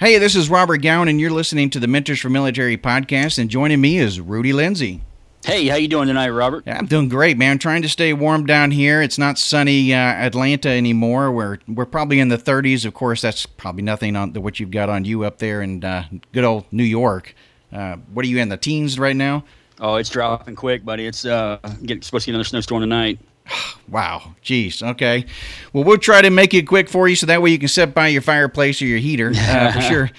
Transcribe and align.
Hey, 0.00 0.16
this 0.16 0.34
is 0.34 0.48
Robert 0.48 0.78
Gowan, 0.78 1.08
and 1.08 1.20
you're 1.20 1.30
listening 1.30 1.68
to 1.68 1.78
the 1.78 1.86
Mentors 1.86 2.20
for 2.20 2.30
Military 2.30 2.78
podcast. 2.78 3.38
And 3.38 3.50
joining 3.50 3.82
me 3.82 3.98
is 3.98 4.18
Rudy 4.18 4.50
Lindsay. 4.50 5.02
Hey, 5.44 5.66
how 5.66 5.76
you 5.76 5.88
doing 5.88 6.06
tonight, 6.06 6.30
Robert? 6.30 6.64
Yeah, 6.66 6.78
I'm 6.78 6.86
doing 6.86 7.10
great, 7.10 7.36
man. 7.36 7.58
Trying 7.58 7.82
to 7.82 7.88
stay 7.90 8.14
warm 8.14 8.46
down 8.46 8.70
here. 8.70 9.02
It's 9.02 9.18
not 9.18 9.36
sunny 9.36 9.92
uh, 9.92 9.98
Atlanta 9.98 10.70
anymore. 10.70 11.30
We're 11.30 11.58
we're 11.68 11.84
probably 11.84 12.18
in 12.18 12.28
the 12.28 12.38
30s. 12.38 12.86
Of 12.86 12.94
course, 12.94 13.20
that's 13.20 13.44
probably 13.44 13.82
nothing 13.82 14.16
on 14.16 14.32
what 14.32 14.58
you've 14.58 14.70
got 14.70 14.88
on 14.88 15.04
you 15.04 15.24
up 15.24 15.36
there 15.36 15.60
in 15.60 15.84
uh, 15.84 16.06
good 16.32 16.44
old 16.44 16.64
New 16.72 16.82
York. 16.82 17.34
Uh, 17.70 17.96
what 18.14 18.24
are 18.24 18.28
you 18.28 18.38
in 18.38 18.48
the 18.48 18.56
teens 18.56 18.98
right 18.98 19.14
now? 19.14 19.44
Oh, 19.80 19.96
it's 19.96 20.08
dropping 20.08 20.56
quick, 20.56 20.82
buddy. 20.82 21.06
It's 21.06 21.26
uh, 21.26 21.58
get, 21.84 22.04
supposed 22.04 22.24
to 22.24 22.30
get 22.30 22.36
another 22.36 22.44
snowstorm 22.44 22.80
tonight. 22.80 23.18
Wow. 23.90 24.36
Jeez. 24.44 24.88
Okay. 24.90 25.24
Well, 25.72 25.82
we'll 25.82 25.98
try 25.98 26.22
to 26.22 26.30
make 26.30 26.54
it 26.54 26.68
quick 26.68 26.88
for 26.88 27.08
you 27.08 27.16
so 27.16 27.26
that 27.26 27.42
way 27.42 27.50
you 27.50 27.58
can 27.58 27.66
sit 27.66 27.92
by 27.92 28.06
your 28.06 28.22
fireplace 28.22 28.80
or 28.80 28.84
your 28.84 28.98
heater 28.98 29.32
uh, 29.34 29.72
for 29.72 29.80
sure. 29.80 30.10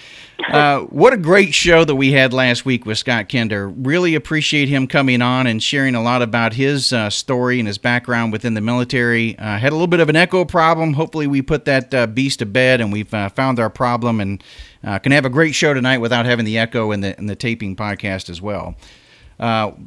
Uh, 0.50 0.82
what 0.88 1.14
a 1.14 1.18
great 1.18 1.54
show 1.54 1.86
that 1.86 1.96
we 1.96 2.12
had 2.12 2.34
last 2.34 2.66
week 2.66 2.86
with 2.86 2.98
Scott 2.98 3.30
Kinder. 3.30 3.70
Really 3.70 4.16
appreciate 4.16 4.68
him 4.68 4.88
coming 4.88 5.22
on 5.22 5.48
and 5.48 5.64
sharing 5.64 5.96
a 5.96 6.02
lot 6.02 6.22
about 6.22 6.52
his 6.54 6.92
uh, 6.92 7.10
story 7.10 7.60
and 7.60 7.68
his 7.68 7.78
background 7.78 8.34
within 8.34 8.56
the 8.56 8.62
military. 8.62 9.38
Uh, 9.38 9.58
had 9.58 9.72
a 9.72 9.76
little 9.76 9.88
bit 9.88 10.02
of 10.02 10.10
an 10.10 10.18
echo 10.18 10.44
problem. 10.44 10.94
Hopefully, 10.94 11.28
we 11.28 11.42
put 11.42 11.64
that 11.66 11.94
uh, 11.94 12.08
beast 12.08 12.40
to 12.40 12.46
bed 12.46 12.82
and 12.82 12.92
we've 12.92 13.14
uh, 13.14 13.30
found 13.30 13.60
our 13.60 13.70
problem 13.70 14.20
and 14.20 14.44
can 14.84 15.14
have 15.14 15.24
a 15.26 15.30
great 15.30 15.56
show 15.56 15.74
tonight 15.74 16.00
without 16.00 16.26
having 16.26 16.44
the 16.46 16.58
echo 16.58 16.92
in 16.92 17.00
the 17.00 17.18
in 17.18 17.28
the 17.28 17.36
taping 17.36 17.76
podcast 17.76 18.30
as 18.30 18.42
well. 18.42 18.76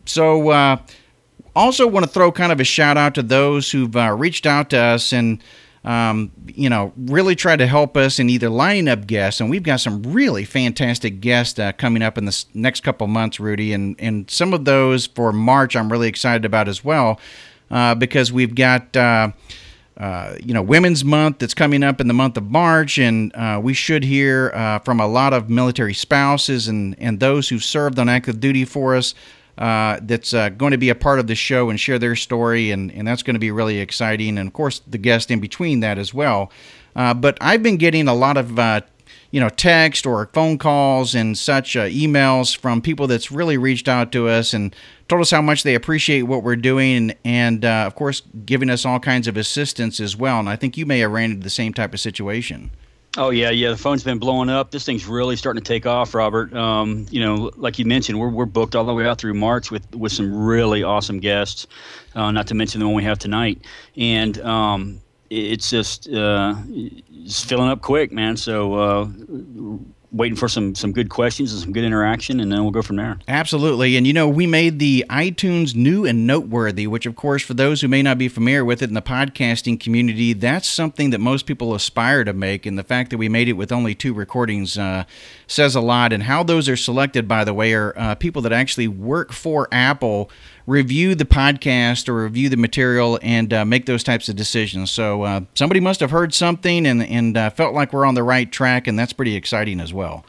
so 0.06 0.78
also 1.54 1.86
want 1.86 2.04
to 2.04 2.10
throw 2.10 2.32
kind 2.32 2.52
of 2.52 2.60
a 2.60 2.64
shout 2.64 2.96
out 2.96 3.14
to 3.14 3.22
those 3.22 3.70
who've 3.70 3.94
uh, 3.94 4.14
reached 4.16 4.46
out 4.46 4.70
to 4.70 4.78
us 4.78 5.12
and 5.12 5.42
um, 5.84 6.32
you 6.46 6.70
know 6.70 6.92
really 6.96 7.34
tried 7.36 7.58
to 7.58 7.66
help 7.66 7.96
us 7.96 8.18
in 8.18 8.30
either 8.30 8.48
lining 8.48 8.88
up 8.88 9.06
guests. 9.06 9.40
And 9.40 9.50
we've 9.50 9.62
got 9.62 9.80
some 9.80 10.02
really 10.02 10.44
fantastic 10.44 11.20
guests 11.20 11.58
uh, 11.58 11.72
coming 11.72 12.02
up 12.02 12.16
in 12.18 12.24
the 12.24 12.44
next 12.54 12.80
couple 12.80 13.06
months 13.06 13.38
rudy. 13.38 13.72
And 13.72 13.96
and 13.98 14.30
some 14.30 14.54
of 14.54 14.64
those 14.64 15.06
for 15.06 15.32
march 15.32 15.76
i'm 15.76 15.90
really 15.90 16.08
excited 16.08 16.44
about 16.44 16.68
as 16.68 16.84
well 16.84 17.20
uh, 17.70 17.94
because 17.94 18.32
we've 18.32 18.54
got 18.54 18.96
uh, 18.96 19.30
uh, 19.96 20.36
you 20.42 20.52
know, 20.52 20.62
Women's 20.62 21.04
Month 21.04 21.38
that's 21.38 21.54
coming 21.54 21.84
up 21.84 22.00
in 22.00 22.08
the 22.08 22.14
month 22.14 22.36
of 22.36 22.50
March, 22.50 22.98
and 22.98 23.34
uh, 23.36 23.60
we 23.62 23.74
should 23.74 24.02
hear 24.02 24.50
uh, 24.52 24.80
from 24.80 24.98
a 24.98 25.06
lot 25.06 25.32
of 25.32 25.48
military 25.48 25.94
spouses 25.94 26.66
and, 26.66 26.96
and 26.98 27.20
those 27.20 27.48
who've 27.48 27.62
served 27.62 27.98
on 27.98 28.08
active 28.08 28.40
duty 28.40 28.64
for 28.64 28.96
us 28.96 29.14
uh, 29.58 30.00
that's 30.02 30.34
uh, 30.34 30.48
going 30.48 30.72
to 30.72 30.78
be 30.78 30.88
a 30.88 30.94
part 30.94 31.18
of 31.18 31.26
the 31.26 31.34
show 31.34 31.70
and 31.70 31.78
share 31.78 31.98
their 31.98 32.16
story, 32.16 32.70
and, 32.70 32.90
and 32.92 33.06
that's 33.06 33.22
going 33.22 33.34
to 33.34 33.40
be 33.40 33.50
really 33.50 33.78
exciting. 33.78 34.38
And 34.38 34.48
of 34.48 34.52
course, 34.52 34.80
the 34.86 34.98
guest 34.98 35.30
in 35.30 35.40
between 35.40 35.80
that 35.80 35.98
as 35.98 36.12
well. 36.12 36.50
Uh, 36.96 37.14
but 37.14 37.38
I've 37.40 37.62
been 37.62 37.76
getting 37.76 38.08
a 38.08 38.14
lot 38.14 38.36
of 38.36 38.58
uh, 38.58 38.80
you 39.34 39.40
know 39.40 39.48
text 39.48 40.06
or 40.06 40.30
phone 40.32 40.58
calls 40.58 41.12
and 41.12 41.36
such 41.36 41.76
uh, 41.76 41.86
emails 41.86 42.56
from 42.56 42.80
people 42.80 43.08
that's 43.08 43.32
really 43.32 43.58
reached 43.58 43.88
out 43.88 44.12
to 44.12 44.28
us 44.28 44.54
and 44.54 44.74
told 45.08 45.20
us 45.20 45.32
how 45.32 45.42
much 45.42 45.64
they 45.64 45.74
appreciate 45.74 46.22
what 46.22 46.44
we're 46.44 46.54
doing 46.54 47.12
and 47.24 47.64
uh, 47.64 47.82
of 47.84 47.96
course 47.96 48.22
giving 48.46 48.70
us 48.70 48.86
all 48.86 49.00
kinds 49.00 49.26
of 49.26 49.36
assistance 49.36 49.98
as 49.98 50.16
well 50.16 50.38
and 50.38 50.48
i 50.48 50.54
think 50.54 50.76
you 50.76 50.86
may 50.86 51.00
have 51.00 51.10
ran 51.10 51.32
into 51.32 51.42
the 51.42 51.50
same 51.50 51.74
type 51.74 51.92
of 51.92 51.98
situation 51.98 52.70
Oh 53.16 53.30
yeah, 53.30 53.50
yeah. 53.50 53.70
The 53.70 53.76
phone's 53.76 54.02
been 54.02 54.18
blowing 54.18 54.48
up. 54.48 54.72
This 54.72 54.84
thing's 54.84 55.06
really 55.06 55.36
starting 55.36 55.62
to 55.62 55.66
take 55.66 55.86
off, 55.86 56.14
Robert. 56.14 56.52
Um, 56.52 57.06
you 57.10 57.20
know, 57.20 57.52
like 57.56 57.78
you 57.78 57.84
mentioned, 57.84 58.18
we're 58.18 58.28
we're 58.28 58.44
booked 58.44 58.74
all 58.74 58.84
the 58.84 58.92
way 58.92 59.06
out 59.06 59.18
through 59.18 59.34
March 59.34 59.70
with 59.70 59.94
with 59.94 60.10
some 60.10 60.34
really 60.34 60.82
awesome 60.82 61.20
guests. 61.20 61.68
Uh, 62.16 62.32
not 62.32 62.48
to 62.48 62.54
mention 62.54 62.80
the 62.80 62.86
one 62.86 62.94
we 62.96 63.04
have 63.04 63.18
tonight, 63.20 63.64
and 63.96 64.40
um, 64.40 65.00
it's 65.30 65.70
just 65.70 66.08
uh, 66.08 66.56
it's 66.68 67.44
filling 67.44 67.68
up 67.68 67.82
quick, 67.82 68.10
man. 68.10 68.36
So 68.36 68.74
uh, 68.74 69.08
waiting 70.14 70.36
for 70.36 70.48
some 70.48 70.74
some 70.74 70.92
good 70.92 71.10
questions 71.10 71.52
and 71.52 71.60
some 71.60 71.72
good 71.72 71.84
interaction, 71.84 72.40
and 72.40 72.50
then 72.52 72.62
we'll 72.62 72.70
go 72.70 72.82
from 72.82 72.96
there. 72.96 73.18
Absolutely, 73.28 73.96
and 73.96 74.06
you 74.06 74.12
know 74.12 74.28
we 74.28 74.46
made 74.46 74.78
the 74.78 75.04
iTunes 75.10 75.74
new 75.74 76.06
and 76.06 76.26
noteworthy, 76.26 76.86
which 76.86 77.06
of 77.06 77.16
course 77.16 77.42
for 77.42 77.54
those 77.54 77.80
who 77.80 77.88
may 77.88 78.02
not 78.02 78.16
be 78.18 78.28
familiar 78.28 78.64
with 78.64 78.82
it 78.82 78.88
in 78.88 78.94
the 78.94 79.02
podcasting 79.02 79.78
community, 79.78 80.32
that's 80.32 80.68
something 80.68 81.10
that 81.10 81.20
most 81.20 81.46
people 81.46 81.74
aspire 81.74 82.24
to 82.24 82.32
make, 82.32 82.64
and 82.64 82.78
the 82.78 82.84
fact 82.84 83.10
that 83.10 83.18
we 83.18 83.28
made 83.28 83.48
it 83.48 83.54
with 83.54 83.72
only 83.72 83.94
two 83.94 84.14
recordings 84.14 84.78
uh, 84.78 85.04
says 85.46 85.74
a 85.74 85.80
lot. 85.80 86.12
And 86.12 86.22
how 86.22 86.42
those 86.42 86.68
are 86.68 86.76
selected, 86.76 87.26
by 87.26 87.44
the 87.44 87.54
way, 87.54 87.74
are 87.74 87.92
uh, 87.96 88.14
people 88.14 88.42
that 88.42 88.52
actually 88.52 88.88
work 88.88 89.32
for 89.32 89.68
Apple 89.72 90.30
review 90.66 91.14
the 91.14 91.24
podcast 91.24 92.08
or 92.08 92.22
review 92.24 92.48
the 92.48 92.56
material 92.56 93.18
and 93.22 93.52
uh, 93.52 93.64
make 93.64 93.86
those 93.86 94.02
types 94.02 94.28
of 94.28 94.36
decisions. 94.36 94.90
So 94.90 95.22
uh, 95.22 95.40
somebody 95.54 95.80
must 95.80 96.00
have 96.00 96.10
heard 96.10 96.32
something 96.32 96.86
and, 96.86 97.02
and 97.02 97.36
uh, 97.36 97.50
felt 97.50 97.74
like 97.74 97.92
we're 97.92 98.06
on 98.06 98.14
the 98.14 98.22
right 98.22 98.50
track, 98.50 98.86
and 98.86 98.98
that's 98.98 99.12
pretty 99.12 99.34
exciting 99.36 99.80
as 99.80 99.92
well. 99.92 100.24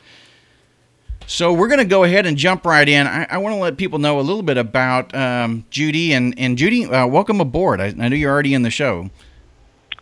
So 1.28 1.52
we're 1.54 1.70
going 1.70 1.80
to 1.80 1.86
go 1.86 2.04
ahead 2.04 2.26
and 2.26 2.38
jump 2.38 2.66
right 2.66 2.88
in. 2.88 3.08
I, 3.08 3.26
I 3.30 3.38
want 3.38 3.56
to 3.56 3.60
let 3.60 3.78
people 3.78 3.98
know 3.98 4.20
a 4.20 4.22
little 4.22 4.44
bit 4.44 4.58
about 4.58 5.16
um, 5.16 5.66
Judy 5.72 6.14
and 6.14 6.38
and 6.38 6.58
Judy. 6.58 6.86
Uh, 6.86 7.08
welcome 7.08 7.42
aboard. 7.42 7.82
I, 7.82 7.88
I 7.88 8.10
know 8.10 8.16
you're 8.16 8.32
already 8.32 8.54
in 8.54 8.62
the 8.62 8.70
show. 8.70 9.10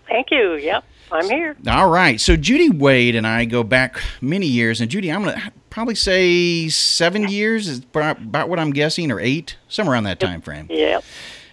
Thank 0.10 0.32
you. 0.32 0.56
Yep. 0.56 0.84
I'm 1.12 1.30
here. 1.30 1.56
All 1.68 1.90
right. 1.90 2.19
So 2.19 2.36
Judy 2.36 2.69
Wade 2.69 3.16
and 3.16 3.28
I 3.28 3.46
go 3.46 3.64
back 3.64 4.02
many 4.22 4.47
years, 4.47 4.81
and 4.81 4.90
Judy, 4.90 5.12
I'm 5.12 5.24
going 5.24 5.40
to 5.40 5.52
probably 5.69 5.96
say 5.96 6.69
seven 6.69 7.28
years 7.28 7.68
is 7.68 7.80
about 7.80 8.50
what 8.50 8.59
I'm 8.59 8.72
guessing, 8.72 9.12
or 9.12 9.19
eight, 9.19 9.58
somewhere 9.68 9.94
around 9.94 10.03
that 10.06 10.19
time 10.19 10.41
frame. 10.41 10.68
Yep. 10.69 11.03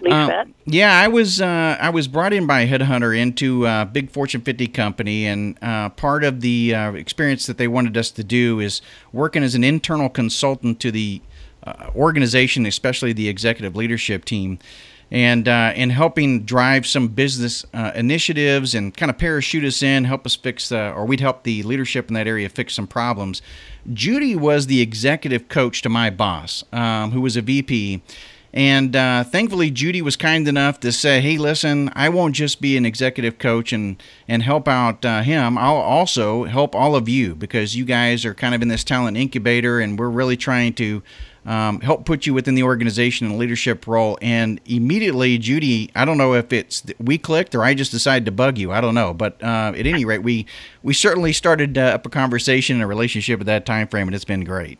Uh, 0.09 0.45
yeah, 0.65 0.99
I 0.99 1.09
was 1.09 1.41
uh, 1.43 1.77
I 1.79 1.91
was 1.91 2.09
brought 2.09 2.33
in 2.33 2.47
by 2.47 2.61
a 2.63 2.69
headhunter 2.69 3.17
into 3.17 3.67
a 3.67 3.85
big 3.91 4.11
Fortune 4.11 4.41
50 4.41 4.69
company, 4.69 5.27
and 5.27 5.59
uh, 5.63 5.91
part 5.91 6.25
of 6.25 6.41
the 6.41 6.75
uh, 6.75 6.93
experience 6.93 7.47
that 7.47 7.59
they 7.59 7.69
wanted 7.69 7.97
us 7.97 8.11
to 8.13 8.25
do 8.25 8.61
is 8.61 8.81
working 9.13 9.43
as 9.43 9.55
an 9.55 9.63
internal 9.63 10.09
consultant 10.09 10.81
to 10.81 10.91
the 10.91 11.21
uh, 11.65 11.91
organization, 11.95 12.65
especially 12.65 13.13
the 13.13 13.29
executive 13.29 13.77
leadership 13.77 14.25
team 14.25 14.59
and 15.11 15.49
uh, 15.49 15.73
and 15.75 15.91
helping 15.93 16.45
drive 16.45 16.87
some 16.87 17.09
business 17.09 17.65
uh, 17.75 17.93
initiatives 17.95 18.75
and 18.75 18.97
kind 18.97 19.11
of 19.11 19.19
parachute 19.19 19.65
us 19.65 19.83
in, 19.83 20.05
help 20.05 20.25
us 20.25 20.37
fix, 20.37 20.71
uh, 20.71 20.93
or 20.95 21.05
we'd 21.05 21.21
help 21.21 21.43
the 21.43 21.63
leadership 21.65 22.09
in 22.09 22.15
that 22.15 22.27
area 22.27 22.49
fix 22.49 22.75
some 22.75 22.87
problems. 22.87 23.43
Judy 23.93 24.37
was 24.37 24.67
the 24.67 24.81
executive 24.81 25.49
coach 25.49 25.83
to 25.83 25.89
my 25.89 26.11
boss, 26.11 26.65
um, 26.73 27.11
who 27.11 27.21
was 27.21 27.37
a 27.37 27.43
VP. 27.43 28.03
And 28.53 28.97
uh, 28.97 29.23
thankfully, 29.23 29.71
Judy 29.71 30.03
was 30.03 30.17
kind 30.17 30.49
enough 30.49 30.81
to 30.81 30.91
say, 30.91 31.21
"Hey, 31.21 31.39
listen, 31.39 31.91
I 31.95 32.09
won't 32.09 32.35
just 32.35 32.61
be 32.61 32.77
an 32.77 32.85
executive 32.85 33.39
coach 33.39 33.73
and 33.73 34.03
and 34.27 34.43
help 34.43 34.67
out 34.67 35.05
uh, 35.05 35.23
him. 35.23 35.57
I'll 35.57 35.77
also 35.77 36.45
help 36.45 36.75
all 36.75 36.97
of 36.97 37.09
you 37.09 37.37
because 37.37 37.77
you 37.77 37.85
guys 37.85 38.25
are 38.25 38.35
kind 38.35 38.55
of 38.55 38.61
in 38.61 38.67
this 38.67 38.83
talent 38.83 39.17
incubator, 39.17 39.79
and 39.79 39.97
we're 39.97 40.09
really 40.09 40.37
trying 40.37 40.73
to 40.75 41.01
um, 41.47 41.81
help 41.81 42.05
put 42.05 42.27
you 42.27 42.35
within 42.35 42.55
the 42.55 42.63
organization 42.63 43.27
and 43.27 43.39
leadership 43.39 43.87
role. 43.87 44.19
And 44.21 44.61
immediately, 44.67 45.39
Judy, 45.39 45.91
I 45.95 46.05
don't 46.05 46.19
know 46.19 46.35
if 46.35 46.53
it's 46.53 46.85
we 46.99 47.19
clicked 47.19 47.55
or 47.55 47.63
I 47.63 47.75
just 47.75 47.91
decided 47.91 48.25
to 48.27 48.33
bug 48.33 48.59
you. 48.59 48.73
I 48.73 48.81
don't 48.81 48.95
know, 48.95 49.15
but 49.15 49.43
uh, 49.43 49.73
at 49.77 49.87
any 49.87 50.05
rate, 50.05 50.23
we 50.23 50.47
we 50.83 50.95
certainly 50.95 51.33
started 51.33 51.79
uh, 51.79 51.83
up 51.83 52.07
a 52.07 52.11
conversation 52.11 52.77
and 52.77 52.83
a 52.83 52.87
relationship 52.87 53.41
at 53.41 53.47
that 53.47 53.67
time 53.67 53.89
frame, 53.89 54.09
and 54.09 54.15
it's 54.15 54.25
been 54.25 54.45
great. 54.45 54.79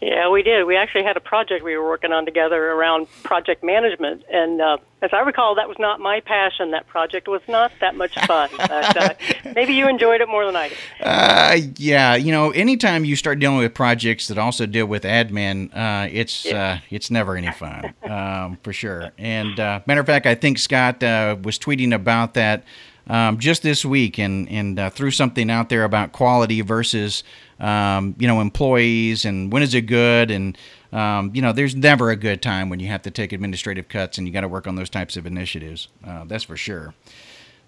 Yeah, 0.00 0.30
we 0.30 0.42
did. 0.42 0.64
We 0.64 0.76
actually 0.76 1.04
had 1.04 1.18
a 1.18 1.20
project 1.20 1.62
we 1.62 1.76
were 1.76 1.86
working 1.86 2.10
on 2.10 2.24
together 2.24 2.70
around 2.72 3.06
project 3.22 3.62
management, 3.62 4.24
and 4.32 4.60
uh, 4.60 4.78
as 5.02 5.10
I 5.12 5.20
recall, 5.20 5.54
that 5.56 5.68
was 5.68 5.78
not 5.78 6.00
my 6.00 6.20
passion. 6.20 6.70
That 6.70 6.86
project 6.86 7.28
was 7.28 7.42
not 7.46 7.70
that 7.80 7.94
much 7.96 8.14
fun. 8.26 8.48
but, 8.56 8.96
uh, 8.96 9.14
maybe 9.54 9.74
you 9.74 9.88
enjoyed 9.88 10.22
it 10.22 10.28
more 10.28 10.46
than 10.46 10.56
I 10.56 10.68
did. 10.70 10.78
Uh, 11.02 11.56
yeah, 11.76 12.14
you 12.14 12.32
know, 12.32 12.50
anytime 12.50 13.04
you 13.04 13.14
start 13.14 13.40
dealing 13.40 13.58
with 13.58 13.74
projects 13.74 14.28
that 14.28 14.38
also 14.38 14.64
deal 14.64 14.86
with 14.86 15.02
admin, 15.02 15.70
uh, 15.76 16.08
it's 16.10 16.46
yeah. 16.46 16.72
uh, 16.72 16.78
it's 16.88 17.10
never 17.10 17.36
any 17.36 17.52
fun, 17.52 17.92
um, 18.04 18.58
for 18.62 18.72
sure. 18.72 19.10
And 19.18 19.60
uh, 19.60 19.80
matter 19.84 20.00
of 20.00 20.06
fact, 20.06 20.24
I 20.24 20.34
think 20.34 20.58
Scott 20.58 21.02
uh, 21.02 21.36
was 21.42 21.58
tweeting 21.58 21.94
about 21.94 22.32
that 22.34 22.64
um, 23.10 23.38
just 23.38 23.62
this 23.62 23.84
week, 23.84 24.18
and 24.18 24.48
and 24.48 24.78
uh, 24.78 24.90
threw 24.90 25.10
something 25.10 25.50
out 25.50 25.68
there 25.68 25.84
about 25.84 26.12
quality 26.12 26.62
versus 26.62 27.22
um, 27.60 28.14
you 28.18 28.26
know, 28.26 28.40
employees 28.40 29.24
and 29.24 29.52
when 29.52 29.62
is 29.62 29.74
it 29.74 29.82
good? 29.82 30.30
And, 30.30 30.56
um, 30.92 31.30
you 31.34 31.42
know, 31.42 31.52
there's 31.52 31.76
never 31.76 32.10
a 32.10 32.16
good 32.16 32.42
time 32.42 32.70
when 32.70 32.80
you 32.80 32.88
have 32.88 33.02
to 33.02 33.10
take 33.10 33.32
administrative 33.32 33.88
cuts 33.88 34.18
and 34.18 34.26
you 34.26 34.32
got 34.32 34.40
to 34.40 34.48
work 34.48 34.66
on 34.66 34.76
those 34.76 34.90
types 34.90 35.16
of 35.16 35.26
initiatives. 35.26 35.88
Uh, 36.04 36.24
that's 36.24 36.44
for 36.44 36.56
sure. 36.56 36.94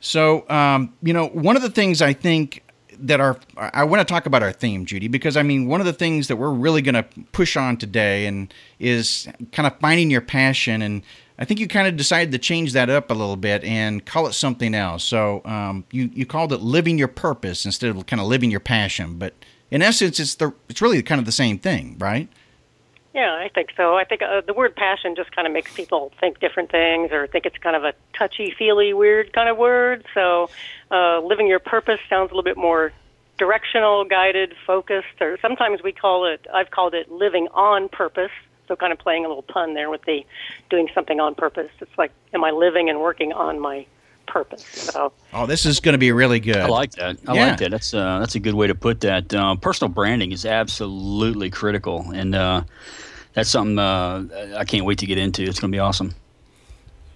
So, 0.01 0.49
um, 0.49 0.95
you 1.03 1.13
know, 1.13 1.29
one 1.29 1.57
of 1.57 1.63
the 1.63 1.71
things 1.71 2.03
I 2.03 2.15
think 2.15 2.65
that 2.99 3.21
our 3.21 3.39
I 3.57 3.85
want 3.85 4.07
to 4.07 4.11
talk 4.11 4.27
about 4.27 4.43
our 4.43 4.53
theme, 4.53 4.85
Judy, 4.85 5.09
because 5.09 5.37
I 5.37 5.43
mean 5.43 5.67
one 5.67 5.81
of 5.81 5.87
the 5.87 5.93
things 5.93 6.29
that 6.29 6.37
we're 6.37 6.53
really 6.53 6.83
going 6.83 6.95
to 6.95 7.05
push 7.33 7.57
on 7.57 7.77
today 7.77 8.27
and 8.27 8.53
is 8.79 9.29
kind 9.53 9.67
of 9.67 9.79
finding 9.79 10.11
your 10.11 10.21
passion, 10.21 10.83
and 10.83 11.03
I 11.39 11.45
think 11.45 11.61
you 11.61 11.69
kind 11.69 11.89
of 11.89 11.97
decided 11.97 12.33
to 12.33 12.39
change 12.39 12.73
that 12.75 12.91
up 12.91 13.11
a 13.11 13.15
little 13.15 13.37
bit 13.37 13.65
and 13.65 14.05
call 14.05 14.27
it 14.27 14.35
something 14.35 14.75
else. 14.75 15.03
So 15.05 15.43
um, 15.45 15.85
you 15.91 16.11
you 16.13 16.27
called 16.27 16.53
it 16.53 16.61
living 16.61 16.99
your 16.99 17.09
purpose 17.09 17.65
instead 17.65 17.95
of 17.95 18.07
kind 18.07 18.21
of 18.21 18.29
living 18.29 18.51
your 18.51 18.61
passion, 18.61 19.19
but 19.19 19.35
in 19.71 19.81
essence, 19.81 20.21
it's 20.21 20.35
the 20.35 20.53
it's 20.69 20.83
really 20.83 21.03
kind 21.03 21.19
of 21.19 21.25
the 21.25 21.33
same 21.33 21.59
thing, 21.59 21.97
right? 21.99 22.29
Yeah, 23.15 23.35
I 23.35 23.51
think 23.55 23.71
so. 23.77 23.97
I 23.97 24.05
think 24.05 24.23
uh, 24.23 24.41
the 24.41 24.55
word 24.55 24.75
passion 24.75 25.15
just 25.17 25.35
kind 25.35 25.47
of 25.47 25.53
makes 25.53 25.73
people 25.75 26.13
think 26.19 26.41
different 26.41 26.71
things 26.71 27.11
or 27.13 27.27
think 27.27 27.45
it's 27.45 27.59
kind 27.59 27.77
of 27.77 27.85
a 27.85 27.93
touchy 28.17 28.55
feely, 28.57 28.95
weird 28.95 29.33
kind 29.33 29.49
of 29.49 29.59
word. 29.59 30.07
So, 30.15 30.49
uh, 30.91 31.21
living 31.21 31.47
your 31.47 31.59
purpose 31.59 32.01
sounds 32.09 32.31
a 32.31 32.35
little 32.35 32.43
bit 32.43 32.57
more 32.57 32.93
directional, 33.39 34.05
guided, 34.05 34.55
focused, 34.67 35.21
or 35.21 35.39
sometimes 35.43 35.83
we 35.83 35.93
call 35.93 36.27
it, 36.27 36.47
I've 36.53 36.71
called 36.71 36.95
it 36.95 37.11
living 37.11 37.49
on 37.53 37.89
purpose. 37.89 38.31
So 38.69 38.77
kind 38.77 38.93
of 38.93 38.99
playing 38.99 39.25
a 39.25 39.29
little 39.29 39.43
pun 39.43 39.75
there 39.75 39.91
with 39.91 40.03
the 40.03 40.25
doing 40.71 40.89
something 40.95 41.21
on 41.21 41.35
purpose. 41.35 41.71
It's 41.81 41.99
like, 41.99 42.13
am 42.33 42.45
I 42.45 42.51
living 42.51 42.89
and 42.89 43.01
working 43.01 43.33
on 43.33 43.59
my 43.59 43.87
purpose? 44.27 44.65
So. 44.65 45.13
Oh, 45.33 45.47
this 45.47 45.67
is 45.67 45.81
going 45.81 45.95
to 45.95 45.99
be 45.99 46.13
really 46.13 46.41
good. 46.41 46.57
I 46.57 46.69
like 46.69 46.93
that. 46.93 47.19
I 47.27 47.35
yeah. 47.35 47.47
like 47.49 47.59
that. 47.59 47.71
That's 47.71 47.93
uh, 47.93 48.21
that's 48.21 48.35
a 48.35 48.41
good 48.41 48.55
way 48.55 48.69
to 48.69 48.75
put 48.75 49.01
that. 49.01 49.35
Uh, 49.35 49.57
personal 49.57 49.93
branding 49.93 50.33
is 50.33 50.47
absolutely 50.47 51.51
critical, 51.51 52.11
and 52.15 52.35
uh, 52.35 52.63
that's 53.35 53.51
something 53.51 53.79
uh, 53.79 54.55
I 54.57 54.65
can't 54.65 54.85
wait 54.85 54.99
to 54.99 55.07
get 55.07 55.19
into. 55.19 55.43
It's 55.43 55.59
going 55.59 55.71
to 55.73 55.77
be 55.77 55.81
awesome. 55.81 56.15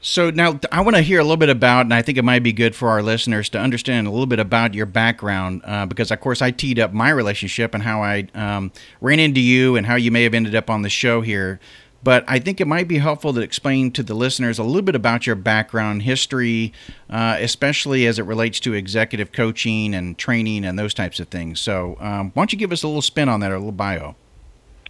So 0.06 0.31
now 0.31 0.61
I 0.70 0.82
want 0.82 0.94
to 0.94 1.03
hear 1.03 1.19
a 1.19 1.25
little 1.25 1.37
bit 1.37 1.49
about, 1.49 1.81
and 1.81 1.93
I 1.93 2.00
think 2.00 2.17
it 2.17 2.23
might 2.23 2.44
be 2.44 2.53
good 2.53 2.76
for 2.76 2.91
our 2.91 3.03
listeners 3.03 3.49
to 3.49 3.58
understand 3.58 4.06
a 4.06 4.11
little 4.11 4.26
bit 4.26 4.38
about 4.38 4.73
your 4.73 4.87
background, 4.87 5.62
uh, 5.64 5.85
because 5.85 6.12
of 6.12 6.20
course 6.20 6.41
I 6.41 6.53
teed 6.53 6.79
up 6.79 6.93
my 6.93 7.11
relationship 7.11 7.75
and 7.75 7.82
how 7.82 8.05
I 8.05 8.29
um, 8.32 8.70
ran 9.00 9.19
into 9.19 9.41
you 9.41 9.75
and 9.75 9.85
how 9.85 9.97
you 9.97 10.12
may 10.12 10.23
have 10.23 10.32
ended 10.32 10.55
up 10.55 10.70
on 10.70 10.82
the 10.82 10.88
show 10.88 11.23
here. 11.23 11.58
But 12.05 12.25
I 12.29 12.38
think 12.38 12.61
it 12.61 12.69
might 12.69 12.87
be 12.87 12.99
helpful 12.99 13.35
to 13.35 13.41
explain 13.41 13.91
to 13.93 14.05
the 14.05 14.14
listeners 14.14 14.61
a 14.61 14.62
little 14.62 14.82
bit 14.82 14.94
about 14.94 15.26
your 15.26 15.35
background 15.35 16.03
history, 16.03 16.73
uh, 17.11 17.38
especially 17.41 18.06
as 18.06 18.20
it 18.20 18.26
relates 18.26 18.61
to 18.61 18.75
executive 18.75 19.32
coaching 19.32 19.93
and 19.93 20.17
training 20.17 20.64
and 20.64 20.79
those 20.79 20.94
types 20.94 21.19
of 21.19 21.26
things. 21.26 21.61
So 21.61 21.97
um, 21.99 22.31
why 22.31 22.43
don't 22.43 22.52
you 22.52 22.59
give 22.61 22.70
us 22.70 22.85
a 22.85 22.87
little 22.87 23.02
spin 23.02 23.29
on 23.29 23.41
that, 23.41 23.50
or 23.50 23.56
a 23.56 23.59
little 23.59 23.73
bio? 23.73 24.14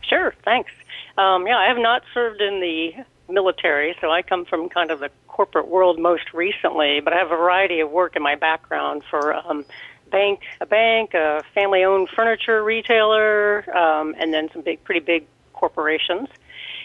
Sure, 0.02 0.34
thanks. 0.44 0.72
Um, 1.16 1.46
yeah, 1.46 1.56
I 1.56 1.68
have 1.68 1.78
not 1.78 2.02
served 2.12 2.42
in 2.42 2.60
the 2.60 3.02
military, 3.28 3.96
so 4.00 4.10
I 4.10 4.22
come 4.22 4.44
from 4.44 4.68
kind 4.68 4.90
of 4.90 5.00
the 5.00 5.10
corporate 5.28 5.68
world 5.68 5.98
most 5.98 6.32
recently, 6.32 7.00
but 7.00 7.12
I 7.12 7.16
have 7.16 7.30
a 7.30 7.36
variety 7.36 7.80
of 7.80 7.90
work 7.90 8.16
in 8.16 8.22
my 8.22 8.34
background 8.34 9.02
for 9.10 9.34
um, 9.34 9.64
bank, 10.10 10.40
a 10.60 10.66
bank, 10.66 11.14
a 11.14 11.42
family-owned 11.54 12.08
furniture 12.14 12.62
retailer, 12.62 13.64
um, 13.76 14.14
and 14.18 14.32
then 14.32 14.48
some 14.52 14.62
big, 14.62 14.82
pretty 14.84 15.00
big 15.00 15.26
corporations. 15.52 16.28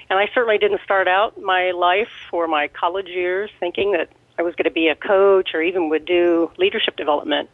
And 0.09 0.19
I 0.19 0.29
certainly 0.33 0.57
didn't 0.57 0.81
start 0.83 1.07
out 1.07 1.41
my 1.41 1.71
life 1.71 2.11
or 2.31 2.47
my 2.47 2.67
college 2.67 3.07
years 3.07 3.49
thinking 3.59 3.93
that 3.93 4.09
I 4.37 4.41
was 4.41 4.55
going 4.55 4.65
to 4.65 4.71
be 4.71 4.87
a 4.87 4.95
coach 4.95 5.51
or 5.53 5.61
even 5.61 5.89
would 5.89 6.05
do 6.05 6.51
leadership 6.57 6.97
development. 6.97 7.49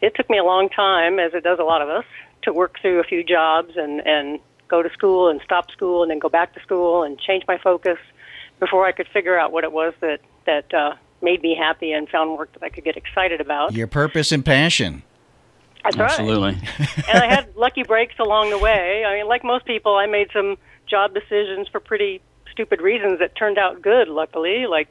It 0.00 0.14
took 0.14 0.28
me 0.30 0.38
a 0.38 0.44
long 0.44 0.68
time, 0.70 1.18
as 1.18 1.34
it 1.34 1.44
does 1.44 1.58
a 1.58 1.64
lot 1.64 1.82
of 1.82 1.88
us, 1.88 2.04
to 2.42 2.52
work 2.52 2.80
through 2.80 3.00
a 3.00 3.04
few 3.04 3.22
jobs 3.22 3.76
and 3.76 4.00
and 4.06 4.40
go 4.66 4.82
to 4.82 4.90
school 4.90 5.28
and 5.28 5.40
stop 5.44 5.70
school 5.70 6.02
and 6.02 6.10
then 6.10 6.18
go 6.18 6.28
back 6.28 6.54
to 6.54 6.60
school 6.60 7.02
and 7.02 7.18
change 7.18 7.44
my 7.46 7.58
focus 7.58 7.98
before 8.60 8.86
I 8.86 8.92
could 8.92 9.08
figure 9.08 9.38
out 9.38 9.50
what 9.52 9.64
it 9.64 9.72
was 9.72 9.94
that 10.00 10.20
that 10.46 10.72
uh, 10.72 10.94
made 11.22 11.42
me 11.42 11.56
happy 11.58 11.92
and 11.92 12.08
found 12.08 12.38
work 12.38 12.52
that 12.52 12.62
I 12.62 12.68
could 12.68 12.84
get 12.84 12.96
excited 12.96 13.40
about. 13.40 13.72
Your 13.74 13.86
purpose 13.86 14.32
and 14.32 14.44
passion. 14.44 15.02
That's 15.82 15.96
Absolutely. 15.96 16.52
right. 16.78 17.08
and 17.08 17.18
I 17.18 17.26
had 17.26 17.56
lucky 17.56 17.82
breaks 17.82 18.18
along 18.18 18.50
the 18.50 18.58
way. 18.58 19.04
I 19.04 19.16
mean, 19.16 19.26
like 19.26 19.44
most 19.44 19.64
people, 19.64 19.96
I 19.96 20.06
made 20.06 20.28
some 20.32 20.58
job 20.86 21.14
decisions 21.14 21.68
for 21.68 21.80
pretty 21.80 22.20
stupid 22.52 22.80
reasons 22.80 23.18
that 23.20 23.34
turned 23.34 23.58
out 23.58 23.80
good. 23.80 24.08
Luckily, 24.08 24.66
like 24.66 24.88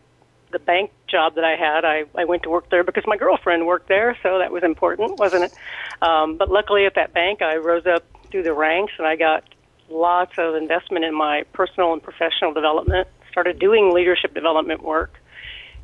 the 0.51 0.59
bank 0.59 0.91
job 1.07 1.35
that 1.35 1.43
I 1.43 1.55
had, 1.55 1.85
I, 1.85 2.05
I 2.15 2.25
went 2.25 2.43
to 2.43 2.49
work 2.49 2.69
there 2.71 2.83
because 2.83 3.03
my 3.05 3.17
girlfriend 3.17 3.67
worked 3.67 3.87
there, 3.87 4.17
so 4.23 4.39
that 4.39 4.51
was 4.51 4.63
important, 4.63 5.19
wasn't 5.19 5.43
it? 5.43 5.53
Um, 6.01 6.37
but 6.37 6.49
luckily, 6.49 6.85
at 6.85 6.95
that 6.95 7.13
bank, 7.13 7.41
I 7.43 7.57
rose 7.57 7.85
up 7.85 8.03
through 8.31 8.43
the 8.43 8.53
ranks 8.53 8.93
and 8.97 9.05
I 9.05 9.15
got 9.15 9.43
lots 9.89 10.33
of 10.37 10.55
investment 10.55 11.05
in 11.05 11.13
my 11.13 11.43
personal 11.53 11.93
and 11.93 12.01
professional 12.01 12.53
development 12.53 13.07
started 13.31 13.59
doing 13.59 13.93
leadership 13.93 14.33
development 14.33 14.83
work. 14.83 15.13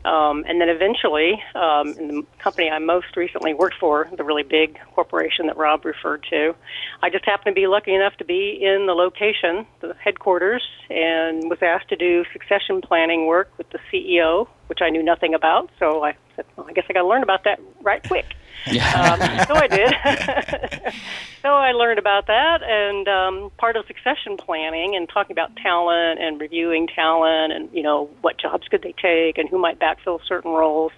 Um, 0.06 0.46
and 0.48 0.62
then 0.62 0.70
eventually, 0.70 1.42
um, 1.56 1.88
in 1.98 2.08
the 2.08 2.24
company 2.38 2.70
I 2.70 2.78
most 2.78 3.18
recently 3.18 3.56
worked 3.56 3.78
for, 3.80 4.08
the 4.16 4.24
really 4.24 4.44
big 4.44 4.78
corporation 4.94 5.48
that 5.48 5.58
Rob 5.58 5.84
referred 5.84 6.24
to, 6.30 6.54
I 7.02 7.10
just 7.10 7.26
happened 7.26 7.56
to 7.56 7.60
be 7.60 7.66
lucky 7.66 7.96
enough 7.96 8.16
to 8.18 8.26
be 8.26 8.60
in 8.62 8.86
the 8.86 8.94
location, 8.94 9.66
the 9.82 9.96
headquarters, 9.96 10.62
and 10.92 11.50
was 11.50 11.58
asked 11.64 11.90
to 11.90 11.96
do 11.96 12.24
succession 12.32 12.82
planning 12.82 13.26
work 13.26 13.50
with 13.58 13.68
the 13.72 13.80
CEO, 13.92 14.48
which 14.68 14.80
I 14.84 14.92
knew 14.92 15.02
nothing 15.02 15.34
about. 15.34 15.72
So 15.80 16.04
I 16.04 16.16
said, 16.36 16.46
well, 16.56 16.68
I 16.70 16.74
guess 16.74 16.86
I 16.90 16.94
got 16.94 17.02
to 17.02 17.08
learn 17.08 17.24
about 17.24 17.44
that 17.46 17.60
right 17.82 18.06
quick. 18.08 18.26
Um, 18.68 19.20
so 19.46 19.54
I 19.54 19.68
did. 19.68 19.94
so 21.44 21.50
I 21.50 21.74
learned 21.74 22.00
about 22.00 22.26
that, 22.28 22.64
and 22.64 23.08
um, 23.08 23.52
part 23.58 23.76
of 23.76 23.86
succession 23.86 24.38
planning 24.38 24.96
and 24.96 25.08
talking 25.08 25.34
about 25.34 25.56
talent 25.58 26.20
and 26.20 26.42
reviewing 26.42 26.88
talent, 26.88 27.54
and 27.54 27.70
you 27.72 27.84
know 27.84 28.10
what 28.22 28.40
jobs 28.40 28.68
could 28.68 28.82
they 28.82 28.96
take 29.00 29.38
and 29.38 29.48
who 29.50 29.60
might 29.60 29.80
backfill 29.80 30.20
certain 30.28 30.52
roles. 30.52 30.92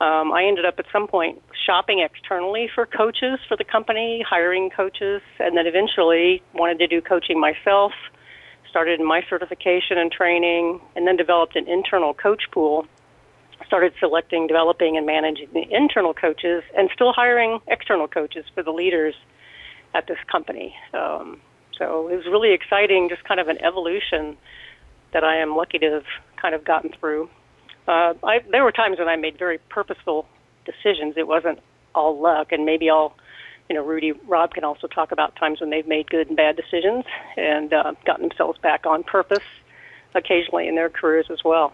Um, 0.00 0.32
I 0.32 0.44
ended 0.46 0.64
up 0.64 0.80
at 0.80 0.86
some 0.92 1.06
point 1.06 1.40
shopping 1.64 2.00
externally 2.00 2.68
for 2.74 2.86
coaches 2.86 3.38
for 3.46 3.56
the 3.56 3.64
company, 3.64 4.24
hiring 4.28 4.70
coaches, 4.70 5.22
and 5.38 5.56
then 5.56 5.68
eventually 5.68 6.42
wanted 6.54 6.80
to 6.80 6.88
do 6.88 7.00
coaching 7.00 7.40
myself. 7.40 7.92
Started 8.68 8.98
in 8.98 9.06
my 9.06 9.22
certification 9.30 9.96
and 9.96 10.10
training, 10.10 10.80
and 10.96 11.06
then 11.06 11.16
developed 11.16 11.54
an 11.54 11.68
internal 11.68 12.14
coach 12.14 12.50
pool 12.50 12.86
started 13.66 13.92
selecting, 14.00 14.46
developing, 14.46 14.96
and 14.96 15.06
managing 15.06 15.48
the 15.52 15.64
internal 15.70 16.14
coaches, 16.14 16.62
and 16.76 16.88
still 16.94 17.12
hiring 17.12 17.60
external 17.66 18.08
coaches 18.08 18.44
for 18.54 18.62
the 18.62 18.70
leaders 18.70 19.14
at 19.94 20.06
this 20.06 20.18
company. 20.30 20.74
Um, 20.94 21.40
so 21.78 22.08
it 22.08 22.16
was 22.16 22.26
really 22.26 22.52
exciting, 22.52 23.08
just 23.08 23.24
kind 23.24 23.40
of 23.40 23.48
an 23.48 23.58
evolution 23.62 24.36
that 25.12 25.24
I 25.24 25.36
am 25.36 25.56
lucky 25.56 25.78
to 25.78 25.90
have 25.90 26.04
kind 26.40 26.54
of 26.54 26.64
gotten 26.64 26.90
through. 26.98 27.28
Uh, 27.88 28.14
I, 28.24 28.40
there 28.50 28.64
were 28.64 28.72
times 28.72 28.98
when 28.98 29.08
I 29.08 29.16
made 29.16 29.38
very 29.38 29.58
purposeful 29.68 30.26
decisions. 30.64 31.14
It 31.16 31.26
wasn't 31.26 31.60
all 31.94 32.20
luck, 32.20 32.52
and 32.52 32.64
maybe 32.64 32.88
all, 32.90 33.16
you 33.68 33.76
know, 33.76 33.84
Rudy, 33.84 34.12
Rob 34.12 34.52
can 34.52 34.64
also 34.64 34.86
talk 34.86 35.12
about 35.12 35.36
times 35.36 35.60
when 35.60 35.70
they've 35.70 35.86
made 35.86 36.10
good 36.10 36.28
and 36.28 36.36
bad 36.36 36.56
decisions 36.56 37.04
and 37.36 37.72
uh, 37.72 37.94
gotten 38.04 38.28
themselves 38.28 38.58
back 38.58 38.86
on 38.86 39.02
purpose 39.02 39.44
occasionally 40.14 40.66
in 40.66 40.74
their 40.74 40.88
careers 40.88 41.26
as 41.30 41.44
well. 41.44 41.72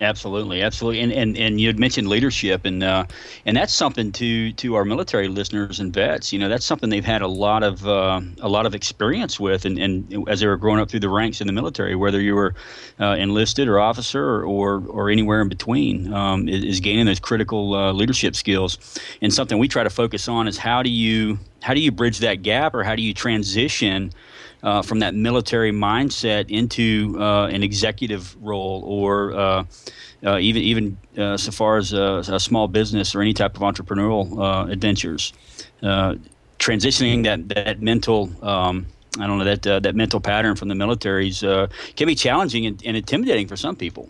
Absolutely, 0.00 0.62
absolutely, 0.62 1.00
and 1.00 1.12
and 1.12 1.36
and 1.36 1.60
you 1.60 1.66
had 1.66 1.80
mentioned 1.80 2.08
leadership, 2.08 2.64
and 2.64 2.84
uh, 2.84 3.04
and 3.44 3.56
that's 3.56 3.74
something 3.74 4.12
to 4.12 4.52
to 4.52 4.76
our 4.76 4.84
military 4.84 5.26
listeners 5.26 5.80
and 5.80 5.92
vets. 5.92 6.32
You 6.32 6.38
know, 6.38 6.48
that's 6.48 6.64
something 6.64 6.88
they've 6.88 7.04
had 7.04 7.20
a 7.20 7.26
lot 7.26 7.64
of 7.64 7.84
uh, 7.84 8.20
a 8.40 8.48
lot 8.48 8.64
of 8.64 8.76
experience 8.76 9.40
with, 9.40 9.64
and, 9.64 9.76
and 9.76 10.28
as 10.28 10.38
they 10.38 10.46
were 10.46 10.56
growing 10.56 10.78
up 10.78 10.88
through 10.88 11.00
the 11.00 11.08
ranks 11.08 11.40
in 11.40 11.48
the 11.48 11.52
military, 11.52 11.96
whether 11.96 12.20
you 12.20 12.36
were 12.36 12.54
uh, 13.00 13.16
enlisted 13.18 13.66
or 13.66 13.80
officer 13.80 14.24
or 14.24 14.58
or, 14.58 14.86
or 14.86 15.10
anywhere 15.10 15.40
in 15.40 15.48
between, 15.48 16.12
um, 16.12 16.48
is, 16.48 16.62
is, 16.64 16.80
gaining 16.80 17.06
those 17.06 17.20
critical 17.20 17.74
uh, 17.74 17.92
leadership 17.92 18.36
skills. 18.36 18.78
And 19.20 19.32
something 19.32 19.58
we 19.58 19.66
try 19.66 19.82
to 19.82 19.90
focus 19.90 20.28
on 20.28 20.46
is 20.46 20.58
how 20.58 20.82
do 20.82 20.90
you 20.90 21.38
how 21.60 21.74
do 21.74 21.80
you 21.80 21.90
bridge 21.90 22.18
that 22.20 22.42
gap, 22.42 22.72
or 22.72 22.84
how 22.84 22.94
do 22.94 23.02
you 23.02 23.14
transition 23.14 24.12
uh, 24.62 24.82
from 24.82 24.98
that 25.00 25.14
military 25.14 25.72
mindset 25.72 26.50
into 26.50 27.16
uh, 27.18 27.46
an 27.46 27.62
executive 27.62 28.36
role 28.40 28.82
or 28.84 29.32
uh, 29.34 29.64
uh 30.24 30.38
even 30.38 30.62
even 30.62 30.98
uh, 31.16 31.36
so 31.36 31.50
far 31.52 31.76
as 31.76 31.92
a, 31.92 32.22
a, 32.28 32.40
small 32.40 32.66
business 32.66 33.14
or 33.14 33.20
any 33.20 33.32
type 33.32 33.54
of 33.56 33.62
entrepreneurial 33.62 34.38
uh, 34.38 34.70
adventures. 34.70 35.32
transitioning 36.58 37.22
that 37.24 37.48
that 37.48 37.80
mental 37.80 38.30
um, 38.44 38.86
I 39.18 39.26
don't 39.26 39.38
know 39.38 39.44
that 39.44 39.82
that 39.82 39.94
mental 39.94 40.20
pattern 40.20 40.56
from 40.56 40.68
the 40.68 40.74
militaries 40.74 41.40
can 41.96 42.06
be 42.06 42.14
challenging 42.14 42.66
and, 42.66 42.82
and 42.84 42.96
intimidating 42.96 43.46
for 43.46 43.56
some 43.56 43.76
people. 43.76 44.08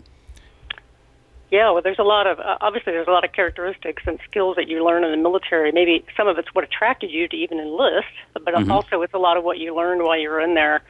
Yeah, 1.51 1.71
well, 1.71 1.81
there's 1.81 1.99
a 1.99 2.03
lot 2.03 2.27
of 2.27 2.39
uh, 2.39 2.57
obviously 2.61 2.93
there's 2.93 3.07
a 3.07 3.11
lot 3.11 3.25
of 3.25 3.31
characteristics 3.31 4.03
and 4.05 4.19
skills 4.29 4.55
that 4.57 4.67
you 4.67 4.85
learn 4.85 5.03
in 5.03 5.11
the 5.11 5.17
military. 5.17 5.71
Maybe 5.71 6.05
some 6.15 6.27
of 6.27 6.37
it's 6.37 6.53
what 6.53 6.63
attracted 6.63 7.09
you 7.09 7.27
to 7.27 7.35
even 7.35 7.59
enlist, 7.59 8.07
but 8.33 8.45
mm-hmm. 8.45 8.71
also 8.71 9.01
it's 9.01 9.13
a 9.13 9.17
lot 9.17 9.35
of 9.37 9.43
what 9.43 9.57
you 9.57 9.75
learned 9.75 10.03
while 10.03 10.19
you 10.19 10.29
were 10.29 10.41
in 10.41 10.53
there 10.53 10.81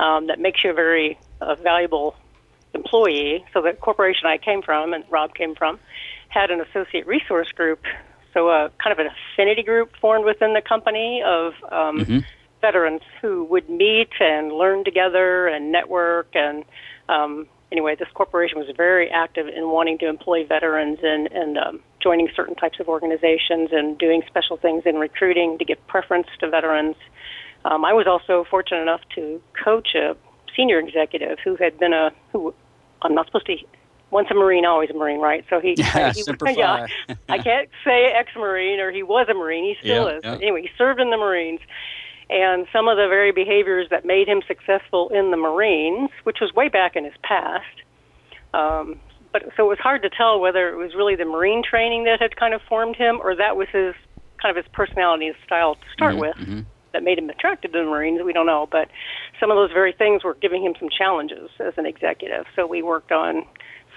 um, 0.00 0.26
that 0.26 0.40
makes 0.40 0.64
you 0.64 0.70
a 0.70 0.74
very 0.74 1.18
uh, 1.40 1.54
valuable 1.54 2.16
employee. 2.74 3.44
So 3.52 3.62
the 3.62 3.74
corporation 3.74 4.26
I 4.26 4.38
came 4.38 4.62
from 4.62 4.92
and 4.92 5.04
Rob 5.08 5.34
came 5.34 5.54
from 5.54 5.78
had 6.28 6.50
an 6.50 6.60
associate 6.60 7.06
resource 7.06 7.50
group, 7.52 7.80
so 8.34 8.48
a 8.48 8.64
uh, 8.64 8.68
kind 8.82 8.92
of 8.92 8.98
an 8.98 9.12
affinity 9.34 9.62
group 9.62 9.96
formed 10.00 10.24
within 10.24 10.52
the 10.52 10.60
company 10.60 11.22
of 11.24 11.52
um, 11.70 11.98
mm-hmm. 12.00 12.18
veterans 12.60 13.02
who 13.22 13.44
would 13.44 13.70
meet 13.70 14.10
and 14.18 14.52
learn 14.52 14.84
together 14.84 15.46
and 15.46 15.70
network 15.70 16.28
and 16.34 16.64
um, 17.08 17.46
anyway, 17.72 17.96
this 17.96 18.08
corporation 18.14 18.58
was 18.58 18.68
very 18.76 19.10
active 19.10 19.48
in 19.48 19.70
wanting 19.70 19.98
to 19.98 20.08
employ 20.08 20.46
veterans 20.46 20.98
and, 21.02 21.30
and 21.32 21.58
um, 21.58 21.80
joining 22.00 22.28
certain 22.34 22.54
types 22.54 22.80
of 22.80 22.88
organizations 22.88 23.70
and 23.72 23.98
doing 23.98 24.22
special 24.26 24.56
things 24.56 24.84
in 24.86 24.96
recruiting 24.96 25.58
to 25.58 25.64
give 25.64 25.84
preference 25.86 26.26
to 26.40 26.48
veterans. 26.48 26.96
Um, 27.64 27.84
I 27.84 27.92
was 27.92 28.06
also 28.06 28.44
fortunate 28.48 28.82
enough 28.82 29.00
to 29.16 29.40
coach 29.64 29.94
a 29.94 30.16
senior 30.56 30.78
executive 30.78 31.38
who 31.44 31.56
had 31.56 31.78
been 31.78 31.92
a 31.92 32.10
who 32.32 32.54
I'm 33.02 33.14
not 33.14 33.26
supposed 33.26 33.46
to 33.46 33.56
once 34.10 34.28
a 34.30 34.34
Marine, 34.34 34.64
always 34.64 34.90
a 34.90 34.94
Marine, 34.94 35.20
right? 35.20 35.44
So 35.50 35.60
he, 35.60 35.74
yeah, 35.76 36.12
he 36.12 36.24
yeah 36.56 36.86
I 37.28 37.38
can't 37.38 37.68
say 37.84 38.06
ex-Marine 38.06 38.80
or 38.80 38.90
he 38.90 39.02
was 39.02 39.26
a 39.28 39.34
Marine. 39.34 39.64
He 39.64 39.76
still 39.80 40.08
yeah, 40.08 40.16
is. 40.16 40.20
Yeah. 40.24 40.34
Anyway, 40.34 40.62
he 40.62 40.70
served 40.78 41.00
in 41.00 41.10
the 41.10 41.16
Marines, 41.16 41.60
and 42.30 42.66
some 42.72 42.88
of 42.88 42.96
the 42.96 43.06
very 43.08 43.32
behaviors 43.32 43.88
that 43.90 44.04
made 44.04 44.28
him 44.28 44.42
successful 44.46 45.08
in 45.10 45.30
the 45.30 45.36
Marines, 45.36 46.10
which 46.24 46.38
was 46.40 46.52
way 46.54 46.68
back 46.68 46.96
in 46.96 47.04
his 47.04 47.14
past. 47.22 47.64
Um, 48.54 49.00
but 49.32 49.42
so 49.56 49.64
it 49.64 49.68
was 49.68 49.78
hard 49.78 50.02
to 50.02 50.10
tell 50.10 50.40
whether 50.40 50.68
it 50.68 50.76
was 50.76 50.94
really 50.94 51.16
the 51.16 51.24
Marine 51.24 51.62
training 51.62 52.04
that 52.04 52.20
had 52.20 52.36
kind 52.36 52.54
of 52.54 52.60
formed 52.68 52.96
him, 52.96 53.20
or 53.22 53.34
that 53.36 53.56
was 53.56 53.68
his 53.72 53.94
kind 54.40 54.56
of 54.56 54.62
his 54.64 54.70
personality 54.72 55.26
and 55.26 55.36
style 55.44 55.74
to 55.74 55.86
start 55.92 56.14
Mhm, 56.14 56.20
with 56.20 56.36
mhm. 56.36 56.64
that 56.92 57.02
made 57.02 57.18
him 57.18 57.28
attracted 57.28 57.72
to 57.72 57.78
the 57.78 57.84
Marines. 57.84 58.22
We 58.22 58.32
don't 58.32 58.46
know, 58.46 58.66
but 58.70 58.88
some 59.40 59.50
of 59.50 59.56
those 59.56 59.72
very 59.72 59.92
things 59.92 60.24
were 60.24 60.34
giving 60.34 60.62
him 60.62 60.74
some 60.78 60.88
challenges 60.88 61.50
as 61.60 61.76
an 61.76 61.86
executive. 61.86 62.46
So 62.56 62.66
we 62.66 62.82
worked 62.82 63.12
on 63.12 63.44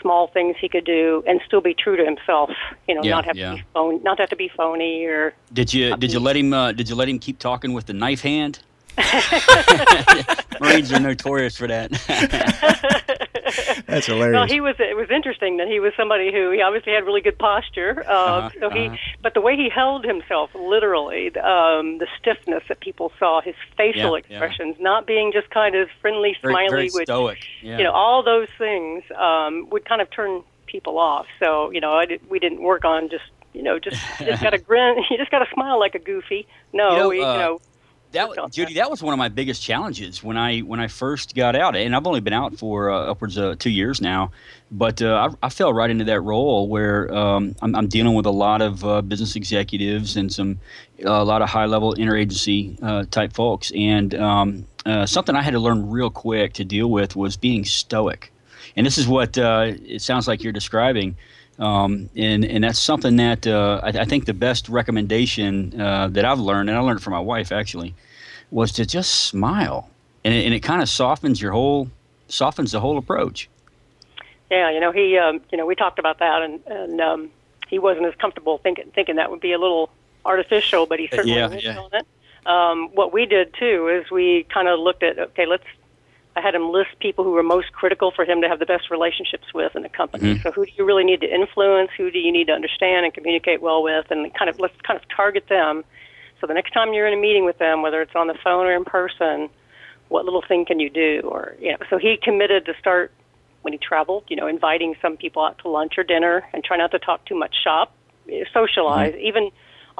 small 0.02 0.28
things 0.28 0.56
he 0.60 0.68
could 0.70 0.86
do 0.86 1.24
and 1.28 1.40
still 1.46 1.62
be 1.62 1.74
true 1.74 1.96
to 1.98 2.04
himself. 2.06 2.50
You 2.88 2.96
know, 2.96 3.02
Yeah, 3.04 3.12
not 3.12 3.26
have 3.26 3.38
yeah. 3.38 3.52
to 3.52 3.56
be 3.58 3.64
phone, 3.74 4.04
not 4.04 4.20
have 4.20 4.30
to 4.30 4.36
be 4.36 4.50
phony 4.56 5.06
or 5.06 5.34
Did 5.54 5.74
you 5.74 5.96
did 5.98 6.12
you 6.14 6.20
let 6.20 6.36
him 6.36 6.54
uh, 6.54 6.72
did 6.72 6.90
you 6.90 6.96
let 6.96 7.08
him 7.10 7.20
keep 7.20 7.40
talking 7.40 7.74
with 7.74 7.86
the 7.86 7.94
knife 7.94 8.22
hand? 8.22 8.60
Marines 10.60 10.92
are 10.92 11.00
notorious 11.00 11.58
for 11.58 11.68
that. 11.68 11.92
That's 13.88 14.06
hilarious. 14.06 14.34
Well, 14.34 14.48
he 14.48 14.62
was. 14.62 14.76
It 14.80 14.96
was 14.96 15.10
interesting 15.10 15.58
that 15.58 15.68
he 15.68 15.80
was 15.80 15.94
somebody 15.98 16.32
who 16.32 16.52
he 16.52 16.62
obviously 16.62 16.94
had 16.94 17.06
really 17.06 17.22
good 17.22 17.38
posture. 17.38 18.04
Uh, 18.08 18.12
Uh-huh, 18.12 18.50
so 18.60 18.70
he, 18.70 18.88
uh-huh. 18.88 18.96
but 19.22 19.34
the 19.34 19.42
way 19.42 19.56
he 19.56 19.70
held 19.70 20.06
himself, 20.06 20.52
literally, 20.56 21.28
um, 21.38 21.98
the 21.98 22.08
stiffness 22.20 22.64
that 22.70 22.80
people 22.80 23.12
saw, 23.20 23.42
his 23.42 23.56
facial 23.76 24.18
Yeah, 24.18 24.24
yeah. 24.30 24.38
expressions, 24.38 24.78
not 24.80 25.06
being 25.06 25.32
just 25.34 25.50
kind 25.50 25.76
of 25.76 25.90
friendly, 26.02 26.38
very, 26.42 26.54
smiley, 26.54 26.70
very 26.70 26.90
which 26.94 27.08
stoic. 27.08 27.40
Yeah. 27.62 27.78
you 27.78 27.84
know, 27.84 27.92
all 27.92 28.24
those 28.24 28.48
things 28.58 29.04
um, 29.20 29.70
would 29.72 29.86
kind 29.86 30.02
of 30.02 30.10
turn 30.12 30.44
people 30.68 30.98
off. 30.98 31.26
So 31.40 31.72
you 31.72 31.82
know, 31.82 31.94
I 31.94 32.06
did, 32.06 32.22
we 32.30 32.40
didn't 32.40 32.62
work 32.62 32.86
on 32.86 33.10
just 33.10 33.26
you 33.54 33.64
know 33.64 33.80
just 33.80 34.02
just 34.20 34.42
got 34.46 34.52
to 34.52 34.60
grin, 34.60 34.96
you 35.10 35.18
just 35.18 35.32
got 35.32 35.40
to 35.40 35.50
smile 35.54 35.80
like 35.80 35.96
a 35.96 36.00
goofy. 36.00 36.48
No, 36.72 36.92
You 36.92 36.98
know, 36.98 37.10
we, 37.10 37.22
uh, 37.24 37.34
you 37.34 37.40
know, 37.40 37.62
that 38.12 38.52
Judy, 38.52 38.76
that 38.76 38.90
was 38.90 39.02
one 39.02 39.14
of 39.14 39.18
my 39.18 39.30
biggest 39.30 39.62
challenges 39.62 40.24
when 40.24 40.38
I 40.38 40.60
when 40.60 40.80
I 40.80 40.88
first 40.88 41.36
got 41.36 41.56
out, 41.56 41.76
and 41.76 41.96
I've 41.96 42.06
only 42.06 42.20
been 42.20 42.34
out 42.34 42.58
for 42.58 42.90
uh, 42.90 43.12
upwards 43.12 43.38
of 43.38 43.60
two 43.60 43.70
years 43.70 44.02
now. 44.02 44.32
But 44.72 45.02
uh, 45.02 45.30
I, 45.42 45.48
I 45.48 45.50
fell 45.50 45.74
right 45.74 45.90
into 45.90 46.06
that 46.06 46.22
role 46.22 46.68
where 46.68 47.14
um, 47.14 47.56
I'm, 47.62 47.76
I'm 47.76 47.88
dealing 47.88 48.14
with 48.14 48.26
a 48.26 48.32
lot 48.32 48.62
of 48.62 48.84
uh, 48.86 49.02
business 49.02 49.36
executives 49.36 50.18
and 50.18 50.32
some 50.32 50.60
a 51.04 51.24
lot 51.24 51.42
of 51.42 51.50
high 51.50 51.66
level 51.66 51.94
interagency 51.96 52.82
uh, 52.84 53.06
type 53.12 53.34
folks, 53.34 53.72
and 53.76 54.14
um, 54.16 54.66
uh, 54.86 55.06
something 55.06 55.36
I 55.36 55.42
had 55.42 55.52
to 55.52 55.60
learn 55.60 55.90
real 55.90 56.10
quick 56.10 56.54
to 56.54 56.66
deal 56.66 56.90
with 56.90 57.16
was 57.16 57.38
being 57.38 57.66
stoic. 57.66 58.32
And 58.76 58.86
this 58.86 58.98
is 58.98 59.08
what 59.08 59.38
uh, 59.38 59.74
it 59.86 60.02
sounds 60.02 60.28
like 60.28 60.44
you're 60.44 60.54
describing. 60.54 61.16
Um, 61.60 62.10
and 62.16 62.44
and 62.44 62.64
that's 62.64 62.80
something 62.80 63.18
that 63.18 63.46
uh, 63.46 63.82
I, 63.84 63.90
I 63.90 64.06
think 64.06 64.26
the 64.26 64.34
best 64.34 64.70
recommendation 64.70 65.80
uh, 65.80 66.08
that 66.10 66.26
I've 66.26 66.40
learned, 66.40 66.70
and 66.70 66.78
I 66.78 66.82
learned 66.82 67.00
it 67.00 67.04
from 67.04 67.14
my 67.14 67.20
wife 67.20 67.52
actually, 67.52 67.94
was 68.50 68.72
to 68.74 68.86
just 68.86 69.26
smile, 69.26 69.90
and 70.24 70.34
it, 70.34 70.46
and 70.46 70.54
it 70.54 70.62
kind 70.62 70.82
of 70.82 70.90
softens 70.90 71.42
your 71.42 71.52
whole 71.52 71.90
softens 72.28 72.72
the 72.72 72.80
whole 72.80 72.98
approach. 72.98 73.50
Yeah, 74.50 74.70
you 74.72 74.80
know, 74.80 74.92
he, 74.92 75.18
um, 75.18 75.40
you 75.52 75.58
know, 75.58 75.66
we 75.66 75.76
talked 75.76 76.00
about 76.00 76.20
that, 76.20 76.42
and 76.42 76.60
and 76.66 77.02
um, 77.02 77.32
he 77.70 77.80
wasn't 77.80 78.06
as 78.06 78.16
comfortable 78.16 78.58
thinking 78.58 78.92
thinking 78.94 79.16
that 79.18 79.32
would 79.32 79.42
be 79.42 79.54
a 79.54 79.60
little 79.60 79.90
artificial, 80.26 80.86
but 80.86 81.00
he 81.00 81.08
certainly 81.08 81.36
yeah, 81.36 81.48
worked 81.48 81.64
yeah. 81.64 81.80
on 81.80 81.90
it. 81.94 82.08
Um, 82.46 82.90
what 82.94 83.14
we 83.14 83.26
did 83.26 83.54
too 83.54 83.88
is 83.88 84.10
we 84.12 84.46
kind 84.52 84.68
of 84.68 84.80
looked 84.80 85.04
at 85.04 85.20
okay, 85.20 85.46
let's. 85.46 85.64
I 86.36 86.42
had 86.42 86.56
him 86.56 86.72
list 86.72 86.92
people 87.00 87.24
who 87.26 87.32
were 87.32 87.44
most 87.44 87.74
critical 87.74 88.12
for 88.12 88.24
him 88.24 88.42
to 88.42 88.48
have 88.48 88.60
the 88.60 88.66
best 88.66 88.90
relationships 88.90 89.54
with 89.54 89.76
in 89.76 89.84
the 89.84 89.90
company. 89.90 90.36
Mhm. 90.36 90.44
So 90.44 90.52
who 90.52 90.66
do 90.66 90.72
you 90.78 90.86
really 90.86 91.04
need 91.04 91.20
to 91.22 91.34
influence? 91.34 91.92
Who 91.98 92.10
do 92.10 92.20
you 92.20 92.32
need 92.32 92.48
to 92.48 92.54
understand 92.54 93.06
and 93.06 93.14
communicate 93.14 93.62
well 93.62 93.84
with? 93.84 94.10
And 94.12 94.34
kind 94.34 94.50
of 94.50 94.60
let's 94.60 94.80
kind 94.82 94.98
of 94.98 95.08
target 95.10 95.48
them. 95.48 95.84
So 96.40 96.48
the 96.48 96.54
next 96.54 96.72
time 96.72 96.94
you're 96.94 97.08
in 97.08 97.14
a 97.14 97.22
meeting 97.22 97.46
with 97.46 97.58
them, 97.58 97.82
whether 97.82 98.02
it's 98.02 98.16
on 98.16 98.28
the 98.28 98.34
phone 98.44 98.66
or 98.66 98.74
in 98.74 98.86
person, 98.86 99.50
what 100.08 100.26
little 100.26 100.42
thing 100.42 100.66
can 100.66 100.80
you 100.80 100.90
do? 100.90 101.22
Or 101.26 101.56
you 101.60 101.72
know, 101.72 101.78
so 101.90 101.98
he 101.98 102.18
committed 102.18 102.66
to 102.66 102.74
start 102.80 103.12
when 103.64 103.74
he 103.74 103.78
traveled, 103.78 104.24
you 104.28 104.36
know, 104.36 104.48
inviting 104.48 104.96
some 105.02 105.18
people 105.18 105.44
out 105.44 105.60
to 105.60 105.68
lunch 105.68 105.98
or 105.98 106.04
dinner 106.04 106.44
and 106.54 106.64
try 106.64 106.78
not 106.78 106.92
to 106.92 107.00
talk 107.00 107.26
too 107.26 107.36
much 107.36 107.56
shop, 107.62 107.94
eh, 108.30 108.44
socialize, 108.54 109.14
even 109.16 109.52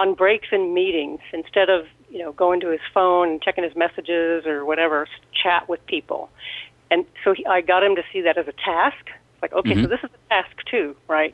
on 0.02 0.16
breaks 0.16 0.48
and 0.52 0.74
meetings, 0.74 1.20
instead 1.32 1.70
of, 1.70 1.82
you 2.10 2.20
know, 2.20 2.32
going 2.34 2.60
to 2.62 2.70
his 2.70 2.82
phone 2.94 3.30
and 3.30 3.42
checking 3.42 3.64
his 3.64 3.76
messages 3.76 4.46
or 4.46 4.66
whatever, 4.66 5.08
chat 5.44 5.70
with 5.70 5.80
people. 5.86 6.30
And 6.90 7.06
so 7.24 7.34
he, 7.34 7.46
I 7.46 7.62
got 7.62 7.84
him 7.84 7.96
to 7.96 8.04
see 8.12 8.22
that 8.22 8.38
as 8.38 8.48
a 8.48 8.58
task. 8.66 9.04
Like, 9.42 9.54
okay, 9.54 9.76
so 9.76 9.82
Mhm. 9.88 9.90
this 9.90 10.00
is 10.04 10.10
a 10.14 10.34
task 10.34 10.56
too, 10.70 10.96
right? 11.08 11.34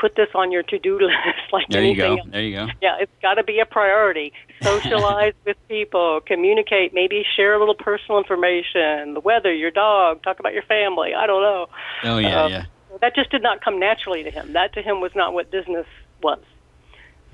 Put 0.00 0.16
this 0.16 0.28
on 0.34 0.52
your 0.52 0.62
to-do 0.62 0.98
list 1.08 1.44
like 1.52 1.66
There 1.68 1.82
you 1.84 1.96
go. 1.96 2.16
else. 2.16 2.20
There 2.30 2.42
you 2.42 2.54
go. 2.56 2.66
Yeah, 2.82 2.96
it's 3.00 3.12
got 3.22 3.34
to 3.34 3.44
be 3.44 3.58
a 3.60 3.66
priority. 3.66 4.32
Socialize 4.62 5.34
with 5.46 5.56
people, 5.68 6.20
communicate, 6.26 6.92
maybe 6.94 7.24
share 7.36 7.54
a 7.54 7.58
little 7.58 7.74
personal 7.90 8.18
information, 8.18 9.14
the 9.14 9.20
weather, 9.24 9.52
your 9.54 9.70
dog, 9.70 10.22
talk 10.22 10.38
about 10.40 10.52
your 10.52 10.62
family. 10.76 11.14
I 11.14 11.26
don't 11.26 11.42
know. 11.42 11.66
Oh 12.04 12.18
yeah, 12.18 12.42
Um, 12.44 12.50
yeah. 12.52 12.64
That 13.00 13.14
just 13.16 13.30
did 13.30 13.42
not 13.42 13.64
come 13.64 13.78
naturally 13.80 14.22
to 14.22 14.30
him. 14.30 14.52
That 14.52 14.72
to 14.74 14.82
him 14.82 15.00
was 15.00 15.10
not 15.16 15.32
what 15.34 15.50
business 15.50 15.86
was. 16.22 16.38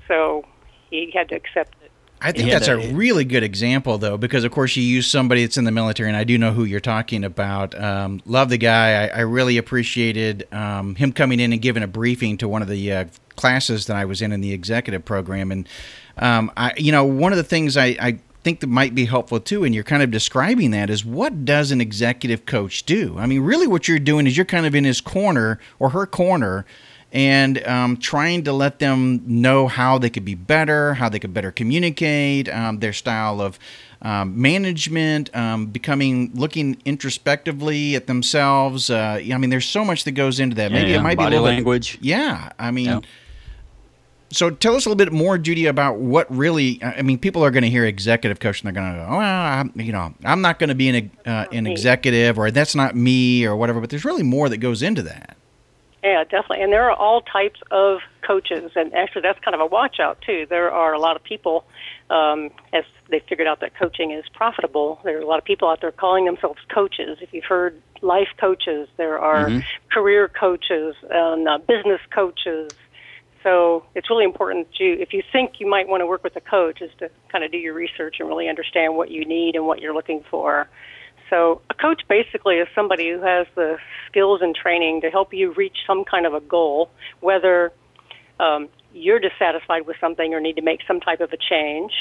So 0.07 0.43
he 0.91 1.11
had 1.11 1.29
to 1.29 1.35
accept 1.35 1.75
it. 1.83 1.91
I 2.23 2.31
think 2.31 2.49
Yeah, 2.49 2.59
that's 2.59 2.67
a 2.67 2.93
really 2.93 3.25
good 3.25 3.41
example, 3.41 3.97
though, 3.97 4.15
because 4.15 4.43
of 4.43 4.51
course 4.51 4.75
you 4.75 4.83
use 4.83 5.07
somebody 5.07 5.43
that's 5.43 5.57
in 5.57 5.63
the 5.63 5.71
military, 5.71 6.07
and 6.07 6.15
I 6.15 6.23
do 6.23 6.37
know 6.37 6.53
who 6.53 6.65
you're 6.65 6.79
talking 6.79 7.23
about. 7.23 7.79
Um, 7.79 8.21
love 8.27 8.49
the 8.49 8.59
guy. 8.59 9.05
I, 9.05 9.07
I 9.07 9.19
really 9.21 9.57
appreciated 9.57 10.47
um, 10.53 10.93
him 10.95 11.13
coming 11.13 11.39
in 11.39 11.51
and 11.51 11.59
giving 11.59 11.81
a 11.81 11.87
briefing 11.87 12.37
to 12.37 12.47
one 12.47 12.61
of 12.61 12.67
the 12.67 12.93
uh, 12.93 13.05
classes 13.37 13.87
that 13.87 13.95
I 13.95 14.05
was 14.05 14.21
in 14.21 14.31
in 14.31 14.41
the 14.41 14.53
executive 14.53 15.03
program, 15.03 15.51
and 15.51 15.67
um, 16.17 16.51
I, 16.55 16.73
you 16.77 16.91
know, 16.91 17.05
one 17.05 17.33
of 17.33 17.37
the 17.37 17.43
things 17.43 17.75
I, 17.75 17.95
I 17.99 18.19
think 18.43 18.59
that 18.59 18.67
might 18.67 18.93
be 18.93 19.05
helpful 19.05 19.39
too, 19.39 19.63
and 19.63 19.73
you're 19.73 19.83
kind 19.83 20.03
of 20.03 20.11
describing 20.11 20.71
that 20.71 20.91
is 20.91 21.03
what 21.03 21.43
does 21.43 21.71
an 21.71 21.81
executive 21.81 22.45
coach 22.45 22.83
do? 22.83 23.15
I 23.17 23.25
mean, 23.25 23.41
really, 23.41 23.65
what 23.65 23.87
you're 23.87 23.97
doing 23.97 24.27
is 24.27 24.37
you're 24.37 24.45
kind 24.45 24.67
of 24.67 24.75
in 24.75 24.83
his 24.83 25.01
corner 25.01 25.59
or 25.79 25.89
her 25.89 26.05
corner 26.05 26.65
and 27.11 27.65
um, 27.67 27.97
trying 27.97 28.43
to 28.43 28.53
let 28.53 28.79
them 28.79 29.21
know 29.25 29.67
how 29.67 29.97
they 29.97 30.09
could 30.09 30.23
be 30.23 30.35
better, 30.35 30.93
how 30.93 31.09
they 31.09 31.19
could 31.19 31.33
better 31.33 31.51
communicate, 31.51 32.47
um, 32.49 32.79
their 32.79 32.93
style 32.93 33.41
of 33.41 33.59
um, 34.01 34.39
management, 34.41 35.35
um, 35.35 35.67
becoming 35.67 36.31
looking 36.33 36.81
introspectively 36.85 37.95
at 37.95 38.07
themselves. 38.07 38.89
Uh, 38.89 39.21
I 39.21 39.37
mean, 39.37 39.49
there's 39.49 39.67
so 39.67 39.83
much 39.83 40.05
that 40.05 40.13
goes 40.13 40.39
into 40.39 40.55
that. 40.55 40.71
Yeah, 40.71 40.77
Maybe 40.77 40.91
yeah. 40.91 40.99
it 40.99 41.03
might 41.03 41.17
Body 41.17 41.31
be 41.31 41.35
a 41.35 41.41
little 41.41 41.55
language. 41.55 41.99
Bit, 41.99 42.05
yeah, 42.05 42.51
I 42.57 42.71
mean. 42.71 42.85
Yeah. 42.85 42.99
So 44.33 44.49
tell 44.49 44.75
us 44.75 44.85
a 44.85 44.89
little 44.89 44.95
bit 44.97 45.11
more, 45.11 45.37
Judy, 45.37 45.65
about 45.65 45.97
what 45.97 46.33
really. 46.33 46.81
I 46.81 47.01
mean, 47.01 47.19
people 47.19 47.43
are 47.43 47.51
going 47.51 47.63
to 47.63 47.69
hear 47.69 47.83
executive 47.83 48.39
coach 48.39 48.63
and 48.63 48.67
they're 48.67 48.81
going 48.81 48.93
to 48.93 48.99
go, 48.99 49.05
"Oh, 49.09 49.17
well, 49.17 49.41
I'm, 49.41 49.73
you 49.75 49.91
know, 49.91 50.13
I'm 50.23 50.39
not 50.39 50.57
going 50.57 50.69
to 50.69 50.75
be 50.75 50.87
an 50.87 51.11
uh, 51.25 51.47
an 51.51 51.67
executive, 51.67 52.39
or 52.39 52.49
that's 52.49 52.73
not 52.73 52.95
me, 52.95 53.45
or 53.45 53.57
whatever." 53.57 53.81
But 53.81 53.89
there's 53.89 54.05
really 54.05 54.23
more 54.23 54.47
that 54.47 54.59
goes 54.59 54.81
into 54.81 55.01
that. 55.01 55.35
Yeah, 56.03 56.23
definitely. 56.23 56.63
And 56.63 56.73
there 56.73 56.89
are 56.89 56.95
all 56.97 57.21
types 57.21 57.59
of 57.69 57.99
coaches, 58.25 58.71
and 58.75 58.91
actually, 58.95 59.21
that's 59.21 59.39
kind 59.45 59.53
of 59.53 59.61
a 59.61 59.67
watch 59.67 59.99
out 59.99 60.17
too. 60.25 60.47
There 60.49 60.71
are 60.71 60.93
a 60.93 60.99
lot 60.99 61.15
of 61.15 61.23
people, 61.23 61.63
um, 62.09 62.49
as 62.73 62.83
they 63.11 63.21
figured 63.29 63.47
out 63.47 63.59
that 63.61 63.77
coaching 63.77 64.11
is 64.11 64.23
profitable. 64.33 64.99
There 65.03 65.17
are 65.17 65.21
a 65.21 65.27
lot 65.27 65.37
of 65.37 65.45
people 65.45 65.69
out 65.69 65.79
there 65.81 65.91
calling 65.91 66.25
themselves 66.25 66.59
coaches. 66.73 67.19
If 67.21 67.33
you've 67.33 67.45
heard 67.45 67.75
life 68.01 68.29
coaches, 68.39 68.89
there 68.97 69.19
are 69.19 69.49
Mhm. 69.49 69.63
career 69.91 70.27
coaches 70.27 70.95
and 71.11 71.47
uh, 71.47 71.59
business 71.59 72.01
coaches. 72.09 72.73
So 73.43 73.83
it's 73.95 74.09
really 74.09 74.25
important 74.25 74.73
to, 74.75 74.83
if 74.83 75.13
you 75.13 75.21
think 75.31 75.59
you 75.59 75.67
might 75.67 75.87
want 75.87 76.01
to 76.01 76.07
work 76.07 76.23
with 76.23 76.35
a 76.35 76.41
coach, 76.41 76.81
is 76.81 76.91
to 76.99 77.09
kind 77.31 77.43
of 77.43 77.51
do 77.51 77.57
your 77.57 77.73
research 77.73 78.15
and 78.19 78.27
really 78.27 78.49
understand 78.49 78.95
what 78.95 79.11
you 79.11 79.23
need 79.25 79.55
and 79.55 79.67
what 79.67 79.81
you're 79.81 79.93
looking 79.93 80.23
for. 80.31 80.67
So 81.31 81.61
a 81.69 81.73
coach 81.73 82.01
basically 82.09 82.55
is 82.55 82.67
somebody 82.75 83.09
who 83.09 83.21
has 83.21 83.47
the 83.55 83.77
skills 84.07 84.41
and 84.43 84.53
training 84.53 84.99
to 85.01 85.09
help 85.09 85.33
you 85.33 85.53
reach 85.53 85.77
some 85.87 86.03
kind 86.03 86.25
of 86.25 86.33
a 86.33 86.41
goal, 86.41 86.91
whether 87.21 87.71
um, 88.39 88.67
you're 88.93 89.19
dissatisfied 89.19 89.87
with 89.87 89.95
something 90.01 90.33
or 90.33 90.41
need 90.41 90.57
to 90.57 90.61
make 90.61 90.81
some 90.85 90.99
type 90.99 91.21
of 91.21 91.31
a 91.31 91.37
change, 91.37 91.93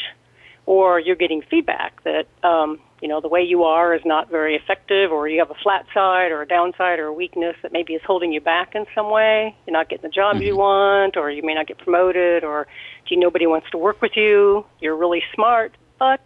or 0.67 0.99
you're 0.99 1.15
getting 1.15 1.43
feedback 1.49 2.03
that 2.03 2.27
um, 2.43 2.81
you 3.01 3.07
know 3.07 3.21
the 3.21 3.29
way 3.29 3.41
you 3.41 3.63
are 3.63 3.95
is 3.95 4.03
not 4.05 4.29
very 4.29 4.57
effective, 4.57 5.13
or 5.13 5.29
you 5.29 5.39
have 5.39 5.51
a 5.53 5.61
flat 5.63 5.87
side 5.95 6.33
or 6.33 6.43
a 6.43 6.47
downside 6.47 6.99
or 6.99 7.07
a 7.07 7.13
weakness 7.13 7.55
that 7.63 7.73
maybe 7.73 7.95
is 7.95 8.03
holding 8.05 8.33
you 8.33 8.41
back 8.41 8.75
in 8.75 8.85
some 8.97 9.11
way. 9.11 9.55
You're 9.65 9.73
not 9.73 9.89
getting 9.89 10.03
the 10.03 10.15
job 10.15 10.43
you 10.43 10.57
want, 10.57 11.17
or 11.17 11.31
you 11.31 11.45
may 11.45 11.55
not 11.55 11.69
get 11.69 11.79
promoted, 11.79 12.43
or 12.43 12.67
gee, 13.09 13.15
nobody 13.15 13.47
wants 13.47 13.71
to 13.71 13.79
work 13.79 14.03
with 14.03 14.17
you. 14.17 14.67
You're 14.81 14.97
really 14.97 15.23
smart, 15.35 15.77
but 16.01 16.21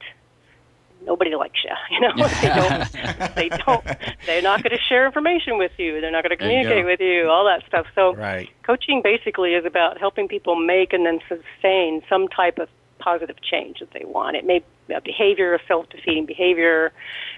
nobody 1.04 1.34
likes 1.36 1.60
you. 1.64 1.70
You 1.90 2.00
know, 2.00 2.28
they 2.40 2.48
don't. 2.48 2.88
They 3.36 3.48
don't. 3.64 3.84
They're 4.26 4.42
not 4.42 4.62
going 4.62 4.76
to 4.76 4.82
share 4.88 5.06
information 5.06 5.58
with 5.58 5.72
you. 5.76 6.00
They're 6.00 6.10
not 6.10 6.22
going 6.24 6.30
to 6.30 6.36
communicate 6.36 6.82
go. 6.84 6.90
with 6.90 7.00
you. 7.00 7.28
All 7.28 7.44
that 7.44 7.62
stuff. 7.66 7.86
So 7.94 8.14
Right. 8.14 8.48
coaching 8.64 9.00
basically 9.02 9.54
is 9.54 9.64
about 9.64 9.98
helping 9.98 10.28
people 10.28 10.56
make 10.56 10.92
and 10.92 11.04
then 11.06 11.20
sustain 11.28 12.02
some 12.08 12.28
type 12.28 12.58
of 12.58 12.68
positive 12.98 13.36
change 13.42 13.80
that 13.80 13.90
they 13.92 14.04
want. 14.04 14.36
It 14.36 14.46
may 14.46 14.62
be 14.88 14.94
a 14.94 15.00
behavior, 15.00 15.54
a 15.54 15.58
self-defeating 15.68 16.26
behavior. 16.26 16.92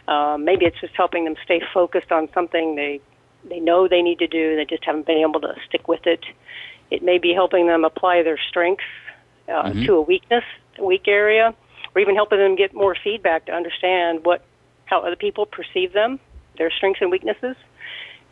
Um, 0.08 0.44
maybe 0.44 0.64
it's 0.64 0.80
just 0.80 0.94
helping 0.94 1.25
them 1.25 1.35
stay 1.44 1.61
focused 1.75 2.12
on 2.12 2.28
something 2.32 2.76
they 2.76 3.00
they 3.49 3.61
know 3.61 3.87
they 3.88 4.02
need 4.02 4.18
to 4.20 4.26
do. 4.26 4.56
They 4.56 4.64
just 4.64 4.85
haven't 4.85 5.06
been 5.06 5.18
able 5.18 5.40
to 5.40 5.54
stick 5.68 5.87
with 5.87 6.06
it. 6.06 6.25
It 6.90 7.02
may 7.02 7.18
be 7.18 7.32
helping 7.32 7.66
them 7.68 7.85
apply 7.85 8.23
their 8.23 8.38
strengths 8.49 8.85
uh, 9.49 9.70
Mhm. 9.70 9.87
to 9.87 9.94
a 9.96 10.00
weakness, 10.00 10.44
a 10.78 10.85
weak 10.85 11.06
area, 11.06 11.54
or 11.96 12.00
even 12.00 12.14
helping 12.14 12.38
them 12.38 12.54
get 12.56 12.74
more 12.74 12.94
feedback 13.02 13.46
to 13.46 13.52
understand 13.52 14.24
what 14.24 14.44
how 14.84 15.00
other 15.00 15.16
people 15.16 15.46
perceive 15.46 15.92
them, 15.94 16.20
their 16.58 16.70
strengths 16.70 17.00
and 17.00 17.10
weaknesses. 17.10 17.56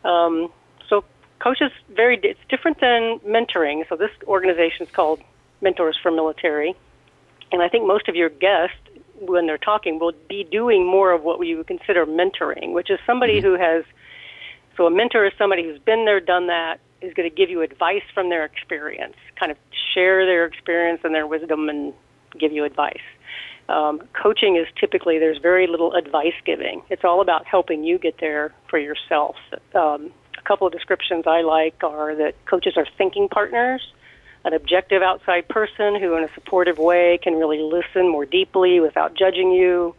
Um, 0.05 0.51
so 0.87 1.03
coaches 1.39 1.71
very 1.89 2.19
it's 2.21 2.39
different 2.47 2.79
than 2.79 3.19
mentoring. 3.27 3.83
So 3.89 3.97
this 3.97 4.11
organization 4.27 4.85
is 4.85 4.91
called 4.93 5.19
Mentors 5.61 5.97
for 6.01 6.11
Military, 6.11 6.75
And 7.51 7.61
I 7.61 7.67
think 7.67 7.87
most 7.87 8.07
of 8.07 8.15
your 8.15 8.29
guests, 8.29 8.77
when 9.19 9.47
they're 9.47 9.57
talking, 9.57 9.97
will 9.99 10.13
be 10.29 10.43
doing 10.43 10.85
more 10.85 11.11
of 11.11 11.23
what 11.23 11.39
we 11.39 11.55
would 11.55 11.67
consider 11.67 12.05
mentoring, 12.05 12.71
which 12.73 12.91
is 12.91 12.99
somebody 13.05 13.41
mm-hmm. 13.41 13.47
who 13.47 13.59
has. 13.59 13.83
So 14.77 14.85
a 14.85 14.91
mentor 14.91 15.25
is 15.25 15.33
somebody 15.37 15.63
who's 15.63 15.79
been 15.79 16.05
there, 16.05 16.19
done 16.19 16.47
that, 16.47 16.79
is 17.01 17.13
going 17.15 17.29
to 17.29 17.35
give 17.35 17.49
you 17.49 17.61
advice 17.63 18.03
from 18.13 18.29
their 18.29 18.45
experience, 18.45 19.15
kind 19.39 19.51
of 19.51 19.57
share 19.93 20.25
their 20.25 20.45
experience 20.45 21.01
and 21.03 21.15
their 21.15 21.25
wisdom 21.25 21.67
and 21.69 21.93
give 22.37 22.51
you 22.51 22.63
advice. 22.63 23.01
Um, 23.67 24.01
coaching 24.13 24.57
is 24.57 24.67
typically 24.79 25.17
there's 25.17 25.39
very 25.39 25.65
little 25.67 25.93
advice 25.93 26.35
giving. 26.45 26.83
It's 26.89 27.03
all 27.03 27.21
about 27.21 27.45
helping 27.45 27.83
you 27.83 27.97
get 27.97 28.19
there 28.19 28.53
for 28.69 28.77
yourself. 28.77 29.35
Um, 29.73 30.11
a 30.37 30.41
couple 30.43 30.67
of 30.67 30.73
descriptions 30.73 31.25
I 31.25 31.41
like 31.41 31.83
are 31.83 32.15
that 32.15 32.33
coaches 32.45 32.73
are 32.77 32.85
thinking 32.97 33.27
partners, 33.27 33.81
an 34.43 34.53
objective 34.53 35.01
outside 35.01 35.47
person 35.47 35.99
who, 35.99 36.15
in 36.15 36.23
a 36.23 36.33
supportive 36.35 36.77
way, 36.77 37.19
can 37.21 37.33
really 37.35 37.59
listen 37.59 38.07
more 38.09 38.25
deeply 38.25 38.79
without 38.79 39.15
judging 39.15 39.51
you, 39.51 39.95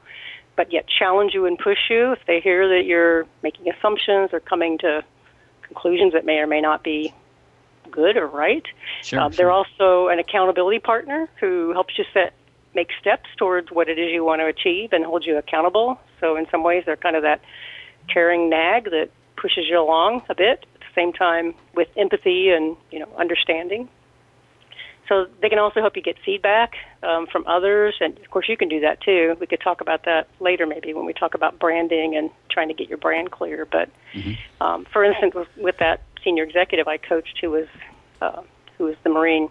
but 0.54 0.72
yet 0.72 0.86
challenge 0.86 1.34
you 1.34 1.46
and 1.46 1.58
push 1.58 1.90
you 1.90 2.12
if 2.12 2.20
they 2.26 2.40
hear 2.40 2.68
that 2.68 2.84
you're 2.84 3.26
making 3.42 3.68
assumptions 3.68 4.30
or 4.32 4.38
coming 4.38 4.78
to 4.78 5.02
conclusions 5.62 6.12
that 6.12 6.24
may 6.24 6.38
or 6.38 6.46
may 6.46 6.60
not 6.60 6.84
be 6.84 7.12
good 7.90 8.16
or 8.16 8.28
right. 8.28 8.64
Sure, 9.02 9.18
uh, 9.18 9.22
sure. 9.24 9.36
They're 9.36 9.50
also 9.50 10.08
an 10.08 10.20
accountability 10.20 10.78
partner 10.78 11.28
who 11.40 11.72
helps 11.72 11.98
you 11.98 12.04
set 12.14 12.32
make 12.76 12.90
steps 13.00 13.28
towards 13.36 13.70
what 13.72 13.88
it 13.88 13.98
is 13.98 14.12
you 14.12 14.24
want 14.24 14.40
to 14.40 14.46
achieve 14.46 14.92
and 14.92 15.04
hold 15.04 15.24
you 15.26 15.36
accountable. 15.36 15.98
So 16.20 16.36
in 16.36 16.46
some 16.50 16.62
ways, 16.62 16.84
they're 16.86 16.96
kind 16.96 17.16
of 17.16 17.22
that 17.22 17.40
caring 18.12 18.48
nag 18.48 18.84
that 18.84 19.08
pushes 19.36 19.64
you 19.68 19.80
along 19.80 20.22
a 20.28 20.34
bit 20.34 20.64
at 20.74 20.80
the 20.80 20.94
same 20.94 21.12
time 21.12 21.54
with 21.74 21.88
empathy 21.96 22.50
and 22.50 22.76
you 22.92 23.00
know 23.00 23.08
understanding. 23.18 23.88
So 25.08 25.26
they 25.40 25.48
can 25.48 25.58
also 25.58 25.80
help 25.80 25.96
you 25.96 26.02
get 26.02 26.16
feedback 26.24 26.72
um, 27.02 27.26
from 27.30 27.46
others, 27.46 27.94
and 28.00 28.18
of 28.18 28.30
course 28.30 28.48
you 28.48 28.56
can 28.56 28.68
do 28.68 28.80
that 28.80 29.00
too. 29.00 29.36
We 29.40 29.46
could 29.46 29.60
talk 29.60 29.80
about 29.80 30.04
that 30.04 30.28
later, 30.40 30.66
maybe 30.66 30.92
when 30.94 31.06
we 31.06 31.12
talk 31.12 31.34
about 31.34 31.58
branding 31.58 32.16
and 32.16 32.30
trying 32.50 32.68
to 32.68 32.74
get 32.74 32.88
your 32.88 32.98
brand 32.98 33.30
clear. 33.30 33.66
But 33.66 33.88
mm-hmm. 34.12 34.62
um, 34.62 34.84
for 34.92 35.04
instance, 35.04 35.34
with, 35.34 35.48
with 35.56 35.76
that 35.78 36.02
senior 36.24 36.42
executive 36.42 36.88
I 36.88 36.98
coached, 36.98 37.38
who 37.40 37.50
was 37.50 37.68
uh, 38.20 38.42
who 38.76 38.84
was 38.84 38.96
the 39.04 39.10
Marine, 39.10 39.48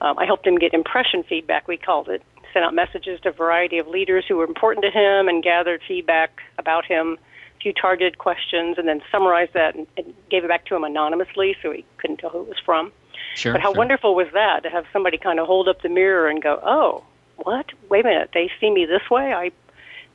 um, 0.00 0.18
I 0.18 0.24
helped 0.24 0.46
him 0.46 0.56
get 0.56 0.72
impression 0.72 1.22
feedback. 1.22 1.68
We 1.68 1.76
called 1.76 2.08
it. 2.08 2.22
Sent 2.54 2.64
out 2.64 2.72
messages 2.72 3.20
to 3.22 3.30
a 3.30 3.32
variety 3.32 3.78
of 3.78 3.88
leaders 3.88 4.24
who 4.28 4.36
were 4.36 4.44
important 4.44 4.84
to 4.84 4.90
him, 4.90 5.28
and 5.28 5.42
gathered 5.42 5.82
feedback 5.86 6.40
about 6.56 6.84
him. 6.86 7.18
A 7.56 7.60
few 7.60 7.72
targeted 7.72 8.18
questions, 8.18 8.78
and 8.78 8.86
then 8.86 9.02
summarized 9.10 9.54
that 9.54 9.74
and, 9.74 9.88
and 9.96 10.14
gave 10.30 10.44
it 10.44 10.48
back 10.48 10.64
to 10.66 10.76
him 10.76 10.84
anonymously, 10.84 11.56
so 11.60 11.72
he 11.72 11.84
couldn't 11.98 12.18
tell 12.18 12.30
who 12.30 12.42
it 12.42 12.48
was 12.48 12.60
from. 12.64 12.92
Sure, 13.34 13.52
but 13.52 13.60
how 13.60 13.72
sure. 13.72 13.78
wonderful 13.78 14.14
was 14.14 14.28
that 14.34 14.62
to 14.62 14.70
have 14.70 14.84
somebody 14.92 15.18
kind 15.18 15.40
of 15.40 15.48
hold 15.48 15.68
up 15.68 15.82
the 15.82 15.88
mirror 15.88 16.28
and 16.28 16.40
go, 16.40 16.60
"Oh, 16.62 17.02
what? 17.38 17.66
Wait 17.88 18.04
a 18.04 18.08
minute, 18.08 18.30
they 18.32 18.48
see 18.60 18.70
me 18.70 18.86
this 18.86 19.10
way. 19.10 19.34
I 19.34 19.50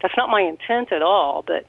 that's 0.01 0.15
not 0.15 0.29
my 0.29 0.41
intent 0.41 0.93
at 0.93 1.01
all." 1.01 1.43
But 1.46 1.65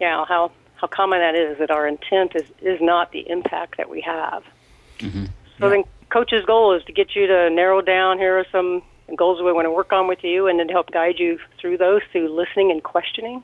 yeah, 0.00 0.24
how 0.26 0.50
how 0.74 0.88
common 0.88 1.20
that 1.20 1.36
is 1.36 1.58
that 1.58 1.70
our 1.70 1.86
intent 1.86 2.34
is 2.34 2.50
is 2.60 2.80
not 2.80 3.12
the 3.12 3.28
impact 3.30 3.76
that 3.76 3.88
we 3.88 4.00
have. 4.00 4.42
Mm-hmm. 4.98 5.26
So 5.60 5.66
yeah. 5.66 5.68
then, 5.68 5.84
coach's 6.10 6.44
goal 6.44 6.72
is 6.72 6.82
to 6.84 6.92
get 6.92 7.14
you 7.14 7.28
to 7.28 7.48
narrow 7.50 7.80
down. 7.80 8.18
Here 8.18 8.36
are 8.36 8.46
some 8.50 8.82
goals 9.16 9.40
we 9.42 9.52
want 9.52 9.66
to 9.66 9.70
work 9.70 9.92
on 9.92 10.08
with 10.08 10.22
you, 10.22 10.46
and 10.46 10.58
then 10.58 10.68
help 10.68 10.90
guide 10.90 11.18
you 11.18 11.38
through 11.60 11.78
those 11.78 12.02
through 12.12 12.28
listening 12.28 12.70
and 12.70 12.82
questioning 12.82 13.42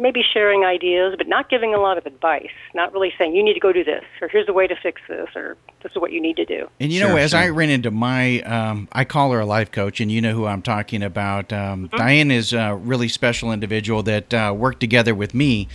maybe 0.00 0.22
sharing 0.32 0.64
ideas, 0.64 1.14
but 1.16 1.28
not 1.28 1.48
giving 1.50 1.74
a 1.74 1.78
lot 1.78 1.98
of 1.98 2.06
advice. 2.06 2.50
Not 2.74 2.92
really 2.92 3.12
saying 3.18 3.36
you 3.36 3.44
need 3.44 3.54
to 3.54 3.60
go 3.60 3.72
do 3.72 3.84
this, 3.84 4.02
or 4.20 4.28
here's 4.28 4.48
a 4.48 4.52
way 4.52 4.66
to 4.66 4.74
fix 4.74 5.00
this, 5.08 5.28
or 5.36 5.56
this 5.82 5.92
is 5.92 5.98
what 5.98 6.12
you 6.12 6.20
need 6.20 6.36
to 6.36 6.44
do. 6.44 6.68
And 6.80 6.92
you 6.92 7.00
sure, 7.00 7.10
know, 7.10 7.16
as 7.16 7.30
sure. 7.30 7.40
I 7.40 7.48
ran 7.50 7.70
into 7.70 7.90
my, 7.90 8.40
um, 8.40 8.88
I 8.92 9.04
call 9.04 9.30
her 9.32 9.40
a 9.40 9.46
life 9.46 9.70
coach, 9.70 10.00
and 10.00 10.10
you 10.10 10.20
know 10.20 10.32
who 10.32 10.46
I'm 10.46 10.62
talking 10.62 11.02
about. 11.02 11.52
Um, 11.52 11.88
mm-hmm. 11.88 11.96
Diane 11.96 12.30
is 12.30 12.52
a 12.52 12.74
really 12.74 13.08
special 13.08 13.52
individual 13.52 14.02
that 14.04 14.32
uh, 14.32 14.54
worked 14.56 14.80
together 14.80 15.14
with 15.14 15.34
me, 15.34 15.68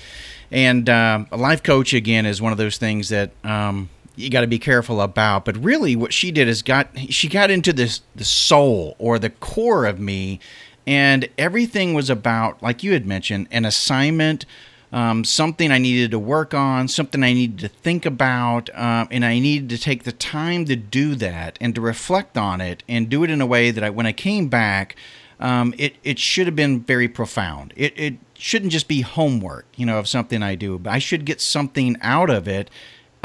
and 0.51 0.89
uh, 0.89 1.25
a 1.31 1.37
life 1.37 1.63
coach 1.63 1.93
again 1.93 2.25
is 2.25 2.41
one 2.41 2.51
of 2.51 2.57
those 2.57 2.77
things 2.77 3.09
that. 3.09 3.31
Um, 3.43 3.89
you 4.15 4.29
got 4.29 4.41
to 4.41 4.47
be 4.47 4.59
careful 4.59 5.01
about 5.01 5.45
but 5.45 5.57
really 5.57 5.95
what 5.95 6.13
she 6.13 6.31
did 6.31 6.47
is 6.47 6.61
got 6.61 6.87
she 7.09 7.27
got 7.27 7.49
into 7.49 7.73
this 7.73 8.01
the 8.15 8.23
soul 8.23 8.95
or 8.99 9.19
the 9.19 9.29
core 9.29 9.85
of 9.85 9.99
me 9.99 10.39
and 10.87 11.27
everything 11.37 11.93
was 11.93 12.09
about, 12.09 12.61
like 12.61 12.83
you 12.83 12.93
had 12.93 13.05
mentioned, 13.05 13.47
an 13.51 13.65
assignment, 13.65 14.45
um, 14.91 15.23
something 15.23 15.71
I 15.71 15.77
needed 15.77 16.11
to 16.11 16.19
work 16.19 16.53
on, 16.53 16.87
something 16.87 17.23
I 17.23 17.33
needed 17.33 17.59
to 17.59 17.67
think 17.67 18.05
about, 18.05 18.69
um, 18.77 19.07
and 19.11 19.25
I 19.25 19.39
needed 19.39 19.69
to 19.69 19.77
take 19.77 20.03
the 20.03 20.11
time 20.11 20.65
to 20.65 20.75
do 20.75 21.15
that 21.15 21.57
and 21.59 21.73
to 21.75 21.81
reflect 21.81 22.37
on 22.37 22.61
it 22.61 22.83
and 22.87 23.09
do 23.09 23.23
it 23.23 23.29
in 23.29 23.41
a 23.41 23.45
way 23.45 23.71
that 23.71 23.83
I, 23.83 23.89
when 23.89 24.05
I 24.05 24.11
came 24.11 24.47
back, 24.47 24.95
um, 25.37 25.73
it 25.77 25.95
it 26.03 26.17
should 26.17 26.45
have 26.45 26.55
been 26.55 26.79
very 26.79 27.09
profound. 27.09 27.73
It 27.75 27.93
it 27.99 28.13
shouldn't 28.35 28.71
just 28.71 28.87
be 28.87 29.01
homework, 29.01 29.65
you 29.75 29.85
know, 29.85 29.99
of 29.99 30.07
something 30.07 30.41
I 30.41 30.55
do, 30.55 30.79
but 30.79 30.91
I 30.93 30.99
should 30.99 31.25
get 31.25 31.41
something 31.41 31.97
out 31.99 32.29
of 32.29 32.47
it. 32.47 32.69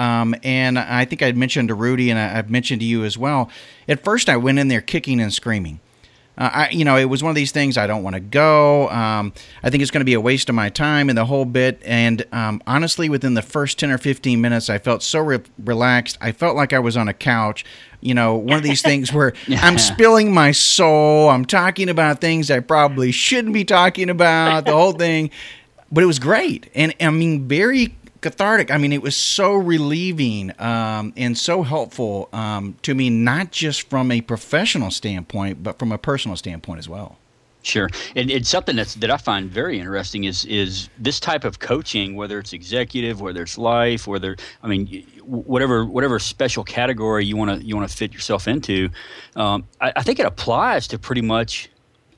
Um, 0.01 0.35
and 0.43 0.79
I 0.79 1.05
think 1.05 1.23
I 1.23 1.33
mentioned 1.33 1.69
to 1.69 1.75
Rudy, 1.75 2.11
and 2.11 2.19
I, 2.19 2.29
have 2.29 2.51
mentioned 2.51 2.81
to 2.81 2.87
you 2.87 3.05
as 3.05 3.19
well. 3.19 3.51
At 3.89 4.03
first, 4.03 4.29
I 4.29 4.37
went 4.37 4.59
in 4.59 4.69
there 4.69 4.81
kicking 4.81 5.21
and 5.21 5.33
screaming 5.33 5.81
uh, 6.41 6.51
I, 6.53 6.71
you 6.71 6.87
know, 6.87 6.97
it 6.97 7.05
was 7.05 7.23
one 7.23 7.29
of 7.29 7.37
these 7.37 7.53
things. 7.53 7.77
I 7.77 7.87
don't 7.87 8.03
want 8.03 8.15
to 8.15 8.21
go. 8.21 8.89
Um, 8.89 9.35
I 9.63 9.69
think 9.69 9.83
it's 9.83 9.91
going 9.91 10.01
to 10.01 10.07
be 10.07 10.15
a 10.15 10.21
waste 10.21 10.49
of 10.49 10.55
my 10.55 10.71
time 10.71 11.11
and 11.11 11.19
the 11.19 11.27
whole 11.27 11.45
bit. 11.45 11.83
And 11.85 12.25
um, 12.33 12.63
honestly, 12.67 13.11
within 13.11 13.35
the 13.35 13.43
first 13.43 13.79
ten 13.79 13.91
or 13.91 13.99
fifteen 13.99 14.41
minutes, 14.41 14.71
I 14.71 14.79
felt 14.79 15.03
so 15.03 15.21
re- 15.21 15.41
relaxed. 15.63 16.17
I 16.21 16.33
felt 16.33 16.57
like 16.57 16.73
I 16.73 16.79
was 16.79 16.97
on 16.97 17.09
a 17.09 17.15
couch. 17.15 17.65
You 18.01 18.15
know, 18.15 18.37
one 18.37 18.57
of 18.57 18.63
these 18.63 18.81
things 18.81 19.13
where 19.13 19.35
I'm 19.49 19.77
spilling 19.77 20.33
my 20.33 20.53
soul. 20.53 21.29
I'm 21.29 21.45
talking 21.45 21.91
about 21.91 22.23
things 22.23 22.51
I 22.51 22.61
probably 22.61 23.13
shouldn't 23.13 23.53
be 23.53 23.67
talking 23.67 24.09
about. 24.09 24.65
The 24.65 24.73
whole 24.73 24.93
thing, 24.93 25.31
but 25.93 26.03
it 26.03 26.07
was 26.07 26.19
great. 26.19 26.71
And 26.75 26.95
I 27.01 27.11
mean, 27.11 27.49
very 27.49 27.95
cathartic. 28.21 28.71
I 28.71 28.79
mean, 28.79 28.93
it 28.93 29.03
was 29.03 29.17
so 29.17 29.55
relieving 29.55 30.53
um, 30.61 31.13
and 31.17 31.37
so 31.37 31.63
helpful 31.63 32.29
um, 32.33 32.77
to 32.83 32.95
me, 32.95 33.11
not 33.11 33.51
just 33.51 33.89
from 33.89 34.11
a 34.11 34.21
professional 34.21 34.91
standpoint, 34.91 35.63
but 35.63 35.79
from 35.79 35.93
a 35.93 35.99
personal 35.99 36.37
standpoint 36.37 36.79
as 36.79 36.89
well. 36.89 37.19
Sure, 37.63 37.91
and 38.17 38.31
it's 38.31 38.49
something 38.49 38.75
that's 38.75 38.95
that 38.95 39.11
I 39.11 39.19
find 39.19 39.51
very 39.51 39.79
interesting 39.79 40.25
is 40.25 40.47
is 40.47 40.89
this 40.99 41.21
type 41.21 41.45
of 41.45 41.59
coaching, 41.59 42.17
whether 42.17 42.39
it's 42.39 42.55
executive, 42.55 43.21
whether 43.21 43.43
it's 43.43 43.59
life, 43.59 44.07
whether 44.07 44.37
I 44.63 44.67
mean, 44.67 45.07
whatever 45.25 45.85
whatever 45.85 46.19
special 46.19 46.65
category 46.65 47.27
you 47.27 47.37
want 47.37 47.61
to 47.61 47.67
you 47.67 47.77
want 47.77 47.91
to 47.91 47.95
fit 47.95 48.15
yourself 48.15 48.49
into. 48.49 48.89
Um, 49.37 49.69
I, 49.79 49.93
I 49.95 50.03
think 50.03 50.19
it 50.19 50.25
applies 50.25 50.89
to 50.89 50.99
pretty 50.99 51.21
much 51.21 51.69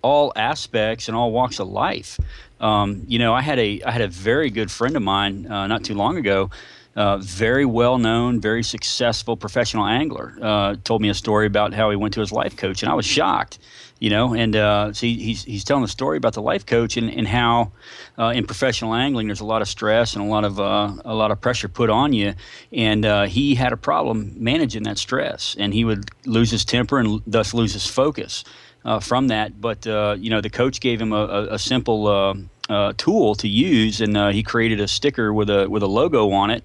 all 0.03 0.33
aspects 0.37 1.09
and 1.09 1.17
all 1.17 1.33
walks 1.33 1.59
of 1.59 1.69
life. 1.69 2.19
Um, 2.63 3.03
you 3.09 3.19
know, 3.19 3.35
I 3.35 3.43
had 3.43 3.59
a 3.59 3.83
I 3.83 3.91
had 3.91 4.01
a 4.01 4.09
very 4.09 4.49
good 4.49 4.71
friend 4.71 4.97
of 4.97 5.03
mine 5.03 5.51
uh, 5.51 5.67
not 5.67 5.85
too 5.85 5.95
long 5.95 6.17
ago. 6.17 6.51
Uh, 6.95 7.17
very 7.17 7.65
well 7.65 7.97
known, 7.97 8.39
very 8.39 8.63
successful 8.63 9.35
professional 9.35 9.87
angler. 9.87 10.37
Uh, 10.43 10.77
told 10.85 11.01
me 11.01 11.09
a 11.09 11.15
story 11.15 11.47
about 11.47 11.73
how 11.73 11.89
he 11.89 11.97
went 11.97 12.13
to 12.13 12.21
his 12.21 12.31
life 12.31 12.55
coach, 12.55 12.83
and 12.83 12.93
I 12.93 12.95
was 12.95 13.07
shocked. 13.07 13.59
You 13.99 14.11
know, 14.11 14.35
and 14.35 14.55
uh, 14.57 14.93
so 14.93 15.07
he, 15.07 15.15
he's 15.15 15.45
he's 15.45 15.65
telling 15.65 15.83
the 15.83 15.89
story 15.89 16.17
about 16.17 16.35
the 16.35 16.43
life 16.43 16.67
coach 16.67 16.97
and, 16.97 17.09
and 17.09 17.27
how 17.27 17.73
uh, 18.19 18.33
in 18.35 18.45
professional 18.47 18.95
angling 18.95 19.29
there's 19.29 19.41
a 19.41 19.45
lot 19.45 19.63
of 19.63 19.69
stress 19.69 20.15
and 20.15 20.25
a 20.25 20.29
lot 20.29 20.45
of 20.45 20.61
uh, 20.61 20.93
a 21.05 21.15
lot 21.15 21.31
of 21.31 21.41
pressure 21.41 21.69
put 21.69 21.89
on 21.89 22.13
you, 22.13 22.35
and 22.73 23.05
he 23.31 23.55
had 23.55 23.73
a 23.73 23.77
problem 23.77 24.35
managing 24.37 24.83
that 24.83 24.99
stress, 24.99 25.57
and 25.59 25.73
he 25.73 25.85
would 25.85 26.11
lose 26.27 26.51
his 26.51 26.65
temper 26.65 26.99
and 26.99 27.23
thus 27.27 27.55
lose 27.55 27.73
his 27.73 27.87
focus 27.87 28.45
uh, 28.85 29.01
from 29.01 29.29
that. 29.29 29.61
But 29.61 29.87
uh, 29.87 30.17
you 30.19 30.31
know, 30.31 30.41
the 30.41 30.51
coach 30.51 30.81
gave 30.81 31.01
him 31.01 31.13
a, 31.13 31.25
a, 31.25 31.55
a 31.55 31.59
simple 31.59 32.07
uh, 32.07 32.35
uh 32.69 32.93
tool 32.97 33.35
to 33.37 33.49
use, 33.49 34.01
and 34.01 34.17
uh, 34.17 34.31
he 34.31 34.43
created 34.43 34.81
a 34.81 34.89
sticker 34.89 35.33
with 35.33 35.51
a 35.51 35.69
with 35.69 35.83
a 35.83 35.89
logo 35.89 36.31
on 36.31 36.51
it. 36.51 36.65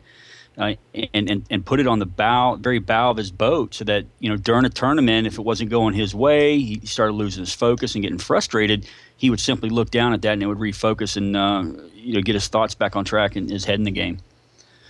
Uh, 0.58 0.73
and, 1.13 1.30
and 1.30 1.45
and 1.51 1.65
put 1.67 1.80
it 1.80 1.86
on 1.86 1.99
the 1.99 2.06
bow, 2.08 2.56
very 2.56 2.80
bow 2.80 3.12
of 3.12 3.17
his 3.17 3.30
boat, 3.30 3.75
so 3.75 3.84
that 3.86 4.06
you 4.19 4.27
know 4.27 4.36
during 4.36 4.65
a 4.65 4.69
tournament, 4.69 5.27
if 5.27 5.38
it 5.38 5.43
wasn't 5.43 5.69
going 5.69 5.93
his 5.93 6.15
way, 6.15 6.58
he 6.58 6.84
started 6.84 7.13
losing 7.13 7.41
his 7.41 7.53
focus 7.53 7.93
and 7.93 8.01
getting 8.01 8.17
frustrated. 8.17 8.88
He 9.17 9.30
would 9.30 9.39
simply 9.39 9.69
look 9.69 9.91
down 9.91 10.13
at 10.13 10.23
that, 10.23 10.34
and 10.34 10.41
it 10.41 10.47
would 10.47 10.58
refocus 10.58 11.15
and 11.15 11.36
you 11.93 12.13
know 12.15 12.21
get 12.21 12.34
his 12.34 12.47
thoughts 12.47 12.73
back 12.73 12.95
on 12.95 13.06
track 13.06 13.36
and 13.36 13.47
his 13.47 13.65
head 13.65 13.75
in 13.75 13.84
the 13.84 13.91
game. 13.91 14.17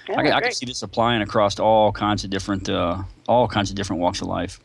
I, 0.09 0.31
I, 0.31 0.39
can 0.39 0.53
see 0.53 0.65
this 0.65 0.83
applying 0.83 1.21
across 1.21 1.59
all 1.59 1.91
kinds 1.91 2.23
of 2.23 2.29
different 2.29 2.69
all 2.69 3.49
kinds 3.49 3.69
of 3.69 3.75
different 3.75 4.01
walks 4.01 4.21
of 4.21 4.29
life. 4.29 4.61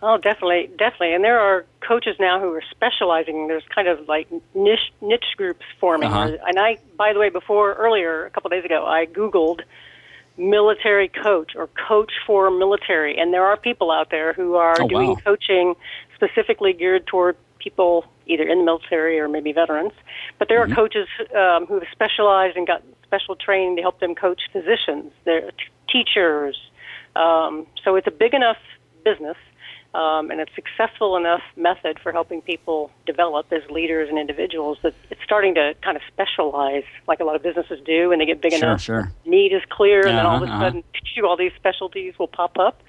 Oh, 0.00 0.16
definitely, 0.16 0.70
definitely. 0.78 1.14
And 1.14 1.24
there 1.24 1.40
are 1.40 1.66
coaches 1.80 2.16
now 2.20 2.38
who 2.38 2.52
are 2.52 2.62
specializing. 2.70 3.48
There's 3.48 3.64
kind 3.74 3.88
of 3.88 4.06
like 4.06 4.28
niche 4.54 4.92
niche 5.00 5.34
groups 5.36 5.64
forming. 5.80 6.10
Uh-huh. 6.12 6.36
And 6.46 6.58
I, 6.58 6.78
by 6.96 7.12
the 7.12 7.18
way, 7.18 7.30
before 7.30 7.74
earlier 7.74 8.24
a 8.26 8.30
couple 8.30 8.48
of 8.48 8.52
days 8.52 8.64
ago, 8.64 8.86
I 8.86 9.06
googled 9.06 9.62
military 10.36 11.08
coach 11.08 11.56
or 11.56 11.68
coach 11.88 12.12
for 12.26 12.48
military, 12.50 13.18
and 13.18 13.34
there 13.34 13.44
are 13.44 13.56
people 13.56 13.90
out 13.90 14.10
there 14.10 14.32
who 14.32 14.54
are 14.54 14.76
oh, 14.80 14.86
doing 14.86 15.10
wow. 15.10 15.16
coaching 15.24 15.74
specifically 16.14 16.72
geared 16.72 17.06
toward 17.08 17.36
people 17.58 18.04
either 18.26 18.46
in 18.46 18.58
the 18.58 18.64
military 18.64 19.18
or 19.18 19.28
maybe 19.28 19.52
veterans. 19.52 19.92
But 20.38 20.48
there 20.48 20.62
mm-hmm. 20.62 20.72
are 20.72 20.76
coaches 20.76 21.08
um, 21.34 21.66
who 21.66 21.74
have 21.74 21.88
specialized 21.90 22.56
and 22.56 22.68
got 22.68 22.84
special 23.02 23.34
training 23.34 23.74
to 23.76 23.82
help 23.82 23.98
them 23.98 24.14
coach 24.14 24.42
physicians, 24.52 25.12
their 25.24 25.50
t- 25.50 25.56
teachers. 25.90 26.56
Um, 27.16 27.66
so 27.82 27.96
it's 27.96 28.06
a 28.06 28.12
big 28.12 28.32
enough 28.32 28.58
business 29.04 29.36
um, 29.94 30.30
and 30.30 30.40
a 30.40 30.46
successful 30.54 31.16
enough 31.16 31.42
method 31.56 31.98
for 32.02 32.12
helping 32.12 32.42
people 32.42 32.90
develop 33.06 33.46
as 33.52 33.62
leaders 33.70 34.08
and 34.08 34.18
individuals 34.18 34.78
that 34.82 34.94
it's 35.10 35.22
starting 35.24 35.54
to 35.54 35.74
kind 35.82 35.96
of 35.96 36.02
specialize, 36.08 36.84
like 37.06 37.20
a 37.20 37.24
lot 37.24 37.36
of 37.36 37.42
businesses 37.42 37.80
do, 37.84 38.10
when 38.10 38.18
they 38.18 38.26
get 38.26 38.40
big 38.42 38.52
sure, 38.52 38.62
enough. 38.62 38.80
Sure. 38.80 39.10
Need 39.24 39.52
is 39.52 39.62
clear, 39.70 40.06
and 40.06 40.16
then 40.18 40.26
all 40.26 40.36
of 40.36 40.42
a 40.42 40.52
Uh-huh, 40.52 40.60
sudden, 40.66 40.84
all 41.24 41.36
these 41.36 41.52
specialties 41.56 42.18
will 42.18 42.28
pop 42.28 42.58
up. 42.58 42.82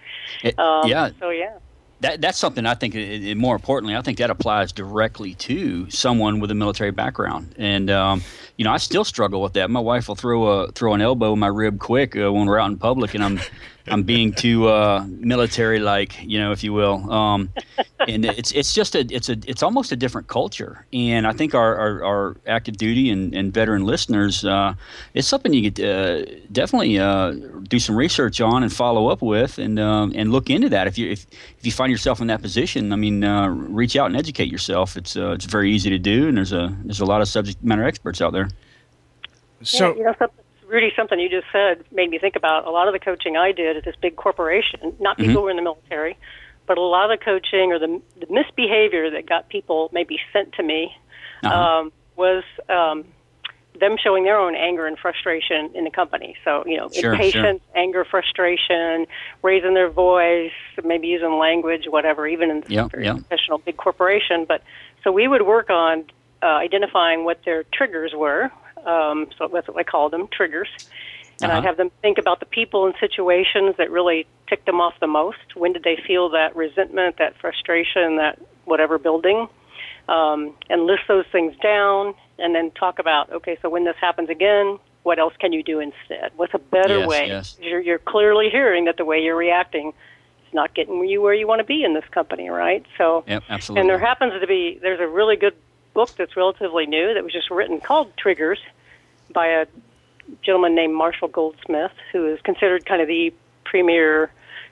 It- 0.43 0.59
Um, 0.59 0.87
yeah. 0.89 1.09
So 1.19 1.29
yeah. 1.29 1.57
that 2.01 2.21
that's 2.21 2.37
something 2.37 2.65
I 2.65 2.75
think. 2.75 2.95
It, 2.95 3.23
it- 3.29 3.37
more 3.37 3.55
importantly, 3.55 3.95
I 3.95 4.01
think 4.01 4.17
that 4.19 4.29
applies 4.29 4.71
directly 4.71 5.33
to 5.35 5.89
someone 5.89 6.39
with 6.39 6.51
a 6.51 6.55
military 6.55 6.91
background. 6.91 7.55
And 7.57 7.89
um, 7.89 8.21
you 8.57 8.65
know, 8.65 8.71
I 8.71 8.77
still 8.77 9.03
struggle 9.05 9.41
with 9.41 9.53
that. 9.53 9.69
My 9.71 9.79
wife 9.79 10.07
will 10.09 10.15
throw 10.15 10.47
a 10.47 10.71
throw 10.73 10.93
an 10.93 11.01
elbow 11.01 11.33
in 11.33 11.39
my 11.39 11.47
rib 11.47 11.79
quick 11.79 12.15
uh, 12.15 12.31
when 12.31 12.45
we're 12.45 12.59
out 12.59 12.69
in 12.71 12.77
public, 12.77 13.15
and 13.15 13.23
I'm 13.23 13.39
I'm 13.89 14.03
being 14.03 14.33
too 14.33 14.67
uh, 14.67 15.05
military 15.07 15.79
like, 15.79 16.21
you 16.23 16.39
know, 16.39 16.51
if 16.51 16.63
you 16.63 16.73
will. 16.73 17.11
Um, 17.11 17.49
and 18.07 18.25
it's 18.25 18.51
it's 18.51 18.73
just 18.73 18.95
a 18.95 18.99
it's 19.09 19.29
a 19.29 19.37
it's 19.45 19.63
almost 19.63 19.91
a 19.91 19.95
different 19.95 20.27
culture. 20.27 20.85
And 20.93 21.27
I 21.27 21.33
think 21.33 21.53
our 21.55 21.75
our, 21.75 22.03
our 22.03 22.37
active 22.47 22.77
duty 22.77 23.09
and, 23.09 23.33
and 23.33 23.53
veteran 23.53 23.85
listeners, 23.85 24.45
uh, 24.45 24.73
it's 25.13 25.27
something 25.27 25.53
you 25.53 25.71
could 25.71 25.83
uh, 25.83 26.25
definitely 26.51 26.99
uh, 26.99 27.31
do 27.63 27.79
some 27.79 27.95
research 27.95 28.41
on 28.41 28.63
and 28.63 28.71
follow 28.71 29.07
up 29.09 29.21
with, 29.21 29.57
and 29.57 29.79
um, 29.79 30.11
and 30.15 30.31
look 30.31 30.49
into 30.49 30.69
that. 30.69 30.87
If 30.87 30.97
you 30.97 31.11
if, 31.11 31.25
if 31.57 31.65
you 31.65 31.71
find 31.71 31.91
yourself 31.91 32.21
in 32.21 32.27
that 32.27 32.41
position, 32.41 32.93
I 32.93 32.95
mean, 32.95 33.23
uh, 33.23 33.47
reach 33.47 33.95
out 33.95 34.07
and 34.07 34.15
educate 34.15 34.51
yourself. 34.51 34.97
It's 34.97 35.15
uh, 35.15 35.31
it's 35.31 35.45
very 35.45 35.71
easy 35.71 35.89
to 35.89 35.99
do, 35.99 36.27
and 36.27 36.37
there's 36.37 36.53
a 36.53 36.75
there's 36.83 37.01
a 37.01 37.05
lot 37.05 37.21
of 37.21 37.27
subject 37.27 37.63
matter 37.63 37.83
experts 37.83 38.21
out 38.21 38.33
there. 38.33 38.49
So 39.61 39.89
yeah, 39.89 39.97
you 39.97 40.03
know, 40.03 40.15
something, 40.17 40.45
Rudy, 40.69 40.91
something 40.95 41.19
you 41.19 41.29
just 41.29 41.47
said 41.51 41.83
made 41.91 42.09
me 42.11 42.19
think 42.19 42.35
about 42.35 42.65
a 42.67 42.69
lot 42.69 42.87
of 42.87 42.93
the 42.93 42.99
coaching 42.99 43.35
I 43.35 43.51
did 43.51 43.75
at 43.75 43.85
this 43.85 43.95
big 43.99 44.15
corporation. 44.15 44.93
Not 44.99 45.17
people 45.17 45.33
who 45.35 45.41
were 45.41 45.49
in 45.49 45.55
the 45.55 45.63
military, 45.63 46.15
but 46.67 46.77
a 46.77 46.81
lot 46.81 47.09
of 47.11 47.19
the 47.19 47.23
coaching 47.25 47.73
or 47.73 47.79
the, 47.79 47.99
the 48.19 48.27
misbehavior 48.29 49.09
that 49.09 49.27
got 49.27 49.49
people 49.49 49.89
maybe 49.91 50.19
sent 50.31 50.53
to 50.53 50.63
me 50.63 50.91
Uh-huh. 51.43 51.55
um, 51.55 51.91
was 52.17 52.43
um, 52.67 53.05
them 53.79 53.95
showing 53.97 54.25
their 54.25 54.37
own 54.37 54.53
anger 54.55 54.85
and 54.85 54.97
frustration 54.99 55.71
in 55.73 55.85
the 55.85 55.89
company. 55.89 56.35
So 56.45 56.63
you 56.67 56.77
know, 56.77 56.89
Sure, 56.93 57.13
impatience, 57.13 57.61
anger, 57.75 58.05
frustration, 58.05 59.07
raising 59.41 59.73
their 59.73 59.89
voice, 59.89 60.51
maybe 60.83 61.07
using 61.07 61.37
language, 61.39 61.85
whatever, 61.89 62.27
even 62.27 62.51
in 62.51 62.59
this 62.61 62.69
Yeah, 62.69 62.87
very 62.91 63.05
yeah. 63.05 63.13
professional 63.13 63.57
big 63.57 63.77
corporation. 63.77 64.45
But 64.47 64.61
so 65.03 65.11
we 65.11 65.27
would 65.27 65.43
work 65.47 65.69
on 65.71 66.05
uh, 66.43 66.45
identifying 66.67 67.23
what 67.25 67.39
their 67.45 67.63
triggers 67.73 68.13
were. 68.15 68.51
Um, 68.85 69.27
so 69.37 69.47
that's 69.53 69.67
what 69.67 69.77
I 69.77 69.83
call 69.83 70.09
them, 70.09 70.27
triggers. 70.31 70.69
And 71.41 71.51
Uh-huh. 71.51 71.59
I'd 71.59 71.65
have 71.65 71.77
them 71.77 71.89
think 72.01 72.17
about 72.17 72.39
the 72.39 72.45
people 72.45 72.85
and 72.85 72.93
situations 72.99 73.75
that 73.77 73.89
really 73.91 74.27
ticked 74.47 74.65
them 74.65 74.81
off 74.81 74.93
the 74.99 75.07
most. 75.07 75.55
When 75.55 75.71
did 75.73 75.83
they 75.83 75.95
feel 75.95 76.29
that 76.29 76.55
resentment, 76.55 77.17
that 77.17 77.35
frustration, 77.39 78.17
that 78.17 78.39
whatever 78.65 78.97
building? 78.97 79.47
Um, 80.07 80.55
and 80.69 80.85
list 80.87 81.03
those 81.07 81.25
things 81.31 81.55
down 81.61 82.15
and 82.39 82.55
then 82.55 82.71
talk 82.71 82.97
about, 82.97 83.31
okay, 83.31 83.57
so 83.61 83.69
when 83.69 83.85
this 83.85 83.95
happens 84.01 84.29
again, 84.29 84.79
what 85.03 85.19
else 85.19 85.33
can 85.39 85.53
you 85.53 85.61
do 85.61 85.79
instead? 85.79 86.31
What's 86.35 86.53
a 86.55 86.59
better 86.59 86.97
Yes, 86.99 87.07
way? 87.07 87.27
yes. 87.27 87.57
You're, 87.61 87.79
you're 87.79 87.99
clearly 87.99 88.49
hearing 88.49 88.85
that 88.85 88.97
the 88.97 89.05
way 89.05 89.19
you're 89.19 89.35
reacting 89.37 89.93
is 90.47 90.53
not 90.53 90.73
getting 90.73 91.05
you 91.05 91.21
where 91.21 91.35
you 91.35 91.47
want 91.47 91.59
to 91.59 91.63
be 91.63 91.83
in 91.83 91.93
this 91.93 92.03
company, 92.11 92.49
right? 92.49 92.83
So, 92.97 93.23
Yep, 93.27 93.43
absolutely. 93.49 93.81
and 93.81 93.89
there 93.89 93.99
happens 93.99 94.33
to 94.41 94.47
be 94.47 94.79
there's 94.81 94.99
a 94.99 95.07
really 95.07 95.35
good 95.35 95.53
book 95.93 96.09
that's 96.17 96.35
relatively 96.35 96.85
new 96.85 97.13
that 97.13 97.23
was 97.23 97.33
just 97.33 97.49
written 97.49 97.79
called 97.81 98.15
Triggers 98.17 98.59
by 99.33 99.47
a 99.47 99.65
gentleman 100.43 100.75
named 100.75 100.93
Marshall 100.93 101.27
Goldsmith, 101.27 101.91
who 102.11 102.31
is 102.31 102.39
considered 102.41 102.85
kind 102.85 103.01
of 103.01 103.07
the 103.07 103.33
premier 103.65 104.31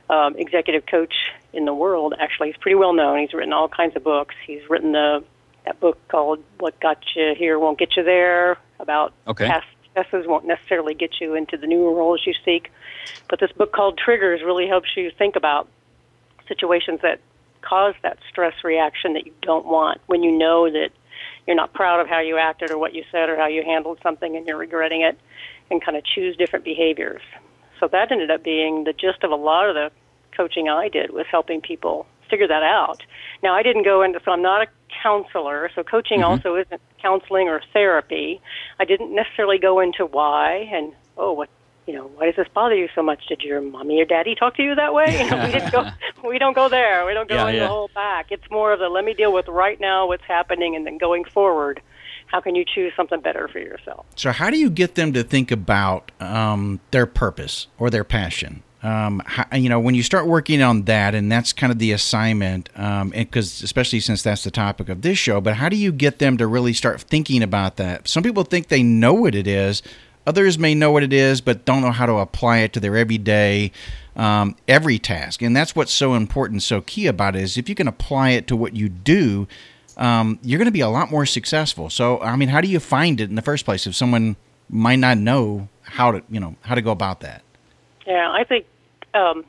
um, 0.09 0.35
executive 0.37 0.85
coach 0.85 1.13
in 1.53 1.65
the 1.65 1.73
world. 1.73 2.13
Actually, 2.19 2.49
he's 2.49 2.57
pretty 2.57 2.75
well 2.75 2.93
known. 2.93 3.19
He's 3.19 3.33
written 3.33 3.53
all 3.53 3.67
kinds 3.67 3.95
of 3.95 4.03
books. 4.03 4.35
He's 4.45 4.61
written 4.69 4.91
the 4.93 5.23
that 5.65 5.79
book 5.79 5.97
called 6.07 6.41
"What 6.59 6.79
Got 6.79 6.99
You 7.15 7.33
Here 7.37 7.59
Won't 7.59 7.77
Get 7.77 7.97
You 7.97 8.03
There" 8.03 8.57
about 8.79 9.13
Okay. 9.27 9.47
past 9.47 9.65
successes 9.83 10.25
won't 10.27 10.45
necessarily 10.45 10.93
get 10.93 11.19
you 11.19 11.33
into 11.35 11.57
the 11.57 11.67
new 11.67 11.89
roles 11.89 12.21
you 12.25 12.33
seek. 12.45 12.71
But 13.29 13.39
this 13.39 13.51
book 13.51 13.73
called 13.73 13.97
Triggers 13.97 14.41
really 14.43 14.67
helps 14.67 14.95
you 14.95 15.11
think 15.11 15.35
about 15.35 15.67
situations 16.47 17.01
that 17.01 17.19
cause 17.61 17.95
that 18.03 18.17
stress 18.29 18.53
reaction 18.63 19.13
that 19.13 19.25
you 19.25 19.33
don't 19.41 19.65
want 19.65 19.99
when 20.07 20.23
you 20.23 20.31
know 20.31 20.71
that 20.71 20.89
you're 21.47 21.55
not 21.55 21.73
proud 21.73 21.99
of 21.99 22.07
how 22.07 22.19
you 22.19 22.37
acted 22.37 22.69
or 22.69 22.77
what 22.77 22.93
you 22.93 23.03
said 23.11 23.29
or 23.29 23.37
how 23.37 23.47
you 23.47 23.63
handled 23.63 23.99
something 24.03 24.35
and 24.35 24.45
you're 24.45 24.57
regretting 24.57 25.01
it 25.01 25.17
and 25.71 25.83
kind 25.83 25.97
of 25.97 26.03
choose 26.03 26.35
different 26.35 26.65
behaviors. 26.65 27.21
So 27.79 27.87
that 27.91 28.11
ended 28.11 28.29
up 28.29 28.43
being 28.43 28.83
the 28.83 28.93
gist 28.93 29.23
of 29.23 29.31
a 29.31 29.35
lot 29.35 29.69
of 29.69 29.75
the 29.75 29.91
coaching 30.35 30.69
I 30.69 30.89
did 30.89 31.11
was 31.11 31.25
helping 31.31 31.61
people 31.61 32.05
figure 32.29 32.47
that 32.47 32.63
out. 32.63 33.01
Now 33.41 33.55
I 33.55 33.63
didn't 33.63 33.83
go 33.83 34.01
into 34.03 34.19
so 34.23 34.31
I'm 34.31 34.41
not 34.41 34.61
a 34.61 34.67
counselor, 35.01 35.69
so 35.73 35.83
coaching 35.83 36.19
mm-hmm. 36.19 36.31
also 36.31 36.55
isn't 36.55 36.81
counseling 37.01 37.47
or 37.47 37.61
therapy. 37.73 38.41
I 38.79 38.85
didn't 38.85 39.15
necessarily 39.15 39.57
go 39.57 39.79
into 39.79 40.05
why 40.05 40.69
and 40.73 40.93
oh 41.17 41.33
what 41.33 41.49
you 41.87 41.93
know, 41.93 42.11
why 42.15 42.25
does 42.27 42.35
this 42.35 42.47
bother 42.53 42.75
you 42.75 42.89
so 42.93 43.01
much? 43.01 43.25
Did 43.27 43.41
your 43.41 43.61
mommy 43.61 43.99
or 44.01 44.05
daddy 44.05 44.35
talk 44.35 44.55
to 44.57 44.63
you 44.63 44.75
that 44.75 44.93
way? 44.93 45.19
You 45.23 45.29
know, 45.31 45.45
we 45.45 45.51
didn't 45.53 45.71
go 45.71 45.89
we 46.27 46.37
don't 46.37 46.53
go 46.53 46.69
there. 46.69 47.05
We 47.05 47.13
don't 47.13 47.29
go 47.29 47.35
Yeah, 47.35 47.47
in 47.47 47.55
yeah. 47.55 47.61
the 47.61 47.67
whole 47.69 47.89
back. 47.95 48.27
It's 48.29 48.49
more 48.51 48.73
of 48.73 48.79
the 48.79 48.89
let 48.89 49.05
me 49.05 49.13
deal 49.13 49.33
with 49.33 49.47
right 49.47 49.79
now 49.79 50.07
what's 50.07 50.23
happening 50.25 50.75
and 50.75 50.85
then 50.85 50.97
going 50.97 51.23
forward, 51.23 51.81
how 52.27 52.41
can 52.41 52.55
you 52.55 52.65
choose 52.65 52.91
something 52.95 53.21
better 53.21 53.47
for 53.47 53.59
yourself? 53.59 54.05
So, 54.15 54.31
how 54.31 54.49
do 54.49 54.57
you 54.57 54.69
get 54.69 54.95
them 54.95 55.13
to 55.13 55.23
think 55.23 55.49
about 55.49 56.11
um, 56.19 56.81
their 56.91 57.05
purpose 57.05 57.67
or 57.79 57.89
their 57.89 58.03
passion? 58.03 58.63
Um, 58.83 59.23
how, 59.25 59.45
you 59.57 59.69
know, 59.69 59.79
when 59.79 59.95
you 59.95 60.03
start 60.03 60.27
working 60.27 60.61
on 60.61 60.83
that, 60.83 61.15
and 61.15 61.31
that's 61.31 61.51
kind 61.51 61.71
of 61.71 61.79
the 61.79 61.91
assignment, 61.93 62.69
um, 62.75 63.09
because 63.09 63.63
especially 63.63 63.99
since 63.99 64.21
that's 64.21 64.43
the 64.43 64.51
topic 64.51 64.87
of 64.87 65.01
this 65.01 65.17
show. 65.17 65.41
But 65.41 65.55
how 65.55 65.67
do 65.67 65.75
you 65.75 65.91
get 65.91 66.19
them 66.19 66.37
to 66.37 66.45
really 66.45 66.73
start 66.73 67.01
thinking 67.01 67.41
about 67.41 67.77
that? 67.77 68.07
Some 68.07 68.21
people 68.23 68.43
think 68.43 68.67
they 68.67 68.83
know 68.83 69.13
what 69.13 69.33
it 69.33 69.47
is. 69.47 69.81
Others 70.27 70.59
may 70.59 70.75
know 70.75 70.91
what 70.91 71.03
it 71.03 71.13
is, 71.13 71.39
but 71.39 71.63
don't 71.63 71.81
know 71.81 71.91
how 71.91 72.05
to 72.05 72.15
apply 72.15 72.57
it 72.59 72.73
to 72.73 72.81
their 72.81 72.97
everyday, 72.97 73.71
um, 74.17 74.57
every 74.67 74.99
task. 74.99 75.41
And 75.41 75.55
that's 75.55 75.73
what's 75.73 75.93
so 75.93 76.15
important, 76.15 76.63
so 76.63 76.81
key 76.81 77.07
about 77.07 77.37
it 77.37 77.43
is 77.43 77.57
if 77.57 77.69
you 77.69 77.75
can 77.75 77.87
apply 77.87 78.31
it 78.31 78.45
to 78.47 78.55
what 78.57 78.75
you 78.75 78.89
do, 78.89 79.47
um, 79.95 80.37
you're 80.43 80.57
going 80.57 80.65
to 80.65 80.71
be 80.71 80.81
a 80.81 80.89
lot 80.89 81.09
more 81.09 81.25
successful. 81.25 81.89
So, 81.89 82.19
I 82.19 82.35
mean, 82.35 82.49
how 82.49 82.59
do 82.59 82.67
you 82.67 82.81
find 82.81 83.21
it 83.21 83.29
in 83.29 83.35
the 83.35 83.41
first 83.41 83.63
place 83.63 83.87
if 83.87 83.95
someone 83.95 84.35
might 84.69 84.99
not 84.99 85.17
know 85.17 85.69
how 85.81 86.11
to, 86.11 86.21
you 86.29 86.41
know, 86.41 86.57
how 86.61 86.75
to 86.75 86.81
go 86.81 86.91
about 86.91 87.21
that? 87.21 87.41
Yeah, 88.05 88.29
I 88.29 88.43
think 88.43 88.65
um, 89.13 89.45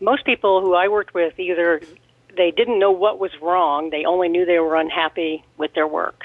most 0.00 0.24
people 0.24 0.62
who 0.62 0.74
I 0.74 0.88
worked 0.88 1.12
with 1.12 1.38
either 1.38 1.82
they 2.36 2.50
didn't 2.50 2.78
know 2.78 2.90
what 2.90 3.18
was 3.18 3.30
wrong, 3.40 3.90
they 3.90 4.04
only 4.04 4.28
knew 4.28 4.44
they 4.44 4.58
were 4.58 4.76
unhappy 4.76 5.44
with 5.58 5.74
their 5.74 5.86
work. 5.86 6.24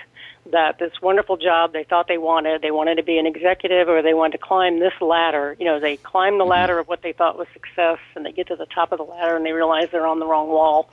That 0.51 0.79
this 0.79 0.93
wonderful 1.01 1.38
job 1.38 1.73
they 1.73 1.83
thought 1.83 2.07
they 2.07 2.17
wanted, 2.17 2.62
they 2.62 2.71
wanted 2.71 2.95
to 2.95 3.03
be 3.03 3.19
an 3.19 3.27
executive 3.27 3.88
or 3.88 4.01
they 4.01 4.15
wanted 4.15 4.39
to 4.39 4.43
climb 4.43 4.79
this 4.79 4.93
ladder. 4.99 5.55
You 5.59 5.65
know, 5.65 5.79
they 5.79 5.97
climb 5.97 6.39
the 6.39 6.45
ladder 6.45 6.79
of 6.79 6.88
what 6.88 7.03
they 7.03 7.13
thought 7.13 7.38
was 7.38 7.47
success 7.53 7.99
and 8.15 8.25
they 8.25 8.31
get 8.31 8.47
to 8.47 8.55
the 8.55 8.65
top 8.65 8.91
of 8.91 8.97
the 8.97 9.03
ladder 9.03 9.35
and 9.35 9.45
they 9.45 9.51
realize 9.51 9.89
they're 9.91 10.07
on 10.07 10.19
the 10.19 10.25
wrong 10.25 10.47
wall. 10.47 10.89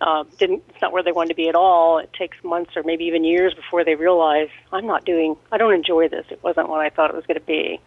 Uh, 0.00 0.24
didn't, 0.38 0.62
it's 0.68 0.82
not 0.82 0.92
where 0.92 1.02
they 1.02 1.12
wanted 1.12 1.30
to 1.30 1.34
be 1.34 1.48
at 1.48 1.54
all. 1.54 1.98
It 1.98 2.12
takes 2.12 2.36
months 2.44 2.76
or 2.76 2.82
maybe 2.82 3.04
even 3.04 3.24
years 3.24 3.54
before 3.54 3.82
they 3.82 3.94
realize, 3.94 4.48
I'm 4.72 4.86
not 4.86 5.04
doing, 5.06 5.36
I 5.50 5.56
don't 5.56 5.74
enjoy 5.74 6.08
this. 6.08 6.26
It 6.30 6.42
wasn't 6.42 6.68
what 6.68 6.80
I 6.80 6.90
thought 6.90 7.08
it 7.08 7.16
was 7.16 7.24
going 7.24 7.40
to 7.40 7.46
be. 7.46 7.80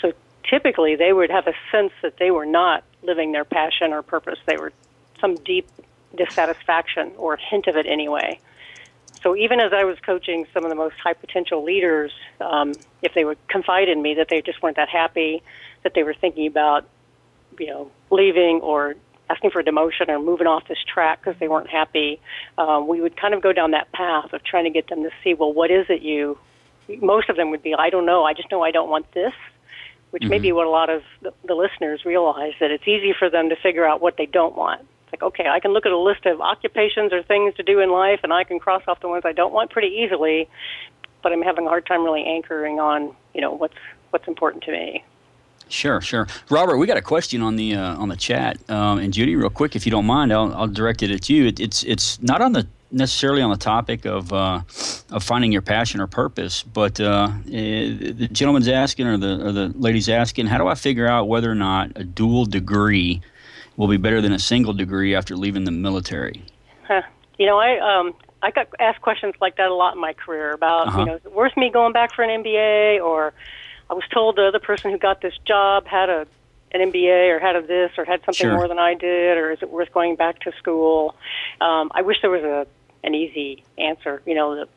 So 0.00 0.12
typically 0.44 0.94
they 0.94 1.12
would 1.12 1.30
have 1.30 1.46
a 1.46 1.54
sense 1.72 1.92
that 2.02 2.16
they 2.18 2.30
were 2.30 2.46
not 2.46 2.84
living 3.02 3.32
their 3.32 3.44
passion 3.44 3.92
or 3.92 4.02
purpose. 4.02 4.38
They 4.46 4.56
were 4.56 4.72
some 5.20 5.34
deep 5.34 5.68
dissatisfaction 6.14 7.12
or 7.16 7.36
hint 7.36 7.66
of 7.66 7.76
it 7.76 7.86
anyway. 7.86 8.38
So 9.22 9.36
even 9.36 9.60
as 9.60 9.72
I 9.72 9.84
was 9.84 9.98
coaching 10.00 10.46
some 10.54 10.64
of 10.64 10.70
the 10.70 10.76
most 10.76 10.96
high 11.02 11.12
potential 11.12 11.62
leaders, 11.62 12.12
um, 12.40 12.78
if 13.02 13.12
they 13.14 13.24
would 13.24 13.38
confide 13.48 13.88
in 13.88 14.00
me 14.00 14.14
that 14.14 14.28
they 14.30 14.40
just 14.40 14.62
weren't 14.62 14.76
that 14.76 14.88
happy, 14.88 15.42
that 15.82 15.94
they 15.94 16.02
were 16.02 16.14
thinking 16.14 16.46
about, 16.46 16.88
you 17.58 17.66
know, 17.66 17.90
leaving 18.10 18.60
or 18.62 18.94
asking 19.28 19.50
for 19.50 19.60
a 19.60 19.64
demotion 19.64 20.08
or 20.08 20.18
moving 20.18 20.46
off 20.46 20.66
this 20.68 20.78
track 20.92 21.20
because 21.20 21.38
they 21.38 21.48
weren't 21.48 21.68
happy, 21.68 22.20
um, 22.58 22.88
we 22.88 23.00
would 23.00 23.16
kind 23.16 23.34
of 23.34 23.42
go 23.42 23.52
down 23.52 23.72
that 23.72 23.92
path 23.92 24.32
of 24.32 24.42
trying 24.42 24.64
to 24.64 24.70
get 24.70 24.88
them 24.88 25.02
to 25.02 25.10
see, 25.22 25.34
well, 25.34 25.52
what 25.52 25.70
is 25.70 25.86
it 25.88 26.02
you? 26.02 26.38
Most 27.00 27.28
of 27.28 27.36
them 27.36 27.50
would 27.50 27.62
be, 27.62 27.74
I 27.74 27.90
don't 27.90 28.06
know. 28.06 28.24
I 28.24 28.32
just 28.32 28.50
know 28.50 28.62
I 28.62 28.70
don't 28.70 28.88
want 28.88 29.10
this 29.12 29.32
which 30.10 30.24
may 30.28 30.38
be 30.38 30.52
what 30.52 30.66
a 30.66 30.70
lot 30.70 30.90
of 30.90 31.02
the 31.44 31.54
listeners 31.54 32.04
realize 32.04 32.52
that 32.60 32.70
it's 32.70 32.86
easy 32.86 33.14
for 33.16 33.30
them 33.30 33.48
to 33.48 33.56
figure 33.56 33.84
out 33.84 34.00
what 34.00 34.16
they 34.16 34.26
don't 34.26 34.56
want. 34.56 34.86
Like, 35.20 35.28
okay, 35.28 35.48
I 35.48 35.60
can 35.60 35.72
look 35.72 35.86
at 35.86 35.92
a 35.92 35.98
list 35.98 36.26
of 36.26 36.40
occupations 36.40 37.12
or 37.12 37.22
things 37.22 37.54
to 37.54 37.62
do 37.62 37.80
in 37.80 37.90
life, 37.90 38.20
and 38.22 38.32
I 38.32 38.44
can 38.44 38.58
cross 38.58 38.82
off 38.88 39.00
the 39.00 39.08
ones 39.08 39.22
I 39.24 39.32
don't 39.32 39.52
want 39.52 39.70
pretty 39.70 39.88
easily. 39.88 40.48
But 41.22 41.32
I'm 41.32 41.42
having 41.42 41.66
a 41.66 41.68
hard 41.68 41.86
time 41.86 42.02
really 42.02 42.24
anchoring 42.24 42.80
on, 42.80 43.14
you 43.34 43.40
know, 43.40 43.52
what's 43.52 43.74
what's 44.10 44.26
important 44.26 44.64
to 44.64 44.72
me. 44.72 45.04
Sure, 45.68 46.00
sure. 46.00 46.26
Robert, 46.48 46.78
we 46.78 46.86
got 46.86 46.96
a 46.96 47.02
question 47.02 47.42
on 47.42 47.56
the 47.56 47.74
uh, 47.74 47.96
on 47.96 48.08
the 48.08 48.16
chat, 48.16 48.58
um, 48.70 48.98
and 48.98 49.12
Judy, 49.12 49.36
real 49.36 49.50
quick, 49.50 49.76
if 49.76 49.86
you 49.86 49.92
don't 49.92 50.06
mind, 50.06 50.32
I'll, 50.32 50.52
I'll 50.54 50.66
direct 50.66 51.02
it 51.02 51.10
at 51.10 51.28
you. 51.28 51.46
It, 51.46 51.60
it's 51.60 51.82
it's 51.84 52.20
not 52.22 52.40
on 52.40 52.52
the 52.52 52.66
necessarily 52.90 53.40
on 53.40 53.50
the 53.50 53.56
topic 53.56 54.04
of 54.04 54.32
uh, 54.32 54.62
of 55.12 55.22
finding 55.22 55.52
your 55.52 55.62
passion 55.62 56.00
or 56.00 56.06
purpose, 56.06 56.62
but 56.62 56.98
uh, 56.98 57.30
eh, 57.46 57.92
the 58.12 58.28
gentleman's 58.32 58.66
asking 58.66 59.06
or 59.06 59.16
the 59.18 59.46
or 59.46 59.52
the 59.52 59.72
lady's 59.76 60.08
asking, 60.08 60.46
how 60.46 60.58
do 60.58 60.66
I 60.66 60.74
figure 60.74 61.06
out 61.06 61.28
whether 61.28 61.50
or 61.50 61.54
not 61.54 61.92
a 61.94 62.02
dual 62.02 62.46
degree 62.46 63.20
will 63.80 63.88
be 63.88 63.96
better 63.96 64.20
than 64.20 64.30
a 64.32 64.38
single 64.38 64.74
degree 64.74 65.14
after 65.14 65.34
leaving 65.34 65.64
the 65.64 65.70
military? 65.70 66.44
Huh. 66.86 67.00
You 67.38 67.46
know, 67.46 67.58
I 67.58 67.78
um, 67.78 68.12
I 68.42 68.50
got 68.50 68.68
asked 68.78 69.00
questions 69.00 69.34
like 69.40 69.56
that 69.56 69.68
a 69.70 69.74
lot 69.74 69.94
in 69.94 70.00
my 70.00 70.12
career 70.12 70.52
about, 70.52 70.88
Uh-huh. 70.88 70.98
you 71.00 71.06
know, 71.06 71.14
is 71.16 71.24
it 71.24 71.32
worth 71.32 71.56
me 71.56 71.70
going 71.70 71.94
back 71.94 72.14
for 72.14 72.22
an 72.22 72.42
MBA? 72.44 73.02
Or 73.02 73.32
I 73.88 73.94
was 73.94 74.04
told 74.12 74.36
the 74.36 74.44
other 74.48 74.58
person 74.58 74.90
who 74.90 74.98
got 74.98 75.22
this 75.22 75.32
job 75.46 75.86
had 75.86 76.10
a 76.10 76.26
an 76.72 76.92
MBA 76.92 77.34
or 77.34 77.40
had 77.40 77.56
a 77.56 77.62
this 77.62 77.90
or 77.96 78.04
had 78.04 78.20
something 78.20 78.46
Sure. 78.46 78.54
more 78.54 78.68
than 78.68 78.78
I 78.78 78.92
did, 78.94 79.38
or 79.38 79.50
is 79.50 79.60
it 79.62 79.70
worth 79.70 79.92
going 79.92 80.14
back 80.14 80.40
to 80.40 80.52
school? 80.58 81.16
Um, 81.62 81.90
I 81.94 82.02
wish 82.02 82.18
there 82.20 82.30
was 82.30 82.42
a 82.44 82.66
an 83.02 83.14
easy 83.14 83.64
answer. 83.78 84.20
You 84.26 84.34
know, 84.34 84.54
the, 84.56 84.68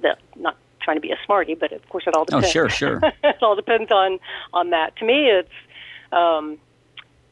the 0.00 0.16
not 0.36 0.56
trying 0.80 0.96
to 0.96 1.00
be 1.02 1.10
a 1.12 1.18
smarty, 1.26 1.54
but 1.54 1.72
of 1.72 1.86
course 1.90 2.04
it 2.06 2.14
all 2.16 2.24
depends. 2.24 2.46
Oh, 2.46 2.50
sure, 2.50 2.68
sure. 2.70 3.00
it 3.22 3.42
all 3.42 3.54
depends 3.54 3.90
on 3.92 4.18
on 4.54 4.70
that. 4.70 4.96
To 4.96 5.04
me, 5.04 5.28
it's 5.28 5.52
um, 6.10 6.56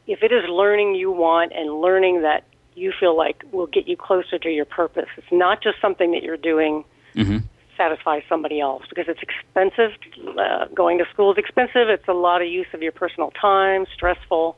if 0.09 0.23
it 0.23 0.31
is 0.31 0.43
learning 0.49 0.95
you 0.95 1.11
want 1.11 1.53
and 1.53 1.81
learning 1.81 2.23
that 2.23 2.43
you 2.75 2.91
feel 2.99 3.15
like 3.15 3.43
will 3.51 3.67
get 3.67 3.87
you 3.87 3.95
closer 3.95 4.39
to 4.39 4.49
your 4.49 4.65
purpose. 4.65 5.07
It's 5.17 5.31
not 5.31 5.61
just 5.61 5.79
something 5.81 6.11
that 6.11 6.23
you're 6.23 6.37
doing 6.37 6.83
hmm 7.13 7.37
satisfy 7.77 8.19
somebody 8.27 8.59
else 8.59 8.83
because 8.89 9.05
it's 9.07 9.21
expensive. 9.21 9.91
Uh, 10.37 10.65
going 10.75 10.97
to 10.97 11.05
school 11.13 11.31
is 11.31 11.37
expensive. 11.37 11.87
It's 11.87 12.09
a 12.09 12.13
lot 12.13 12.41
of 12.41 12.49
use 12.49 12.67
of 12.73 12.81
your 12.81 12.91
personal 12.91 13.31
time, 13.31 13.85
stressful. 13.93 14.57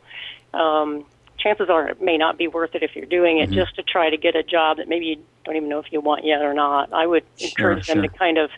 Um, 0.56 1.06
chances 1.38 1.70
are 1.70 1.88
it 1.88 2.02
may 2.02 2.18
not 2.18 2.40
be 2.40 2.48
worth 2.48 2.74
it 2.74 2.82
if 2.82 2.96
you're 2.96 3.06
doing 3.06 3.38
it 3.38 3.52
just 3.52 3.76
to 3.76 3.84
try 3.84 4.10
to 4.10 4.18
get 4.18 4.36
a 4.36 4.42
job 4.42 4.78
that 4.78 4.88
maybe 4.90 5.06
you 5.06 5.18
don't 5.46 5.56
even 5.56 5.70
know 5.70 5.78
if 5.78 5.92
you 5.92 6.02
want 6.02 6.26
yet 6.26 6.42
or 6.42 6.56
not. 6.56 6.92
I 6.94 7.06
would 7.06 7.24
encourage 7.40 7.86
them 7.86 7.98
sure. 7.98 8.08
to 8.08 8.18
kind 8.18 8.40
of 8.40 8.50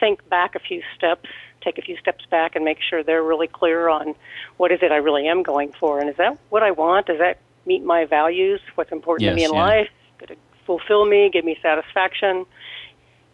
think 0.00 0.26
back 0.30 0.54
a 0.54 0.60
few 0.60 0.82
steps, 0.96 1.28
take 1.66 1.78
a 1.78 1.82
few 1.82 1.96
steps 1.98 2.24
back, 2.30 2.54
and 2.56 2.64
make 2.64 2.78
sure 2.80 3.02
they're 3.02 3.22
really 3.22 3.48
clear 3.48 3.88
on 3.88 4.14
what 4.56 4.70
is 4.72 4.78
it 4.82 4.92
I 4.92 4.96
really 4.96 5.26
am 5.26 5.42
going 5.42 5.72
for, 5.80 6.00
and 6.00 6.08
is 6.08 6.16
that 6.16 6.38
what 6.48 6.62
I 6.62 6.70
want? 6.70 7.06
Does 7.06 7.18
that 7.18 7.40
meet 7.66 7.84
my 7.84 8.04
values? 8.04 8.60
What's 8.76 8.92
important 8.92 9.28
to 9.28 9.34
me 9.34 9.44
in 9.44 9.52
yeah. 9.52 9.60
life? 9.60 9.90
Could 10.18 10.30
it 10.30 10.38
fulfill 10.64 11.04
me? 11.04 11.28
Give 11.32 11.44
me 11.44 11.58
satisfaction? 11.60 12.46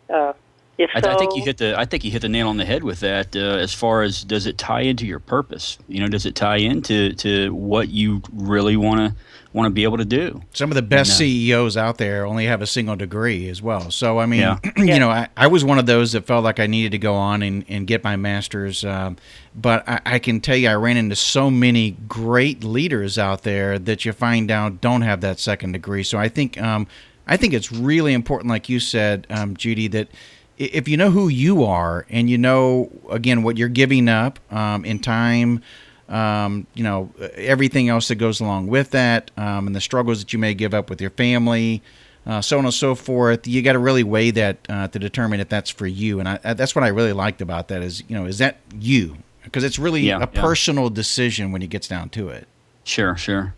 Uh, 0.09 0.33
if 0.79 0.91
I, 0.95 1.01
so, 1.01 1.11
I 1.11 1.17
think 1.19 1.37
you 1.37 1.43
hit 1.45 1.59
the 1.59 1.79
I 1.79 1.85
think 1.85 2.03
you 2.05 2.11
hit 2.11 2.23
the 2.23 2.29
nail 2.29 2.49
on 2.49 2.57
the 2.57 2.65
head 2.65 2.83
with 2.83 3.01
that. 3.01 3.37
Uh, 3.37 3.41
as 3.41 3.73
far 3.75 4.03
as 4.03 4.25
does 4.25 4.47
it 4.47 4.59
tie 4.59 4.81
into 4.81 5.07
your 5.07 5.19
purpose? 5.21 5.79
You 5.89 6.01
know, 6.01 6.09
does 6.09 6.27
it 6.27 6.35
tie 6.35 6.57
into 6.57 7.13
to 7.15 7.53
what 7.55 7.89
you 7.91 8.23
really 8.33 8.77
want 8.77 8.99
to 9.01 9.15
want 9.53 9.67
to 9.67 9.71
be 9.71 9.85
able 9.85 9.99
to 9.99 10.05
do? 10.05 10.41
Some 10.55 10.71
of 10.71 10.75
the 10.75 10.83
best 10.83 11.11
No. 11.11 11.17
CEOs 11.27 11.77
out 11.77 11.99
there 11.99 12.25
only 12.25 12.47
have 12.47 12.63
a 12.63 12.67
single 12.67 12.97
degree 12.97 13.49
as 13.51 13.61
well. 13.61 13.91
So, 13.91 14.19
I 14.19 14.25
mean, 14.27 14.41
Yeah. 14.41 14.59
you 14.79 14.85
Yeah. 14.87 14.99
know, 14.99 15.11
I, 15.11 15.29
I 15.37 15.47
was 15.49 15.63
one 15.63 15.79
of 15.79 15.85
those 15.85 16.13
that 16.13 16.27
felt 16.27 16.43
like 16.43 16.59
I 16.59 16.67
needed 16.67 16.93
to 16.93 16.99
go 16.99 17.15
on 17.15 17.43
and, 17.43 17.65
and 17.69 17.87
get 17.87 18.03
my 18.03 18.17
master's. 18.17 18.83
Um, 18.83 19.19
but 19.55 19.87
I, 19.87 20.01
I 20.07 20.19
can 20.21 20.41
tell 20.41 20.57
you, 20.57 20.71
I 20.71 20.75
ran 20.75 20.97
into 20.97 21.17
so 21.17 21.51
many 21.51 21.93
great 22.09 22.65
leaders 22.65 23.19
out 23.19 23.43
there 23.43 23.79
that 23.79 24.07
you 24.07 24.13
find 24.13 24.51
out 24.51 24.81
don't 24.81 25.03
have 25.03 25.21
that 25.21 25.39
second 25.39 25.73
degree. 25.73 26.03
So 26.03 26.17
I 26.19 26.29
think, 26.31 26.59
um, 26.61 26.87
I 27.27 27.37
think 27.37 27.53
it's 27.53 27.71
really 27.71 28.15
important, 28.15 28.49
like 28.51 28.69
you 28.71 28.81
said, 28.81 29.27
um, 29.31 29.55
Judy, 29.57 29.87
that 29.89 30.09
i- 30.09 30.15
if 30.59 30.89
you 30.89 30.97
know 30.97 31.11
who 31.11 31.29
you 31.29 31.65
are 31.65 32.07
and 32.11 32.29
you 32.31 32.39
know, 32.39 32.91
again, 33.11 33.43
what 33.43 33.57
you're 33.57 33.69
giving 33.69 34.09
up 34.09 34.39
um, 34.53 34.85
in 34.85 34.99
time, 34.99 35.63
um, 36.09 36.67
you 36.75 36.85
know, 36.85 37.11
everything 37.35 37.89
else 37.89 38.09
that 38.09 38.17
goes 38.17 38.41
along 38.41 38.67
with 38.67 38.91
that, 38.91 39.31
um, 39.37 39.67
and 39.67 39.75
the 39.75 39.81
struggles 39.81 40.21
that 40.21 40.33
you 40.33 40.39
may 40.39 40.53
give 40.55 40.75
up 40.75 40.91
with 40.91 41.01
your 41.01 41.11
family, 41.11 41.83
uh, 42.27 42.41
so 42.41 42.59
on 42.59 42.65
and 42.65 42.75
so 42.75 42.95
forth. 42.95 43.47
You 43.47 43.63
got 43.63 43.73
to 43.73 43.79
really 43.79 44.05
weigh 44.05 44.31
that 44.33 44.59
uh, 44.69 44.89
to 44.89 44.99
determine 44.99 45.41
if 45.41 45.49
that's 45.49 45.71
for 45.71 45.87
you. 45.87 46.21
And 46.21 46.29
I, 46.29 46.39
I- 46.45 46.55
that's 46.55 46.75
what 46.75 46.85
I 46.85 46.89
really 46.89 47.13
liked 47.15 47.41
about 47.41 47.69
that 47.69 47.83
is, 47.83 48.03
you 48.09 48.17
know, 48.17 48.27
is 48.27 48.39
that 48.39 48.59
you? 48.79 49.17
Because 49.43 49.65
it's 49.65 49.79
really 49.79 50.03
Yeah, 50.03 50.17
a 50.19 50.21
yeah. 50.33 50.41
personal 50.41 50.89
decision 50.91 51.51
when 51.51 51.63
it 51.63 51.71
gets 51.71 51.89
down 51.89 52.11
to 52.11 52.29
it. 52.29 52.47
Sure, 52.85 53.17
sure. 53.17 53.55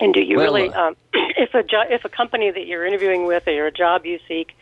And 0.00 0.12
do 0.12 0.20
you 0.20 0.36
Well, 0.38 0.46
really, 0.46 0.68
uh, 0.72 0.88
um, 0.88 0.96
if 1.14 1.54
a 1.54 1.62
jo- 1.62 1.84
if 1.88 2.04
a 2.04 2.08
company 2.08 2.50
that 2.50 2.66
you're 2.66 2.84
interviewing 2.86 3.26
with 3.26 3.46
or 3.46 3.66
a 3.66 3.70
job 3.72 4.04
you 4.06 4.18
seek, 4.26 4.56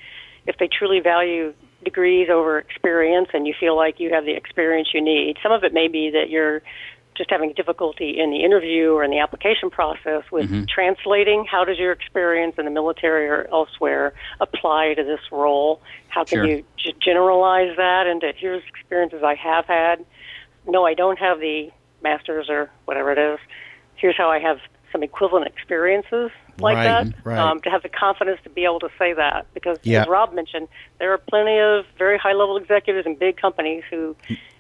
if 0.47 0.57
they 0.59 0.69
truly 0.69 1.01
value 1.01 1.55
degrees 1.85 2.29
over 2.31 2.59
experience 2.59 3.29
and 3.33 3.47
you 3.47 3.55
feel 3.59 3.77
like 3.77 3.99
you 3.99 4.11
have 4.13 4.25
the 4.25 4.35
experience 4.35 4.89
you 4.95 5.01
need, 5.01 5.37
some 5.43 5.53
of 5.53 5.65
it 5.65 5.73
may 5.75 5.89
be 5.89 6.11
that 6.11 6.31
you're 6.31 6.63
just 7.17 7.29
having 7.31 7.53
difficulty 7.53 8.19
in 8.19 8.31
the 8.31 8.43
interview 8.43 8.93
or 8.93 9.05
in 9.05 9.11
the 9.11 9.19
application 9.19 9.69
process 9.69 10.23
with 10.33 10.47
Mm-hmm. 10.47 10.65
translating 10.73 11.45
how 11.51 11.63
does 11.65 11.79
your 11.79 11.93
experience 11.93 12.55
in 12.59 12.65
the 12.65 12.71
military 12.71 13.29
or 13.29 13.47
elsewhere 13.53 14.15
apply 14.41 14.95
to 14.95 15.05
this 15.05 15.21
role? 15.31 15.81
How 16.09 16.25
can 16.25 16.39
Sure. 16.39 16.47
you 16.47 16.65
g- 16.79 16.95
generalize 17.05 17.77
that 17.77 18.07
into 18.07 18.33
here's 18.37 18.63
experiences 18.67 19.23
I 19.23 19.35
have 19.35 19.67
had? 19.67 20.05
No, 20.67 20.87
I 20.87 20.95
don't 20.95 21.19
have 21.19 21.39
the 21.41 21.71
master's 22.03 22.49
or 22.49 22.71
whatever 22.87 23.13
it 23.13 23.19
is. 23.19 23.39
Here's 23.97 24.17
how 24.17 24.31
I 24.31 24.39
have 24.39 24.59
some 24.91 25.03
equivalent 25.03 25.47
experiences 25.47 26.31
like 26.61 26.77
Right, 26.77 26.85
that. 27.05 27.15
right. 27.25 27.39
Um, 27.39 27.61
to 27.63 27.71
have 27.71 27.83
the 27.83 27.89
confidence 27.89 28.39
to 28.45 28.51
be 28.51 28.65
able 28.65 28.81
to 28.81 28.89
say 28.99 29.13
that, 29.15 29.47
because 29.55 29.79
Yeah. 29.83 30.03
as 30.03 30.09
Rob 30.09 30.33
mentioned, 30.35 30.69
there 30.99 31.13
are 31.13 31.19
plenty 31.19 31.59
of 31.59 31.85
very 31.99 32.19
high-level 32.19 32.57
executives 32.57 33.07
in 33.07 33.17
big 33.17 33.37
companies 33.37 33.83
who 33.91 34.15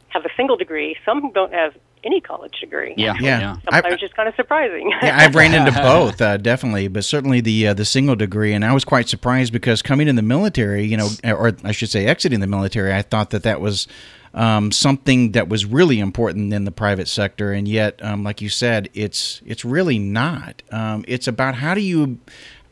have 0.09 0.24
a 0.24 0.31
single 0.37 0.57
degree. 0.57 0.96
Some 1.05 1.20
who 1.22 1.33
don't 1.33 1.52
have 1.52 1.74
any 2.05 2.20
college 2.20 2.59
degree. 2.61 2.94
Yeah, 2.96 3.14
Yeah. 3.20 3.38
yeah. 3.40 3.57
Sometimes 3.70 3.94
I- 3.94 3.96
just 3.96 4.16
kind 4.16 4.28
of 4.28 4.35
surprising. 4.35 4.90
yeah, 5.02 5.16
I've 5.20 5.35
ran 5.37 5.55
into 5.55 5.70
both, 5.83 6.20
uh, 6.20 6.37
definitely, 6.37 6.88
but 6.88 7.05
certainly 7.05 7.40
the 7.40 7.68
uh, 7.68 7.74
the 7.74 7.85
single 7.85 8.16
degree, 8.16 8.52
and 8.52 8.64
I 8.64 8.72
was 8.74 8.85
quite 8.85 9.09
surprised 9.09 9.52
because 9.52 9.83
coming 9.83 10.09
in 10.09 10.16
the 10.16 10.22
military, 10.22 10.85
you 10.85 10.96
know, 10.96 11.09
or 11.24 11.52
I 11.62 11.70
should 11.72 11.90
say, 11.90 12.07
exiting 12.07 12.40
the 12.40 12.46
military, 12.48 12.92
I 12.92 13.02
thought 13.02 13.31
that 13.31 13.44
that 13.44 13.61
was 13.61 13.87
um, 14.35 14.73
something 14.73 15.33
that 15.33 15.49
was 15.49 15.66
really 15.66 16.01
important 16.01 16.53
in 16.53 16.64
the 16.64 16.71
private 16.71 17.09
sector, 17.09 17.53
and 17.53 17.68
yet, 17.68 18.03
um, 18.03 18.25
like 18.25 18.40
you 18.40 18.49
said, 18.49 18.88
it's 18.95 19.42
it's 19.45 19.64
really 19.64 19.99
not. 19.99 20.62
Um, 20.71 21.05
it's 21.07 21.29
about 21.29 21.57
how 21.57 21.75
do 21.75 21.81
you 21.81 22.18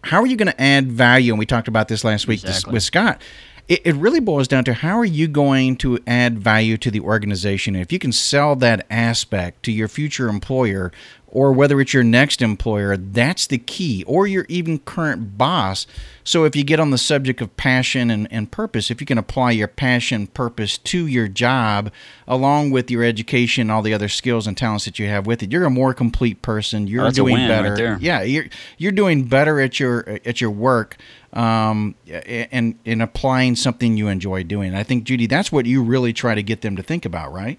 how 0.04 0.20
are 0.20 0.26
you 0.26 0.36
going 0.36 0.50
to 0.50 0.60
add 0.60 0.90
value, 0.90 1.32
and 1.32 1.38
we 1.38 1.46
talked 1.46 1.68
about 1.68 1.88
this 1.88 2.04
last 2.04 2.26
week 2.26 2.42
Exactly. 2.42 2.72
with 2.72 2.82
Scott. 2.82 3.20
It, 3.68 3.82
it 3.86 3.94
really 3.94 4.18
boils 4.18 4.48
down 4.48 4.64
to 4.64 4.74
how 4.74 4.98
are 4.98 5.04
you 5.04 5.28
going 5.28 5.76
to 5.76 5.98
add 6.06 6.38
value 6.38 6.76
to 6.78 6.90
the 6.90 7.00
organization. 7.00 7.76
If 7.76 7.92
you 7.92 8.00
can 8.00 8.10
sell 8.10 8.56
that 8.56 8.84
aspect 8.90 9.62
to 9.64 9.72
your 9.72 9.86
future 9.86 10.28
employer, 10.28 10.90
or 11.32 11.52
whether 11.52 11.80
it's 11.80 11.94
your 11.94 12.02
next 12.02 12.42
employer, 12.42 12.96
that's 12.96 13.46
the 13.46 13.58
key, 13.58 14.04
or 14.06 14.26
your 14.26 14.46
even 14.48 14.78
current 14.80 15.38
boss. 15.38 15.86
So 16.24 16.44
if 16.44 16.54
you 16.54 16.64
get 16.64 16.80
on 16.80 16.90
the 16.90 16.98
subject 16.98 17.40
of 17.40 17.56
passion 17.56 18.10
and, 18.10 18.26
and 18.32 18.50
purpose, 18.50 18.90
if 18.90 19.00
you 19.00 19.06
can 19.06 19.18
apply 19.18 19.52
your 19.52 19.68
passion, 19.68 20.26
purpose 20.26 20.76
to 20.78 21.06
your 21.06 21.28
job, 21.28 21.90
along 22.28 22.70
with 22.72 22.90
your 22.90 23.02
education, 23.04 23.70
all 23.70 23.82
the 23.82 23.94
other 23.94 24.08
skills 24.08 24.46
and 24.46 24.56
talents 24.56 24.84
that 24.84 24.98
you 24.98 25.06
have 25.06 25.26
with 25.26 25.42
it, 25.42 25.50
you're 25.52 25.64
a 25.64 25.70
more 25.70 25.94
complete 25.94 26.42
person. 26.42 26.86
You're 26.86 27.02
Oh, 27.02 27.04
that's 27.04 27.18
a 27.18 27.20
doing 27.22 27.34
win 27.34 27.48
right 27.48 27.62
better. 27.62 27.76
there. 27.76 27.98
Yeah, 28.00 28.22
you're 28.22 28.46
you're 28.78 28.92
doing 28.92 29.24
better 29.24 29.60
at 29.60 29.80
your 29.80 30.18
at 30.24 30.40
your 30.40 30.50
work, 30.50 30.96
um, 31.32 31.94
and 32.08 32.78
in 32.84 33.00
applying 33.00 33.56
something 33.56 33.96
you 33.96 34.08
enjoy 34.08 34.42
doing. 34.42 34.74
I 34.74 34.82
think 34.82 35.04
Judy, 35.04 35.26
that's 35.26 35.50
what 35.50 35.66
you 35.66 35.82
really 35.82 36.12
try 36.12 36.34
to 36.34 36.42
get 36.42 36.60
them 36.60 36.76
to 36.76 36.82
think 36.82 37.04
about, 37.04 37.32
right? 37.32 37.58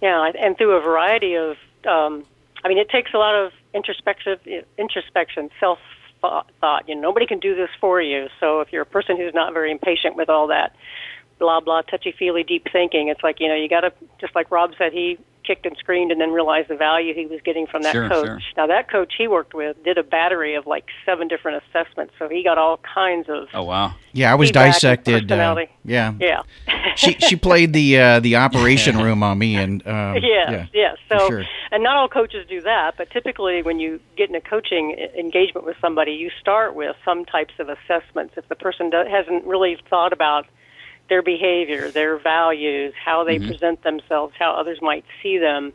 Yeah, 0.00 0.30
and 0.40 0.58
through 0.58 0.72
a 0.72 0.80
variety 0.80 1.36
of, 1.36 1.56
um, 1.86 2.24
I 2.64 2.68
mean, 2.68 2.78
it 2.78 2.88
takes 2.90 3.12
a 3.14 3.18
lot 3.18 3.34
of 3.34 3.52
introspective, 3.74 4.40
introspection, 4.78 5.50
self 5.58 5.78
thought. 6.20 6.88
You 6.88 6.94
know, 6.94 7.00
nobody 7.00 7.26
can 7.26 7.40
do 7.40 7.54
this 7.56 7.70
for 7.80 8.00
you. 8.00 8.28
So 8.38 8.60
if 8.60 8.72
you're 8.72 8.82
a 8.82 8.86
person 8.86 9.16
who's 9.16 9.34
not 9.34 9.52
very 9.52 9.72
impatient 9.72 10.16
with 10.16 10.28
all 10.28 10.46
that, 10.48 10.74
blah 11.38 11.60
blah, 11.60 11.82
touchy 11.82 12.14
feely, 12.16 12.44
deep 12.44 12.66
thinking, 12.72 13.08
it's 13.08 13.22
like 13.22 13.40
you 13.40 13.48
know, 13.48 13.56
you 13.56 13.68
got 13.68 13.80
to 13.80 13.92
just 14.20 14.34
like 14.34 14.50
Rob 14.50 14.72
said, 14.78 14.92
he 14.92 15.18
kicked 15.44 15.66
and 15.66 15.76
screamed 15.76 16.10
and 16.12 16.20
then 16.20 16.30
realized 16.30 16.68
the 16.68 16.76
value 16.76 17.14
he 17.14 17.26
was 17.26 17.40
getting 17.44 17.66
from 17.66 17.82
that 17.82 17.92
Sure, 17.92 18.08
coach. 18.08 18.26
sure. 18.26 18.38
Now 18.56 18.66
that 18.66 18.90
coach 18.90 19.12
he 19.16 19.28
worked 19.28 19.54
with 19.54 19.82
did 19.84 19.98
a 19.98 20.02
battery 20.02 20.54
of 20.54 20.66
like 20.66 20.84
seven 21.04 21.28
different 21.28 21.62
assessments, 21.68 22.14
so 22.18 22.28
he 22.28 22.42
got 22.44 22.58
all 22.58 22.78
kinds 22.94 23.28
of 23.28 23.48
Oh 23.54 23.62
wow. 23.64 23.94
Yeah, 24.12 24.30
I 24.30 24.34
was 24.34 24.50
dissected. 24.50 25.32
Uh, 25.32 25.56
yeah, 25.84 26.12
yeah. 26.20 26.42
she 26.96 27.14
she 27.14 27.34
played 27.36 27.72
the 27.72 27.98
uh, 27.98 28.20
the 28.20 28.36
operation 28.36 28.98
room 29.04 29.22
on 29.22 29.38
me, 29.38 29.56
and 29.56 29.86
um, 29.86 30.16
Yes, 30.16 30.22
yeah, 30.50 30.66
yes. 30.72 30.96
for 31.08 31.18
So, 31.18 31.28
sure. 31.28 31.44
and 31.70 31.82
not 31.82 31.96
all 31.96 32.08
coaches 32.08 32.46
do 32.48 32.60
that, 32.62 32.94
but 32.98 33.10
typically 33.10 33.62
when 33.62 33.80
you 33.80 34.00
get 34.16 34.28
in 34.28 34.34
a 34.34 34.40
coaching 34.40 34.92
engagement 35.18 35.64
with 35.66 35.76
somebody, 35.80 36.12
you 36.12 36.30
start 36.40 36.74
with 36.74 36.94
some 37.04 37.24
types 37.24 37.54
of 37.58 37.68
assessments. 37.70 38.34
If 38.36 38.48
the 38.48 38.54
person 38.54 38.90
do- 38.90 39.04
hasn't 39.10 39.44
really 39.44 39.78
thought 39.88 40.12
about 40.12 40.46
their 41.08 41.22
behavior, 41.22 41.90
their 41.90 42.18
values, 42.18 42.94
how 43.02 43.24
they 43.24 43.38
present 43.38 43.82
themselves, 43.82 44.34
how 44.38 44.52
others 44.52 44.80
might 44.80 45.04
see 45.22 45.38
them, 45.38 45.72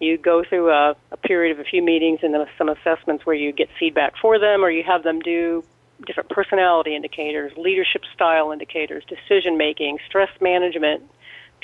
you 0.00 0.18
go 0.18 0.44
through 0.44 0.70
a, 0.70 0.94
a 1.10 1.16
period 1.16 1.52
of 1.52 1.64
a 1.64 1.68
few 1.68 1.82
meetings 1.82 2.20
and 2.22 2.34
then 2.34 2.46
some 2.58 2.68
assessments 2.68 3.24
where 3.24 3.36
you 3.36 3.52
get 3.52 3.68
feedback 3.78 4.14
for 4.20 4.38
them 4.38 4.64
or 4.64 4.70
you 4.70 4.82
have 4.82 5.02
them 5.02 5.20
do 5.20 5.64
different 6.06 6.28
personality 6.28 6.94
indicators, 6.94 7.56
leadership 7.56 8.02
style 8.12 8.50
indicators, 8.50 9.04
decision 9.04 9.56
making, 9.56 9.98
stress 10.06 10.30
management 10.40 11.02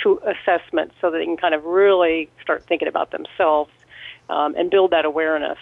to 0.03 0.20
assessment 0.25 0.92
so 1.01 1.11
that 1.11 1.18
they 1.18 1.25
can 1.25 1.37
kind 1.37 1.55
of 1.55 1.64
really 1.64 2.31
start 2.40 2.64
thinking 2.64 2.88
about 2.88 3.11
themselves 3.11 3.70
um, 4.29 4.55
and 4.55 4.70
build 4.70 4.92
that 4.92 5.05
awareness 5.05 5.59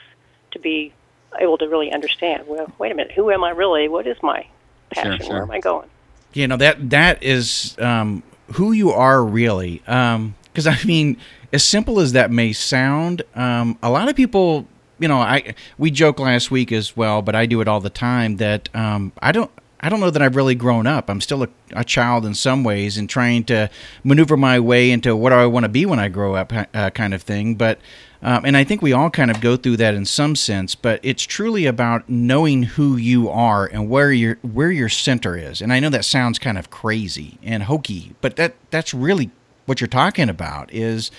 to 0.52 0.58
be 0.58 0.92
able 1.40 1.58
to 1.58 1.68
really 1.68 1.92
understand 1.92 2.46
well 2.46 2.72
wait 2.78 2.90
a 2.90 2.94
minute 2.94 3.12
who 3.12 3.30
am 3.30 3.44
i 3.44 3.50
really? 3.50 3.88
What 3.88 4.06
is 4.06 4.16
my 4.22 4.46
passion? 4.90 5.26
Sure. 5.26 5.34
where 5.34 5.42
am 5.42 5.50
i 5.50 5.60
going 5.60 5.88
you 6.32 6.46
know 6.46 6.56
that 6.56 6.90
that 6.90 7.22
is 7.22 7.76
um, 7.78 8.22
who 8.54 8.72
you 8.72 8.90
are 8.90 9.24
really. 9.24 9.78
Because 9.84 10.66
I 10.66 10.78
mean, 10.84 11.16
as 11.52 11.64
simple 11.64 12.00
as 12.00 12.12
that 12.12 12.30
may 12.30 12.52
sound, 12.52 13.22
um, 13.34 13.78
a 13.82 13.90
lot 13.90 14.08
of 14.08 14.16
people 14.16 14.66
you 14.98 15.08
know, 15.08 15.18
I 15.18 15.54
we 15.76 15.90
joke 15.90 16.18
last 16.18 16.50
week 16.50 16.72
as 16.72 16.96
well, 16.96 17.22
but 17.22 17.34
I 17.34 17.46
do 17.46 17.60
it 17.60 17.68
all 17.68 17.80
the 17.80 17.90
time 17.90 18.36
that 18.36 18.68
um, 18.74 19.12
I 19.22 19.32
don't. 19.32 19.50
I 19.80 19.88
don't 19.88 20.00
know 20.00 20.10
that 20.10 20.20
I've 20.20 20.34
really 20.34 20.56
grown 20.56 20.88
up. 20.88 21.08
I'm 21.08 21.20
still 21.20 21.44
a, 21.44 21.48
a, 21.70 21.84
child 21.84 22.26
in 22.26 22.34
some 22.34 22.64
ways 22.64 22.98
and 22.98 23.08
trying 23.08 23.44
to 23.44 23.70
maneuver 24.02 24.36
my 24.36 24.58
way 24.58 24.90
into 24.90 25.14
what 25.14 25.30
do 25.30 25.36
I 25.36 25.46
want 25.46 25.62
to 25.62 25.68
be 25.68 25.86
when 25.86 26.00
I 26.00 26.08
grow 26.08 26.34
up, 26.34 26.52
uh, 26.52 26.90
kind 26.90 27.14
of 27.14 27.22
thing. 27.22 27.54
But 27.54 27.78
um, 28.22 28.44
and 28.44 28.56
I 28.56 28.64
think 28.64 28.82
we 28.82 28.92
all 28.92 29.10
kind 29.10 29.30
of 29.30 29.40
go 29.40 29.56
through 29.56 29.76
that 29.78 29.94
in 29.94 30.04
some 30.04 30.34
sense. 30.34 30.74
But 30.74 31.00
it's 31.02 31.22
truly 31.22 31.66
about 31.66 32.08
knowing 32.08 32.64
who 32.64 32.96
you 32.96 33.28
are 33.28 33.66
and 33.66 33.88
where 33.88 34.12
your 34.12 34.38
where 34.42 34.70
your 34.70 34.88
center 34.88 35.36
is. 35.36 35.62
And 35.62 35.72
I 35.72 35.80
know 35.80 35.90
that 35.90 36.04
sounds 36.04 36.38
kind 36.38 36.58
of 36.58 36.70
crazy 36.70 37.38
and 37.42 37.64
hokey, 37.64 38.14
but 38.20 38.36
that 38.36 38.54
that's 38.70 38.92
really 38.92 39.30
what 39.66 39.80
you're 39.80 39.88
talking 39.88 40.28
about. 40.28 40.72
Is 40.72 41.10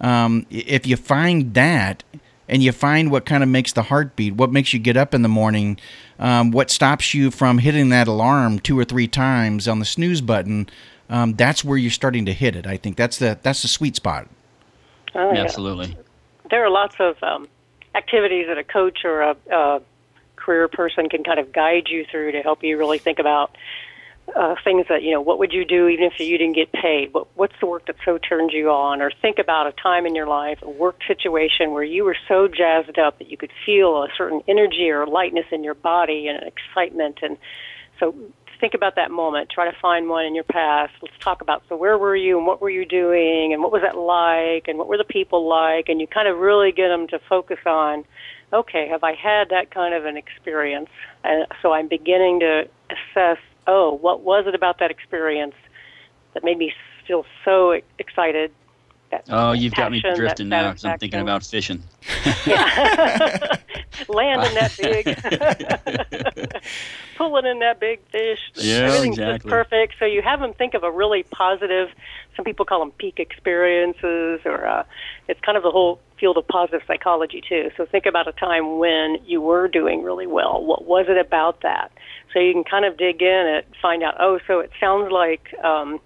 um, 0.00 0.46
if 0.50 0.86
you 0.86 0.96
find 0.96 1.54
that 1.54 2.02
and 2.48 2.62
you 2.62 2.72
find 2.72 3.10
what 3.10 3.26
kind 3.26 3.42
of 3.42 3.48
makes 3.48 3.72
the 3.72 3.84
heartbeat, 3.84 4.34
what 4.34 4.50
makes 4.50 4.72
you 4.72 4.80
get 4.80 4.96
up 4.96 5.14
in 5.14 5.22
the 5.22 5.28
morning, 5.28 5.78
um, 6.18 6.50
what 6.50 6.70
stops 6.70 7.14
you 7.14 7.30
from 7.30 7.58
hitting 7.58 7.90
that 7.90 8.08
alarm 8.08 8.58
two 8.58 8.78
or 8.78 8.84
three 8.84 9.06
times 9.06 9.68
on 9.68 9.78
the 9.78 9.84
snooze 9.84 10.22
button, 10.22 10.68
um, 11.10 11.34
that's 11.34 11.62
where 11.62 11.76
you're 11.76 11.90
starting 11.90 12.24
to 12.24 12.32
hit 12.32 12.56
it. 12.56 12.66
I 12.66 12.78
think 12.78 12.96
that's 12.96 13.18
the 13.18 13.38
that's 13.42 13.62
the 13.62 13.68
sweet 13.68 13.94
spot. 13.94 14.28
Oh, 15.14 15.32
yeah. 15.32 15.42
Absolutely. 15.42 15.96
There 16.50 16.64
are 16.64 16.70
lots 16.70 16.96
of 16.98 17.22
um, 17.22 17.48
activities 17.94 18.46
that 18.48 18.58
a 18.58 18.64
coach 18.64 19.04
or 19.04 19.20
a, 19.22 19.36
a 19.50 19.82
career 20.36 20.68
person 20.68 21.08
can 21.08 21.24
kind 21.24 21.38
of 21.38 21.52
guide 21.52 21.88
you 21.88 22.04
through 22.10 22.32
to 22.32 22.40
help 22.42 22.62
you 22.62 22.78
really 22.78 22.98
think 22.98 23.18
about 23.18 23.56
uh, 24.36 24.54
things 24.62 24.86
that 24.88 25.02
you 25.02 25.10
know 25.10 25.20
what 25.20 25.38
would 25.38 25.52
you 25.52 25.64
do 25.64 25.88
even 25.88 26.04
if 26.04 26.20
you 26.20 26.36
didn't 26.36 26.54
get 26.54 26.72
paid? 26.72 27.12
What 27.12 27.28
what's 27.34 27.54
the 27.60 27.66
work 27.66 27.86
that 27.86 27.96
so 28.04 28.18
turned 28.18 28.52
you 28.52 28.70
on? 28.70 29.00
Or 29.00 29.10
think 29.10 29.38
about 29.38 29.66
a 29.66 29.72
time 29.72 30.06
in 30.06 30.14
your 30.14 30.26
life 30.26 30.58
a 30.62 30.70
work 30.70 31.00
situation 31.06 31.72
where 31.72 31.82
you 31.82 32.04
were 32.04 32.16
so 32.28 32.48
jazzed 32.48 32.98
up 32.98 33.18
that 33.18 33.30
you 33.30 33.36
could 33.36 33.52
feel 33.64 34.02
a 34.02 34.08
certain 34.16 34.42
energy 34.46 34.90
or 34.90 35.06
lightness 35.06 35.46
in 35.50 35.64
your 35.64 35.74
body 35.74 36.28
and 36.28 36.42
excitement. 36.46 37.20
And 37.22 37.38
so 37.98 38.14
think 38.60 38.74
about 38.74 38.96
that 38.96 39.10
moment. 39.10 39.50
Try 39.50 39.70
to 39.70 39.76
find 39.80 40.08
one 40.08 40.24
in 40.24 40.34
your 40.34 40.44
past. 40.44 40.92
Let's 41.02 41.18
talk 41.20 41.40
about 41.40 41.62
so 41.68 41.76
where 41.76 41.98
were 41.98 42.16
you 42.16 42.38
and 42.38 42.46
what 42.46 42.60
were 42.60 42.70
you 42.70 42.84
doing 42.84 43.52
and 43.52 43.62
what 43.62 43.72
was 43.72 43.82
that 43.82 43.96
like 43.96 44.68
and 44.68 44.78
what 44.78 44.88
were 44.88 44.98
the 44.98 45.04
people 45.04 45.48
like? 45.48 45.88
And 45.88 46.00
you 46.00 46.06
kind 46.06 46.28
of 46.28 46.38
really 46.38 46.72
get 46.72 46.88
them 46.88 47.06
to 47.08 47.18
focus 47.28 47.58
on 47.66 48.04
okay 48.50 48.88
have 48.88 49.04
i 49.04 49.12
had 49.12 49.50
that 49.50 49.70
kind 49.70 49.94
of 49.94 50.04
an 50.04 50.16
experience? 50.16 50.90
And 51.24 51.46
so 51.62 51.72
i'm 51.72 51.88
beginning 51.88 52.40
to 52.40 52.68
assess 52.90 53.38
oh, 53.68 53.92
what 54.00 54.22
was 54.22 54.46
it 54.48 54.54
about 54.54 54.80
that 54.80 54.90
experience 54.90 55.54
that 56.34 56.42
made 56.42 56.58
me 56.58 56.72
feel 57.06 57.24
so 57.44 57.78
excited? 57.98 58.50
Oh, 59.30 59.52
you've 59.52 59.74
got 59.74 59.92
me 59.92 60.00
drifting 60.00 60.48
now 60.48 60.70
because 60.70 60.84
I'm 60.84 60.98
thinking 60.98 61.20
about 61.20 61.44
fishing. 61.44 61.82
yeah. 62.46 63.56
Landing 64.08 64.54
that 64.54 64.76
big, 64.80 66.62
pulling 67.16 67.46
in 67.46 67.58
that 67.60 67.80
big 67.80 68.00
fish. 68.10 68.38
Yeah, 68.54 68.76
Everything's 68.78 69.18
exactly. 69.18 69.38
just 69.38 69.46
perfect. 69.48 69.94
So 69.98 70.04
you 70.04 70.22
have 70.22 70.40
them 70.40 70.54
think 70.54 70.74
of 70.74 70.82
a 70.82 70.90
really 70.90 71.24
positive. 71.24 71.90
Some 72.36 72.44
people 72.44 72.64
call 72.64 72.80
them 72.80 72.92
peak 72.92 73.18
experiences, 73.18 74.40
or 74.44 74.66
uh, 74.66 74.84
it's 75.26 75.40
kind 75.40 75.56
of 75.56 75.64
the 75.64 75.70
whole 75.70 76.00
field 76.18 76.36
of 76.36 76.46
positive 76.46 76.82
psychology 76.86 77.42
too. 77.46 77.70
So 77.76 77.86
think 77.86 78.06
about 78.06 78.28
a 78.28 78.32
time 78.32 78.78
when 78.78 79.18
you 79.24 79.40
were 79.40 79.68
doing 79.68 80.02
really 80.02 80.26
well. 80.26 80.64
What 80.64 80.84
was 80.84 81.06
it 81.08 81.18
about 81.18 81.62
that? 81.62 81.90
So 82.32 82.38
you 82.38 82.52
can 82.52 82.64
kind 82.64 82.84
of 82.84 82.96
dig 82.96 83.22
in 83.22 83.46
and 83.46 83.64
find 83.80 84.02
out, 84.02 84.16
oh, 84.20 84.38
so 84.46 84.60
it 84.60 84.70
sounds 84.78 85.10
like 85.10 85.54
um, 85.64 86.00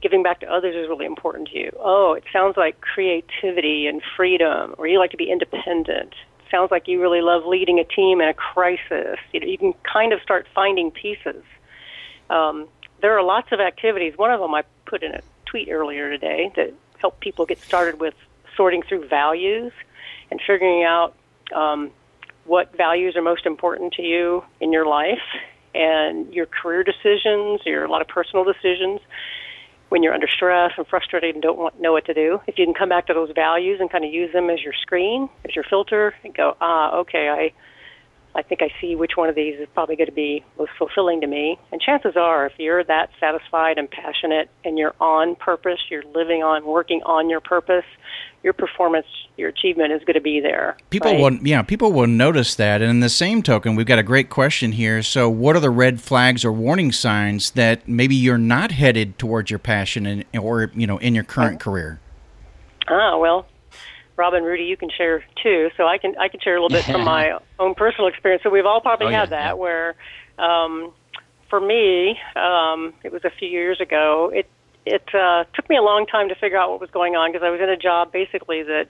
giving 0.00 0.22
back 0.22 0.40
to 0.40 0.46
others 0.46 0.74
is 0.74 0.88
really 0.88 1.06
important 1.06 1.48
to 1.48 1.58
you. 1.58 1.70
Oh, 1.78 2.14
it 2.14 2.24
sounds 2.32 2.56
like 2.56 2.80
creativity 2.80 3.86
and 3.86 4.02
freedom, 4.16 4.74
or 4.78 4.86
you 4.86 4.98
like 4.98 5.10
to 5.10 5.16
be 5.16 5.30
independent. 5.30 6.14
It 6.40 6.50
sounds 6.50 6.70
like 6.70 6.86
you 6.86 7.00
really 7.00 7.20
love 7.20 7.44
leading 7.46 7.78
a 7.78 7.84
team 7.84 8.20
in 8.20 8.28
a 8.28 8.34
crisis. 8.34 9.18
You, 9.32 9.40
know, 9.40 9.46
you 9.46 9.58
can 9.58 9.74
kind 9.90 10.12
of 10.12 10.20
start 10.22 10.46
finding 10.54 10.90
pieces. 10.90 11.42
Um, 12.30 12.68
there 13.00 13.16
are 13.18 13.22
lots 13.22 13.48
of 13.52 13.60
activities. 13.60 14.14
One 14.16 14.30
of 14.30 14.40
them 14.40 14.54
I 14.54 14.62
put 14.86 15.02
in 15.02 15.12
a 15.12 15.20
tweet 15.46 15.68
earlier 15.70 16.10
today 16.10 16.52
that 16.56 16.74
help 16.98 17.20
people 17.20 17.46
get 17.46 17.60
started 17.60 18.00
with 18.00 18.14
sorting 18.56 18.82
through 18.82 19.08
values 19.08 19.72
and 20.30 20.40
figuring 20.46 20.84
out 20.84 21.14
um, 21.54 21.90
what 22.44 22.76
values 22.76 23.16
are 23.16 23.22
most 23.22 23.46
important 23.46 23.94
to 23.94 24.02
you 24.02 24.44
in 24.60 24.72
your 24.72 24.86
life 24.86 25.22
and 25.74 26.32
your 26.32 26.46
career 26.46 26.82
decisions, 26.82 27.60
your 27.64 27.84
a 27.84 27.90
lot 27.90 28.00
of 28.00 28.08
personal 28.08 28.44
decisions 28.44 29.00
when 29.88 30.02
you're 30.02 30.14
under 30.14 30.28
stress 30.28 30.72
and 30.76 30.86
frustrated 30.86 31.34
and 31.34 31.42
don't 31.42 31.58
want, 31.58 31.80
know 31.80 31.92
what 31.92 32.04
to 32.06 32.14
do. 32.14 32.40
If 32.46 32.58
you 32.58 32.64
can 32.64 32.74
come 32.74 32.88
back 32.88 33.06
to 33.06 33.14
those 33.14 33.30
values 33.34 33.78
and 33.80 33.90
kind 33.90 34.04
of 34.04 34.12
use 34.12 34.32
them 34.32 34.50
as 34.50 34.62
your 34.62 34.74
screen, 34.80 35.28
as 35.44 35.54
your 35.54 35.64
filter, 35.64 36.14
and 36.24 36.34
go, 36.34 36.56
ah, 36.60 36.96
okay, 36.98 37.28
I 37.28 37.52
I 38.38 38.42
think 38.42 38.62
I 38.62 38.70
see 38.80 38.94
which 38.94 39.16
one 39.16 39.28
of 39.28 39.34
these 39.34 39.58
is 39.58 39.66
probably 39.74 39.96
going 39.96 40.06
to 40.06 40.12
be 40.12 40.44
most 40.56 40.70
fulfilling 40.78 41.20
to 41.22 41.26
me. 41.26 41.58
And 41.72 41.80
chances 41.80 42.16
are, 42.16 42.46
if 42.46 42.52
you're 42.56 42.84
that 42.84 43.10
satisfied 43.18 43.78
and 43.78 43.90
passionate 43.90 44.48
and 44.64 44.78
you're 44.78 44.94
on 45.00 45.34
purpose, 45.34 45.80
you're 45.90 46.04
living 46.14 46.44
on, 46.44 46.64
working 46.64 47.02
on 47.02 47.28
your 47.28 47.40
purpose, 47.40 47.84
your 48.44 48.52
performance, 48.52 49.08
your 49.36 49.48
achievement 49.48 49.92
is 49.92 50.04
going 50.04 50.14
to 50.14 50.20
be 50.20 50.38
there. 50.38 50.76
People 50.90 51.10
right? 51.10 51.20
will, 51.20 51.34
yeah, 51.44 51.62
people 51.62 51.92
will 51.92 52.06
notice 52.06 52.54
that. 52.54 52.80
And 52.80 52.88
in 52.88 53.00
the 53.00 53.08
same 53.08 53.42
token, 53.42 53.74
we've 53.74 53.86
got 53.86 53.98
a 53.98 54.04
great 54.04 54.30
question 54.30 54.70
here. 54.70 55.02
So, 55.02 55.28
what 55.28 55.56
are 55.56 55.60
the 55.60 55.68
red 55.68 56.00
flags 56.00 56.44
or 56.44 56.52
warning 56.52 56.92
signs 56.92 57.50
that 57.52 57.88
maybe 57.88 58.14
you're 58.14 58.38
not 58.38 58.70
headed 58.70 59.18
towards 59.18 59.50
your 59.50 59.58
passion 59.58 60.06
and, 60.06 60.24
or 60.38 60.70
you 60.76 60.86
know 60.86 60.98
in 60.98 61.12
your 61.12 61.24
current 61.24 61.56
oh. 61.56 61.64
career? 61.64 61.98
Ah, 62.86 63.18
well, 63.18 63.46
Robin, 64.18 64.42
Rudy, 64.42 64.64
you 64.64 64.76
can 64.76 64.90
share 64.90 65.24
too. 65.42 65.70
So 65.76 65.86
I 65.86 65.96
can 65.96 66.14
I 66.18 66.28
can 66.28 66.40
share 66.40 66.56
a 66.56 66.62
little 66.62 66.76
bit 66.76 66.84
from 66.84 67.04
my 67.04 67.38
own 67.58 67.74
personal 67.74 68.08
experience. 68.08 68.42
So 68.42 68.50
we've 68.50 68.66
all 68.66 68.80
probably 68.80 69.06
oh, 69.06 69.10
had 69.10 69.30
yeah, 69.30 69.36
that 69.36 69.46
yeah. 69.46 69.52
where, 69.54 69.94
um, 70.38 70.92
for 71.48 71.60
me, 71.60 72.18
um, 72.36 72.92
it 73.04 73.12
was 73.12 73.24
a 73.24 73.30
few 73.30 73.48
years 73.48 73.80
ago. 73.80 74.30
It 74.34 74.50
it 74.84 75.08
uh, 75.14 75.44
took 75.54 75.68
me 75.70 75.76
a 75.76 75.82
long 75.82 76.06
time 76.06 76.28
to 76.28 76.34
figure 76.34 76.58
out 76.58 76.70
what 76.70 76.80
was 76.80 76.90
going 76.90 77.14
on 77.14 77.30
because 77.30 77.44
I 77.44 77.50
was 77.50 77.60
in 77.60 77.68
a 77.68 77.76
job 77.76 78.12
basically 78.12 78.62
that 78.64 78.88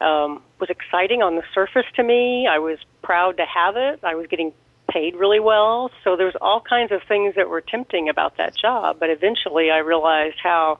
um, 0.00 0.42
was 0.60 0.68
exciting 0.68 1.22
on 1.22 1.36
the 1.36 1.42
surface 1.54 1.86
to 1.94 2.02
me. 2.02 2.46
I 2.46 2.58
was 2.58 2.78
proud 3.02 3.36
to 3.36 3.44
have 3.46 3.76
it. 3.76 4.00
I 4.02 4.14
was 4.14 4.26
getting 4.26 4.52
paid 4.90 5.14
really 5.14 5.40
well. 5.40 5.90
So 6.04 6.16
there 6.16 6.26
was 6.26 6.36
all 6.40 6.60
kinds 6.60 6.92
of 6.92 7.02
things 7.06 7.34
that 7.36 7.48
were 7.48 7.60
tempting 7.60 8.08
about 8.08 8.36
that 8.38 8.56
job. 8.56 8.98
But 8.98 9.10
eventually, 9.10 9.70
I 9.70 9.78
realized 9.78 10.36
how 10.42 10.78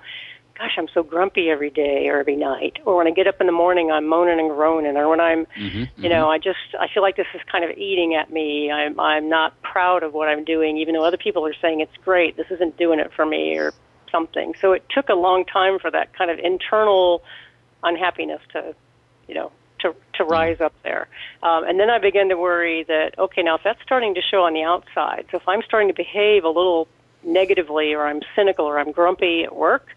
gosh, 0.58 0.72
I'm 0.78 0.88
so 0.92 1.02
grumpy 1.02 1.50
every 1.50 1.70
day 1.70 2.08
or 2.08 2.18
every 2.18 2.36
night, 2.36 2.78
or 2.84 2.96
when 2.96 3.06
I 3.06 3.10
get 3.10 3.26
up 3.26 3.40
in 3.40 3.46
the 3.46 3.52
morning, 3.52 3.90
I'm 3.90 4.06
moaning 4.06 4.38
and 4.38 4.50
groaning, 4.50 4.96
or 4.96 5.08
when 5.08 5.20
I'm, 5.20 5.46
mm-hmm, 5.46 5.78
you 5.78 5.86
mm-hmm. 5.86 6.08
know, 6.08 6.30
I 6.30 6.38
just 6.38 6.58
I 6.78 6.86
feel 6.92 7.02
like 7.02 7.16
this 7.16 7.26
is 7.34 7.40
kind 7.50 7.64
of 7.64 7.76
eating 7.76 8.14
at 8.14 8.32
me. 8.32 8.70
I'm 8.70 8.98
I'm 8.98 9.28
not 9.28 9.60
proud 9.62 10.02
of 10.02 10.14
what 10.14 10.28
I'm 10.28 10.44
doing, 10.44 10.78
even 10.78 10.94
though 10.94 11.04
other 11.04 11.18
people 11.18 11.46
are 11.46 11.54
saying 11.60 11.80
it's 11.80 11.96
great. 12.04 12.36
This 12.36 12.50
isn't 12.50 12.76
doing 12.76 13.00
it 13.00 13.12
for 13.14 13.26
me, 13.26 13.56
or 13.56 13.72
something. 14.10 14.54
So 14.60 14.72
it 14.72 14.84
took 14.88 15.08
a 15.08 15.14
long 15.14 15.44
time 15.44 15.78
for 15.78 15.90
that 15.90 16.14
kind 16.14 16.30
of 16.30 16.38
internal 16.38 17.22
unhappiness 17.82 18.40
to, 18.52 18.74
you 19.28 19.34
know, 19.34 19.52
to 19.80 19.94
to 20.14 20.24
rise 20.24 20.60
up 20.60 20.74
there. 20.82 21.08
Um, 21.42 21.64
and 21.64 21.78
then 21.78 21.90
I 21.90 21.98
began 21.98 22.28
to 22.30 22.36
worry 22.36 22.84
that 22.84 23.18
okay, 23.18 23.42
now 23.42 23.56
if 23.56 23.62
that's 23.62 23.82
starting 23.82 24.14
to 24.14 24.22
show 24.22 24.44
on 24.44 24.54
the 24.54 24.62
outside, 24.62 25.26
so 25.30 25.36
if 25.36 25.48
I'm 25.48 25.62
starting 25.62 25.88
to 25.88 25.94
behave 25.94 26.44
a 26.44 26.48
little 26.48 26.88
negatively, 27.22 27.92
or 27.92 28.06
I'm 28.06 28.20
cynical, 28.34 28.66
or 28.66 28.78
I'm 28.78 28.92
grumpy 28.92 29.44
at 29.44 29.54
work 29.54 29.95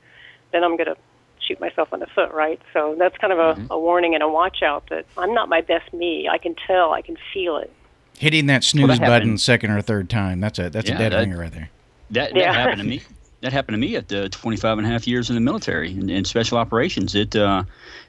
then 0.51 0.63
I'm 0.63 0.77
going 0.77 0.87
to 0.87 0.97
shoot 1.39 1.59
myself 1.59 1.91
in 1.93 1.99
the 1.99 2.07
foot, 2.07 2.31
right? 2.31 2.61
So 2.73 2.95
that's 2.97 3.17
kind 3.17 3.33
of 3.33 3.39
a, 3.39 3.59
mm-hmm. 3.59 3.71
a 3.71 3.79
warning 3.79 4.13
and 4.13 4.23
a 4.23 4.29
watch 4.29 4.61
out 4.61 4.87
that 4.89 5.05
I'm 5.17 5.33
not 5.33 5.49
my 5.49 5.61
best 5.61 5.93
me. 5.93 6.27
I 6.29 6.37
can 6.37 6.55
tell, 6.67 6.93
I 6.93 7.01
can 7.01 7.17
feel 7.33 7.57
it. 7.57 7.71
Hitting 8.17 8.47
that 8.47 8.63
snooze 8.63 8.87
well, 8.87 8.97
that 8.99 9.07
button 9.07 9.37
second 9.37 9.71
or 9.71 9.81
third 9.81 10.09
time, 10.09 10.39
that's 10.41 10.59
a 10.59 10.69
that's 10.69 10.89
Yeah, 10.89 10.95
a 10.95 10.97
dead 10.97 11.11
that- 11.13 11.19
ringer 11.19 11.37
right 11.37 11.51
there. 11.51 11.69
That, 12.11 12.33
that 12.33 12.39
Yeah. 12.39 12.53
happened 12.53 12.81
to 12.81 12.87
me. 12.87 13.01
That 13.41 13.53
happened 13.53 13.75
to 13.75 13.79
me 13.79 13.95
at 13.95 14.09
the 14.09 14.27
25 14.27 14.79
and 14.79 14.85
a 14.87 14.89
half 14.89 15.07
years 15.07 15.29
in 15.29 15.35
the 15.35 15.41
military 15.41 15.91
in, 15.91 16.09
in 16.09 16.25
special 16.25 16.57
operations. 16.57 17.15
It, 17.15 17.35
uh, 17.37 17.63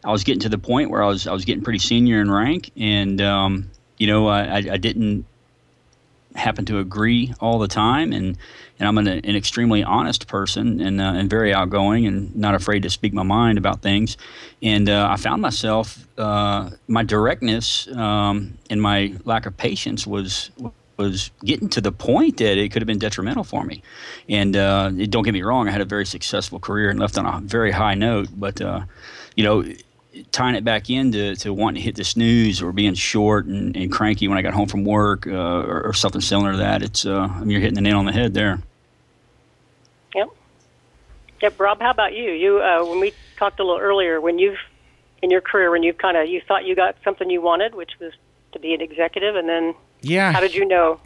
I 0.04 0.10
was 0.10 0.24
getting 0.24 0.40
to 0.40 0.48
the 0.48 0.58
point 0.58 0.90
where 0.90 1.04
I 1.04 1.06
was 1.06 1.28
I 1.28 1.32
was 1.32 1.44
getting 1.44 1.62
pretty 1.62 1.78
senior 1.78 2.20
in 2.20 2.30
rank, 2.30 2.72
and 2.76 3.20
um, 3.20 3.70
you 3.98 4.08
know 4.08 4.26
I, 4.26 4.40
I, 4.40 4.56
I 4.56 4.76
didn't 4.76 5.24
happen 6.34 6.64
to 6.66 6.78
agree 6.78 7.34
all 7.40 7.58
the 7.58 7.68
time, 7.68 8.12
and 8.12 8.36
and 8.78 8.88
I'm 8.88 8.96
an, 8.98 9.08
an 9.08 9.36
extremely 9.36 9.84
honest 9.84 10.26
person 10.26 10.80
and 10.80 11.00
uh, 11.00 11.12
and 11.14 11.28
very 11.28 11.52
outgoing 11.52 12.06
and 12.06 12.34
not 12.34 12.54
afraid 12.54 12.82
to 12.84 12.90
speak 12.90 13.12
my 13.12 13.22
mind 13.22 13.58
about 13.58 13.82
things. 13.82 14.16
And 14.62 14.88
uh, 14.88 15.08
I 15.10 15.16
found 15.16 15.42
myself 15.42 16.06
uh, 16.18 16.70
my 16.88 17.02
directness 17.02 17.88
um, 17.88 18.58
and 18.68 18.80
my 18.80 19.14
lack 19.24 19.46
of 19.46 19.56
patience 19.56 20.06
was 20.06 20.50
was 20.96 21.30
getting 21.44 21.68
to 21.70 21.80
the 21.80 21.92
point 21.92 22.36
that 22.36 22.58
it 22.58 22.70
could 22.70 22.82
have 22.82 22.86
been 22.86 22.98
detrimental 22.98 23.42
for 23.42 23.64
me. 23.64 23.82
And 24.28 24.54
uh, 24.54 24.90
don't 24.90 25.24
get 25.24 25.32
me 25.32 25.42
wrong, 25.42 25.66
I 25.66 25.70
had 25.70 25.80
a 25.80 25.86
very 25.86 26.04
successful 26.04 26.60
career 26.60 26.90
and 26.90 27.00
left 27.00 27.16
on 27.16 27.26
a 27.26 27.40
very 27.40 27.70
high 27.70 27.94
note. 27.94 28.28
But 28.36 28.60
uh, 28.60 28.82
you 29.34 29.44
know, 29.44 29.64
tying 30.32 30.54
it 30.54 30.64
back 30.64 30.90
into 30.90 31.36
to 31.36 31.52
wanting 31.52 31.80
to 31.80 31.84
hit 31.84 31.96
the 31.96 32.04
snooze 32.04 32.62
or 32.62 32.72
being 32.72 32.94
short 32.94 33.46
and, 33.46 33.76
and 33.76 33.92
cranky 33.92 34.28
when 34.28 34.38
I 34.38 34.42
got 34.42 34.54
home 34.54 34.68
from 34.68 34.84
work 34.84 35.26
uh, 35.26 35.30
or, 35.30 35.82
or 35.86 35.92
something 35.92 36.20
similar 36.20 36.52
to 36.52 36.58
that, 36.58 36.82
it's 36.82 37.06
uh, 37.06 37.28
I 37.30 37.40
mean, 37.40 37.50
you're 37.50 37.61
hitting 37.61 37.74
the 37.74 37.80
nail 37.80 37.98
on 37.98 38.06
the 38.06 38.12
head 38.12 38.34
there. 38.34 38.61
Yep. 40.14 40.28
Yep. 41.42 41.61
Rob, 41.61 41.80
how 41.80 41.90
about 41.90 42.14
you? 42.14 42.30
You 42.32 42.61
uh, 42.61 42.84
when 42.84 43.00
we 43.00 43.14
talked 43.36 43.61
a 43.61 43.64
little 43.64 43.80
earlier, 43.80 44.20
when 44.20 44.38
you've 44.38 44.58
in 45.22 45.30
your 45.30 45.40
career 45.40 45.70
when 45.70 45.82
you've 45.82 45.98
kind 45.98 46.16
of 46.16 46.28
you 46.28 46.40
thought 46.40 46.64
you 46.64 46.74
got 46.74 46.96
something 47.04 47.30
you 47.30 47.40
wanted, 47.40 47.74
which 47.74 47.92
was 48.00 48.12
to 48.52 48.58
be 48.58 48.74
an 48.74 48.80
executive, 48.80 49.36
and 49.36 49.48
then 49.48 49.74
yeah, 50.02 50.32
how 50.32 50.40
did 50.40 50.54
you 50.54 50.66
know? 50.66 51.00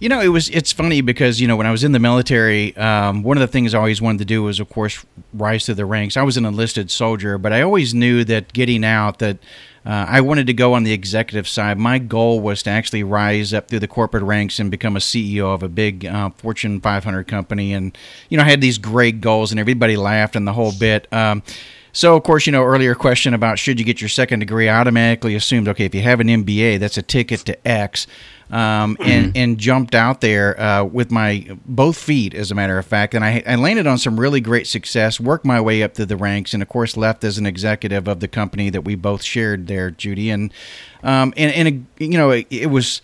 You 0.00 0.08
know, 0.08 0.20
it 0.20 0.28
was 0.28 0.48
it's 0.48 0.72
funny 0.72 1.02
because 1.02 1.42
you 1.42 1.46
know 1.46 1.56
when 1.56 1.66
I 1.66 1.70
was 1.70 1.84
in 1.84 1.92
the 1.92 1.98
military, 1.98 2.74
um, 2.78 3.22
one 3.22 3.36
of 3.36 3.42
the 3.42 3.46
things 3.46 3.74
I 3.74 3.78
always 3.78 4.00
wanted 4.00 4.18
to 4.20 4.24
do 4.24 4.42
was, 4.42 4.58
of 4.58 4.70
course, 4.70 5.04
rise 5.34 5.66
through 5.66 5.74
the 5.74 5.84
ranks. 5.84 6.16
I 6.16 6.22
was 6.22 6.38
an 6.38 6.46
enlisted 6.46 6.90
soldier, 6.90 7.36
but 7.36 7.52
I 7.52 7.60
always 7.60 7.92
knew 7.92 8.24
that 8.24 8.54
getting 8.54 8.82
out 8.82 9.18
that 9.18 9.36
uh, 9.84 10.06
I 10.08 10.22
wanted 10.22 10.46
to 10.46 10.54
go 10.54 10.72
on 10.72 10.84
the 10.84 10.92
executive 10.92 11.46
side. 11.46 11.78
My 11.78 11.98
goal 11.98 12.40
was 12.40 12.62
to 12.62 12.70
actually 12.70 13.02
rise 13.02 13.52
up 13.52 13.68
through 13.68 13.80
the 13.80 13.88
corporate 13.88 14.22
ranks 14.22 14.58
and 14.58 14.70
become 14.70 14.96
a 14.96 15.00
CEO 15.00 15.52
of 15.54 15.62
a 15.62 15.68
big 15.68 16.06
uh, 16.06 16.30
Fortune 16.30 16.80
500 16.80 17.28
company. 17.28 17.74
And, 17.74 17.96
you 18.30 18.38
know, 18.38 18.44
I 18.44 18.48
had 18.48 18.60
these 18.60 18.78
great 18.78 19.20
goals, 19.20 19.50
and 19.50 19.60
everybody 19.60 19.96
laughed 19.96 20.36
and 20.36 20.46
the 20.46 20.52
whole 20.52 20.72
bit. 20.72 21.10
Um, 21.12 21.42
so, 21.92 22.16
of 22.16 22.22
course, 22.22 22.46
you 22.46 22.52
know, 22.52 22.62
earlier 22.62 22.94
question 22.94 23.34
about 23.34 23.58
should 23.58 23.78
you 23.78 23.84
get 23.84 24.00
your 24.00 24.08
second 24.08 24.40
degree, 24.40 24.68
I 24.68 24.80
automatically 24.80 25.34
assumed, 25.34 25.68
okay, 25.68 25.84
if 25.84 25.94
you 25.94 26.02
have 26.02 26.20
an 26.20 26.28
MBA, 26.28 26.78
that's 26.78 26.98
a 26.98 27.02
ticket 27.02 27.40
to 27.40 27.68
X 27.68 28.06
um, 28.50 28.96
and 29.00 29.26
mm-hmm. 29.26 29.36
and 29.36 29.58
jumped 29.58 29.94
out 29.94 30.20
there 30.20 30.60
uh, 30.60 30.84
with 30.84 31.10
my 31.10 31.46
both 31.66 31.96
feet, 31.96 32.34
as 32.34 32.50
a 32.50 32.54
matter 32.54 32.78
of 32.78 32.86
fact. 32.86 33.14
And 33.14 33.24
I, 33.24 33.42
I 33.46 33.54
landed 33.54 33.86
on 33.86 33.98
some 33.98 34.18
really 34.18 34.40
great 34.40 34.66
success, 34.66 35.20
worked 35.20 35.44
my 35.44 35.60
way 35.60 35.82
up 35.82 35.94
through 35.94 36.06
the 36.06 36.16
ranks, 36.16 36.52
and 36.52 36.62
of 36.62 36.68
course 36.68 36.96
left 36.96 37.22
as 37.22 37.38
an 37.38 37.46
executive 37.46 38.08
of 38.08 38.20
the 38.20 38.28
company 38.28 38.70
that 38.70 38.82
we 38.82 38.94
both 38.96 39.22
shared 39.22 39.66
there, 39.66 39.90
Judy. 39.90 40.30
And 40.30 40.52
um, 41.02 41.32
and 41.36 41.52
and 41.52 41.86
you 41.98 42.18
know 42.18 42.30
it, 42.30 42.46
it 42.50 42.66
was 42.66 43.02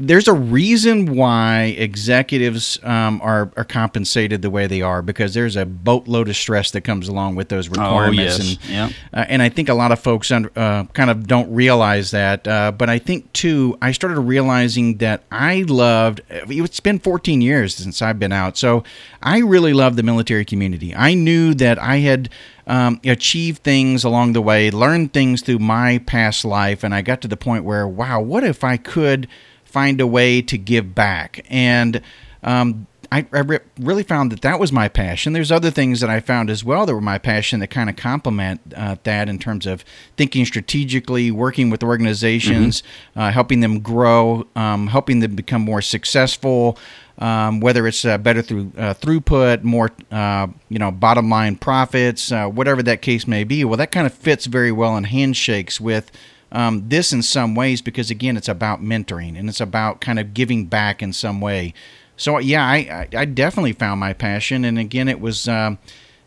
there's 0.00 0.28
a 0.28 0.32
reason 0.32 1.16
why 1.16 1.74
executives 1.76 2.78
um, 2.84 3.20
are 3.20 3.50
are 3.56 3.64
compensated 3.64 4.42
the 4.42 4.50
way 4.50 4.68
they 4.68 4.80
are 4.80 5.02
because 5.02 5.34
there's 5.34 5.56
a 5.56 5.66
boatload 5.66 6.28
of 6.28 6.36
stress 6.36 6.70
that 6.70 6.82
comes 6.82 7.08
along 7.08 7.34
with 7.34 7.48
those 7.48 7.68
requirements. 7.68 8.38
Oh, 8.38 8.42
yes. 8.42 8.58
And 8.60 8.70
yeah. 8.70 8.90
uh, 9.12 9.24
and 9.28 9.42
I 9.42 9.48
think 9.48 9.68
a 9.68 9.74
lot 9.74 9.90
of 9.90 9.98
folks 9.98 10.30
under, 10.30 10.52
uh, 10.54 10.84
kind 10.92 11.10
of 11.10 11.26
don't 11.26 11.52
realize 11.52 12.12
that. 12.12 12.46
Uh, 12.46 12.70
but 12.70 12.88
I 12.88 13.00
think 13.00 13.32
too, 13.32 13.76
I 13.82 13.90
started 13.90 14.20
realizing 14.20 14.98
that 14.98 15.24
I 15.32 15.64
loved. 15.66 16.20
It's 16.30 16.80
been 16.80 17.00
14 17.00 17.40
years 17.40 17.74
since 17.74 18.00
I've 18.00 18.20
been 18.20 18.32
out, 18.32 18.56
so 18.56 18.84
I 19.20 19.38
really 19.38 19.72
love 19.72 19.96
the 19.96 20.04
military 20.04 20.44
community. 20.44 20.94
I 20.94 21.14
knew 21.14 21.54
that 21.54 21.78
I 21.78 21.96
had. 21.96 22.30
Um, 22.70 23.00
achieved 23.02 23.62
things 23.62 24.04
along 24.04 24.34
the 24.34 24.42
way, 24.42 24.70
learned 24.70 25.14
things 25.14 25.40
through 25.40 25.58
my 25.58 26.02
past 26.04 26.44
life, 26.44 26.84
and 26.84 26.94
I 26.94 27.00
got 27.00 27.22
to 27.22 27.28
the 27.28 27.34
point 27.34 27.64
where, 27.64 27.88
wow, 27.88 28.20
what 28.20 28.44
if 28.44 28.62
I 28.62 28.76
could 28.76 29.26
find 29.68 30.00
a 30.00 30.06
way 30.06 30.42
to 30.42 30.58
give 30.58 30.94
back. 30.94 31.44
And 31.48 32.00
um, 32.42 32.86
I, 33.10 33.26
I 33.32 33.40
re- 33.40 33.60
really 33.80 34.02
found 34.02 34.32
that 34.32 34.42
that 34.42 34.60
was 34.60 34.70
my 34.70 34.88
passion. 34.88 35.32
There's 35.32 35.50
other 35.50 35.70
things 35.70 36.00
that 36.00 36.10
I 36.10 36.20
found 36.20 36.50
as 36.50 36.62
well 36.62 36.84
that 36.84 36.94
were 36.94 37.00
my 37.00 37.18
passion 37.18 37.60
that 37.60 37.68
kind 37.68 37.88
of 37.88 37.96
complement 37.96 38.60
uh, 38.76 38.96
that 39.04 39.28
in 39.28 39.38
terms 39.38 39.66
of 39.66 39.84
thinking 40.16 40.44
strategically, 40.44 41.30
working 41.30 41.70
with 41.70 41.82
organizations, 41.82 42.82
mm-hmm. 42.82 43.20
uh, 43.20 43.30
helping 43.30 43.60
them 43.60 43.80
grow, 43.80 44.46
um, 44.56 44.88
helping 44.88 45.20
them 45.20 45.36
become 45.36 45.62
more 45.62 45.82
successful. 45.82 46.78
Um, 47.20 47.58
whether 47.58 47.88
it's 47.88 48.04
uh, 48.04 48.16
better 48.16 48.42
through 48.42 48.70
uh, 48.78 48.94
throughput, 48.94 49.64
more 49.64 49.90
uh, 50.12 50.46
you 50.68 50.78
know, 50.78 50.92
bottom 50.92 51.28
line 51.28 51.56
profits, 51.56 52.30
uh, 52.30 52.46
whatever 52.46 52.80
that 52.84 53.02
case 53.02 53.26
may 53.26 53.42
be. 53.42 53.64
Well, 53.64 53.76
that 53.78 53.90
kind 53.90 54.06
of 54.06 54.14
fits 54.14 54.46
very 54.46 54.70
well 54.70 54.96
in 54.96 55.02
handshakes 55.02 55.80
with 55.80 56.12
um, 56.50 56.88
this 56.88 57.12
in 57.12 57.22
some 57.22 57.54
ways 57.54 57.82
because 57.82 58.10
again 58.10 58.36
it's 58.36 58.48
about 58.48 58.82
mentoring 58.82 59.38
and 59.38 59.48
it's 59.48 59.60
about 59.60 60.00
kind 60.00 60.18
of 60.18 60.34
giving 60.34 60.66
back 60.66 61.02
in 61.02 61.12
some 61.12 61.40
way. 61.40 61.74
So 62.16 62.38
yeah 62.38 62.64
i, 62.64 63.08
I, 63.16 63.24
definitely 63.24 63.72
found 63.72 64.00
my 64.00 64.12
passion. 64.12 64.64
And 64.64 64.78
again 64.78 65.08
it 65.08 65.20
was 65.20 65.46
um, 65.48 65.78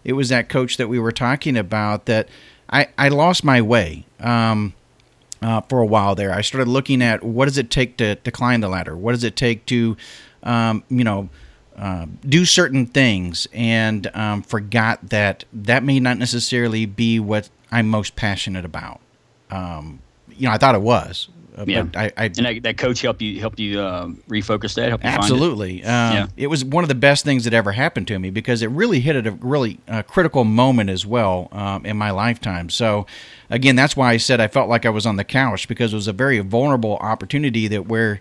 it 0.03 0.13
was 0.13 0.29
that 0.29 0.49
coach 0.49 0.77
that 0.77 0.87
we 0.87 0.99
were 0.99 1.11
talking 1.11 1.57
about 1.57 2.05
that 2.05 2.29
i, 2.69 2.87
I 2.97 3.09
lost 3.09 3.43
my 3.43 3.61
way 3.61 4.05
um, 4.19 4.73
uh, 5.41 5.61
for 5.61 5.79
a 5.79 5.85
while 5.85 6.15
there. 6.15 6.31
I 6.31 6.41
started 6.41 6.69
looking 6.69 7.01
at 7.01 7.23
what 7.23 7.45
does 7.45 7.57
it 7.57 7.69
take 7.69 7.97
to, 7.97 8.15
to 8.15 8.31
climb 8.31 8.61
the 8.61 8.69
ladder? 8.69 8.95
What 8.95 9.13
does 9.13 9.23
it 9.23 9.35
take 9.35 9.65
to 9.67 9.97
um, 10.43 10.83
you 10.89 11.03
know 11.03 11.29
uh, 11.75 12.05
do 12.21 12.45
certain 12.45 12.85
things? 12.85 13.47
And 13.53 14.09
um, 14.15 14.43
forgot 14.43 15.09
that 15.09 15.45
that 15.51 15.83
may 15.83 15.99
not 15.99 16.17
necessarily 16.17 16.85
be 16.85 17.19
what 17.19 17.49
i'm 17.71 17.87
most 17.87 18.15
passionate 18.15 18.65
about. 18.65 18.99
Um, 19.49 19.99
you 20.41 20.47
know, 20.47 20.53
I 20.53 20.57
thought 20.57 20.73
it 20.73 20.81
was. 20.81 21.29
Uh, 21.55 21.65
yeah. 21.67 21.85
I, 21.95 22.11
I, 22.17 22.25
and 22.25 22.35
that, 22.37 22.63
that, 22.63 22.77
coach 22.77 23.01
helped 23.01 23.21
you 23.21 23.39
helped 23.39 23.59
you 23.59 23.79
uh, 23.79 24.07
refocus 24.27 24.73
that. 24.75 24.89
Help 24.89 25.03
you 25.03 25.09
absolutely. 25.09 25.81
It? 25.81 25.85
Um, 25.85 26.13
yeah. 26.13 26.27
it 26.35 26.47
was 26.47 26.65
one 26.65 26.83
of 26.83 26.87
the 26.87 26.95
best 26.95 27.23
things 27.23 27.43
that 27.43 27.53
ever 27.53 27.73
happened 27.73 28.07
to 28.07 28.17
me 28.17 28.31
because 28.31 28.63
it 28.63 28.71
really 28.71 29.01
hit 29.01 29.15
at 29.15 29.27
a 29.27 29.31
really 29.31 29.79
uh, 29.87 30.01
critical 30.01 30.45
moment 30.45 30.89
as 30.89 31.05
well 31.05 31.49
um, 31.51 31.85
in 31.85 31.97
my 31.97 32.09
lifetime. 32.09 32.69
So, 32.69 33.05
again, 33.51 33.75
that's 33.75 33.95
why 33.95 34.11
I 34.11 34.17
said 34.17 34.41
I 34.41 34.47
felt 34.47 34.69
like 34.69 34.85
I 34.85 34.89
was 34.89 35.05
on 35.05 35.17
the 35.17 35.23
couch 35.23 35.67
because 35.67 35.93
it 35.93 35.95
was 35.95 36.07
a 36.07 36.13
very 36.13 36.39
vulnerable 36.39 36.95
opportunity 36.97 37.67
that 37.67 37.85
where 37.87 38.19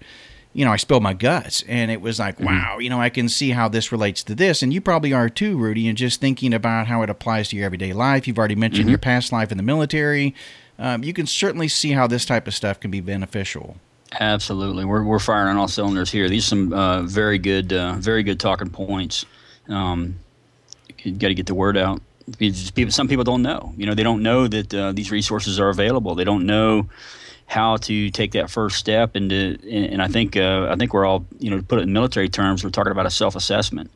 you 0.53 0.65
know, 0.65 0.73
I 0.73 0.77
spilled 0.79 1.05
my 1.05 1.15
guts. 1.15 1.63
And 1.69 1.93
it 1.93 2.01
was 2.01 2.19
like, 2.19 2.35
mm-hmm. 2.35 2.47
wow, 2.47 2.79
you 2.79 2.91
know, 2.91 3.01
I 3.01 3.09
can 3.09 3.29
see 3.29 3.51
how 3.51 3.69
this 3.69 3.93
relates 3.93 4.25
to 4.25 4.35
this. 4.35 4.65
And 4.65 4.75
you 4.75 4.81
probably 4.81 5.13
are 5.13 5.29
too, 5.29 5.57
Rudy, 5.57 5.87
and 5.87 5.97
just 5.97 6.21
thinking 6.21 6.53
about 6.53 6.89
how 6.89 7.03
it 7.03 7.11
applies 7.11 7.51
to 7.51 7.57
your 7.57 7.67
everyday 7.67 7.93
life. 7.93 8.27
You've 8.27 8.37
already 8.37 8.57
mentioned 8.57 8.83
mm-hmm. 8.87 8.91
your 8.91 8.99
past 8.99 9.31
life 9.31 9.53
in 9.53 9.59
the 9.59 9.63
military 9.63 10.35
um, 10.81 11.05
you 11.05 11.13
can 11.13 11.27
certainly 11.27 11.69
see 11.69 11.93
how 11.93 12.07
this 12.07 12.25
type 12.25 12.47
of 12.49 12.55
stuff 12.55 12.81
can 12.81 12.91
be 12.91 13.01
beneficial. 13.01 13.77
Absolutely, 14.19 14.85
we're 14.85 15.05
we're 15.05 15.21
firing 15.21 15.51
on 15.51 15.57
all 15.57 15.69
cylinders 15.69 16.11
here. 16.11 16.29
These 16.29 16.47
are 16.47 16.49
some 16.49 16.73
uh, 16.73 17.03
very 17.03 17.39
good, 17.39 17.73
uh, 17.73 17.93
very 17.95 18.25
good 18.25 18.41
talking 18.41 18.71
points. 18.71 19.25
Um, 19.69 20.19
you 20.99 21.13
got 21.13 21.29
to 21.29 21.35
get 21.35 21.47
the 21.47 21.55
word 21.55 21.77
out. 21.77 22.03
People, 22.39 22.91
some 22.91 23.09
people 23.09 23.25
don't 23.25 23.43
know. 23.43 23.73
You 23.77 23.87
know, 23.87 23.95
they 23.95 24.03
don't 24.03 24.23
know 24.23 24.49
that 24.49 24.75
uh, 24.75 24.93
these 24.93 25.11
resources 25.11 25.61
are 25.61 25.69
available. 25.69 26.15
They 26.15 26.25
don't 26.25 26.47
know 26.47 26.89
how 27.51 27.77
to 27.77 28.11
take 28.11 28.31
that 28.31 28.49
first 28.49 28.79
step 28.79 29.17
and 29.17 29.31
to, 29.31 29.59
and 29.69 30.01
I 30.01 30.07
think 30.07 30.37
uh, 30.37 30.69
I 30.71 30.77
think 30.77 30.95
we're 30.95 31.05
all 31.05 31.27
you 31.41 31.51
know 31.51 31.57
to 31.57 31.63
put 31.65 31.81
it 31.81 31.83
in 31.83 31.93
military 31.93 32.29
terms 32.29 32.63
we're 32.63 32.71
talking 32.71 32.93
about 32.93 33.07
a 33.07 33.11
self 33.11 33.35
assessment 33.35 33.91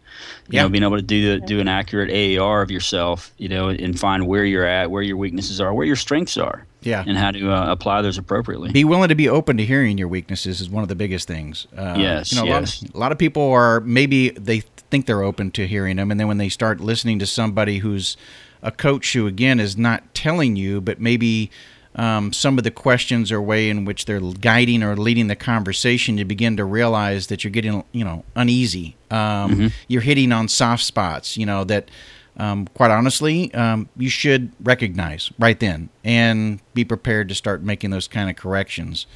you 0.48 0.56
yeah. 0.56 0.62
know 0.62 0.68
being 0.68 0.82
able 0.82 0.96
to 0.96 1.02
do 1.02 1.38
do 1.38 1.60
an 1.60 1.68
accurate 1.68 2.10
AAR 2.10 2.62
of 2.62 2.72
yourself 2.72 3.32
you 3.38 3.48
know 3.48 3.68
and 3.68 3.98
find 3.98 4.26
where 4.26 4.44
you're 4.44 4.66
at 4.66 4.90
where 4.90 5.02
your 5.02 5.16
weaknesses 5.16 5.60
are 5.60 5.72
where 5.72 5.86
your 5.86 5.94
strengths 5.94 6.36
are 6.36 6.66
yeah 6.84 7.04
and 7.06 7.16
how 7.16 7.30
to 7.30 7.50
uh, 7.50 7.70
apply 7.70 8.02
those 8.02 8.18
appropriately 8.18 8.70
be 8.72 8.84
willing 8.84 9.08
to 9.08 9.14
be 9.14 9.28
open 9.28 9.56
to 9.56 9.64
hearing 9.64 9.98
your 9.98 10.08
weaknesses 10.08 10.60
is 10.60 10.68
one 10.68 10.82
of 10.82 10.88
the 10.88 10.94
biggest 10.94 11.26
things 11.26 11.66
uh, 11.76 11.94
yes 11.98 12.32
you 12.32 12.38
know 12.38 12.44
yes. 12.44 12.80
A, 12.80 12.84
lot 12.84 12.88
of, 12.88 12.94
a 12.94 12.98
lot 12.98 13.12
of 13.12 13.18
people 13.18 13.50
are 13.50 13.80
maybe 13.80 14.30
they 14.30 14.60
think 14.90 15.06
they're 15.06 15.22
open 15.22 15.50
to 15.52 15.66
hearing 15.66 15.96
them 15.96 16.10
and 16.10 16.20
then 16.20 16.28
when 16.28 16.38
they 16.38 16.48
start 16.48 16.80
listening 16.80 17.18
to 17.18 17.26
somebody 17.26 17.78
who's 17.78 18.16
a 18.62 18.70
coach 18.70 19.12
who 19.12 19.26
again 19.26 19.60
is 19.60 19.76
not 19.76 20.14
telling 20.14 20.56
you 20.56 20.80
but 20.80 21.00
maybe 21.00 21.50
um, 21.96 22.32
some 22.32 22.58
of 22.58 22.64
the 22.64 22.70
questions 22.70 23.30
or 23.30 23.40
way 23.40 23.70
in 23.70 23.84
which 23.84 24.04
they're 24.04 24.20
guiding 24.20 24.82
or 24.82 24.96
leading 24.96 25.28
the 25.28 25.36
conversation, 25.36 26.18
you 26.18 26.24
begin 26.24 26.56
to 26.56 26.64
realize 26.64 27.28
that 27.28 27.44
you're 27.44 27.52
getting, 27.52 27.84
you 27.92 28.04
know, 28.04 28.24
uneasy. 28.34 28.96
Um, 29.12 29.18
mm-hmm. 29.18 29.66
You're 29.86 30.02
hitting 30.02 30.32
on 30.32 30.48
soft 30.48 30.82
spots, 30.82 31.36
you 31.36 31.46
know, 31.46 31.62
that, 31.64 31.88
um, 32.36 32.66
quite 32.74 32.90
honestly, 32.90 33.52
um, 33.54 33.88
you 33.96 34.08
should 34.08 34.52
recognize 34.62 35.30
right 35.38 35.58
then 35.58 35.88
and 36.02 36.60
be 36.74 36.84
prepared 36.84 37.28
to 37.28 37.34
start 37.34 37.62
making 37.62 37.90
those 37.90 38.08
kind 38.08 38.28
of 38.28 38.36
corrections. 38.36 39.06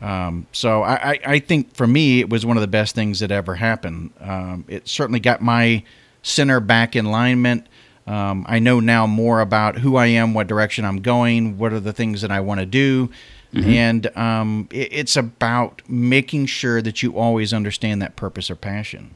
Um, 0.00 0.46
so 0.52 0.82
I, 0.82 1.20
I, 1.24 1.38
think 1.38 1.76
for 1.76 1.86
me, 1.86 2.18
it 2.18 2.28
was 2.28 2.44
one 2.44 2.56
of 2.56 2.60
the 2.60 2.66
best 2.66 2.94
things 2.94 3.20
that 3.20 3.30
ever 3.30 3.54
happened. 3.54 4.10
Um, 4.20 4.64
it 4.66 4.88
certainly 4.88 5.20
got 5.20 5.40
my 5.40 5.84
center 6.22 6.58
back 6.58 6.96
in 6.96 7.06
alignment. 7.06 7.68
Um, 8.08 8.44
I 8.48 8.58
know 8.58 8.80
now 8.80 9.06
more 9.06 9.40
about 9.40 9.78
who 9.78 9.94
I 9.94 10.06
am, 10.06 10.34
what 10.34 10.48
direction 10.48 10.84
I'm 10.84 11.02
going, 11.02 11.56
what 11.56 11.72
are 11.72 11.78
the 11.78 11.92
things 11.92 12.20
that 12.22 12.32
I 12.32 12.40
want 12.40 12.58
to 12.58 12.66
do. 12.66 13.10
Mm-hmm. 13.54 13.70
And 13.70 14.16
um, 14.16 14.68
it, 14.72 14.88
it's 14.90 15.16
about 15.16 15.82
making 15.88 16.46
sure 16.46 16.82
that 16.82 17.02
you 17.02 17.16
always 17.16 17.52
understand 17.52 18.02
that 18.02 18.16
purpose 18.16 18.50
or 18.50 18.56
passion. 18.56 19.14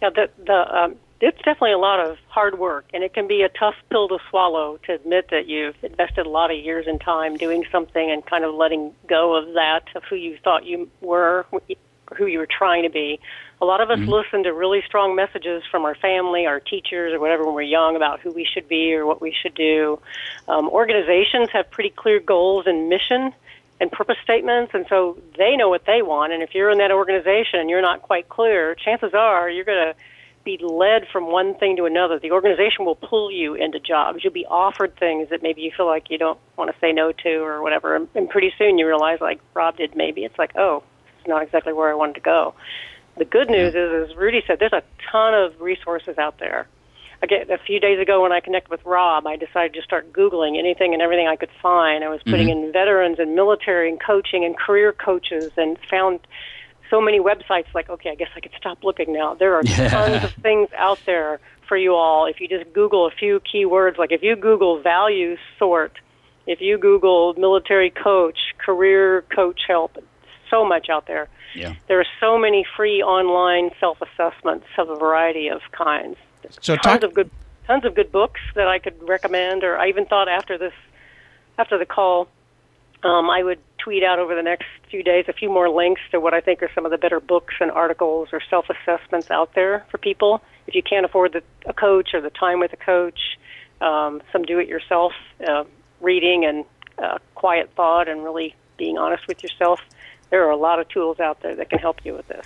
Yeah, 0.00 0.10
the, 0.10 0.30
the, 0.46 0.78
um, 0.78 0.96
it's 1.20 1.38
definitely 1.38 1.72
a 1.72 1.78
lot 1.78 2.00
of 2.00 2.18
hard 2.28 2.58
work, 2.58 2.84
and 2.92 3.02
it 3.02 3.14
can 3.14 3.26
be 3.26 3.42
a 3.42 3.48
tough 3.48 3.74
pill 3.90 4.08
to 4.08 4.18
swallow 4.28 4.78
to 4.84 4.92
admit 4.94 5.28
that 5.30 5.46
you've 5.46 5.76
invested 5.82 6.26
a 6.26 6.28
lot 6.28 6.50
of 6.50 6.58
years 6.58 6.86
and 6.86 7.00
time 7.00 7.36
doing 7.36 7.64
something 7.72 8.10
and 8.10 8.24
kind 8.26 8.44
of 8.44 8.54
letting 8.54 8.94
go 9.08 9.34
of 9.34 9.54
that, 9.54 9.84
of 9.94 10.02
who 10.04 10.16
you 10.16 10.36
thought 10.44 10.66
you 10.66 10.90
were, 11.00 11.46
who 12.16 12.26
you 12.26 12.38
were 12.38 12.46
trying 12.46 12.82
to 12.82 12.90
be. 12.90 13.18
A 13.62 13.64
lot 13.64 13.80
of 13.80 13.90
us 13.90 13.98
mm-hmm. 13.98 14.10
listen 14.10 14.44
to 14.44 14.52
really 14.52 14.82
strong 14.86 15.16
messages 15.16 15.62
from 15.70 15.86
our 15.86 15.94
family, 15.94 16.46
our 16.46 16.60
teachers, 16.60 17.14
or 17.14 17.20
whatever 17.20 17.44
when 17.44 17.54
we're 17.54 17.62
young 17.62 17.96
about 17.96 18.20
who 18.20 18.30
we 18.32 18.44
should 18.44 18.68
be 18.68 18.92
or 18.92 19.06
what 19.06 19.22
we 19.22 19.32
should 19.32 19.54
do. 19.54 19.98
Um, 20.48 20.68
organizations 20.68 21.48
have 21.52 21.70
pretty 21.70 21.90
clear 21.90 22.20
goals 22.20 22.66
and 22.66 22.90
mission 22.90 23.32
and 23.80 23.90
purpose 23.90 24.16
statements, 24.22 24.72
and 24.74 24.86
so 24.88 25.18
they 25.38 25.56
know 25.56 25.70
what 25.70 25.86
they 25.86 26.02
want. 26.02 26.34
And 26.34 26.42
if 26.42 26.54
you're 26.54 26.70
in 26.70 26.78
that 26.78 26.92
organization 26.92 27.60
and 27.60 27.70
you're 27.70 27.82
not 27.82 28.02
quite 28.02 28.28
clear, 28.28 28.74
chances 28.74 29.14
are 29.14 29.48
you're 29.48 29.64
going 29.64 29.92
to 29.92 29.94
be 30.46 30.56
led 30.62 31.02
from 31.12 31.30
one 31.30 31.54
thing 31.56 31.76
to 31.76 31.84
another. 31.84 32.18
The 32.18 32.30
organization 32.30 32.86
will 32.86 32.94
pull 32.94 33.30
you 33.30 33.54
into 33.54 33.78
jobs. 33.78 34.20
You'll 34.24 34.32
be 34.32 34.46
offered 34.46 34.96
things 34.96 35.28
that 35.28 35.42
maybe 35.42 35.60
you 35.60 35.72
feel 35.76 35.86
like 35.86 36.08
you 36.08 36.16
don't 36.16 36.38
want 36.56 36.72
to 36.72 36.80
say 36.80 36.92
no 36.92 37.12
to 37.12 37.34
or 37.40 37.60
whatever. 37.60 37.96
And 37.96 38.30
pretty 38.30 38.52
soon 38.56 38.78
you 38.78 38.86
realize, 38.86 39.20
like 39.20 39.40
Rob 39.52 39.76
did, 39.76 39.94
maybe 39.94 40.24
it's 40.24 40.38
like, 40.38 40.52
oh, 40.56 40.82
it's 41.18 41.28
not 41.28 41.42
exactly 41.42 41.74
where 41.74 41.90
I 41.90 41.94
wanted 41.94 42.14
to 42.14 42.20
go. 42.20 42.54
The 43.18 43.24
good 43.24 43.50
news 43.50 43.74
is, 43.74 44.10
as 44.10 44.16
Rudy 44.16 44.42
said, 44.46 44.58
there's 44.58 44.72
a 44.72 44.82
ton 45.10 45.34
of 45.34 45.60
resources 45.60 46.16
out 46.16 46.38
there. 46.38 46.68
Again, 47.22 47.50
a 47.50 47.58
few 47.58 47.80
days 47.80 47.98
ago 47.98 48.22
when 48.22 48.32
I 48.32 48.40
connected 48.40 48.70
with 48.70 48.84
Rob, 48.84 49.26
I 49.26 49.36
decided 49.36 49.74
to 49.74 49.82
start 49.82 50.12
Googling 50.12 50.58
anything 50.58 50.92
and 50.92 51.02
everything 51.02 51.26
I 51.26 51.36
could 51.36 51.50
find. 51.62 52.04
I 52.04 52.08
was 52.08 52.22
putting 52.22 52.48
mm-hmm. 52.48 52.66
in 52.66 52.72
veterans 52.72 53.18
and 53.18 53.34
military 53.34 53.88
and 53.88 53.98
coaching 54.00 54.44
and 54.44 54.56
career 54.56 54.92
coaches 54.92 55.50
and 55.56 55.78
found 55.90 56.20
so 56.90 57.00
many 57.00 57.20
websites 57.20 57.66
like, 57.74 57.88
okay, 57.88 58.10
I 58.10 58.14
guess 58.14 58.30
I 58.36 58.40
could 58.40 58.52
stop 58.56 58.84
looking 58.84 59.12
now. 59.12 59.34
There 59.34 59.54
are 59.54 59.62
yeah. 59.64 59.88
tons 59.88 60.24
of 60.24 60.32
things 60.42 60.68
out 60.76 60.98
there 61.06 61.40
for 61.68 61.76
you 61.76 61.94
all. 61.94 62.26
If 62.26 62.40
you 62.40 62.48
just 62.48 62.72
Google 62.72 63.06
a 63.06 63.10
few 63.10 63.40
keywords, 63.40 63.98
like 63.98 64.12
if 64.12 64.22
you 64.22 64.36
Google 64.36 64.80
value 64.80 65.36
sort, 65.58 65.98
if 66.46 66.60
you 66.60 66.78
Google 66.78 67.34
military 67.34 67.90
coach, 67.90 68.38
career 68.58 69.22
coach 69.34 69.60
help, 69.66 69.98
so 70.50 70.64
much 70.64 70.88
out 70.88 71.06
there. 71.06 71.28
Yeah. 71.54 71.74
There 71.88 71.98
are 72.00 72.06
so 72.20 72.38
many 72.38 72.64
free 72.76 73.02
online 73.02 73.70
self 73.80 73.98
assessments 74.00 74.66
of 74.78 74.90
a 74.90 74.96
variety 74.96 75.48
of 75.48 75.60
kinds. 75.72 76.16
So 76.60 76.76
tons 76.76 77.00
talk- 77.00 77.02
of 77.02 77.14
good 77.14 77.30
tons 77.66 77.84
of 77.84 77.94
good 77.94 78.12
books 78.12 78.40
that 78.54 78.68
I 78.68 78.78
could 78.78 78.94
recommend 79.08 79.64
or 79.64 79.76
I 79.76 79.88
even 79.88 80.06
thought 80.06 80.28
after 80.28 80.56
this 80.56 80.72
after 81.58 81.78
the 81.78 81.86
call 81.86 82.28
um, 83.02 83.30
I 83.30 83.42
would 83.42 83.58
tweet 83.78 84.02
out 84.02 84.18
over 84.18 84.34
the 84.34 84.42
next 84.42 84.66
few 84.90 85.02
days 85.02 85.26
a 85.28 85.32
few 85.32 85.48
more 85.48 85.68
links 85.68 86.00
to 86.10 86.20
what 86.20 86.34
I 86.34 86.40
think 86.40 86.62
are 86.62 86.70
some 86.74 86.84
of 86.84 86.90
the 86.90 86.98
better 86.98 87.20
books 87.20 87.54
and 87.60 87.70
articles 87.70 88.28
or 88.32 88.40
self 88.48 88.66
assessments 88.68 89.30
out 89.30 89.54
there 89.54 89.86
for 89.90 89.98
people. 89.98 90.42
If 90.66 90.74
you 90.74 90.82
can't 90.82 91.04
afford 91.04 91.32
the, 91.32 91.42
a 91.66 91.72
coach 91.72 92.14
or 92.14 92.20
the 92.20 92.30
time 92.30 92.58
with 92.58 92.72
a 92.72 92.76
coach, 92.76 93.38
um, 93.80 94.22
some 94.32 94.42
do 94.42 94.58
it 94.58 94.68
yourself 94.68 95.12
uh, 95.46 95.64
reading 96.00 96.44
and 96.44 96.64
uh, 96.98 97.18
quiet 97.34 97.70
thought 97.76 98.08
and 98.08 98.24
really 98.24 98.54
being 98.76 98.98
honest 98.98 99.26
with 99.28 99.42
yourself. 99.42 99.80
There 100.30 100.44
are 100.44 100.50
a 100.50 100.56
lot 100.56 100.80
of 100.80 100.88
tools 100.88 101.20
out 101.20 101.40
there 101.42 101.54
that 101.54 101.70
can 101.70 101.78
help 101.78 102.04
you 102.04 102.14
with 102.14 102.26
this. 102.28 102.44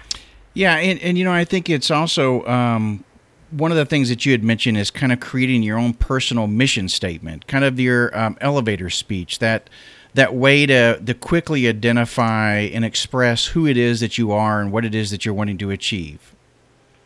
Yeah, 0.53 0.77
and, 0.77 1.01
and 1.01 1.17
you 1.17 1.25
know, 1.25 1.33
I 1.33 1.45
think 1.45 1.71
it's 1.71 1.91
also 1.91 2.45
um, 2.47 3.05
one 3.51 3.71
of 3.71 3.77
the 3.77 3.87
things 3.87 4.09
that 4.09 4.27
you 4.27 4.33
had 4.33 4.45
mentioned 4.45 4.77
is 4.77 4.91
kind 4.91 5.13
of 5.13 5.21
creating 5.21 5.63
your 5.63 5.79
own 5.79 5.95
personal 5.95 6.47
mission 6.47 6.89
statement, 6.89 7.47
kind 7.47 7.65
of 7.65 7.79
your 7.81 8.17
um, 8.19 8.37
elevator 8.41 8.91
speech 8.91 9.39
that 9.39 9.71
that 10.15 10.35
way 10.35 10.67
to 10.67 10.99
to 11.01 11.15
quickly 11.15 11.69
identify 11.69 12.59
and 12.59 12.85
express 12.85 13.47
who 13.47 13.67
it 13.67 13.77
is 13.77 14.01
that 14.01 14.19
you 14.19 14.33
are 14.33 14.61
and 14.61 14.73
what 14.73 14.85
it 14.85 14.95
is 14.95 15.11
that 15.11 15.25
you're 15.25 15.35
wanting 15.35 15.59
to 15.59 15.71
achieve. 15.71 16.35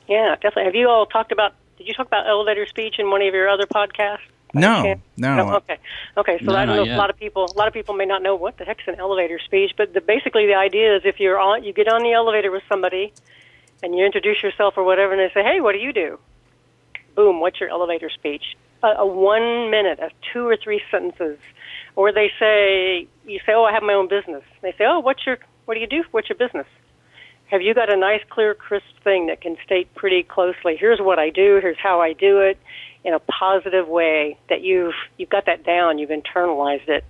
Yeah, 0.09 0.35
definitely. 0.35 0.65
Have 0.65 0.75
you 0.75 0.89
all 0.89 1.07
talked 1.07 1.33
about? 1.33 1.55
Did 1.79 1.89
you 1.89 1.95
talk 1.95 2.07
about 2.07 2.27
elevator 2.27 2.67
speech 2.67 2.99
in 2.99 3.11
one 3.11 3.23
of 3.23 3.35
your 3.35 3.49
other 3.49 3.67
podcasts? 3.67 4.21
No, 4.55 5.01
no, 5.17 5.37
no. 5.37 5.57
Okay, 5.57 5.79
okay. 6.17 6.39
So 6.39 6.53
no, 6.53 6.55
I 6.55 6.65
don't 6.65 6.77
know. 6.77 6.85
Yet. 6.85 6.95
A 6.95 6.99
lot 6.99 7.11
of 7.11 7.17
people, 7.17 7.45
a 7.45 7.59
lot 7.59 7.67
of 7.67 7.75
people 7.75 7.95
may 7.95 8.07
not 8.07 8.23
know 8.23 8.37
what 8.37 8.57
the 8.57 8.65
heck's 8.65 8.85
an 8.87 8.95
elevator 9.01 9.41
speech, 9.41 9.73
but 9.77 9.93
the, 9.93 10.01
basically 10.01 10.47
the 10.47 10.55
idea 10.55 10.95
is 10.95 11.03
if 11.05 11.19
you're 11.19 11.41
on, 11.41 11.65
you 11.65 11.73
get 11.73 11.89
on 11.89 12.03
the 12.03 12.13
elevator 12.13 12.53
with 12.53 12.63
somebody, 12.69 13.13
and 13.83 13.97
you 13.97 14.05
introduce 14.05 14.43
yourself 14.43 14.75
or 14.77 14.85
whatever, 14.85 15.13
and 15.13 15.21
they 15.21 15.35
say, 15.35 15.43
"Hey, 15.43 15.61
what 15.61 15.73
do 15.73 15.79
you 15.81 15.93
do?" 15.93 16.21
Boom, 17.17 17.41
what's 17.41 17.59
your 17.59 17.69
elevator 17.69 18.09
speech? 18.11 18.57
A, 18.85 18.89
a 18.99 19.07
one 19.07 19.71
minute, 19.71 19.99
a 19.99 20.11
two 20.33 20.47
or 20.47 20.57
three 20.57 20.81
sentences, 20.89 21.39
or 21.97 22.13
they 22.13 22.31
say, 22.39 23.07
you 23.27 23.39
say, 23.47 23.53
"Oh, 23.53 23.65
I 23.65 23.73
have 23.73 23.83
my 23.83 23.95
own 23.95 24.09
business." 24.09 24.43
They 24.63 24.73
say, 24.73 24.85
"Oh, 24.87 25.01
what's 25.01 25.25
your, 25.27 25.39
what 25.65 25.75
do 25.75 25.81
you 25.81 25.87
do? 25.87 26.05
What's 26.11 26.29
your 26.29 26.39
business?" 26.39 26.67
Have 27.47 27.63
you 27.63 27.75
got 27.75 27.93
a 27.93 27.97
nice, 27.97 28.23
clear, 28.31 28.55
crisp 28.55 28.87
thing 29.05 29.27
that 29.27 29.41
can 29.41 29.57
state 29.65 29.95
pretty 29.95 30.23
closely? 30.23 30.77
Here's 30.77 31.01
what 31.01 31.19
I 31.19 31.31
do. 31.31 31.61
Here's 31.61 31.79
how 31.79 32.01
I 32.01 32.13
do 32.15 32.41
it 32.41 32.59
in 33.05 33.13
a 33.13 33.21
positive 33.21 33.87
way 33.87 34.39
that 34.49 34.63
you've 34.63 34.95
you've 35.19 35.29
got 35.29 35.47
that 35.47 35.65
down, 35.65 35.99
you've 35.99 36.11
internalized 36.11 36.89
it. 36.89 37.05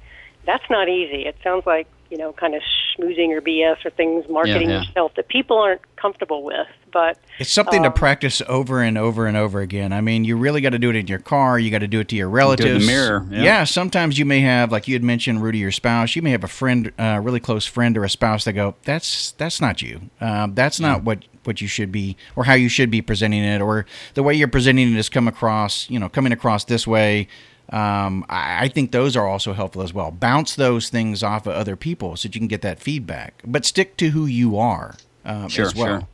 That's 0.44 0.68
not 0.68 0.88
easy. 0.88 1.24
It 1.24 1.36
sounds 1.42 1.64
like 1.66 1.86
you 2.10 2.18
know, 2.18 2.32
kind 2.32 2.54
of 2.54 2.62
schmoozing 2.96 3.30
or 3.30 3.40
BS 3.40 3.84
or 3.84 3.90
things 3.90 4.24
marketing 4.28 4.70
yeah, 4.70 4.76
yeah. 4.76 4.82
yourself 4.82 5.14
that 5.16 5.28
people 5.28 5.58
aren't 5.58 5.80
comfortable 5.96 6.42
with. 6.42 6.66
But 6.92 7.18
it's 7.40 7.50
something 7.50 7.84
um, 7.84 7.90
to 7.92 7.98
practice 7.98 8.40
over 8.46 8.80
and 8.80 8.96
over 8.96 9.26
and 9.26 9.36
over 9.36 9.60
again. 9.60 9.92
I 9.92 10.00
mean, 10.00 10.24
you 10.24 10.36
really 10.36 10.60
got 10.60 10.70
to 10.70 10.78
do 10.78 10.90
it 10.90 10.96
in 10.96 11.08
your 11.08 11.18
car. 11.18 11.58
You 11.58 11.70
got 11.70 11.80
to 11.80 11.88
do 11.88 12.00
it 12.00 12.08
to 12.08 12.16
your 12.16 12.28
relatives. 12.28 12.66
Do 12.66 12.72
it 12.72 12.74
in 12.76 12.80
the 12.82 12.86
mirror. 12.86 13.26
Yeah. 13.30 13.42
yeah. 13.42 13.64
Sometimes 13.64 14.16
you 14.16 14.24
may 14.24 14.40
have, 14.40 14.70
like 14.70 14.86
you 14.86 14.94
had 14.94 15.02
mentioned, 15.02 15.42
Rudy, 15.42 15.58
your 15.58 15.72
spouse. 15.72 16.14
You 16.14 16.22
may 16.22 16.30
have 16.30 16.44
a 16.44 16.48
friend, 16.48 16.92
a 16.98 17.04
uh, 17.04 17.20
really 17.20 17.40
close 17.40 17.66
friend 17.66 17.98
or 17.98 18.04
a 18.04 18.10
spouse 18.10 18.44
that 18.44 18.52
go, 18.52 18.76
"That's 18.84 19.32
that's 19.32 19.60
not 19.60 19.82
you. 19.82 20.02
Um, 20.20 20.54
that's 20.54 20.78
not 20.78 21.02
what 21.02 21.24
what 21.42 21.60
you 21.60 21.68
should 21.68 21.92
be 21.92 22.16
or 22.36 22.44
how 22.44 22.54
you 22.54 22.68
should 22.68 22.90
be 22.90 23.02
presenting 23.02 23.42
it 23.42 23.60
or 23.60 23.86
the 24.14 24.22
way 24.22 24.34
you're 24.34 24.48
presenting 24.48 24.92
it 24.92 24.98
is 24.98 25.08
come 25.08 25.28
across 25.28 25.88
you 25.90 25.98
know 25.98 26.08
coming 26.08 26.32
across 26.32 26.64
this 26.64 26.86
way 26.86 27.28
um, 27.70 28.24
I, 28.28 28.64
I, 28.64 28.68
think 28.68 28.92
those 28.92 29.16
are 29.16 29.26
also 29.26 29.52
helpful 29.52 29.82
as 29.82 29.92
well 29.92 30.10
bounce 30.10 30.54
those 30.54 30.90
things 30.90 31.22
off 31.22 31.46
of 31.46 31.54
other 31.54 31.76
people 31.76 32.16
so 32.16 32.28
that 32.28 32.34
you 32.34 32.40
can 32.40 32.48
get 32.48 32.62
that 32.62 32.78
feedback 32.78 33.42
but 33.44 33.64
stick 33.64 33.96
to 33.98 34.10
who 34.10 34.26
you 34.26 34.58
are 34.58 34.96
um, 35.24 35.48
sure, 35.48 35.66
as 35.66 35.74
well 35.74 36.00
sure. 36.00 36.08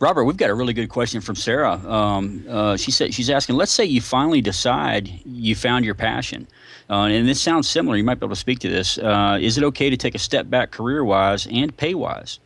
Robert, 0.00 0.24
we've 0.24 0.36
got 0.36 0.50
a 0.50 0.54
really 0.54 0.72
good 0.74 0.88
question 0.88 1.20
from 1.20 1.36
Sarah. 1.36 1.74
Um, 1.88 2.44
uh, 2.48 2.76
she 2.76 2.90
said 2.90 3.14
she's 3.14 3.30
asking. 3.30 3.56
Let's 3.56 3.72
say 3.72 3.84
you 3.84 4.00
finally 4.00 4.42
decide 4.42 5.08
you 5.24 5.54
found 5.54 5.84
your 5.84 5.94
passion, 5.94 6.46
uh, 6.90 7.04
and 7.04 7.26
this 7.26 7.40
sounds 7.40 7.70
similar. 7.70 7.96
You 7.96 8.04
might 8.04 8.16
be 8.16 8.26
able 8.26 8.34
to 8.34 8.40
speak 8.40 8.58
to 8.58 8.68
this. 8.68 8.98
Uh, 8.98 9.38
is 9.40 9.56
it 9.56 9.64
okay 9.64 9.88
to 9.88 9.96
take 9.96 10.14
a 10.14 10.18
step 10.18 10.50
back 10.50 10.72
career-wise 10.72 11.46
and 11.46 11.74
pay-wise? 11.74 12.40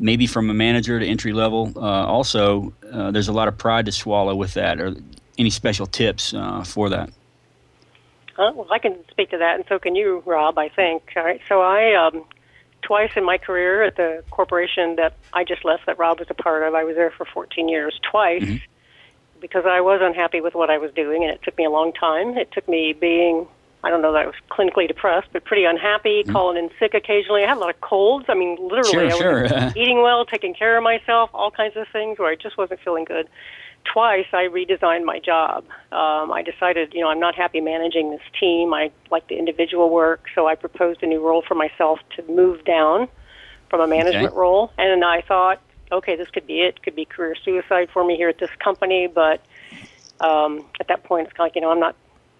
maybe 0.00 0.26
from 0.26 0.50
a 0.50 0.54
manager 0.54 0.98
to 0.98 1.06
entry 1.06 1.32
level. 1.32 1.72
Uh, 1.76 1.80
also, 1.80 2.72
uh, 2.90 3.10
there's 3.10 3.28
a 3.28 3.32
lot 3.32 3.46
of 3.46 3.56
pride 3.56 3.86
to 3.86 3.92
swallow 3.92 4.34
with 4.34 4.54
that. 4.54 4.80
Or 4.80 4.96
any 5.40 5.50
special 5.50 5.86
tips 5.86 6.34
uh, 6.34 6.62
for 6.62 6.88
that? 6.90 7.08
Uh, 8.38 8.52
well, 8.54 8.68
I 8.70 8.78
can 8.78 8.96
speak 9.10 9.30
to 9.30 9.38
that, 9.38 9.56
and 9.56 9.64
so 9.68 9.78
can 9.78 9.96
you, 9.96 10.22
Rob. 10.24 10.58
I 10.58 10.68
think. 10.68 11.02
All 11.16 11.24
right. 11.24 11.40
So 11.48 11.62
I 11.62 11.94
um, 11.94 12.24
twice 12.82 13.12
in 13.16 13.24
my 13.24 13.38
career 13.38 13.82
at 13.82 13.96
the 13.96 14.22
corporation 14.30 14.96
that 14.96 15.16
I 15.32 15.44
just 15.44 15.64
left, 15.64 15.86
that 15.86 15.98
Rob 15.98 16.20
was 16.20 16.28
a 16.30 16.34
part 16.34 16.62
of. 16.62 16.74
I 16.74 16.84
was 16.84 16.94
there 16.94 17.10
for 17.10 17.24
14 17.24 17.68
years. 17.68 17.98
Twice. 18.08 18.42
Mm-hmm. 18.42 18.56
Because 19.40 19.64
I 19.66 19.80
was 19.80 20.00
unhappy 20.02 20.42
with 20.42 20.54
what 20.54 20.68
I 20.68 20.76
was 20.76 20.92
doing, 20.92 21.22
and 21.22 21.32
it 21.32 21.40
took 21.42 21.56
me 21.56 21.64
a 21.64 21.70
long 21.70 21.94
time. 21.94 22.36
It 22.36 22.52
took 22.52 22.68
me 22.68 22.92
being 22.92 23.48
I 23.82 23.88
don't 23.88 24.02
know 24.02 24.12
that 24.12 24.22
I 24.22 24.26
was 24.26 24.34
clinically 24.50 24.86
depressed, 24.86 25.28
but 25.32 25.44
pretty 25.44 25.64
unhappy, 25.64 26.22
mm. 26.22 26.32
calling 26.32 26.58
in 26.58 26.70
sick 26.78 26.92
occasionally. 26.92 27.44
I 27.44 27.48
had 27.48 27.56
a 27.56 27.60
lot 27.60 27.70
of 27.70 27.80
colds. 27.80 28.26
I 28.28 28.34
mean, 28.34 28.58
literally, 28.60 29.10
sure, 29.10 29.44
I 29.44 29.48
sure. 29.48 29.64
was 29.64 29.76
eating 29.76 30.02
well, 30.02 30.26
taking 30.26 30.52
care 30.52 30.76
of 30.76 30.84
myself, 30.84 31.30
all 31.32 31.50
kinds 31.50 31.76
of 31.76 31.86
things 31.88 32.18
where 32.18 32.28
I 32.28 32.36
just 32.36 32.58
wasn't 32.58 32.80
feeling 32.80 33.04
good. 33.04 33.28
Twice, 33.84 34.26
I 34.32 34.44
redesigned 34.44 35.04
my 35.04 35.18
job. 35.18 35.64
Um, 35.90 36.30
I 36.30 36.42
decided, 36.42 36.94
you 36.94 37.00
know, 37.00 37.08
I'm 37.08 37.18
not 37.18 37.34
happy 37.34 37.60
managing 37.60 38.10
this 38.10 38.20
team. 38.38 38.72
I 38.72 38.92
like 39.10 39.26
the 39.28 39.36
individual 39.36 39.90
work, 39.90 40.26
so 40.34 40.46
I 40.46 40.54
proposed 40.54 41.02
a 41.02 41.06
new 41.06 41.20
role 41.20 41.42
for 41.42 41.54
myself 41.54 41.98
to 42.16 42.22
move 42.24 42.64
down 42.64 43.08
from 43.68 43.80
a 43.80 43.86
management 43.86 44.28
okay. 44.28 44.36
role. 44.36 44.72
And 44.78 45.04
I 45.04 45.22
thought, 45.22 45.60
okay, 45.90 46.14
this 46.14 46.28
could 46.28 46.46
be 46.46 46.60
it. 46.60 46.76
it. 46.76 46.82
Could 46.82 46.94
be 46.94 47.04
career 47.04 47.34
suicide 47.34 47.88
for 47.92 48.04
me 48.04 48.16
here 48.16 48.28
at 48.28 48.38
this 48.38 48.50
company, 48.62 49.08
but 49.08 49.44
um, 50.20 50.64
at 50.78 50.88
that 50.88 51.02
point, 51.04 51.26
it's 51.26 51.36
kind 51.36 51.46
of 51.48 51.50
like, 51.50 51.54
you 51.56 51.62
know, 51.62 51.70
I'm 51.70 51.80
not 51.80 51.96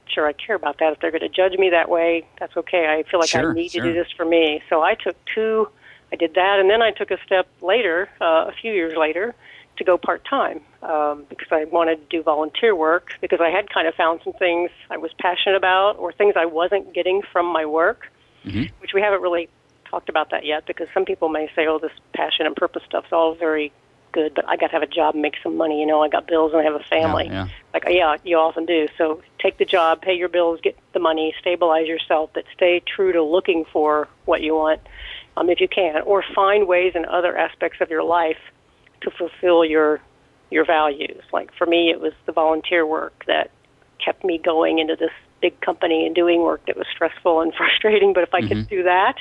sure 0.06 0.26
I 0.26 0.32
care 0.32 0.56
about 0.56 0.78
that. 0.78 0.92
If 0.92 1.00
they're 1.00 1.10
going 1.10 1.20
to 1.22 1.28
judge 1.28 1.58
me 1.58 1.70
that 1.70 1.88
way, 1.88 2.26
that's 2.38 2.56
okay. 2.56 2.86
I 2.88 3.08
feel 3.08 3.20
like 3.20 3.30
sure, 3.30 3.50
I 3.50 3.54
need 3.54 3.72
sure. 3.72 3.82
to 3.82 3.92
do 3.92 3.94
this 3.94 4.10
for 4.16 4.24
me. 4.24 4.62
So 4.68 4.82
I 4.82 4.94
took 4.94 5.16
two, 5.24 5.68
I 6.12 6.16
did 6.16 6.34
that, 6.34 6.58
and 6.60 6.68
then 6.68 6.82
I 6.82 6.90
took 6.90 7.10
a 7.10 7.18
step 7.24 7.48
later, 7.60 8.08
uh, 8.20 8.46
a 8.48 8.52
few 8.60 8.72
years 8.72 8.96
later, 8.96 9.34
to 9.80 9.84
go 9.84 9.96
part 9.96 10.24
time 10.28 10.60
um, 10.82 11.24
because 11.28 11.48
I 11.50 11.64
wanted 11.64 11.96
to 11.96 12.16
do 12.16 12.22
volunteer 12.22 12.76
work 12.76 13.14
because 13.22 13.40
I 13.40 13.48
had 13.48 13.68
kind 13.70 13.88
of 13.88 13.94
found 13.94 14.20
some 14.22 14.34
things 14.34 14.70
I 14.90 14.98
was 14.98 15.10
passionate 15.18 15.56
about 15.56 15.96
or 15.98 16.12
things 16.12 16.34
I 16.36 16.44
wasn't 16.44 16.94
getting 16.94 17.22
from 17.32 17.46
my 17.46 17.64
work, 17.64 18.06
mm-hmm. 18.44 18.64
which 18.80 18.92
we 18.94 19.00
haven't 19.00 19.22
really 19.22 19.48
talked 19.90 20.10
about 20.10 20.30
that 20.30 20.44
yet 20.44 20.66
because 20.66 20.86
some 20.92 21.06
people 21.06 21.30
may 21.30 21.50
say, 21.56 21.66
oh, 21.66 21.78
this 21.78 21.92
passion 22.14 22.46
and 22.46 22.54
purpose 22.54 22.82
stuff's 22.86 23.10
all 23.10 23.34
very 23.34 23.72
good, 24.12 24.34
but 24.34 24.46
I 24.46 24.56
got 24.56 24.68
to 24.68 24.72
have 24.74 24.82
a 24.82 24.86
job 24.86 25.14
and 25.14 25.22
make 25.22 25.36
some 25.42 25.56
money. 25.56 25.80
You 25.80 25.86
know, 25.86 26.02
I 26.02 26.08
got 26.08 26.26
bills 26.26 26.52
and 26.52 26.60
I 26.60 26.64
have 26.64 26.74
a 26.74 26.84
family. 26.84 27.26
Yeah, 27.26 27.46
yeah. 27.46 27.48
Like, 27.72 27.84
yeah, 27.88 28.16
you 28.22 28.36
often 28.36 28.66
do. 28.66 28.86
So 28.98 29.22
take 29.38 29.56
the 29.56 29.64
job, 29.64 30.02
pay 30.02 30.14
your 30.14 30.28
bills, 30.28 30.60
get 30.62 30.76
the 30.92 31.00
money, 31.00 31.34
stabilize 31.40 31.86
yourself, 31.86 32.30
but 32.34 32.44
stay 32.54 32.82
true 32.86 33.12
to 33.12 33.22
looking 33.22 33.64
for 33.72 34.08
what 34.26 34.42
you 34.42 34.54
want, 34.54 34.82
um, 35.38 35.48
if 35.48 35.58
you 35.58 35.68
can, 35.68 36.02
or 36.02 36.22
find 36.34 36.68
ways 36.68 36.92
in 36.94 37.06
other 37.06 37.34
aspects 37.36 37.80
of 37.80 37.88
your 37.88 38.02
life 38.02 38.36
to 39.02 39.10
fulfill 39.10 39.64
your 39.64 40.00
your 40.50 40.64
values. 40.64 41.22
Like 41.32 41.52
for 41.54 41.66
me, 41.66 41.90
it 41.90 42.00
was 42.00 42.12
the 42.26 42.32
volunteer 42.32 42.86
work 42.86 43.24
that 43.26 43.50
kept 44.04 44.24
me 44.24 44.38
going 44.38 44.78
into 44.78 44.96
this 44.96 45.12
big 45.40 45.58
company 45.60 46.06
and 46.06 46.14
doing 46.14 46.40
work 46.40 46.64
that 46.66 46.76
was 46.76 46.86
stressful 46.92 47.40
and 47.40 47.54
frustrating. 47.56 48.12
But 48.12 48.24
if 48.24 48.34
I 48.34 48.40
mm-hmm. 48.40 48.48
could 48.48 48.68
do 48.68 48.82
that, 48.82 49.16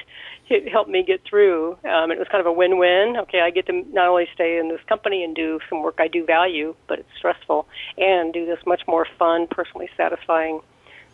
it 0.49 0.67
helped 0.67 0.89
me 0.89 1.03
get 1.03 1.23
through. 1.23 1.77
Um, 1.87 2.11
it 2.11 2.17
was 2.17 2.27
kind 2.29 2.41
of 2.41 2.47
a 2.47 2.51
win-win. 2.51 3.17
Okay, 3.17 3.41
I 3.41 3.51
get 3.51 3.67
to 3.67 3.85
not 3.93 4.07
only 4.07 4.27
stay 4.33 4.57
in 4.57 4.69
this 4.69 4.81
company 4.87 5.23
and 5.23 5.35
do 5.35 5.59
some 5.69 5.83
work 5.83 5.95
I 5.99 6.07
do 6.07 6.25
value, 6.25 6.75
but 6.87 6.99
it's 6.99 7.09
stressful, 7.17 7.67
and 7.97 8.33
do 8.33 8.45
this 8.45 8.59
much 8.65 8.81
more 8.87 9.07
fun, 9.17 9.47
personally 9.47 9.89
satisfying 9.95 10.61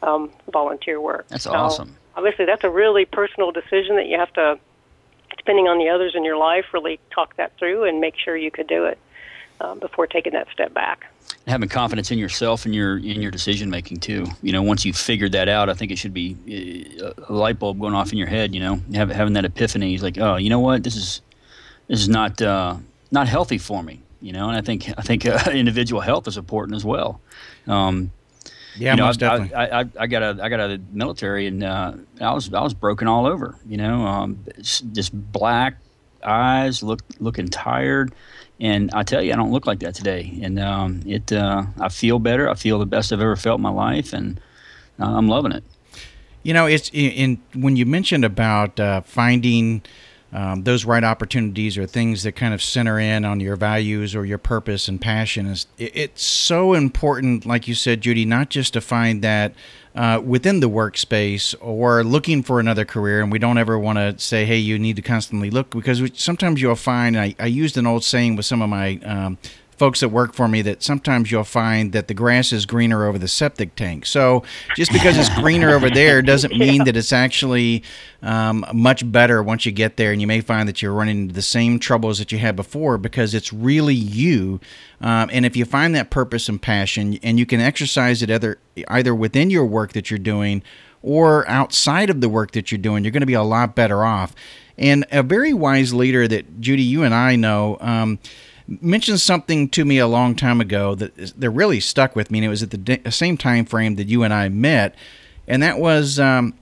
um, 0.01 0.31
volunteer 0.51 1.01
work. 1.01 1.27
That's 1.27 1.43
so, 1.43 1.53
awesome. 1.53 1.97
Obviously, 2.15 2.45
that's 2.45 2.63
a 2.63 2.69
really 2.69 3.05
personal 3.05 3.51
decision 3.51 3.97
that 3.97 4.07
you 4.07 4.17
have 4.17 4.31
to, 4.33 4.57
depending 5.37 5.67
on 5.67 5.77
the 5.77 5.89
others 5.89 6.13
in 6.15 6.23
your 6.23 6.37
life, 6.37 6.65
really 6.73 6.99
talk 7.13 7.35
that 7.37 7.57
through 7.57 7.83
and 7.83 7.99
make 7.99 8.15
sure 8.17 8.35
you 8.35 8.51
could 8.51 8.67
do 8.67 8.85
it 8.85 8.97
um, 9.61 9.79
before 9.79 10.07
taking 10.07 10.33
that 10.33 10.47
step 10.51 10.73
back 10.73 11.05
having 11.47 11.69
confidence 11.69 12.11
in 12.11 12.17
yourself 12.17 12.65
and 12.65 12.73
your 12.73 12.97
in 12.97 13.21
your 13.21 13.31
decision 13.31 13.69
making 13.69 13.99
too. 13.99 14.25
You 14.41 14.51
know, 14.51 14.61
once 14.61 14.85
you've 14.85 14.97
figured 14.97 15.31
that 15.33 15.47
out, 15.47 15.69
I 15.69 15.73
think 15.73 15.91
it 15.91 15.97
should 15.97 16.13
be 16.13 16.35
uh, 17.01 17.13
a 17.29 17.33
light 17.33 17.59
bulb 17.59 17.79
going 17.79 17.93
off 17.93 18.11
in 18.11 18.17
your 18.17 18.27
head. 18.27 18.53
You 18.53 18.61
know, 18.61 18.81
having 18.93 19.33
that 19.33 19.45
epiphany. 19.45 19.93
is 19.93 20.03
like, 20.03 20.17
oh, 20.17 20.37
you 20.37 20.49
know 20.49 20.59
what, 20.59 20.83
this 20.83 20.95
is 20.95 21.21
this 21.87 21.99
is 21.99 22.09
not 22.09 22.41
uh, 22.41 22.77
not 23.11 23.27
healthy 23.27 23.57
for 23.57 23.83
me. 23.83 24.01
You 24.21 24.33
know, 24.33 24.49
and 24.49 24.57
I 24.57 24.61
think 24.61 24.89
I 24.97 25.01
think 25.01 25.25
uh, 25.25 25.39
individual 25.51 26.01
health 26.01 26.27
is 26.27 26.37
important 26.37 26.75
as 26.75 26.85
well. 26.85 27.21
Um, 27.67 28.11
yeah, 28.77 28.91
you 28.91 28.97
know, 28.97 29.05
most 29.05 29.21
I, 29.23 29.37
definitely. 29.37 29.55
I, 29.55 29.81
I, 29.81 29.85
I 29.99 30.07
got 30.07 30.23
a 30.23 30.43
I 30.43 30.49
got 30.49 30.59
a 30.59 30.81
military, 30.91 31.47
and 31.47 31.63
uh, 31.63 31.93
I 32.21 32.33
was 32.33 32.53
I 32.53 32.61
was 32.61 32.73
broken 32.73 33.07
all 33.07 33.25
over. 33.25 33.55
You 33.67 33.77
know, 33.77 34.05
um, 34.05 34.39
just 34.61 35.13
black 35.31 35.77
eyes, 36.23 36.83
look 36.83 37.01
looking 37.19 37.47
tired, 37.47 38.13
and 38.59 38.91
I 38.93 39.03
tell 39.03 39.21
you, 39.21 39.33
I 39.33 39.35
don't 39.35 39.51
look 39.51 39.65
like 39.65 39.79
that 39.79 39.95
today. 39.95 40.37
And 40.41 40.59
um, 40.59 41.01
it 41.05 41.31
uh, 41.31 41.63
I 41.79 41.89
feel 41.89 42.19
better. 42.19 42.49
I 42.49 42.55
feel 42.55 42.79
the 42.79 42.85
best 42.85 43.11
I've 43.11 43.21
ever 43.21 43.35
felt 43.35 43.59
in 43.59 43.63
my 43.63 43.69
life, 43.69 44.13
and 44.13 44.39
uh, 44.99 45.05
I'm 45.05 45.27
loving 45.27 45.51
it. 45.51 45.63
You 46.43 46.53
know, 46.53 46.65
it's 46.67 46.91
in 46.93 47.41
when 47.53 47.75
you 47.75 47.85
mentioned 47.85 48.23
about 48.23 48.79
uh, 48.79 49.01
finding 49.01 49.81
um, 50.35 50.63
those 50.63 50.83
right 50.83 51.03
opportunities 51.03 51.77
or 51.77 51.85
things 51.85 52.23
that 52.23 52.33
kind 52.33 52.53
of 52.53 52.61
center 52.61 52.99
in 52.99 53.23
on 53.23 53.39
your 53.39 53.55
values 53.55 54.13
or 54.13 54.25
your 54.25 54.37
purpose 54.37 54.89
and 54.89 54.99
passion. 54.99 55.45
Is 55.45 55.65
it's 55.77 56.23
so 56.23 56.73
important 56.73 57.45
like 57.45 57.69
you 57.69 57.73
said 57.73 58.01
judy 58.01 58.25
not 58.25 58.49
just 58.49 58.73
to 58.73 58.81
find 58.81 59.21
that 59.21 59.53
uh, 59.95 60.21
within 60.21 60.59
the 60.59 60.69
workspace 60.69 61.55
or 61.61 62.03
looking 62.03 62.43
for 62.43 62.59
another 62.59 62.83
career 62.83 63.21
and 63.21 63.31
we 63.31 63.39
don't 63.39 63.57
ever 63.57 63.79
want 63.79 63.97
to 63.97 64.19
say 64.19 64.45
hey 64.45 64.57
you 64.57 64.77
need 64.77 64.97
to 64.97 65.01
constantly 65.01 65.49
look 65.49 65.69
because 65.69 66.01
sometimes 66.15 66.61
you'll 66.61 66.75
find 66.75 67.17
I, 67.17 67.33
I 67.39 67.45
used 67.45 67.77
an 67.77 67.87
old 67.87 68.03
saying 68.03 68.35
with 68.35 68.45
some 68.45 68.61
of 68.61 68.67
my 68.67 68.99
um, 69.05 69.37
folks 69.77 69.99
that 69.99 70.09
work 70.09 70.33
for 70.33 70.47
me 70.47 70.61
that 70.61 70.81
sometimes 70.81 71.31
you'll 71.31 71.43
find 71.43 71.91
that 71.91 72.07
the 72.07 72.13
grass 72.13 72.51
is 72.53 72.65
greener 72.65 73.05
over 73.05 73.17
the 73.17 73.27
septic 73.27 73.75
tank. 73.75 74.05
So 74.05 74.43
just 74.75 74.91
because 74.91 75.17
it's 75.17 75.29
greener 75.39 75.71
over 75.71 75.89
there 75.89 76.21
doesn't 76.21 76.57
mean 76.57 76.85
that 76.85 76.95
it's 76.95 77.11
actually 77.11 77.83
um, 78.21 78.65
much 78.73 79.09
better 79.11 79.43
once 79.43 79.65
you 79.65 79.71
get 79.71 79.97
there. 79.97 80.11
And 80.11 80.21
you 80.21 80.27
may 80.27 80.41
find 80.41 80.67
that 80.69 80.81
you're 80.81 80.93
running 80.93 81.23
into 81.23 81.33
the 81.33 81.41
same 81.41 81.79
troubles 81.79 82.19
that 82.19 82.31
you 82.31 82.37
had 82.37 82.55
before 82.55 82.97
because 82.97 83.33
it's 83.33 83.51
really 83.51 83.95
you. 83.95 84.59
Um, 85.01 85.29
and 85.31 85.45
if 85.45 85.55
you 85.57 85.65
find 85.65 85.93
that 85.95 86.09
purpose 86.09 86.47
and 86.47 86.61
passion, 86.61 87.19
and 87.21 87.37
you 87.37 87.45
can 87.45 87.59
exercise 87.59 88.21
it 88.21 88.31
either 88.31 88.59
either 88.89 89.13
within 89.13 89.49
your 89.49 89.65
work 89.65 89.93
that 89.93 90.09
you're 90.09 90.17
doing 90.17 90.63
or 91.01 91.47
outside 91.47 92.09
of 92.09 92.19
the 92.19 92.27
work 92.27 92.51
that 92.51 92.71
you're 92.71 92.79
doing, 92.79 93.03
you're 93.03 93.11
going 93.11 93.21
to 93.21 93.27
be 93.27 93.33
a 93.33 93.43
lot 93.43 93.75
better 93.75 94.03
off. 94.03 94.33
And 94.77 95.05
a 95.11 95.21
very 95.21 95.53
wise 95.53 95.93
leader 95.93 96.27
that 96.27 96.59
Judy, 96.59 96.83
you 96.83 97.03
and 97.03 97.13
I 97.13 97.35
know. 97.35 97.77
Um, 97.79 98.19
mentioned 98.67 99.21
something 99.21 99.69
to 99.69 99.85
me 99.85 99.97
a 99.97 100.07
long 100.07 100.35
time 100.35 100.59
ago 100.61 100.95
that 100.95 101.15
that 101.15 101.49
really 101.49 101.79
stuck 101.79 102.15
with 102.15 102.31
me, 102.31 102.39
and 102.39 102.45
it 102.45 102.49
was 102.49 102.63
at 102.63 102.71
the 102.71 103.11
same 103.11 103.37
time 103.37 103.65
frame 103.65 103.95
that 103.95 104.07
you 104.07 104.23
and 104.23 104.33
I 104.33 104.49
met, 104.49 104.95
and 105.47 105.61
that 105.63 105.79
was. 105.79 106.19
Um, 106.19 106.53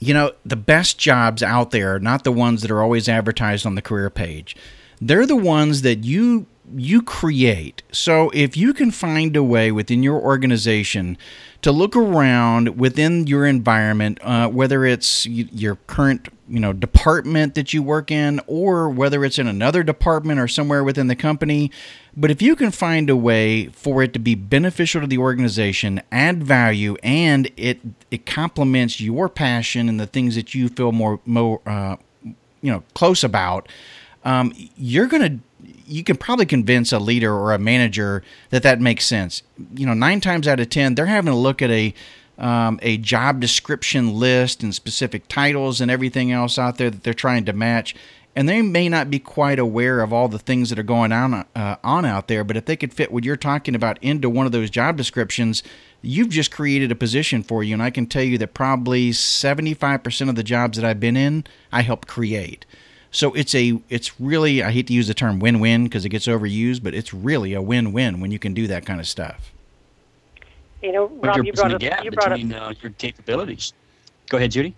you 0.00 0.12
know, 0.12 0.32
the 0.44 0.56
best 0.56 0.98
jobs 0.98 1.42
out 1.42 1.70
there 1.70 1.94
are 1.94 2.00
not 2.00 2.24
the 2.24 2.32
ones 2.32 2.60
that 2.60 2.70
are 2.70 2.82
always 2.82 3.08
advertised 3.08 3.64
on 3.64 3.74
the 3.74 3.80
career 3.80 4.10
page. 4.10 4.54
They're 5.00 5.24
the 5.24 5.36
ones 5.36 5.80
that 5.80 6.04
you 6.04 6.46
you 6.76 7.02
create. 7.02 7.82
So 7.92 8.30
if 8.30 8.56
you 8.56 8.74
can 8.74 8.90
find 8.90 9.36
a 9.36 9.42
way 9.42 9.70
within 9.70 10.02
your 10.02 10.20
organization 10.20 11.16
to 11.62 11.72
look 11.72 11.96
around 11.96 12.78
within 12.78 13.26
your 13.26 13.46
environment, 13.46 14.18
uh, 14.22 14.48
whether 14.48 14.84
it's 14.84 15.26
your 15.26 15.76
current 15.86 16.28
you 16.48 16.60
know 16.60 16.72
department 16.72 17.54
that 17.54 17.72
you 17.72 17.82
work 17.82 18.10
in, 18.10 18.40
or 18.46 18.88
whether 18.88 19.24
it's 19.24 19.38
in 19.38 19.46
another 19.46 19.82
department 19.82 20.40
or 20.40 20.48
somewhere 20.48 20.84
within 20.84 21.06
the 21.06 21.16
company, 21.16 21.70
but 22.16 22.30
if 22.30 22.42
you 22.42 22.54
can 22.56 22.70
find 22.70 23.10
a 23.10 23.16
way 23.16 23.66
for 23.68 24.02
it 24.02 24.12
to 24.12 24.18
be 24.18 24.34
beneficial 24.34 25.00
to 25.00 25.06
the 25.06 25.18
organization, 25.18 26.02
add 26.12 26.42
value, 26.42 26.96
and 27.02 27.50
it 27.56 27.80
it 28.10 28.26
complements 28.26 29.00
your 29.00 29.28
passion 29.28 29.88
and 29.88 29.98
the 29.98 30.06
things 30.06 30.34
that 30.34 30.54
you 30.54 30.68
feel 30.68 30.92
more 30.92 31.20
more 31.24 31.60
uh, 31.66 31.96
you 32.24 32.72
know 32.72 32.82
close 32.94 33.24
about, 33.24 33.68
um, 34.24 34.52
you're 34.76 35.06
gonna 35.06 35.38
you 35.86 36.04
can 36.04 36.16
probably 36.16 36.46
convince 36.46 36.92
a 36.92 36.98
leader 36.98 37.32
or 37.32 37.52
a 37.52 37.58
manager 37.58 38.22
that 38.50 38.62
that 38.62 38.80
makes 38.80 39.06
sense. 39.06 39.42
You 39.74 39.86
know, 39.86 39.94
nine 39.94 40.20
times 40.20 40.48
out 40.48 40.60
of 40.60 40.70
ten, 40.70 40.94
they're 40.94 41.06
having 41.06 41.32
to 41.32 41.38
look 41.38 41.62
at 41.62 41.70
a 41.70 41.94
um, 42.38 42.78
a 42.82 42.96
job 42.98 43.40
description 43.40 44.14
list 44.14 44.62
and 44.62 44.74
specific 44.74 45.28
titles 45.28 45.80
and 45.80 45.90
everything 45.90 46.32
else 46.32 46.58
out 46.58 46.78
there 46.78 46.90
that 46.90 47.02
they're 47.02 47.14
trying 47.14 47.44
to 47.44 47.52
match. 47.52 47.94
And 48.36 48.48
they 48.48 48.62
may 48.62 48.88
not 48.88 49.10
be 49.10 49.20
quite 49.20 49.60
aware 49.60 50.00
of 50.00 50.12
all 50.12 50.26
the 50.26 50.40
things 50.40 50.70
that 50.70 50.78
are 50.78 50.82
going 50.82 51.12
on 51.12 51.46
uh, 51.54 51.76
on 51.84 52.04
out 52.04 52.26
there. 52.26 52.42
But 52.42 52.56
if 52.56 52.64
they 52.64 52.76
could 52.76 52.92
fit 52.92 53.12
what 53.12 53.24
you're 53.24 53.36
talking 53.36 53.76
about 53.76 54.02
into 54.02 54.28
one 54.28 54.44
of 54.44 54.52
those 54.52 54.70
job 54.70 54.96
descriptions, 54.96 55.62
you've 56.02 56.30
just 56.30 56.50
created 56.50 56.90
a 56.90 56.96
position 56.96 57.44
for 57.44 57.62
you. 57.62 57.74
And 57.74 57.82
I 57.82 57.90
can 57.90 58.06
tell 58.06 58.24
you 58.24 58.36
that 58.38 58.52
probably 58.52 59.10
75% 59.10 60.28
of 60.28 60.34
the 60.34 60.42
jobs 60.42 60.76
that 60.76 60.84
I've 60.84 60.98
been 60.98 61.16
in, 61.16 61.44
I 61.70 61.82
helped 61.82 62.08
create. 62.08 62.66
So 63.12 63.32
it's 63.34 63.54
a 63.54 63.80
it's 63.88 64.20
really 64.20 64.60
I 64.60 64.72
hate 64.72 64.88
to 64.88 64.92
use 64.92 65.06
the 65.06 65.14
term 65.14 65.38
win-win 65.38 65.84
because 65.84 66.04
it 66.04 66.08
gets 66.08 66.26
overused, 66.26 66.82
but 66.82 66.94
it's 66.94 67.14
really 67.14 67.54
a 67.54 67.62
win-win 67.62 68.18
when 68.18 68.32
you 68.32 68.40
can 68.40 68.54
do 68.54 68.66
that 68.66 68.84
kind 68.84 68.98
of 68.98 69.06
stuff. 69.06 69.53
You 70.84 70.92
know, 70.92 71.06
Rob, 71.06 71.42
you 71.46 71.52
brought 71.54 71.72
up 71.72 71.80
you 72.04 72.10
brought 72.10 72.28
between, 72.28 72.52
up 72.52 72.68
uh, 72.68 72.74
your 72.82 72.92
capabilities. 72.92 73.72
Go 74.28 74.36
ahead, 74.36 74.50
Judy. 74.50 74.76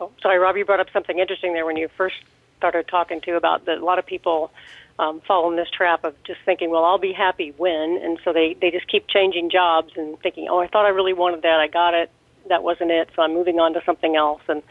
Oh, 0.00 0.10
sorry, 0.20 0.38
Rob. 0.38 0.56
You 0.56 0.64
brought 0.64 0.80
up 0.80 0.88
something 0.92 1.20
interesting 1.20 1.52
there 1.52 1.64
when 1.64 1.76
you 1.76 1.88
first 1.96 2.16
started 2.58 2.88
talking 2.88 3.20
to 3.20 3.36
about 3.36 3.64
that. 3.66 3.78
A 3.78 3.84
lot 3.84 4.00
of 4.00 4.06
people 4.06 4.50
um, 4.98 5.20
fall 5.20 5.48
in 5.48 5.56
this 5.56 5.68
trap 5.70 6.02
of 6.02 6.20
just 6.24 6.40
thinking, 6.44 6.70
"Well, 6.70 6.84
I'll 6.84 6.98
be 6.98 7.12
happy 7.12 7.54
when," 7.56 8.00
and 8.02 8.18
so 8.24 8.32
they 8.32 8.56
they 8.60 8.72
just 8.72 8.88
keep 8.88 9.06
changing 9.06 9.48
jobs 9.48 9.92
and 9.96 10.18
thinking, 10.18 10.48
"Oh, 10.50 10.58
I 10.58 10.66
thought 10.66 10.84
I 10.84 10.88
really 10.88 11.12
wanted 11.12 11.42
that. 11.42 11.60
I 11.60 11.68
got 11.68 11.94
it. 11.94 12.10
That 12.48 12.64
wasn't 12.64 12.90
it. 12.90 13.10
So 13.14 13.22
I'm 13.22 13.32
moving 13.32 13.60
on 13.60 13.72
to 13.74 13.82
something 13.86 14.16
else." 14.16 14.42
And 14.48 14.64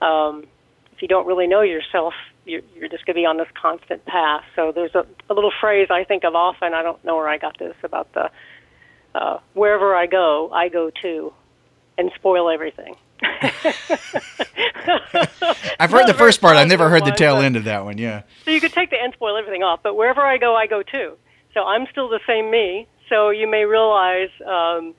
um, 0.00 0.46
if 0.92 1.02
you 1.02 1.08
don't 1.08 1.26
really 1.26 1.48
know 1.48 1.62
yourself, 1.62 2.14
you're, 2.44 2.62
you're 2.76 2.88
just 2.88 3.04
going 3.04 3.16
to 3.16 3.20
be 3.20 3.26
on 3.26 3.36
this 3.36 3.48
constant 3.60 4.04
path. 4.04 4.44
So 4.54 4.70
there's 4.70 4.94
a, 4.94 5.04
a 5.28 5.34
little 5.34 5.52
phrase 5.60 5.88
I 5.90 6.04
think 6.04 6.22
of 6.22 6.36
often. 6.36 6.72
I 6.72 6.84
don't 6.84 7.04
know 7.04 7.16
where 7.16 7.28
I 7.28 7.36
got 7.36 7.58
this 7.58 7.74
about 7.82 8.12
the 8.12 8.30
uh, 9.14 9.38
wherever 9.54 9.94
I 9.94 10.06
go, 10.06 10.50
I 10.52 10.68
go 10.68 10.90
too, 10.90 11.32
and 11.98 12.10
spoil 12.16 12.50
everything. 12.50 12.96
I've 15.78 15.90
heard 15.90 16.06
the 16.06 16.14
first 16.16 16.40
part. 16.40 16.56
I've 16.56 16.68
never 16.68 16.88
heard 16.88 17.04
the 17.04 17.10
tail 17.10 17.36
end 17.36 17.56
of 17.56 17.64
that 17.64 17.84
one. 17.84 17.98
Yeah. 17.98 18.22
So 18.44 18.50
you 18.50 18.60
could 18.60 18.72
take 18.72 18.90
the 18.90 19.00
end 19.00 19.12
spoil 19.14 19.36
everything 19.36 19.62
off, 19.62 19.80
but 19.82 19.94
wherever 19.94 20.22
I 20.22 20.38
go, 20.38 20.56
I 20.56 20.66
go 20.66 20.82
too. 20.82 21.16
So 21.54 21.64
I'm 21.64 21.86
still 21.90 22.08
the 22.08 22.20
same 22.26 22.50
me. 22.50 22.86
So 23.08 23.30
you 23.30 23.50
may 23.50 23.64
realize 23.64 24.30
um, 24.46 24.94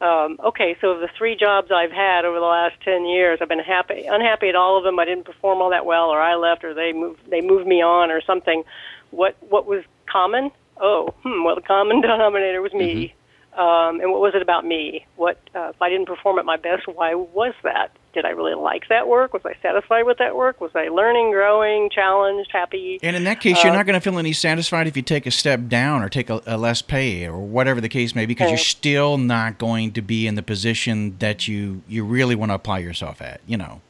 um, 0.00 0.38
okay, 0.44 0.76
so 0.80 0.98
the 0.98 1.08
three 1.16 1.36
jobs 1.36 1.70
I've 1.72 1.90
had 1.90 2.24
over 2.24 2.38
the 2.38 2.44
last 2.44 2.74
ten 2.84 3.06
years, 3.06 3.38
I've 3.40 3.48
been 3.48 3.58
happy, 3.58 4.04
unhappy 4.06 4.48
at 4.48 4.54
all 4.54 4.76
of 4.76 4.84
them. 4.84 4.98
I 4.98 5.06
didn't 5.06 5.24
perform 5.24 5.62
all 5.62 5.70
that 5.70 5.86
well, 5.86 6.10
or 6.10 6.20
I 6.20 6.34
left, 6.34 6.64
or 6.64 6.74
they 6.74 6.92
moved, 6.92 7.20
they 7.30 7.40
moved 7.40 7.66
me 7.66 7.82
on, 7.82 8.10
or 8.10 8.20
something. 8.20 8.62
What 9.10 9.36
what 9.48 9.66
was 9.66 9.84
common? 10.10 10.50
Oh, 10.78 11.14
hmm, 11.22 11.44
well, 11.44 11.54
the 11.54 11.62
common 11.62 12.00
denominator 12.02 12.60
was 12.60 12.74
me. 12.74 12.94
Mm-hmm. 12.94 13.16
Um, 13.56 14.00
and 14.00 14.12
what 14.12 14.20
was 14.20 14.34
it 14.34 14.42
about 14.42 14.64
me? 14.64 15.06
What 15.16 15.38
uh, 15.54 15.70
if 15.70 15.80
I 15.80 15.88
didn't 15.88 16.06
perform 16.06 16.38
at 16.38 16.44
my 16.44 16.56
best? 16.56 16.86
Why 16.86 17.14
was 17.14 17.54
that? 17.62 17.90
did 18.16 18.24
I 18.24 18.30
really 18.30 18.54
like 18.54 18.88
that 18.88 19.06
work? 19.06 19.34
Was 19.34 19.44
I 19.44 19.54
satisfied 19.60 20.04
with 20.04 20.16
that 20.18 20.34
work? 20.34 20.58
Was 20.58 20.70
I 20.74 20.88
learning, 20.88 21.32
growing, 21.32 21.90
challenged, 21.90 22.50
happy? 22.50 22.98
And 23.02 23.14
in 23.14 23.24
that 23.24 23.40
case, 23.40 23.62
you're 23.62 23.74
uh, 23.74 23.76
not 23.76 23.84
going 23.84 23.94
to 23.94 24.00
feel 24.00 24.18
any 24.18 24.32
satisfied 24.32 24.86
if 24.86 24.96
you 24.96 25.02
take 25.02 25.26
a 25.26 25.30
step 25.30 25.68
down 25.68 26.02
or 26.02 26.08
take 26.08 26.30
a, 26.30 26.40
a 26.46 26.56
less 26.56 26.80
pay 26.80 27.26
or 27.26 27.38
whatever 27.38 27.78
the 27.78 27.90
case 27.90 28.14
may 28.14 28.24
be, 28.24 28.28
because 28.28 28.46
okay. 28.46 28.52
you're 28.52 28.58
still 28.58 29.18
not 29.18 29.58
going 29.58 29.92
to 29.92 30.00
be 30.00 30.26
in 30.26 30.34
the 30.34 30.42
position 30.42 31.16
that 31.18 31.46
you 31.46 31.82
you 31.86 32.04
really 32.04 32.34
want 32.34 32.50
to 32.50 32.54
apply 32.54 32.78
yourself 32.78 33.20
at. 33.20 33.42
You 33.46 33.58
know. 33.58 33.82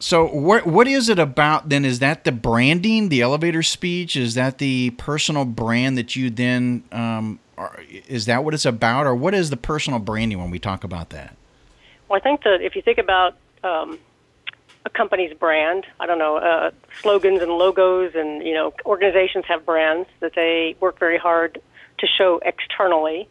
So 0.00 0.26
what 0.26 0.66
what 0.66 0.86
is 0.86 1.08
it 1.08 1.18
about 1.18 1.68
then? 1.68 1.84
Is 1.84 1.98
that 1.98 2.24
the 2.24 2.32
branding, 2.32 3.08
the 3.08 3.20
elevator 3.20 3.62
speech? 3.62 4.16
Is 4.16 4.34
that 4.34 4.58
the 4.58 4.90
personal 4.90 5.44
brand 5.44 5.98
that 5.98 6.14
you 6.14 6.30
then? 6.30 6.84
Um, 6.92 7.40
are, 7.56 7.80
is 8.06 8.26
that 8.26 8.44
what 8.44 8.54
it's 8.54 8.64
about, 8.64 9.06
or 9.06 9.14
what 9.14 9.34
is 9.34 9.50
the 9.50 9.56
personal 9.56 9.98
branding 9.98 10.38
when 10.38 10.50
we 10.50 10.60
talk 10.60 10.84
about 10.84 11.10
that? 11.10 11.36
Well, 12.08 12.16
I 12.16 12.22
think 12.22 12.44
that 12.44 12.62
if 12.62 12.76
you 12.76 12.82
think 12.82 12.98
about 12.98 13.36
um, 13.64 13.98
a 14.86 14.90
company's 14.90 15.36
brand, 15.36 15.84
I 15.98 16.06
don't 16.06 16.18
know, 16.18 16.36
uh, 16.36 16.70
slogans 17.02 17.42
and 17.42 17.50
logos, 17.50 18.14
and 18.14 18.46
you 18.46 18.54
know, 18.54 18.72
organizations 18.86 19.44
have 19.46 19.66
brands 19.66 20.08
that 20.20 20.34
they 20.34 20.76
work 20.80 20.98
very 21.00 21.18
hard 21.18 21.60
to 21.98 22.06
show 22.06 22.40
externally. 22.44 23.28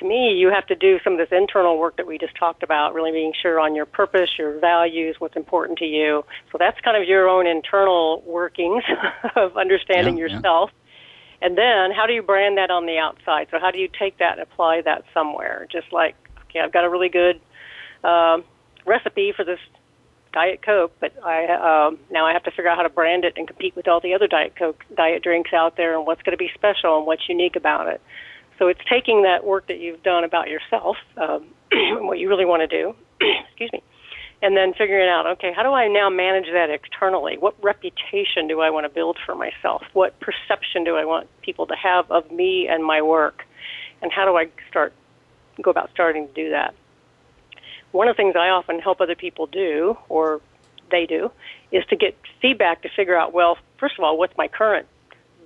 To 0.00 0.06
me, 0.06 0.32
you 0.32 0.48
have 0.48 0.66
to 0.68 0.74
do 0.74 0.98
some 1.04 1.12
of 1.12 1.18
this 1.18 1.28
internal 1.30 1.78
work 1.78 1.98
that 1.98 2.06
we 2.06 2.16
just 2.16 2.34
talked 2.34 2.62
about, 2.62 2.94
really 2.94 3.12
being 3.12 3.34
sure 3.40 3.60
on 3.60 3.74
your 3.74 3.84
purpose, 3.84 4.30
your 4.38 4.58
values, 4.58 5.16
what's 5.18 5.36
important 5.36 5.78
to 5.80 5.84
you. 5.84 6.24
So 6.50 6.58
that's 6.58 6.80
kind 6.80 7.00
of 7.00 7.06
your 7.06 7.28
own 7.28 7.46
internal 7.46 8.22
workings 8.26 8.82
of 9.36 9.58
understanding 9.58 10.16
yeah, 10.16 10.28
yourself. 10.28 10.70
Yeah. 10.72 11.46
And 11.46 11.58
then, 11.58 11.90
how 11.94 12.06
do 12.06 12.14
you 12.14 12.22
brand 12.22 12.56
that 12.56 12.70
on 12.70 12.86
the 12.86 12.96
outside? 12.96 13.48
So, 13.50 13.58
how 13.60 13.70
do 13.70 13.78
you 13.78 13.88
take 13.88 14.18
that 14.18 14.38
and 14.38 14.40
apply 14.40 14.82
that 14.82 15.04
somewhere? 15.12 15.66
Just 15.70 15.92
like, 15.92 16.16
okay, 16.48 16.60
I've 16.60 16.72
got 16.72 16.84
a 16.84 16.88
really 16.90 17.08
good 17.10 17.40
um, 18.02 18.44
recipe 18.86 19.32
for 19.36 19.44
this 19.44 19.58
Diet 20.32 20.62
Coke, 20.62 20.92
but 21.00 21.12
I 21.24 21.88
um, 21.88 21.98
now 22.10 22.26
I 22.26 22.32
have 22.32 22.44
to 22.44 22.50
figure 22.50 22.68
out 22.68 22.76
how 22.76 22.84
to 22.84 22.90
brand 22.90 23.24
it 23.24 23.34
and 23.36 23.46
compete 23.46 23.76
with 23.76 23.88
all 23.88 24.00
the 24.00 24.14
other 24.14 24.26
Diet 24.26 24.54
Coke 24.56 24.82
diet 24.96 25.22
drinks 25.22 25.52
out 25.52 25.76
there, 25.76 25.96
and 25.96 26.06
what's 26.06 26.22
going 26.22 26.32
to 26.32 26.38
be 26.38 26.50
special 26.54 26.96
and 26.96 27.06
what's 27.06 27.28
unique 27.28 27.56
about 27.56 27.88
it. 27.88 28.00
So 28.60 28.68
it's 28.68 28.80
taking 28.90 29.22
that 29.22 29.42
work 29.42 29.68
that 29.68 29.80
you've 29.80 30.02
done 30.02 30.22
about 30.22 30.48
yourself, 30.48 30.98
um, 31.16 31.46
what 32.06 32.18
you 32.18 32.28
really 32.28 32.44
want 32.44 32.60
to 32.60 32.66
do, 32.66 32.94
excuse 33.48 33.72
me, 33.72 33.82
and 34.42 34.54
then 34.54 34.74
figuring 34.74 35.08
out, 35.08 35.26
okay, 35.26 35.50
how 35.50 35.62
do 35.62 35.70
I 35.70 35.88
now 35.88 36.10
manage 36.10 36.44
that 36.52 36.68
externally? 36.68 37.38
What 37.38 37.54
reputation 37.64 38.48
do 38.48 38.60
I 38.60 38.68
want 38.68 38.84
to 38.84 38.90
build 38.90 39.16
for 39.24 39.34
myself? 39.34 39.82
What 39.94 40.20
perception 40.20 40.84
do 40.84 40.96
I 40.96 41.06
want 41.06 41.26
people 41.40 41.66
to 41.68 41.74
have 41.74 42.10
of 42.10 42.30
me 42.30 42.68
and 42.68 42.84
my 42.84 43.00
work? 43.00 43.46
And 44.02 44.12
how 44.12 44.26
do 44.26 44.36
I 44.36 44.48
start 44.68 44.92
go 45.62 45.70
about 45.70 45.88
starting 45.94 46.28
to 46.28 46.34
do 46.34 46.50
that? 46.50 46.74
One 47.92 48.08
of 48.08 48.16
the 48.16 48.22
things 48.22 48.36
I 48.36 48.50
often 48.50 48.78
help 48.78 49.00
other 49.00 49.16
people 49.16 49.46
do, 49.46 49.96
or 50.10 50.42
they 50.90 51.06
do, 51.06 51.30
is 51.72 51.82
to 51.86 51.96
get 51.96 52.14
feedback 52.42 52.82
to 52.82 52.90
figure 52.94 53.16
out, 53.16 53.32
well, 53.32 53.56
first 53.78 53.94
of 53.98 54.04
all, 54.04 54.18
what's 54.18 54.36
my 54.36 54.48
current 54.48 54.86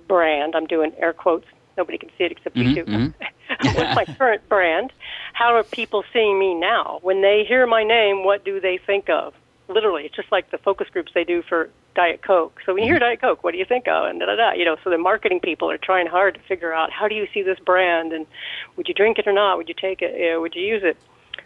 brand? 0.05 0.53
I'm 0.53 0.67
doing 0.67 0.91
air 0.99 1.13
quotes. 1.13 1.47
Nobody 1.77 1.97
can 1.97 2.09
see 2.17 2.25
it 2.25 2.31
except 2.31 2.55
mm-hmm, 2.55 2.69
you 2.69 2.85
2 2.85 2.91
mm-hmm. 2.91 3.75
what's 3.77 3.95
my 3.95 4.05
current 4.17 4.47
brand? 4.49 4.91
How 5.33 5.55
are 5.55 5.63
people 5.63 6.03
seeing 6.13 6.39
me 6.39 6.53
now? 6.53 6.99
When 7.01 7.21
they 7.21 7.43
hear 7.47 7.67
my 7.67 7.83
name, 7.83 8.23
what 8.23 8.43
do 8.43 8.59
they 8.59 8.77
think 8.77 9.09
of? 9.09 9.33
Literally, 9.67 10.03
it's 10.03 10.15
just 10.15 10.31
like 10.31 10.51
the 10.51 10.57
focus 10.57 10.87
groups 10.91 11.11
they 11.13 11.23
do 11.23 11.41
for 11.41 11.69
Diet 11.95 12.21
Coke. 12.21 12.61
So 12.65 12.73
when 12.73 12.83
you 12.83 12.89
hear 12.89 12.95
mm-hmm. 12.97 13.05
Diet 13.05 13.21
Coke, 13.21 13.43
what 13.43 13.51
do 13.51 13.57
you 13.57 13.65
think 13.65 13.87
of? 13.87 14.05
And 14.05 14.19
da 14.19 14.27
da 14.27 14.35
da. 14.35 14.51
You 14.53 14.65
know, 14.65 14.77
so 14.83 14.89
the 14.89 14.97
marketing 14.97 15.39
people 15.39 15.69
are 15.71 15.77
trying 15.77 16.07
hard 16.07 16.35
to 16.35 16.39
figure 16.41 16.73
out 16.73 16.91
how 16.91 17.07
do 17.07 17.15
you 17.15 17.27
see 17.33 17.41
this 17.41 17.59
brand, 17.59 18.13
and 18.13 18.27
would 18.75 18.87
you 18.87 18.93
drink 18.93 19.17
it 19.17 19.27
or 19.27 19.33
not? 19.33 19.57
Would 19.57 19.69
you 19.69 19.75
take 19.79 20.01
it? 20.01 20.19
You 20.19 20.33
know, 20.33 20.41
would 20.41 20.55
you 20.55 20.61
use 20.61 20.83
it? 20.83 20.97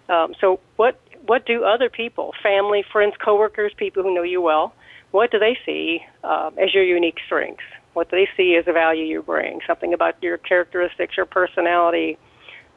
Um, 0.09 0.33
so 0.39 0.59
what 0.75 0.99
what 1.25 1.45
do 1.45 1.63
other 1.63 1.89
people, 1.89 2.33
family, 2.41 2.83
friends, 2.91 3.13
coworkers, 3.23 3.71
people 3.77 4.03
who 4.03 4.13
know 4.13 4.23
you 4.23 4.41
well, 4.41 4.73
what 5.11 5.31
do 5.31 5.39
they 5.39 5.57
see 5.65 6.01
um, 6.23 6.57
as 6.57 6.73
your 6.73 6.83
unique 6.83 7.19
strengths? 7.25 7.63
What 7.99 8.11
they 8.11 8.29
see 8.37 8.55
as 8.55 8.65
a 8.65 8.71
value 8.71 9.03
you 9.03 9.21
bring? 9.21 9.59
Something 9.67 9.93
about 9.93 10.23
your 10.23 10.37
characteristics, 10.37 11.17
your 11.17 11.25
personality. 11.25 12.17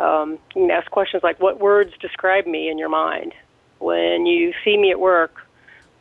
Um, 0.01 0.41
you 0.57 0.63
can 0.63 0.71
ask 0.73 0.91
questions 0.91 1.23
like, 1.23 1.39
"What 1.39 1.61
words 1.61 1.93
describe 2.01 2.45
me 2.45 2.69
in 2.69 2.77
your 2.77 2.89
mind?" 2.89 3.33
When 3.79 4.27
you 4.27 4.53
see 4.65 4.77
me 4.77 4.91
at 4.91 4.99
work, 4.99 5.47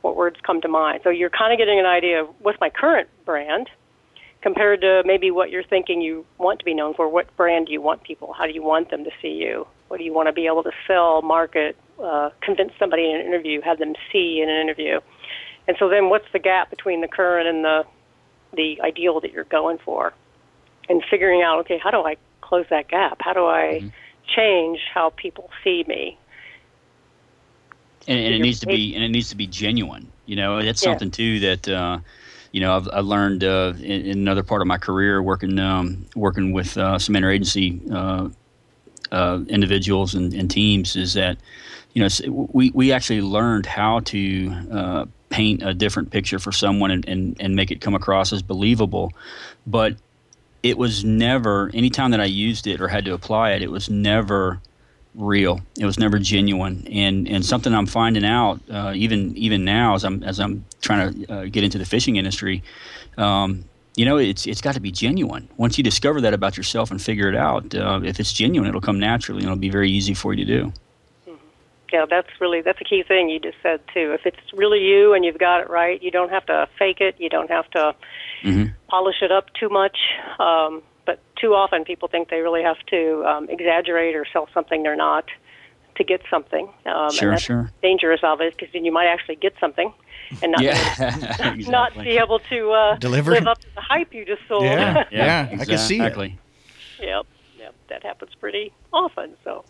what 0.01 0.15
words 0.15 0.37
come 0.41 0.59
to 0.61 0.67
mind? 0.67 1.01
So 1.03 1.11
you're 1.11 1.29
kind 1.29 1.53
of 1.53 1.59
getting 1.59 1.79
an 1.79 1.85
idea 1.85 2.21
of 2.23 2.29
what's 2.39 2.59
my 2.59 2.71
current 2.71 3.09
brand 3.23 3.69
compared 4.41 4.81
to 4.81 5.03
maybe 5.05 5.29
what 5.29 5.51
you're 5.51 5.69
thinking 5.75 6.01
you 6.01 6.25
want 6.39 6.57
to 6.57 6.65
be 6.65 6.73
known 6.73 6.95
for. 6.95 7.07
What 7.07 7.27
brand 7.37 7.67
do 7.67 7.73
you 7.73 7.81
want 7.81 8.01
people? 8.01 8.33
How 8.33 8.47
do 8.47 8.53
you 8.53 8.63
want 8.63 8.89
them 8.89 9.03
to 9.03 9.11
see 9.21 9.33
you? 9.33 9.67
What 9.89 9.97
do 9.99 10.03
you 10.03 10.13
want 10.15 10.29
to 10.29 10.33
be 10.33 10.47
able 10.47 10.63
to 10.63 10.71
sell, 10.87 11.21
market, 11.21 11.77
uh, 12.03 12.31
convince 12.41 12.71
somebody 12.79 13.07
in 13.11 13.17
an 13.19 13.25
interview, 13.27 13.61
have 13.61 13.77
them 13.77 13.93
see 14.11 14.41
in 14.41 14.49
an 14.49 14.59
interview? 14.59 14.99
And 15.67 15.77
so 15.77 15.89
then 15.89 16.09
what's 16.09 16.31
the 16.33 16.39
gap 16.39 16.71
between 16.71 17.01
the 17.01 17.07
current 17.07 17.47
and 17.47 17.63
the 17.63 17.85
the 18.53 18.81
ideal 18.81 19.19
that 19.21 19.31
you're 19.31 19.43
going 19.45 19.77
for? 19.79 20.13
And 20.89 21.03
figuring 21.09 21.41
out, 21.41 21.59
okay, 21.59 21.77
how 21.77 21.91
do 21.91 21.97
I 21.97 22.17
close 22.41 22.65
that 22.69 22.89
gap? 22.89 23.17
How 23.21 23.33
do 23.33 23.45
I 23.45 23.79
mm-hmm. 23.81 23.87
change 24.35 24.79
how 24.93 25.11
people 25.11 25.49
see 25.63 25.85
me? 25.87 26.17
And, 28.07 28.19
and 28.19 28.33
it 28.35 28.39
needs 28.39 28.59
to 28.61 28.65
be 28.65 28.95
and 28.95 29.03
it 29.03 29.09
needs 29.09 29.29
to 29.29 29.35
be 29.35 29.47
genuine. 29.47 30.11
You 30.25 30.35
know, 30.35 30.61
that's 30.61 30.83
yeah. 30.83 30.89
something 30.89 31.11
too 31.11 31.39
that 31.41 31.69
uh, 31.69 31.99
you 32.51 32.59
know 32.59 32.75
I've, 32.75 32.89
I 32.91 32.99
learned 32.99 33.43
uh, 33.43 33.73
in, 33.77 34.05
in, 34.05 34.17
another 34.19 34.43
part 34.43 34.61
of 34.61 34.67
my 34.67 34.77
career 34.77 35.21
working 35.21 35.59
um, 35.59 36.05
working 36.15 36.51
with 36.51 36.77
uh, 36.77 36.99
some 36.99 37.15
interagency 37.15 37.91
uh, 37.91 38.29
uh, 39.11 39.41
individuals 39.47 40.15
and, 40.15 40.33
and, 40.33 40.49
teams 40.49 40.95
is 40.95 41.13
that 41.13 41.37
you 41.93 42.01
know 42.01 42.47
we 42.53 42.71
we 42.71 42.91
actually 42.91 43.21
learned 43.21 43.65
how 43.65 43.99
to 44.01 44.53
uh, 44.71 45.05
paint 45.31 45.63
a 45.63 45.73
different 45.73 46.11
picture 46.11 46.37
for 46.37 46.51
someone 46.51 46.91
and, 46.91 47.07
and, 47.07 47.37
and 47.39 47.55
make 47.55 47.71
it 47.71 47.81
come 47.81 47.95
across 47.95 48.31
as 48.31 48.43
believable. 48.43 49.11
But 49.65 49.95
it 50.61 50.77
was 50.77 51.03
never, 51.03 51.71
anytime 51.73 52.11
that 52.11 52.19
I 52.19 52.25
used 52.25 52.67
it 52.67 52.79
or 52.79 52.87
had 52.87 53.05
to 53.05 53.13
apply 53.13 53.53
it, 53.53 53.63
it 53.63 53.71
was 53.71 53.89
never 53.89 54.61
real. 55.15 55.59
It 55.79 55.85
was 55.85 55.97
never 55.97 56.19
genuine. 56.19 56.87
And, 56.91 57.27
and 57.27 57.43
something 57.43 57.73
I'm 57.73 57.87
finding 57.87 58.25
out, 58.25 58.61
uh, 58.69 58.93
even, 58.95 59.35
even 59.35 59.65
now 59.65 59.95
as 59.95 60.03
I'm, 60.03 60.21
as 60.23 60.39
I'm 60.39 60.63
trying 60.81 61.25
to 61.25 61.33
uh, 61.33 61.45
get 61.45 61.63
into 61.63 61.79
the 61.79 61.85
fishing 61.85 62.17
industry, 62.17 62.61
um, 63.17 63.65
you 63.95 64.05
know, 64.05 64.17
it's, 64.17 64.45
it's 64.45 64.61
got 64.61 64.75
to 64.75 64.79
be 64.79 64.91
genuine. 64.91 65.49
Once 65.57 65.77
you 65.77 65.83
discover 65.83 66.21
that 66.21 66.33
about 66.33 66.55
yourself 66.55 66.91
and 66.91 67.01
figure 67.01 67.27
it 67.27 67.35
out, 67.35 67.73
uh, 67.73 67.99
if 68.03 68.19
it's 68.19 68.31
genuine, 68.31 68.69
it'll 68.69 68.79
come 68.79 68.99
naturally 68.99 69.39
and 69.39 69.47
it'll 69.47 69.57
be 69.57 69.69
very 69.69 69.89
easy 69.89 70.13
for 70.13 70.33
you 70.33 70.45
to 70.45 70.59
do 70.59 70.73
yeah, 71.91 72.05
that's 72.09 72.29
really 72.39 72.61
that's 72.61 72.79
a 72.79 72.83
key 72.83 73.03
thing 73.03 73.29
you 73.29 73.39
just 73.39 73.57
said 73.61 73.81
too. 73.93 74.13
If 74.13 74.25
it's 74.25 74.53
really 74.53 74.79
you 74.79 75.13
and 75.13 75.25
you've 75.25 75.37
got 75.37 75.61
it 75.61 75.69
right, 75.69 76.01
you 76.01 76.11
don't 76.11 76.29
have 76.29 76.45
to 76.47 76.67
fake 76.77 77.01
it. 77.01 77.15
You 77.17 77.29
don't 77.29 77.49
have 77.49 77.69
to 77.71 77.95
mm-hmm. 78.43 78.65
polish 78.87 79.21
it 79.21 79.31
up 79.31 79.47
too 79.59 79.69
much. 79.69 79.97
Um, 80.39 80.81
but 81.05 81.19
too 81.39 81.53
often, 81.53 81.83
people 81.83 82.07
think 82.07 82.29
they 82.29 82.41
really 82.41 82.63
have 82.63 82.77
to 82.89 83.25
um, 83.25 83.49
exaggerate 83.49 84.15
or 84.15 84.25
sell 84.31 84.47
something 84.53 84.83
they're 84.83 84.95
not 84.95 85.25
to 85.95 86.03
get 86.03 86.21
something. 86.29 86.69
Um, 86.85 87.11
sure, 87.11 87.29
and 87.29 87.33
that's 87.33 87.43
sure. 87.43 87.71
Dangerous 87.81 88.21
of 88.23 88.39
it 88.41 88.55
because 88.55 88.71
then 88.73 88.85
you 88.85 88.91
might 88.91 89.07
actually 89.07 89.35
get 89.35 89.53
something 89.59 89.93
and 90.41 90.53
not 90.53 90.61
yeah, 90.61 90.73
be, 90.99 91.61
exactly. 91.61 91.71
not 91.71 91.93
be 91.95 92.17
able 92.17 92.39
to 92.39 92.71
uh, 92.71 92.95
deliver 92.97 93.31
live 93.31 93.47
up 93.47 93.59
to 93.59 93.67
the 93.75 93.81
hype 93.81 94.13
you 94.13 94.25
just 94.25 94.41
sold. 94.47 94.63
Yeah, 94.63 95.05
yeah, 95.11 95.47
yeah 95.49 95.49
exactly. 95.49 95.61
I 95.61 95.65
can 95.65 95.77
see 95.77 95.99
it. 95.99 96.31
Yep, 97.01 97.25
yep, 97.59 97.75
that 97.89 98.03
happens 98.03 98.31
pretty 98.39 98.71
often. 98.93 99.35
So. 99.43 99.65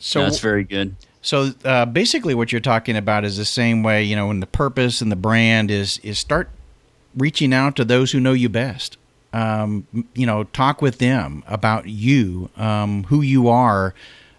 So 0.00 0.22
that's 0.22 0.40
very 0.40 0.64
good. 0.64 0.96
So 1.22 1.52
uh, 1.64 1.84
basically, 1.86 2.34
what 2.34 2.50
you're 2.50 2.60
talking 2.60 2.96
about 2.96 3.24
is 3.24 3.36
the 3.36 3.44
same 3.44 3.82
way. 3.82 4.02
You 4.02 4.16
know, 4.16 4.26
when 4.26 4.40
the 4.40 4.46
purpose 4.46 5.00
and 5.00 5.12
the 5.12 5.16
brand 5.16 5.70
is 5.70 5.98
is 5.98 6.18
start 6.18 6.48
reaching 7.16 7.52
out 7.52 7.76
to 7.76 7.84
those 7.84 8.12
who 8.12 8.18
know 8.18 8.32
you 8.32 8.48
best. 8.48 8.96
Um, 9.32 9.86
you 10.14 10.26
know, 10.26 10.44
talk 10.44 10.82
with 10.82 10.98
them 10.98 11.44
about 11.46 11.86
you, 11.86 12.50
um, 12.56 13.04
who 13.04 13.22
you 13.22 13.48
are, 13.48 13.94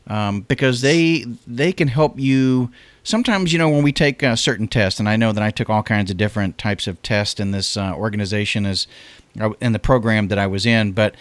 um, 0.07 0.41
because 0.41 0.81
they 0.81 1.25
they 1.47 1.71
can 1.71 1.87
help 1.87 2.19
you. 2.19 2.71
Sometimes, 3.03 3.53
you 3.53 3.57
know, 3.57 3.69
when 3.69 3.83
we 3.83 3.91
take 3.91 4.21
a 4.21 4.35
certain 4.35 4.67
tests, 4.67 4.99
and 4.99 5.07
I 5.07 5.15
know 5.15 5.31
that 5.31 5.43
I 5.43 5.49
took 5.49 5.69
all 5.69 5.81
kinds 5.81 6.11
of 6.11 6.17
different 6.17 6.57
types 6.57 6.87
of 6.87 7.01
tests 7.01 7.39
in 7.39 7.51
this 7.51 7.77
uh, 7.77 7.93
organization 7.95 8.65
as 8.65 8.85
uh, 9.39 9.51
in 9.61 9.71
the 9.71 9.79
program 9.79 10.27
that 10.27 10.37
I 10.37 10.47
was 10.47 10.65
in, 10.65 10.91
but 10.91 11.15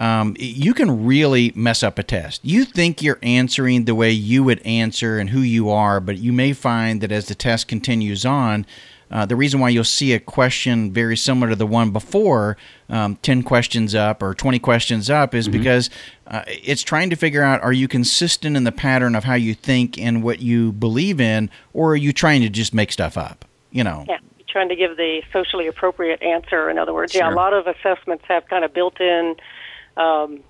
um, 0.00 0.34
you 0.38 0.72
can 0.72 1.04
really 1.04 1.52
mess 1.54 1.82
up 1.82 1.98
a 1.98 2.02
test. 2.02 2.40
You 2.42 2.64
think 2.64 3.02
you're 3.02 3.18
answering 3.22 3.84
the 3.84 3.94
way 3.94 4.10
you 4.10 4.42
would 4.42 4.60
answer 4.62 5.18
and 5.18 5.28
who 5.28 5.40
you 5.40 5.68
are, 5.68 6.00
but 6.00 6.16
you 6.16 6.32
may 6.32 6.54
find 6.54 7.02
that 7.02 7.12
as 7.12 7.28
the 7.28 7.34
test 7.34 7.68
continues 7.68 8.24
on, 8.24 8.64
uh, 9.10 9.26
the 9.26 9.36
reason 9.36 9.60
why 9.60 9.68
you'll 9.68 9.84
see 9.84 10.14
a 10.14 10.20
question 10.20 10.92
very 10.92 11.16
similar 11.16 11.50
to 11.50 11.56
the 11.56 11.66
one 11.66 11.90
before, 11.90 12.56
um, 12.88 13.16
10 13.16 13.42
questions 13.42 13.94
up 13.94 14.22
or 14.22 14.34
20 14.34 14.58
questions 14.58 15.10
up, 15.10 15.34
is 15.34 15.48
mm-hmm. 15.48 15.58
because 15.58 15.90
uh, 16.28 16.44
it's 16.46 16.82
trying 16.82 17.10
to 17.10 17.16
figure 17.16 17.42
out 17.42 17.60
are 17.60 17.72
you 17.72 17.86
consistent 17.86 18.56
in 18.56 18.64
the 18.64 18.72
pattern 18.72 19.14
of 19.14 19.24
how 19.24 19.34
you 19.34 19.52
think 19.52 19.98
and 19.98 20.22
what 20.22 20.40
you 20.40 20.72
believe 20.72 21.20
in, 21.20 21.50
or 21.74 21.92
are 21.92 21.96
you 21.96 22.12
trying 22.12 22.40
to 22.40 22.48
just 22.48 22.72
make 22.72 22.90
stuff 22.90 23.18
up? 23.18 23.44
You 23.70 23.84
know? 23.84 24.04
Yeah 24.08 24.18
trying 24.50 24.68
to 24.68 24.74
give 24.74 24.96
the 24.96 25.22
socially 25.32 25.68
appropriate 25.68 26.20
answer. 26.22 26.68
In 26.68 26.76
other 26.76 26.92
words, 26.92 27.12
sure. 27.12 27.22
yeah, 27.22 27.32
a 27.32 27.36
lot 27.36 27.52
of 27.52 27.68
assessments 27.68 28.24
have 28.26 28.48
kind 28.48 28.64
of 28.64 28.74
built-in 28.74 29.36
um, 29.96 30.40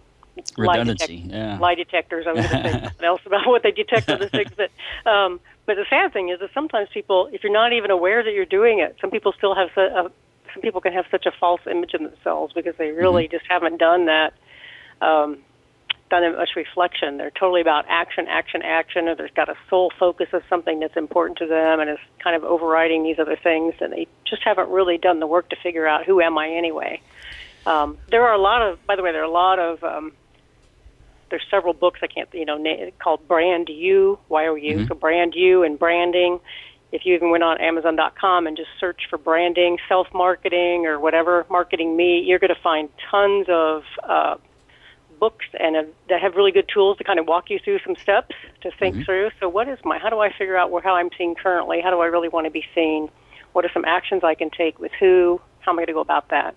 redundancy. 0.56 1.16
Lie, 1.16 1.22
detect- 1.22 1.32
yeah. 1.32 1.58
lie 1.58 1.74
detectors. 1.74 2.26
I 2.26 2.32
was 2.32 2.46
going 2.46 2.62
to 2.62 2.72
say 2.72 2.84
something 2.84 3.04
else 3.04 3.20
about 3.26 3.46
what 3.46 3.62
they 3.62 3.70
detect 3.70 4.08
other 4.08 4.28
things. 4.30 4.50
But 4.56 4.70
um, 5.10 5.40
but 5.66 5.76
the 5.76 5.86
sad 5.88 6.12
thing 6.12 6.30
is 6.30 6.40
that 6.40 6.50
sometimes 6.52 6.88
people, 6.92 7.28
if 7.32 7.42
you're 7.42 7.52
not 7.52 7.72
even 7.72 7.90
aware 7.90 8.22
that 8.22 8.32
you're 8.32 8.44
doing 8.44 8.80
it, 8.80 8.96
some 9.00 9.10
people 9.10 9.32
still 9.36 9.54
have 9.54 9.70
a, 9.76 9.80
a 9.80 10.10
some 10.52 10.62
people 10.62 10.80
can 10.80 10.92
have 10.92 11.06
such 11.10 11.26
a 11.26 11.30
false 11.30 11.60
image 11.70 11.94
of 11.94 12.02
themselves 12.02 12.52
because 12.52 12.74
they 12.76 12.90
really 12.90 13.24
mm-hmm. 13.24 13.36
just 13.36 13.46
haven't 13.48 13.78
done 13.78 14.06
that. 14.06 14.32
Um, 15.00 15.38
done 16.10 16.36
much 16.36 16.50
reflection. 16.56 17.16
They're 17.16 17.30
totally 17.30 17.60
about 17.60 17.84
action, 17.88 18.26
action, 18.28 18.62
action, 18.62 19.08
or 19.08 19.14
there's 19.14 19.30
got 19.30 19.48
a 19.48 19.54
sole 19.70 19.92
focus 19.98 20.28
of 20.32 20.42
something 20.50 20.80
that's 20.80 20.96
important 20.96 21.38
to 21.38 21.46
them 21.46 21.80
and 21.80 21.88
is 21.88 21.98
kind 22.22 22.36
of 22.36 22.44
overriding 22.44 23.04
these 23.04 23.18
other 23.18 23.36
things, 23.36 23.74
and 23.80 23.92
they 23.92 24.06
just 24.24 24.42
haven't 24.42 24.68
really 24.68 24.98
done 24.98 25.20
the 25.20 25.26
work 25.26 25.48
to 25.50 25.56
figure 25.62 25.86
out 25.86 26.04
who 26.04 26.20
am 26.20 26.36
I 26.36 26.50
anyway. 26.50 27.00
Um, 27.66 27.98
there 28.10 28.26
are 28.26 28.34
a 28.34 28.40
lot 28.40 28.62
of, 28.62 28.84
by 28.86 28.96
the 28.96 29.02
way, 29.02 29.12
there 29.12 29.22
are 29.22 29.24
a 29.24 29.30
lot 29.30 29.58
of. 29.58 29.82
Um, 29.84 30.12
there's 31.30 31.46
several 31.48 31.74
books 31.74 32.00
I 32.02 32.08
can't, 32.08 32.28
you 32.32 32.44
know, 32.44 32.58
na- 32.58 32.90
called 32.98 33.26
Brand 33.28 33.68
You, 33.68 34.18
Y 34.28 34.46
O 34.48 34.54
U, 34.56 34.76
mm-hmm. 34.76 34.86
so 34.86 34.94
Brand 34.94 35.34
You 35.34 35.62
and 35.62 35.78
branding. 35.78 36.40
If 36.92 37.06
you 37.06 37.14
even 37.14 37.30
went 37.30 37.44
on 37.44 37.60
Amazon.com 37.60 38.48
and 38.48 38.56
just 38.56 38.70
search 38.80 39.02
for 39.08 39.16
branding, 39.16 39.78
self 39.88 40.08
marketing, 40.12 40.86
or 40.86 40.98
whatever, 40.98 41.46
marketing 41.48 41.96
me, 41.96 42.20
you're 42.20 42.40
going 42.40 42.54
to 42.54 42.60
find 42.60 42.88
tons 43.10 43.46
of 43.48 43.84
uh, 44.02 44.36
books 45.20 45.46
and 45.60 45.76
uh, 45.76 45.82
that 46.08 46.20
have 46.20 46.34
really 46.34 46.50
good 46.50 46.68
tools 46.72 46.98
to 46.98 47.04
kind 47.04 47.20
of 47.20 47.28
walk 47.28 47.48
you 47.48 47.60
through 47.62 47.78
some 47.86 47.94
steps 47.94 48.34
to 48.62 48.72
think 48.72 48.96
mm-hmm. 48.96 49.04
through. 49.04 49.30
So, 49.38 49.48
what 49.48 49.68
is 49.68 49.78
my? 49.84 49.98
How 49.98 50.10
do 50.10 50.18
I 50.18 50.32
figure 50.32 50.56
out 50.56 50.72
where 50.72 50.82
how 50.82 50.96
I'm 50.96 51.10
seen 51.16 51.36
currently? 51.36 51.80
How 51.80 51.90
do 51.90 52.00
I 52.00 52.06
really 52.06 52.28
want 52.28 52.46
to 52.46 52.50
be 52.50 52.64
seen? 52.74 53.08
What 53.52 53.64
are 53.64 53.70
some 53.72 53.84
actions 53.84 54.24
I 54.24 54.34
can 54.34 54.50
take 54.50 54.80
with 54.80 54.92
who? 54.98 55.40
How 55.60 55.72
am 55.72 55.78
I 55.78 55.82
going 55.82 55.88
to 55.88 55.92
go 55.92 56.00
about 56.00 56.30
that? 56.30 56.56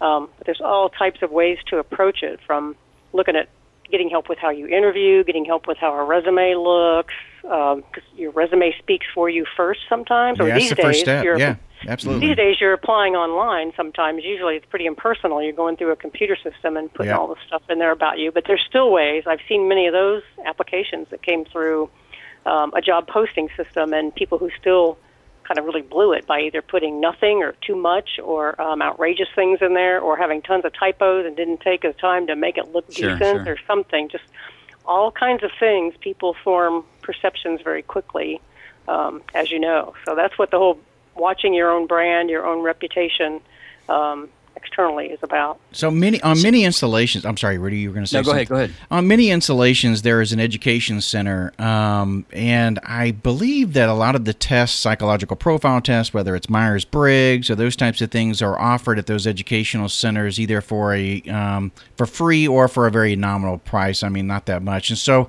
Um, 0.00 0.28
but 0.38 0.46
there's 0.46 0.60
all 0.60 0.88
types 0.88 1.22
of 1.22 1.30
ways 1.30 1.58
to 1.66 1.78
approach 1.78 2.22
it 2.22 2.40
from 2.46 2.76
looking 3.12 3.36
at 3.36 3.48
getting 3.90 4.08
help 4.08 4.28
with 4.28 4.38
how 4.38 4.50
you 4.50 4.66
interview, 4.66 5.24
getting 5.24 5.44
help 5.44 5.66
with 5.66 5.78
how 5.78 5.92
a 5.92 6.04
resume 6.04 6.54
looks, 6.54 7.14
because 7.42 7.76
um, 7.76 8.16
your 8.16 8.30
resume 8.30 8.74
speaks 8.78 9.06
for 9.14 9.28
you 9.28 9.44
first 9.56 9.80
sometimes. 9.88 10.40
Or 10.40 10.48
yeah, 10.48 10.58
these 10.58 10.70
the 10.70 10.74
days. 10.76 11.06
Yeah, 11.06 11.56
absolutely. 11.86 12.28
These 12.28 12.36
days, 12.36 12.60
you're 12.60 12.72
applying 12.72 13.16
online. 13.16 13.72
Sometimes, 13.76 14.22
usually, 14.24 14.56
it's 14.56 14.66
pretty 14.66 14.86
impersonal. 14.86 15.42
You're 15.42 15.52
going 15.52 15.76
through 15.76 15.92
a 15.92 15.96
computer 15.96 16.36
system 16.36 16.76
and 16.76 16.92
putting 16.92 17.10
yeah. 17.10 17.18
all 17.18 17.28
the 17.28 17.36
stuff 17.46 17.62
in 17.68 17.78
there 17.78 17.92
about 17.92 18.18
you. 18.18 18.30
But 18.30 18.44
there's 18.46 18.64
still 18.66 18.90
ways. 18.90 19.24
I've 19.26 19.40
seen 19.48 19.68
many 19.68 19.86
of 19.86 19.92
those 19.92 20.22
applications 20.46 21.08
that 21.10 21.22
came 21.22 21.44
through 21.44 21.90
um, 22.46 22.72
a 22.74 22.80
job 22.80 23.08
posting 23.08 23.48
system, 23.56 23.92
and 23.92 24.14
people 24.14 24.38
who 24.38 24.50
still 24.60 24.98
kind 25.50 25.58
of 25.58 25.64
really 25.64 25.82
blew 25.82 26.12
it 26.12 26.28
by 26.28 26.42
either 26.42 26.62
putting 26.62 27.00
nothing 27.00 27.42
or 27.42 27.54
too 27.60 27.74
much 27.74 28.20
or 28.22 28.60
um, 28.62 28.80
outrageous 28.80 29.26
things 29.34 29.58
in 29.60 29.74
there 29.74 29.98
or 29.98 30.16
having 30.16 30.40
tons 30.40 30.64
of 30.64 30.72
typos 30.72 31.26
and 31.26 31.36
didn't 31.36 31.60
take 31.60 31.82
the 31.82 31.92
time 31.92 32.28
to 32.28 32.36
make 32.36 32.56
it 32.56 32.72
look 32.72 32.84
Sure, 32.92 33.16
decent 33.18 33.44
sure. 33.46 33.54
or 33.54 33.56
something. 33.66 34.08
Just 34.08 34.22
all 34.86 35.10
kinds 35.10 35.42
of 35.42 35.50
things. 35.58 35.92
People 36.00 36.36
form 36.44 36.84
perceptions 37.02 37.62
very 37.62 37.82
quickly, 37.82 38.40
um, 38.86 39.22
as 39.34 39.50
you 39.50 39.58
know. 39.58 39.92
So 40.04 40.14
that's 40.14 40.38
what 40.38 40.52
the 40.52 40.58
whole 40.58 40.78
watching 41.16 41.52
your 41.52 41.72
own 41.72 41.88
brand, 41.88 42.30
your 42.30 42.46
own 42.46 42.62
reputation 42.62 43.40
um, 43.88 44.28
externally 44.62 45.06
is 45.06 45.18
about. 45.22 45.60
So 45.72 45.90
many 45.90 46.20
on 46.22 46.40
many 46.42 46.64
installations. 46.64 47.24
I'm 47.24 47.36
sorry, 47.36 47.58
Rudy, 47.58 47.78
you 47.78 47.88
were 47.90 47.94
going 47.94 48.04
to 48.04 48.10
say. 48.10 48.18
No, 48.18 48.24
go 48.24 48.32
ahead, 48.32 48.48
go 48.48 48.56
ahead. 48.56 48.74
On 48.90 49.06
many 49.06 49.30
installations, 49.30 50.02
there 50.02 50.20
is 50.20 50.32
an 50.32 50.40
education 50.40 51.00
center, 51.00 51.52
um, 51.58 52.26
and 52.32 52.78
I 52.84 53.10
believe 53.12 53.72
that 53.74 53.88
a 53.88 53.94
lot 53.94 54.14
of 54.14 54.24
the 54.24 54.34
tests, 54.34 54.78
psychological 54.78 55.36
profile 55.36 55.80
tests, 55.80 56.14
whether 56.14 56.34
it's 56.36 56.48
Myers 56.48 56.84
Briggs 56.84 57.50
or 57.50 57.54
those 57.54 57.76
types 57.76 58.00
of 58.00 58.10
things, 58.10 58.42
are 58.42 58.58
offered 58.58 58.98
at 58.98 59.06
those 59.06 59.26
educational 59.26 59.88
centers 59.88 60.38
either 60.38 60.60
for 60.60 60.94
a 60.94 61.22
um, 61.22 61.72
for 61.96 62.06
free 62.06 62.46
or 62.46 62.68
for 62.68 62.86
a 62.86 62.90
very 62.90 63.16
nominal 63.16 63.58
price. 63.58 64.02
I 64.02 64.08
mean, 64.08 64.26
not 64.26 64.46
that 64.46 64.62
much. 64.62 64.90
And 64.90 64.98
so, 64.98 65.14
w- 65.22 65.28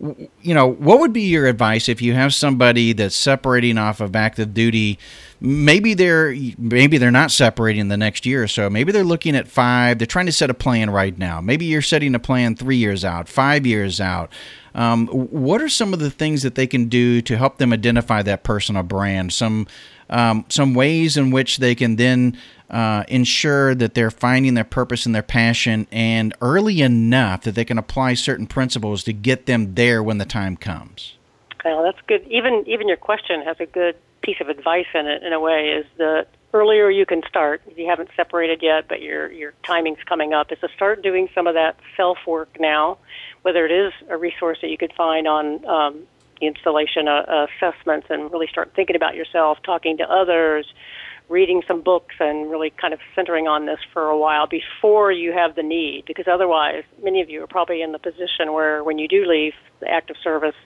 you 0.00 0.54
know, 0.54 0.66
what 0.66 0.98
would 1.00 1.12
be 1.12 1.22
your 1.22 1.46
advice 1.46 1.88
if 1.88 2.00
you 2.00 2.14
have 2.14 2.32
somebody 2.34 2.92
that's 2.94 3.14
separating 3.14 3.76
off 3.76 4.00
of 4.00 4.16
active 4.16 4.54
duty? 4.54 4.98
Maybe 5.40 5.94
they're 5.94 6.34
maybe 6.58 6.96
they're 6.98 7.10
not 7.10 7.30
separating 7.30 7.88
the 7.88 7.96
next 7.96 8.24
year 8.24 8.42
or 8.42 8.48
so. 8.48 8.70
Maybe 8.70 8.92
they're 8.92 9.04
looking 9.04 9.36
at 9.36 9.46
five. 9.46 9.98
They're 9.98 10.06
trying 10.06 10.26
to 10.26 10.32
set 10.32 10.48
a 10.48 10.54
plan 10.54 10.90
right 10.90 11.16
now. 11.16 11.40
Maybe 11.40 11.66
you're 11.66 11.82
setting 11.82 12.14
a 12.14 12.18
plan 12.18 12.56
three 12.56 12.76
years 12.76 13.04
out, 13.04 13.28
five 13.28 13.66
years 13.66 14.00
out. 14.00 14.32
Um, 14.74 15.06
what 15.08 15.60
are 15.60 15.68
some 15.68 15.92
of 15.92 15.98
the 16.00 16.10
things 16.10 16.42
that 16.42 16.54
they 16.54 16.66
can 16.66 16.88
do 16.88 17.20
to 17.22 17.36
help 17.36 17.58
them 17.58 17.72
identify 17.72 18.22
that 18.22 18.42
personal 18.42 18.82
brand? 18.82 19.32
Some 19.32 19.66
um, 20.10 20.44
some 20.48 20.74
ways 20.74 21.16
in 21.16 21.30
which 21.30 21.58
they 21.58 21.74
can 21.74 21.96
then 21.96 22.36
uh, 22.68 23.04
ensure 23.08 23.74
that 23.74 23.94
they're 23.94 24.10
finding 24.10 24.54
their 24.54 24.64
purpose 24.64 25.06
and 25.06 25.14
their 25.14 25.22
passion, 25.22 25.86
and 25.90 26.34
early 26.40 26.82
enough 26.82 27.42
that 27.42 27.54
they 27.54 27.64
can 27.64 27.78
apply 27.78 28.14
certain 28.14 28.46
principles 28.46 29.02
to 29.04 29.12
get 29.12 29.46
them 29.46 29.74
there 29.74 30.02
when 30.02 30.18
the 30.18 30.24
time 30.24 30.56
comes. 30.56 31.16
Well, 31.64 31.82
that's 31.82 32.00
good. 32.06 32.26
Even 32.28 32.64
even 32.66 32.88
your 32.88 32.96
question 32.96 33.42
has 33.42 33.56
a 33.60 33.66
good 33.66 33.96
piece 34.22 34.40
of 34.40 34.48
advice 34.48 34.86
in 34.94 35.06
it. 35.06 35.22
In 35.22 35.32
a 35.32 35.40
way, 35.40 35.70
is 35.70 35.86
the 35.96 36.26
earlier 36.52 36.90
you 36.90 37.06
can 37.06 37.22
start. 37.28 37.62
If 37.66 37.78
you 37.78 37.86
haven't 37.88 38.10
separated 38.16 38.62
yet, 38.62 38.86
but 38.88 39.02
your 39.02 39.30
your 39.32 39.52
timing's 39.64 40.02
coming 40.06 40.32
up, 40.32 40.52
is 40.52 40.58
to 40.60 40.68
start 40.74 41.02
doing 41.02 41.28
some 41.34 41.46
of 41.46 41.54
that 41.54 41.76
self 41.96 42.18
work 42.26 42.56
now. 42.58 42.98
Whether 43.42 43.66
it 43.66 43.72
is 43.72 43.92
a 44.08 44.16
resource 44.16 44.58
that 44.62 44.68
you 44.68 44.78
could 44.78 44.92
find 44.92 45.26
on 45.26 45.64
um, 45.66 46.06
installation 46.40 47.08
uh, 47.08 47.46
assessments, 47.46 48.06
and 48.10 48.30
really 48.32 48.46
start 48.46 48.72
thinking 48.74 48.96
about 48.96 49.14
yourself, 49.14 49.58
talking 49.64 49.96
to 49.98 50.04
others, 50.04 50.66
reading 51.28 51.62
some 51.66 51.80
books, 51.80 52.14
and 52.18 52.50
really 52.50 52.70
kind 52.70 52.92
of 52.92 53.00
centering 53.14 53.46
on 53.46 53.66
this 53.66 53.78
for 53.92 54.08
a 54.08 54.18
while 54.18 54.46
before 54.46 55.12
you 55.12 55.32
have 55.32 55.54
the 55.54 55.62
need. 55.62 56.04
Because 56.06 56.26
otherwise, 56.26 56.82
many 57.02 57.20
of 57.20 57.30
you 57.30 57.42
are 57.42 57.46
probably 57.46 57.82
in 57.82 57.92
the 57.92 57.98
position 57.98 58.52
where 58.52 58.82
when 58.82 58.98
you 58.98 59.06
do 59.06 59.24
leave 59.26 59.52
the 59.80 59.88
active 59.88 60.16
service, 60.22 60.56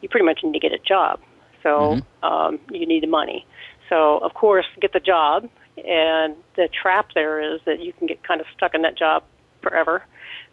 you 0.00 0.08
pretty 0.08 0.26
much 0.26 0.40
need 0.42 0.52
to 0.52 0.60
get 0.60 0.72
a 0.72 0.78
job. 0.78 1.20
So 1.62 2.00
um, 2.22 2.58
you 2.70 2.86
need 2.86 3.02
the 3.02 3.08
money. 3.08 3.46
So 3.88 4.18
of 4.18 4.34
course, 4.34 4.66
get 4.80 4.92
the 4.92 5.00
job, 5.00 5.48
and 5.76 6.36
the 6.56 6.68
trap 6.82 7.08
there 7.14 7.54
is 7.54 7.60
that 7.66 7.80
you 7.80 7.92
can 7.92 8.06
get 8.06 8.22
kind 8.26 8.40
of 8.40 8.46
stuck 8.56 8.74
in 8.74 8.82
that 8.82 8.98
job 8.98 9.22
forever. 9.62 10.02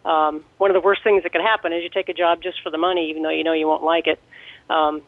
Um, 0.06 0.44
one 0.58 0.70
of 0.70 0.76
the 0.76 0.82
worst 0.82 1.04
things 1.04 1.24
that 1.24 1.32
can 1.32 1.42
happen 1.42 1.74
is 1.74 1.84
you 1.84 1.90
take 1.90 2.10
a 2.10 2.14
job 2.14 2.42
just 2.42 2.62
for 2.64 2.70
the 2.70 2.78
money, 2.78 3.10
even 3.10 3.24
though 3.24 3.30
you 3.30 3.44
know 3.44 3.54
you 3.54 3.68
won't 3.68 3.84
like 3.84 4.08
it. 4.08 4.22
Um, 4.70 5.02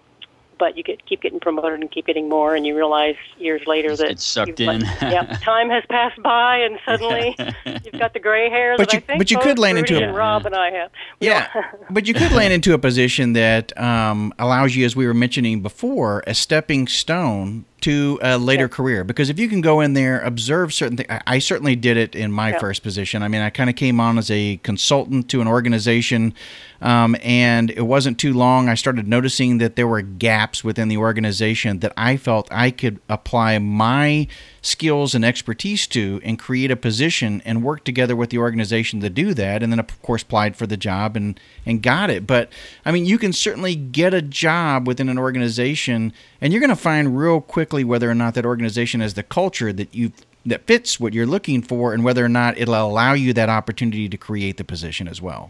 but 0.60 0.78
you 0.78 0.84
get 0.84 1.04
keep 1.08 1.24
getting 1.24 1.40
promoted 1.40 1.80
and 1.82 1.90
keep 1.90 2.06
getting 2.06 2.30
more, 2.30 2.54
and 2.56 2.68
you 2.68 2.76
realize 2.76 3.16
years 3.40 3.64
later 3.66 3.90
Just 3.90 4.02
that 4.02 4.08
get 4.10 4.20
sucked 4.20 4.60
in. 4.60 4.82
let- 4.82 5.02
yep, 5.02 5.42
time 5.42 5.72
has 5.72 5.84
passed 5.90 6.22
by, 6.22 6.58
and 6.58 6.78
suddenly 6.86 7.36
you've 7.66 8.00
got 8.00 8.14
the 8.14 8.20
gray 8.20 8.48
hair 8.48 8.76
But 8.78 8.90
that 8.92 8.94
you- 8.94 8.98
I 8.98 9.02
think 9.02 9.18
but 9.18 9.32
you 9.32 9.40
could 9.40 9.58
land 9.58 9.80
into 9.80 9.98
a- 9.98 10.04
and 10.04 10.16
Rob 10.16 10.46
and 10.46 10.54
I 10.54 10.70
have. 10.70 10.92
We 11.20 11.28
Yeah, 11.30 11.48
but 11.90 12.06
you 12.08 12.14
could 12.14 12.32
land 12.32 12.54
into 12.54 12.76
a 12.76 12.78
position 12.78 13.34
that 13.34 13.76
um, 13.76 14.36
allows 14.38 14.76
you, 14.76 14.86
as 14.86 14.96
we 14.96 15.08
were 15.08 15.16
mentioning 15.16 15.62
before, 15.64 16.24
a 16.28 16.36
stepping 16.36 16.88
stone 16.88 17.66
to 17.82 18.20
a 18.22 18.38
later 18.38 18.70
career. 18.70 19.04
Because 19.04 19.32
if 19.32 19.40
you 19.40 19.50
can 19.50 19.62
go 19.62 19.80
in 19.80 19.94
there, 19.94 20.20
observe 20.22 20.72
certain 20.76 20.96
things, 20.98 21.10
I, 21.10 21.22
I 21.26 21.40
certainly 21.40 21.76
did 21.76 21.98
it 21.98 22.14
in 22.16 22.32
my 22.32 22.52
Yeah. 22.52 22.60
first 22.60 22.84
position. 22.84 23.24
I 23.24 23.28
mean, 23.30 23.42
I 23.42 23.50
kind 23.50 23.68
of 23.72 23.76
came 23.76 24.00
on 24.00 24.20
as 24.20 24.30
a 24.30 24.58
consultant 24.58 25.28
to 25.30 25.42
an 25.42 25.48
organization, 25.48 26.36
um, 26.82 27.16
and 27.22 27.70
it 27.70 27.84
wasn't 27.84 28.18
too 28.18 28.34
long. 28.34 28.68
I 28.68 28.74
started 28.74 29.08
noticing 29.08 29.60
that 29.60 29.76
there 29.76 29.88
were 29.88 30.02
gaps 30.02 30.64
within 30.64 30.88
the 30.88 30.98
organization 30.98 31.80
that 31.80 31.94
I 31.96 32.18
felt 32.18 32.48
I 32.52 32.72
could 32.72 33.00
apply 33.08 33.60
my 33.60 34.28
skills 34.62 35.14
and 35.14 35.24
expertise 35.24 35.86
to 35.88 36.20
and 36.24 36.40
create 36.40 36.72
a 36.72 36.76
position 36.76 37.42
and 37.46 37.64
work 37.64 37.84
together 37.84 38.16
with 38.16 38.32
the 38.32 38.38
organization 38.38 39.00
to 39.02 39.10
do 39.10 39.34
that 39.34 39.64
and 39.64 39.74
then 39.74 39.80
of 39.80 40.02
course 40.04 40.22
applied 40.22 40.56
for 40.56 40.68
the 40.68 40.78
job 40.78 41.18
and 41.18 41.40
and 41.66 41.82
got 41.82 42.12
it 42.12 42.28
but 42.28 42.48
i 42.86 42.92
mean 42.92 43.04
you 43.04 43.18
can 43.18 43.34
certainly 43.34 43.74
get 43.74 44.14
a 44.14 44.22
job 44.22 44.88
within 44.88 45.10
an 45.10 45.18
organization 45.18 46.14
and 46.40 46.54
you're 46.54 46.60
going 46.60 46.70
to 46.70 46.76
find 46.76 47.18
real 47.18 47.42
quickly 47.42 47.84
whether 47.84 48.08
or 48.08 48.14
not 48.14 48.36
that 48.36 48.46
organization 48.46 49.02
has 49.02 49.16
the 49.16 49.24
culture 49.24 49.74
that 49.74 49.94
you 49.96 50.12
that 50.46 50.68
fits 50.68 51.00
what 51.00 51.12
you're 51.12 51.26
looking 51.26 51.64
for 51.64 51.92
and 51.92 52.04
whether 52.04 52.24
or 52.24 52.30
not 52.30 52.56
it'll 52.56 52.76
allow 52.76 53.14
you 53.14 53.34
that 53.34 53.50
opportunity 53.50 54.08
to 54.08 54.18
create 54.18 54.58
the 54.58 54.64
position 54.64 55.08
as 55.08 55.20
well 55.20 55.50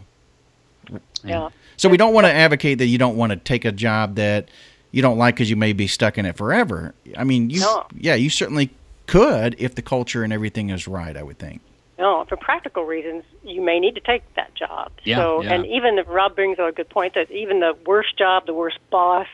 yeah. 1.24 1.48
so 1.76 1.88
we 1.88 1.96
don't 1.96 2.14
want 2.14 2.26
to 2.26 2.32
advocate 2.32 2.78
that 2.78 2.86
you 2.86 2.98
don't 2.98 3.16
want 3.16 3.30
to 3.30 3.36
take 3.36 3.64
a 3.64 3.72
job 3.72 4.16
that 4.16 4.48
you 4.90 5.02
don't 5.02 5.18
like 5.18 5.34
because 5.34 5.48
you 5.50 5.56
may 5.56 5.72
be 5.72 5.86
stuck 5.86 6.18
in 6.18 6.26
it 6.26 6.36
forever. 6.36 6.94
I 7.16 7.24
mean, 7.24 7.50
you 7.50 7.60
No. 7.60 7.86
yeah, 7.98 8.14
you 8.14 8.30
certainly 8.30 8.70
could 9.06 9.56
if 9.58 9.74
the 9.74 9.82
culture 9.82 10.22
and 10.22 10.32
everything 10.32 10.70
is 10.70 10.86
right. 10.86 11.16
I 11.16 11.22
would 11.22 11.38
think. 11.38 11.60
No, 11.98 12.24
for 12.28 12.36
practical 12.36 12.84
reasons, 12.84 13.22
you 13.44 13.60
may 13.60 13.78
need 13.78 13.94
to 13.94 14.00
take 14.00 14.22
that 14.34 14.54
job. 14.54 14.90
Yeah, 15.04 15.16
so, 15.18 15.42
yeah. 15.42 15.54
and 15.54 15.66
even 15.66 15.98
if 15.98 16.08
Rob 16.08 16.34
brings 16.34 16.58
up 16.58 16.68
a 16.68 16.72
good 16.72 16.88
point 16.88 17.14
that 17.14 17.30
even 17.30 17.60
the 17.60 17.76
worst 17.86 18.18
job, 18.18 18.46
the 18.46 18.54
worst 18.54 18.78
boss, 18.90 19.28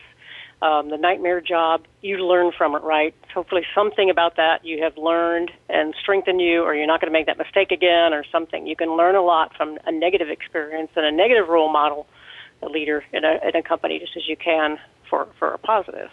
um, 0.60 0.90
the 0.90 0.96
nightmare 0.96 1.40
job, 1.40 1.84
you 2.02 2.16
learn 2.18 2.52
from 2.56 2.74
it, 2.74 2.82
right? 2.82 3.14
Hopefully, 3.32 3.62
something 3.74 4.10
about 4.10 4.36
that 4.36 4.64
you 4.64 4.82
have 4.82 4.96
learned 4.96 5.50
and 5.68 5.94
strengthened 6.00 6.40
you, 6.40 6.62
or 6.62 6.74
you're 6.74 6.86
not 6.86 7.00
going 7.00 7.12
to 7.12 7.16
make 7.16 7.26
that 7.26 7.38
mistake 7.38 7.70
again, 7.70 8.12
or 8.12 8.24
something. 8.32 8.66
You 8.66 8.74
can 8.74 8.96
learn 8.96 9.14
a 9.14 9.22
lot 9.22 9.56
from 9.56 9.78
a 9.86 9.92
negative 9.92 10.28
experience 10.30 10.90
and 10.96 11.06
a 11.06 11.12
negative 11.12 11.48
role 11.48 11.72
model, 11.72 12.06
a 12.62 12.66
leader 12.66 13.04
in 13.12 13.24
a, 13.24 13.38
in 13.48 13.54
a 13.54 13.62
company, 13.62 13.98
just 14.00 14.16
as 14.16 14.28
you 14.28 14.36
can 14.36 14.78
for 15.08 15.28
for 15.38 15.54
a 15.54 15.58
positive. 15.58 16.10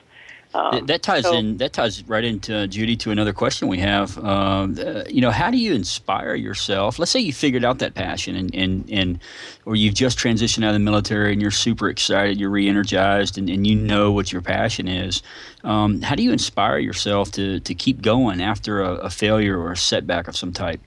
Um, 0.55 0.85
That- 0.85 1.03
ties 1.03 1.23
so- 1.23 1.33
in. 1.33 1.57
That 1.57 1.73
ties 1.73 2.01
right 2.07 2.23
into 2.23 2.55
uh, 2.55 2.67
Judy 2.67 2.95
to 2.97 3.11
another 3.11 3.33
question 3.33 3.67
we 3.67 3.79
have. 3.79 4.17
Um, 4.23 4.77
uh, 4.79 5.03
you 5.09 5.19
know, 5.19 5.31
how 5.31 5.51
do 5.51 5.57
you 5.57 5.73
inspire 5.73 6.33
yourself? 6.35 6.97
Let's 6.97 7.11
say 7.11 7.19
you 7.19 7.33
figured 7.33 7.65
out 7.65 7.79
that 7.79 7.93
passion, 7.93 8.35
and 8.35 8.55
and 8.55 8.89
and, 8.89 9.19
or 9.65 9.75
you've 9.75 9.95
just 9.95 10.17
transitioned 10.17 10.63
out 10.63 10.69
of 10.69 10.75
the 10.75 10.79
military, 10.79 11.33
and 11.33 11.41
you're 11.41 11.51
super 11.51 11.89
excited, 11.89 12.39
you're 12.39 12.49
re-energized, 12.49 13.37
and, 13.37 13.49
and 13.49 13.67
you 13.67 13.75
know 13.75 14.11
what 14.13 14.31
your 14.31 14.41
passion 14.41 14.87
is. 14.87 15.21
Um, 15.65 16.01
how 16.01 16.15
do 16.15 16.23
you 16.23 16.31
inspire 16.31 16.77
yourself 16.77 17.31
to 17.33 17.59
to 17.59 17.75
keep 17.75 18.01
going 18.01 18.41
after 18.41 18.81
a, 18.81 18.93
a 18.95 19.09
failure 19.09 19.59
or 19.59 19.73
a 19.73 19.77
setback 19.77 20.29
of 20.29 20.37
some 20.37 20.53
type? 20.53 20.79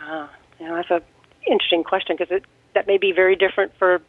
Ah, 0.00 0.28
you 0.58 0.66
know, 0.66 0.74
that's 0.74 0.90
a 0.90 1.00
interesting 1.46 1.84
question 1.84 2.16
because 2.18 2.32
it 2.34 2.44
that 2.74 2.86
may 2.88 2.98
be 2.98 3.12
very 3.12 3.36
different 3.36 3.72
for 3.78 4.02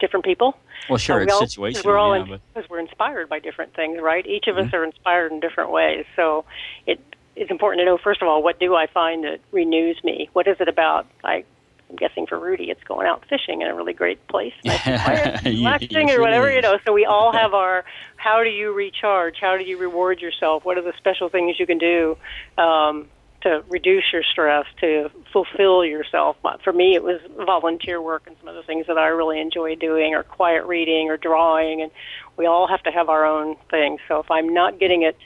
different 0.00 0.24
people. 0.24 0.56
Well, 0.88 0.98
sure, 0.98 1.16
Uh, 1.16 1.18
we 1.20 1.24
it's 1.24 1.32
all- 1.34 1.42
situational. 1.42 1.84
We're 1.84 1.98
all 1.98 2.16
yeah, 2.16 2.22
in, 2.22 2.28
but 2.28 2.40
because 2.54 2.70
we're 2.70 2.80
inspired 2.80 3.28
by 3.28 3.38
different 3.38 3.74
things, 3.74 4.00
right? 4.00 4.26
Each 4.26 4.46
of 4.46 4.56
Mm-hmm. 4.56 4.68
us 4.68 4.74
are 4.74 4.84
inspired 4.84 5.32
in 5.32 5.40
different 5.40 5.70
ways. 5.70 6.04
So 6.16 6.44
it 6.86 7.00
it's 7.36 7.50
important 7.52 7.80
to 7.80 7.84
know 7.84 7.98
first 7.98 8.20
of 8.20 8.26
all 8.28 8.42
what 8.42 8.58
do 8.58 8.74
I 8.74 8.86
find 8.88 9.22
that 9.24 9.38
renews 9.52 10.02
me? 10.02 10.28
What 10.32 10.48
is 10.48 10.56
it 10.60 10.68
about? 10.68 11.06
I, 11.22 11.44
I'm 11.88 11.96
guessing 11.96 12.26
for 12.26 12.38
Rudy, 12.38 12.70
it's 12.70 12.82
going 12.84 13.06
out 13.06 13.24
fishing 13.30 13.62
in 13.62 13.68
a 13.68 13.74
really 13.74 13.92
great 13.94 14.26
place, 14.28 14.52
nice 14.64 14.86
and 14.86 15.00
quiet, 15.00 15.40
Yeah, 15.44 15.50
relaxing, 15.50 16.10
or 16.10 16.20
whatever 16.20 16.52
you 16.52 16.60
know. 16.60 16.78
So 16.84 16.92
we 16.92 17.04
all 17.06 17.32
have 17.42 17.54
our. 17.54 17.84
How 18.16 18.42
do 18.42 18.50
you 18.50 18.72
recharge? 18.72 19.36
How 19.40 19.56
do 19.56 19.64
you 19.64 19.78
reward 19.78 20.20
yourself? 20.20 20.64
What 20.64 20.76
are 20.76 20.82
the 20.82 20.92
special 20.98 21.28
things 21.28 21.58
you 21.60 21.66
can 21.66 21.78
do? 21.78 22.16
Um, 22.58 23.06
to 23.42 23.62
reduce 23.68 24.12
your 24.12 24.24
stress, 24.24 24.66
to 24.80 25.10
fulfill 25.32 25.84
yourself. 25.84 26.36
But 26.42 26.62
For 26.62 26.72
me, 26.72 26.94
it 26.94 27.02
was 27.02 27.20
volunteer 27.44 28.00
work 28.00 28.24
and 28.26 28.36
some 28.38 28.48
of 28.48 28.54
the 28.54 28.62
things 28.62 28.86
that 28.86 28.98
I 28.98 29.08
really 29.08 29.40
enjoy 29.40 29.74
doing, 29.74 30.14
or 30.14 30.22
quiet 30.22 30.64
reading, 30.64 31.08
or 31.10 31.16
drawing, 31.16 31.82
and 31.82 31.90
we 32.36 32.46
all 32.46 32.66
have 32.68 32.82
to 32.84 32.90
have 32.90 33.08
our 33.08 33.24
own 33.24 33.56
things. 33.70 34.00
So 34.08 34.20
if 34.20 34.30
I'm 34.30 34.52
not 34.52 34.78
getting 34.78 35.02
it, 35.02 35.16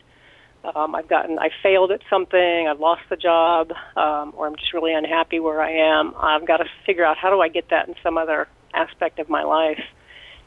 um, 0.75 0.95
I've 0.95 1.09
gotten, 1.09 1.39
I 1.39 1.51
failed 1.63 1.91
at 1.91 2.01
something, 2.09 2.69
I've 2.69 2.79
lost 2.79 3.03
the 3.11 3.17
job, 3.17 3.73
um, 3.97 4.33
or 4.37 4.47
I'm 4.47 4.57
just 4.57 4.73
really 4.73 4.95
unhappy 4.95 5.41
where 5.41 5.61
I 5.61 5.73
am. 5.73 6.15
I've 6.19 6.47
got 6.47 6.59
to 6.59 6.67
figure 6.87 7.05
out 7.05 7.17
how 7.17 7.31
do 7.31 7.41
I 7.41 7.49
get 7.49 7.71
that 7.71 7.89
in 7.89 7.95
some 8.03 8.17
other 8.17 8.47
aspect 8.73 9.19
of 9.19 9.29
my 9.29 9.43
life. 9.43 9.83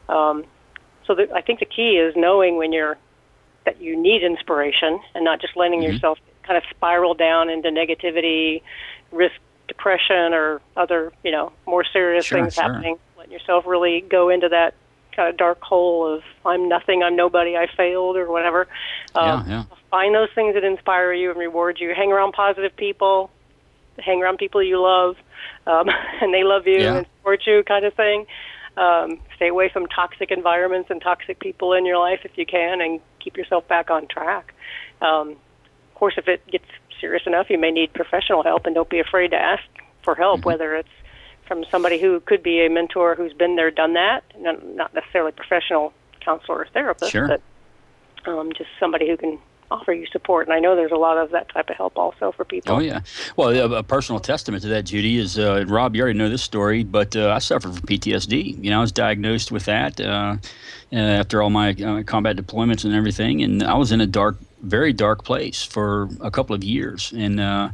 Um, 0.08 0.44
so 1.06 1.14
the, 1.14 1.28
I 1.34 1.42
think 1.42 1.60
the 1.60 1.66
key 1.66 1.98
is 1.98 2.14
knowing 2.16 2.56
when 2.56 2.72
you're 2.72 2.96
that 3.64 3.82
you 3.82 4.00
need 4.00 4.22
inspiration 4.22 5.00
and 5.14 5.24
not 5.24 5.40
just 5.40 5.56
letting 5.56 5.80
Mm-hmm. 5.80 5.92
yourself 5.92 6.18
kind 6.46 6.56
of 6.56 6.62
spiral 6.70 7.14
down 7.14 7.50
into 7.50 7.68
negativity, 7.68 8.62
risk 9.12 9.34
depression 9.68 10.32
or 10.32 10.60
other, 10.76 11.12
you 11.24 11.30
know, 11.30 11.52
more 11.66 11.84
serious 11.84 12.26
Sure, 12.26 12.40
things 12.40 12.54
sure. 12.54 12.64
happening. 12.64 12.98
Letting 13.16 13.32
yourself 13.32 13.66
really 13.66 14.00
go 14.02 14.28
into 14.28 14.48
that 14.48 14.74
kind 15.16 15.28
of 15.30 15.36
dark 15.36 15.60
hole 15.62 16.06
of 16.14 16.22
I'm 16.44 16.68
nothing, 16.68 17.02
I'm 17.02 17.16
nobody, 17.16 17.56
I 17.56 17.66
failed, 17.74 18.16
or 18.16 18.30
whatever. 18.30 18.68
Um, 19.14 19.44
yeah, 19.48 19.64
yeah. 19.70 19.76
Find 19.90 20.14
those 20.14 20.28
things 20.34 20.54
that 20.54 20.64
inspire 20.64 21.12
you 21.12 21.30
and 21.30 21.38
reward 21.38 21.78
you. 21.80 21.94
Hang 21.94 22.12
around 22.12 22.32
positive 22.32 22.76
people. 22.76 23.30
Hang 23.98 24.22
around 24.22 24.36
people 24.36 24.62
you 24.62 24.80
love, 24.80 25.16
um, 25.66 25.88
and 26.20 26.34
they 26.34 26.44
love 26.44 26.66
you 26.66 26.80
yeah. 26.80 26.96
and 26.96 27.06
support 27.16 27.46
you, 27.46 27.62
kind 27.66 27.84
of 27.86 27.94
thing. 27.94 28.26
Um, 28.76 29.20
stay 29.36 29.48
away 29.48 29.70
from 29.70 29.86
toxic 29.86 30.30
environments 30.30 30.90
and 30.90 31.00
toxic 31.00 31.40
people 31.40 31.72
in 31.72 31.86
your 31.86 31.98
life 31.98 32.20
if 32.24 32.36
you 32.36 32.44
can, 32.44 32.82
and 32.82 33.00
keep 33.20 33.38
yourself 33.38 33.66
back 33.66 33.90
on 33.90 34.06
track. 34.06 34.52
Um, 35.00 35.30
of 35.30 35.94
course, 35.94 36.14
if 36.18 36.28
it 36.28 36.46
gets 36.46 36.66
serious 37.06 37.22
enough, 37.26 37.48
you 37.48 37.58
may 37.58 37.70
need 37.70 37.92
professional 37.92 38.42
help, 38.42 38.66
and 38.66 38.74
don't 38.74 38.90
be 38.90 38.98
afraid 38.98 39.30
to 39.30 39.36
ask 39.36 39.62
for 40.02 40.16
help, 40.16 40.40
mm-hmm. 40.40 40.48
whether 40.48 40.74
it's 40.74 40.88
from 41.46 41.64
somebody 41.70 42.00
who 42.00 42.18
could 42.20 42.42
be 42.42 42.66
a 42.66 42.68
mentor 42.68 43.14
who's 43.14 43.32
been 43.32 43.54
there, 43.54 43.70
done 43.70 43.94
that, 43.94 44.24
not 44.40 44.92
necessarily 44.92 45.30
professional 45.30 45.92
counselor 46.20 46.58
or 46.58 46.66
therapist, 46.72 47.12
sure. 47.12 47.28
but 47.28 47.40
um, 48.28 48.52
just 48.52 48.68
somebody 48.80 49.08
who 49.08 49.16
can 49.16 49.38
offer 49.70 49.92
you 49.92 50.06
support. 50.06 50.48
And 50.48 50.54
I 50.54 50.58
know 50.58 50.74
there's 50.74 50.90
a 50.90 50.96
lot 50.96 51.16
of 51.16 51.30
that 51.30 51.48
type 51.48 51.70
of 51.70 51.76
help 51.76 51.96
also 51.96 52.32
for 52.32 52.44
people. 52.44 52.76
Oh 52.76 52.78
yeah. 52.80 53.00
Well, 53.36 53.74
a, 53.74 53.82
personal 53.82 54.20
testament 54.20 54.62
to 54.64 54.68
that, 54.70 54.82
Judy, 54.82 55.18
is 55.18 55.38
uh, 55.38 55.64
Rob. 55.68 55.94
You 55.94 56.02
already 56.02 56.18
know 56.18 56.28
this 56.28 56.42
story, 56.42 56.82
but 56.82 57.14
uh, 57.14 57.30
I 57.30 57.38
suffered 57.38 57.74
from 57.74 57.86
PTSD. 57.86 58.62
You 58.62 58.70
know, 58.70 58.78
I 58.78 58.80
was 58.80 58.92
diagnosed 58.92 59.52
with 59.52 59.64
that 59.66 60.00
uh, 60.00 60.36
uh 60.92 60.96
after 60.96 61.42
all 61.42 61.50
my 61.50 61.70
uh, 61.70 62.02
combat 62.02 62.36
deployments 62.36 62.84
and 62.84 62.94
everything, 62.94 63.42
and 63.42 63.62
I 63.62 63.74
was 63.74 63.92
in 63.92 64.00
a 64.00 64.06
dark, 64.06 64.38
very 64.62 64.92
dark 64.92 65.24
place 65.24 65.62
for 65.62 66.08
a 66.20 66.30
couple 66.30 66.54
of 66.54 66.64
years, 66.64 67.12
and. 67.16 67.40
Uh, 67.40 67.70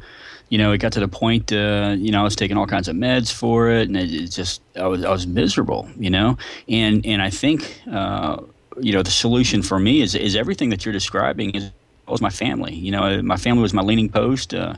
you 0.48 0.58
know, 0.58 0.72
it 0.72 0.78
got 0.78 0.92
to 0.92 1.00
the 1.00 1.08
point, 1.08 1.50
you 1.50 2.10
know, 2.10 2.20
I 2.20 2.22
was 2.22 2.36
taking 2.36 2.58
all 2.58 2.66
kinds 2.66 2.86
of 2.86 2.94
meds 2.94 3.32
for 3.32 3.70
it, 3.70 3.88
and 3.88 3.96
it, 3.96 4.12
it 4.12 4.26
just, 4.26 4.60
I 4.76 4.86
was, 4.86 5.02
I 5.02 5.10
was 5.10 5.26
miserable, 5.26 5.88
you 5.96 6.10
know, 6.10 6.36
and 6.68 7.06
and 7.06 7.22
I 7.22 7.30
think, 7.30 7.80
you 7.86 8.92
know, 8.92 9.02
the 9.02 9.10
solution 9.10 9.62
for 9.62 9.78
me 9.78 10.02
is 10.02 10.14
is 10.14 10.36
everything 10.36 10.68
that 10.68 10.84
you're 10.84 10.92
describing 10.92 11.52
is 11.54 11.70
was 12.08 12.20
my 12.20 12.30
family. 12.30 12.74
You 12.74 12.92
know, 12.92 13.22
my 13.22 13.36
family 13.36 13.62
was 13.62 13.72
my 13.72 13.82
leaning 13.82 14.08
post. 14.08 14.54
Uh, 14.54 14.74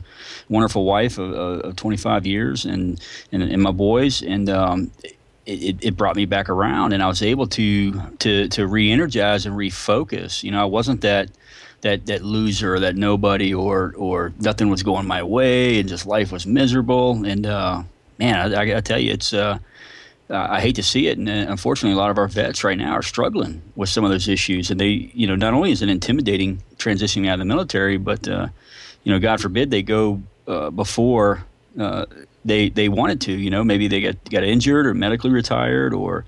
wonderful 0.49 0.85
wife 0.85 1.17
of, 1.17 1.33
of 1.33 1.75
25 1.75 2.25
years, 2.25 2.65
and 2.65 2.99
and, 3.31 3.43
and 3.43 3.61
my 3.61 3.71
boys, 3.71 4.21
and 4.21 4.49
um, 4.49 4.91
it, 5.45 5.77
it 5.81 5.97
brought 5.97 6.15
me 6.15 6.25
back 6.25 6.49
around, 6.49 6.93
and 6.93 7.03
I 7.03 7.07
was 7.07 7.21
able 7.21 7.47
to 7.47 8.01
to 8.19 8.47
to 8.49 8.67
re-energize 8.67 9.45
and 9.45 9.55
refocus. 9.55 10.43
You 10.43 10.51
know, 10.51 10.61
I 10.61 10.65
wasn't 10.65 11.01
that 11.01 11.29
that 11.85 12.07
that 12.07 12.23
loser, 12.23 12.79
that 12.79 12.95
nobody, 12.95 13.53
or 13.53 13.93
or 13.95 14.33
nothing 14.39 14.69
was 14.69 14.81
going 14.81 15.05
my 15.05 15.21
way, 15.21 15.79
and 15.79 15.87
just 15.87 16.07
life 16.07 16.31
was 16.31 16.47
miserable. 16.47 17.23
And 17.23 17.45
uh, 17.45 17.83
man, 18.17 18.35
I, 18.35 18.61
I 18.61 18.65
got 18.65 18.75
to 18.75 18.81
tell 18.81 18.99
you, 18.99 19.11
it's. 19.13 19.33
Uh, 19.33 19.59
uh, 20.27 20.47
I 20.49 20.59
hate 20.59 20.77
to 20.77 20.81
see 20.81 21.05
it, 21.05 21.19
and 21.19 21.29
uh, 21.29 21.51
unfortunately, 21.51 21.93
a 21.93 21.99
lot 21.99 22.09
of 22.09 22.17
our 22.17 22.27
vets 22.27 22.63
right 22.63 22.75
now 22.75 22.93
are 22.93 23.03
struggling 23.03 23.61
with 23.75 23.89
some 23.89 24.03
of 24.03 24.09
those 24.09 24.27
issues. 24.27 24.71
And 24.71 24.79
they, 24.79 25.11
you 25.13 25.27
know, 25.27 25.35
not 25.35 25.53
only 25.53 25.71
is 25.71 25.83
it 25.83 25.89
intimidating 25.89 26.63
transitioning 26.77 27.27
out 27.27 27.33
of 27.33 27.39
the 27.41 27.45
military, 27.45 27.97
but 27.97 28.27
uh, 28.27 28.47
you 29.03 29.11
know, 29.11 29.19
God 29.19 29.39
forbid 29.39 29.69
they 29.69 29.83
go 29.83 30.23
uh, 30.47 30.71
before 30.71 31.45
uh, 31.79 32.07
they 32.43 32.69
they 32.69 32.89
wanted 32.89 33.21
to. 33.21 33.33
You 33.33 33.51
know, 33.51 33.63
maybe 33.63 33.87
they 33.87 34.01
got 34.01 34.15
got 34.31 34.43
injured 34.43 34.87
or 34.87 34.95
medically 34.95 35.29
retired 35.29 35.93
or 35.93 36.25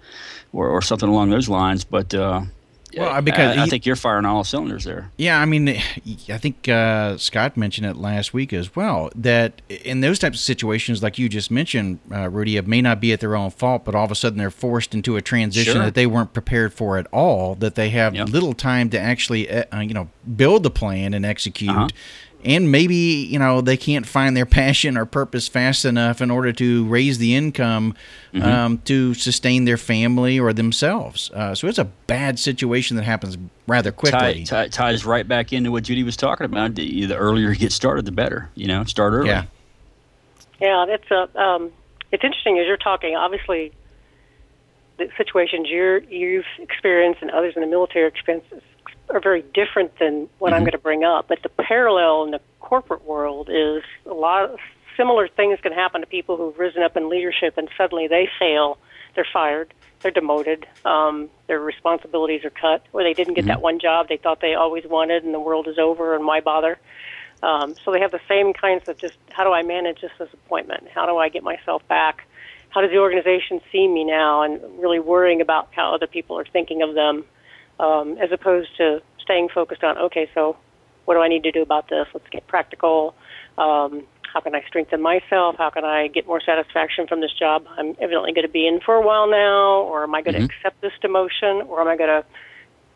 or, 0.53 0.67
or 0.67 0.83
something 0.83 1.09
along 1.09 1.31
those 1.31 1.49
lines. 1.49 1.83
But 1.83 2.13
uh, 2.13 2.41
well, 2.95 3.21
because 3.21 3.57
I, 3.57 3.63
I 3.63 3.65
think 3.67 3.85
you're 3.85 3.95
firing 3.95 4.25
all 4.25 4.43
cylinders 4.43 4.85
there. 4.85 5.11
Yeah, 5.17 5.39
I 5.41 5.45
mean, 5.45 5.69
I 5.69 6.37
think 6.37 6.69
uh, 6.69 7.17
Scott 7.17 7.57
mentioned 7.57 7.87
it 7.87 7.97
last 7.97 8.33
week 8.33 8.53
as 8.53 8.75
well. 8.75 9.09
That 9.15 9.61
in 9.67 10.01
those 10.01 10.19
types 10.19 10.37
of 10.37 10.43
situations, 10.43 11.03
like 11.03 11.17
you 11.17 11.27
just 11.27 11.51
mentioned, 11.51 11.99
uh, 12.11 12.29
Rudy, 12.29 12.57
it 12.57 12.67
may 12.67 12.81
not 12.81 13.01
be 13.01 13.11
at 13.11 13.19
their 13.19 13.35
own 13.35 13.49
fault, 13.49 13.83
but 13.83 13.95
all 13.95 14.05
of 14.05 14.11
a 14.11 14.15
sudden 14.15 14.37
they're 14.37 14.51
forced 14.51 14.93
into 14.93 15.17
a 15.17 15.21
transition 15.21 15.73
sure. 15.73 15.83
that 15.83 15.95
they 15.95 16.07
weren't 16.07 16.33
prepared 16.33 16.73
for 16.73 16.97
at 16.97 17.07
all. 17.07 17.55
That 17.55 17.75
they 17.75 17.89
have 17.89 18.15
yep. 18.15 18.29
little 18.29 18.53
time 18.53 18.89
to 18.91 18.99
actually, 18.99 19.49
uh, 19.49 19.81
you 19.81 19.93
know, 19.93 20.09
build 20.35 20.63
the 20.63 20.71
plan 20.71 21.13
and 21.13 21.25
execute. 21.25 21.71
Uh-huh 21.71 21.87
and 22.43 22.71
maybe 22.71 22.95
you 22.95 23.39
know 23.39 23.61
they 23.61 23.77
can't 23.77 24.05
find 24.05 24.35
their 24.35 24.45
passion 24.45 24.97
or 24.97 25.05
purpose 25.05 25.47
fast 25.47 25.85
enough 25.85 26.21
in 26.21 26.31
order 26.31 26.53
to 26.53 26.85
raise 26.87 27.17
the 27.17 27.35
income 27.35 27.95
mm-hmm. 28.33 28.45
um, 28.45 28.77
to 28.79 29.13
sustain 29.13 29.65
their 29.65 29.77
family 29.77 30.39
or 30.39 30.53
themselves. 30.53 31.31
Uh, 31.31 31.55
so 31.55 31.67
it's 31.67 31.77
a 31.77 31.85
bad 31.85 32.39
situation 32.39 32.97
that 32.97 33.03
happens 33.03 33.37
rather 33.67 33.91
quickly. 33.91 34.43
Tie, 34.43 34.65
tie, 34.65 34.67
ties 34.67 35.05
right 35.05 35.27
back 35.27 35.51
into 35.51 35.71
what 35.71 35.83
Judy 35.83 36.03
was 36.03 36.17
talking 36.17 36.45
about. 36.45 36.75
The, 36.75 37.05
the, 37.05 37.17
earlier 37.17 37.49
you 37.49 37.55
get 37.55 37.71
started, 37.71 38.05
the 38.05 38.11
better. 38.11 38.49
You 38.55 38.67
know, 38.67 38.83
start 38.83 39.13
early. 39.13 39.29
Yeah, 39.29 39.45
yeah. 40.59 40.85
That's 40.87 41.11
a. 41.11 41.41
Um, 41.41 41.71
it's 42.11 42.23
interesting 42.23 42.59
as 42.59 42.67
you're 42.67 42.77
talking. 42.77 43.15
Obviously, 43.15 43.73
the 44.97 45.09
situations 45.17 45.67
you're 45.69 45.99
you've 45.99 46.45
experienced 46.59 47.21
and 47.21 47.31
others 47.31 47.53
in 47.55 47.61
the 47.61 47.67
military 47.67 48.07
experiences 48.07 48.61
are 49.09 49.19
very 49.19 49.43
different 49.53 49.97
than 49.99 50.29
what 50.39 50.49
mm-hmm. 50.49 50.55
I'm 50.55 50.61
going 50.61 50.71
to 50.71 50.77
bring 50.77 51.03
up. 51.03 51.27
But 51.27 51.43
the 51.43 51.49
parallel 51.49 52.23
in 52.23 52.31
the 52.31 52.41
corporate 52.59 53.05
world 53.05 53.49
is 53.49 53.83
a 54.05 54.13
lot 54.13 54.49
of 54.49 54.59
similar 54.95 55.27
things 55.27 55.59
can 55.61 55.71
happen 55.71 56.01
to 56.01 56.07
people 56.07 56.37
who've 56.37 56.57
risen 56.57 56.81
up 56.81 56.97
in 56.97 57.09
leadership 57.09 57.57
and 57.57 57.69
suddenly 57.77 58.07
they 58.07 58.27
fail. 58.39 58.77
They're 59.15 59.27
fired. 59.31 59.73
They're 60.01 60.11
demoted. 60.11 60.67
Um, 60.85 61.29
their 61.47 61.59
responsibilities 61.59 62.45
are 62.45 62.51
cut, 62.51 62.85
or 62.93 63.03
they 63.03 63.13
didn't 63.13 63.33
get 63.33 63.41
mm-hmm. 63.41 63.49
that 63.49 63.61
one 63.61 63.79
job 63.79 64.09
they 64.09 64.17
thought 64.17 64.41
they 64.41 64.53
always 64.53 64.85
wanted, 64.85 65.23
and 65.23 65.33
the 65.33 65.39
world 65.39 65.67
is 65.67 65.79
over, 65.79 66.15
and 66.15 66.25
why 66.25 66.39
bother? 66.39 66.77
Um, 67.41 67.75
so 67.83 67.91
they 67.91 67.99
have 67.99 68.11
the 68.11 68.21
same 68.27 68.53
kinds 68.53 68.87
of 68.87 68.97
just 68.97 69.17
how 69.31 69.43
do 69.43 69.53
I 69.53 69.63
manage 69.63 70.01
this 70.01 70.11
disappointment? 70.19 70.87
How 70.93 71.05
do 71.05 71.17
I 71.17 71.29
get 71.29 71.43
myself 71.43 71.87
back? 71.87 72.27
How 72.69 72.81
does 72.81 72.91
the 72.91 72.97
organization 72.97 73.61
see 73.71 73.87
me 73.87 74.03
now? 74.03 74.43
And 74.43 74.61
really 74.79 74.99
worrying 74.99 75.41
about 75.41 75.69
how 75.71 75.93
other 75.93 76.07
people 76.07 76.37
are 76.37 76.45
thinking 76.45 76.81
of 76.81 76.93
them 76.93 77.25
um, 77.79 78.17
as 78.19 78.31
opposed 78.31 78.69
to 78.77 79.01
staying 79.21 79.49
focused 79.49 79.83
on, 79.83 79.97
okay, 79.97 80.29
so 80.33 80.57
what 81.05 81.15
do 81.15 81.21
I 81.21 81.27
need 81.27 81.43
to 81.43 81.51
do 81.51 81.61
about 81.61 81.89
this? 81.89 82.07
Let's 82.13 82.27
get 82.29 82.47
practical. 82.47 83.15
Um, 83.57 84.03
how 84.33 84.41
can 84.41 84.53
I 84.55 84.61
strengthen 84.67 85.01
myself? 85.01 85.55
How 85.57 85.69
can 85.69 85.85
I 85.85 86.07
get 86.07 86.27
more 86.27 86.41
satisfaction 86.41 87.07
from 87.07 87.21
this 87.21 87.33
job 87.33 87.65
I'm 87.77 87.95
evidently 87.99 88.33
going 88.33 88.45
to 88.45 88.51
be 88.51 88.67
in 88.67 88.79
for 88.81 88.95
a 88.95 89.01
while 89.01 89.29
now? 89.29 89.81
Or 89.81 90.03
am 90.03 90.13
I 90.13 90.21
going 90.21 90.35
mm-hmm. 90.35 90.47
to 90.47 90.53
accept 90.53 90.81
this 90.81 90.91
demotion? 91.01 91.67
Or 91.67 91.81
am 91.81 91.87
I 91.87 91.95
going 91.97 92.09
to 92.09 92.25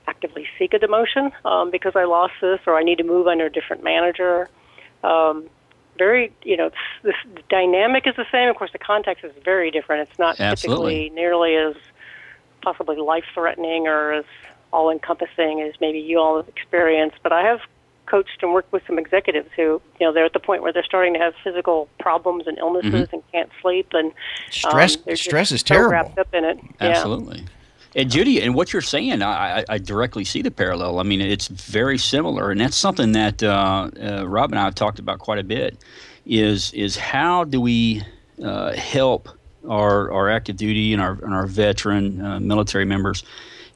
actively 0.07 0.45
seek 0.59 0.73
a 0.73 0.79
demotion 0.79 1.31
um, 1.45 1.71
because 1.71 1.93
I 1.95 2.03
lost 2.03 2.33
this 2.41 2.59
or 2.67 2.77
I 2.77 2.83
need 2.83 2.97
to 2.97 3.03
move 3.03 3.27
under 3.27 3.45
a 3.45 3.51
different 3.51 3.83
manager? 3.83 4.49
Um, 5.03 5.49
very, 5.97 6.31
you 6.43 6.57
know, 6.57 6.69
this 7.03 7.15
dynamic 7.49 8.07
is 8.07 8.15
the 8.15 8.25
same. 8.31 8.49
Of 8.49 8.55
course, 8.55 8.71
the 8.71 8.79
context 8.79 9.23
is 9.23 9.31
very 9.43 9.71
different. 9.71 10.09
It's 10.09 10.19
not 10.19 10.39
Absolutely. 10.39 11.05
typically 11.05 11.15
nearly 11.15 11.55
as 11.55 11.75
possibly 12.61 12.97
life 12.97 13.25
threatening 13.33 13.87
or 13.87 14.13
as 14.13 14.25
all 14.71 14.89
encompassing 14.89 15.61
as 15.61 15.73
maybe 15.81 15.99
you 15.99 16.19
all 16.19 16.37
have 16.37 16.47
experienced. 16.47 17.17
But 17.23 17.31
I 17.31 17.41
have 17.43 17.61
coached 18.05 18.41
and 18.41 18.53
worked 18.53 18.71
with 18.73 18.83
some 18.85 18.99
executives 18.99 19.49
who, 19.55 19.81
you 19.99 20.05
know, 20.05 20.13
they're 20.13 20.25
at 20.25 20.33
the 20.33 20.39
point 20.39 20.61
where 20.61 20.73
they're 20.73 20.83
starting 20.83 21.13
to 21.13 21.19
have 21.19 21.33
physical 21.43 21.87
problems 21.99 22.45
and 22.45 22.57
illnesses 22.57 22.91
mm-hmm. 22.91 23.15
and 23.15 23.23
can't 23.31 23.49
sleep 23.61 23.87
and 23.93 24.11
stress. 24.49 24.97
Um, 25.07 25.15
stress 25.15 25.51
is 25.51 25.63
terrible. 25.63 25.91
wrapped 25.91 26.19
up 26.19 26.33
in 26.33 26.43
it. 26.43 26.59
Absolutely. 26.79 27.39
Yeah. 27.39 27.47
And 27.93 28.09
Judy, 28.09 28.41
and 28.41 28.55
what 28.55 28.71
you're 28.71 28.81
saying, 28.81 29.21
I, 29.21 29.65
I, 29.67 29.77
directly 29.77 30.23
see 30.23 30.41
the 30.41 30.51
parallel. 30.51 30.99
I 30.99 31.03
mean, 31.03 31.19
it's 31.19 31.49
very 31.49 31.97
similar, 31.97 32.49
and 32.49 32.61
that's 32.61 32.77
something 32.77 33.11
that 33.11 33.43
uh, 33.43 33.89
uh, 34.01 34.25
Rob 34.25 34.51
and 34.51 34.59
I 34.59 34.63
have 34.63 34.75
talked 34.75 34.97
about 34.97 35.19
quite 35.19 35.39
a 35.39 35.43
bit. 35.43 35.77
Is 36.25 36.71
is 36.71 36.95
how 36.95 37.43
do 37.43 37.59
we 37.59 38.01
uh, 38.41 38.71
help 38.73 39.27
our 39.67 40.09
our 40.11 40.29
active 40.29 40.55
duty 40.55 40.93
and 40.93 41.01
our 41.01 41.13
and 41.21 41.33
our 41.33 41.47
veteran 41.47 42.21
uh, 42.21 42.39
military 42.39 42.85
members 42.85 43.25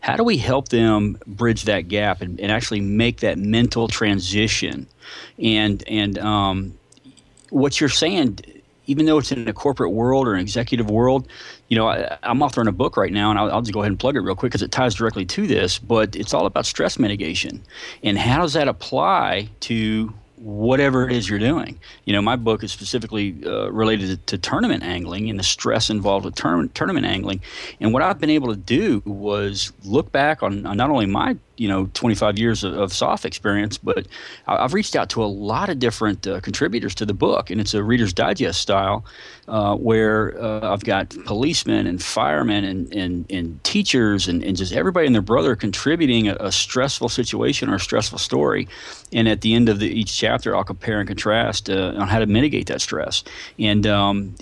how 0.06 0.16
do 0.16 0.24
we 0.24 0.38
help 0.38 0.70
them 0.70 1.18
bridge 1.26 1.64
that 1.64 1.88
gap 1.88 2.22
and, 2.22 2.40
and 2.40 2.52
actually 2.52 2.80
make 2.80 3.22
that 3.22 3.40
mental 3.40 3.88
transition? 3.88 4.86
And 5.40 5.84
and 5.88 6.20
um, 6.20 6.78
what 7.50 7.80
you're 7.80 7.90
saying, 7.90 8.38
even 8.86 9.08
though 9.08 9.18
it's 9.18 9.32
in 9.32 9.48
a 9.48 9.54
corporate 9.54 9.94
world 9.94 10.28
or 10.28 10.36
an 10.36 10.42
executive 10.42 10.92
world, 10.92 11.28
you 11.70 11.76
know, 11.76 11.88
I, 11.88 12.20
am 12.22 12.38
authoring 12.38 12.68
a 12.68 12.72
book 12.72 12.98
right 12.98 13.12
now, 13.12 13.32
and 13.32 13.40
I'll, 13.40 13.52
I'll, 13.52 13.62
just 13.62 13.74
go 13.74 13.80
ahead 13.80 13.92
and 13.92 14.00
plug 14.00 14.16
it 14.16 14.20
real 14.20 14.36
quick 14.36 14.52
because 14.52 14.62
it 14.62 14.72
ties 14.72 14.94
directly 14.94 15.26
to 15.26 15.48
this. 15.48 15.80
But 15.80 16.16
it's 16.16 16.36
all 16.36 16.46
about 16.46 16.68
stress 16.68 17.00
mitigation, 17.00 17.64
and 18.04 18.16
how 18.16 18.44
does 18.44 18.54
that 18.54 18.68
apply 18.68 19.50
to 19.62 20.14
whatever 20.46 21.10
it 21.10 21.12
is 21.12 21.28
you're 21.28 21.40
doing. 21.40 21.80
You 22.06 22.14
know, 22.14 22.22
my 22.22 22.36
book 22.36 22.64
is 22.64 22.72
specifically 22.72 23.36
uh, 23.48 23.72
related 23.72 24.10
to, 24.10 24.18
to, 24.28 24.38
tournament 24.38 24.84
angling 24.84 25.28
and 25.28 25.40
the 25.40 25.44
stress 25.44 25.90
involved 25.90 26.24
with 26.24 26.36
tournament, 26.36 26.76
angling. 27.04 27.42
And 27.80 27.92
what 27.92 28.04
I've 28.04 28.20
been 28.20 28.30
able 28.30 28.50
to 28.50 28.56
do 28.56 29.02
was 29.06 29.74
look 29.84 30.12
back 30.12 30.44
on, 30.44 30.68
on 30.68 30.78
not 30.78 30.92
only 30.92 31.08
my 31.08 31.36
you 31.58 31.68
know 31.68 31.90
25 31.94 32.38
years 32.38 32.64
of, 32.64 32.74
of 32.74 32.94
SOF 32.94 33.26
experience, 33.26 33.78
but 33.78 34.08
I, 34.48 34.62
have 34.62 34.74
reached 34.74 34.96
out 34.96 35.10
to 35.10 35.24
a 35.24 35.26
lot 35.26 35.70
of 35.70 35.80
different 35.80 36.28
uh, 36.28 36.42
contributors 36.42 36.96
to 36.96 37.06
the 37.06 37.14
book, 37.14 37.50
and 37.50 37.62
it's 37.62 37.74
a 37.74 37.84
Reader's 37.84 38.14
Digest 38.14 38.62
style, 38.62 39.06
uh, 39.48 39.76
where 39.76 40.42
uh, 40.42 40.74
I've 40.74 40.84
got 40.84 41.16
policemen 41.26 41.88
and 41.88 42.02
firemen 42.02 42.64
and 42.64 42.94
and, 42.94 43.26
and 43.30 43.64
teachers 43.64 44.28
and, 44.28 44.44
and 44.44 44.58
just 44.58 44.74
everybody 44.74 45.06
and 45.06 45.16
their 45.16 45.22
brother 45.22 45.56
contributing 45.56 46.28
a, 46.28 46.36
a 46.40 46.52
stressful 46.52 47.10
situation 47.10 47.70
or 47.70 47.76
a 47.76 47.80
stressful 47.80 48.20
story, 48.20 48.68
and 49.14 49.28
at 49.28 49.42
the 49.42 49.54
end 49.54 49.70
of 49.70 49.80
the, 49.80 49.88
each 49.88 50.18
chapter, 50.18 50.56
I'll 50.56 50.64
compare 50.64 51.00
and 51.00 51.08
contrast 51.08 51.70
uh, 51.70 51.94
on 51.98 52.08
how 52.08 52.20
to 52.20 52.26
mitigate 52.26 52.68
that 52.68 52.82
stress, 52.82 53.24
and 53.60 53.88
um, 53.88 54.36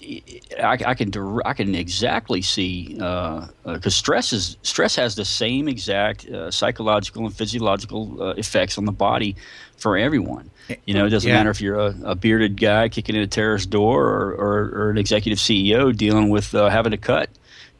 I, 0.60 0.78
I, 0.86 0.94
can 0.96 1.12
I 1.46 1.54
can 1.54 1.76
exactly 1.76 2.42
see 2.42 2.94
because 2.94 3.50
uh, 3.66 3.70
uh, 3.70 3.90
stress 3.90 4.34
is 4.34 4.58
stress 4.64 4.96
has 4.96 5.16
the 5.16 5.26
same 5.26 5.68
exact 5.68 6.28
psychological 6.50 7.03
psychological 7.04 7.26
and 7.26 7.36
physiological 7.36 8.22
uh, 8.22 8.34
effects 8.34 8.78
on 8.78 8.86
the 8.86 8.92
body 8.92 9.36
for 9.78 9.98
everyone. 9.98 10.50
You 10.86 10.94
know, 10.94 11.06
it 11.06 11.10
doesn't 11.10 11.28
yeah. 11.28 11.36
matter 11.36 11.50
if 11.50 11.62
you're 11.62 11.80
a, 11.80 11.96
a, 12.04 12.16
bearded 12.16 12.60
guy 12.60 12.88
kicking 12.88 13.16
in 13.16 13.22
a 13.22 13.28
terrace 13.28 13.66
door 13.66 14.06
or, 14.08 14.32
or, 14.32 14.72
or 14.74 14.90
an 14.90 14.98
executive 14.98 15.38
CEO 15.38 15.96
dealing 15.96 16.30
with 16.30 16.56
uh, 16.56 16.70
having 16.70 16.92
to 16.92 16.98
cut 16.98 17.30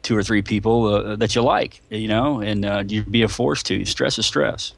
two 0.02 0.14
or 0.16 0.22
three 0.22 0.42
people 0.42 0.86
uh, 0.86 1.16
that 1.16 1.34
you 1.34 1.42
like, 1.42 1.80
you 1.88 2.08
know, 2.08 2.40
and 2.40 2.66
uh, 2.66 2.84
you'd 2.86 3.10
be 3.10 3.22
a 3.22 3.28
force 3.28 3.62
to. 3.62 3.84
Stress 3.86 4.18
is 4.18 4.26
stress. 4.26 4.74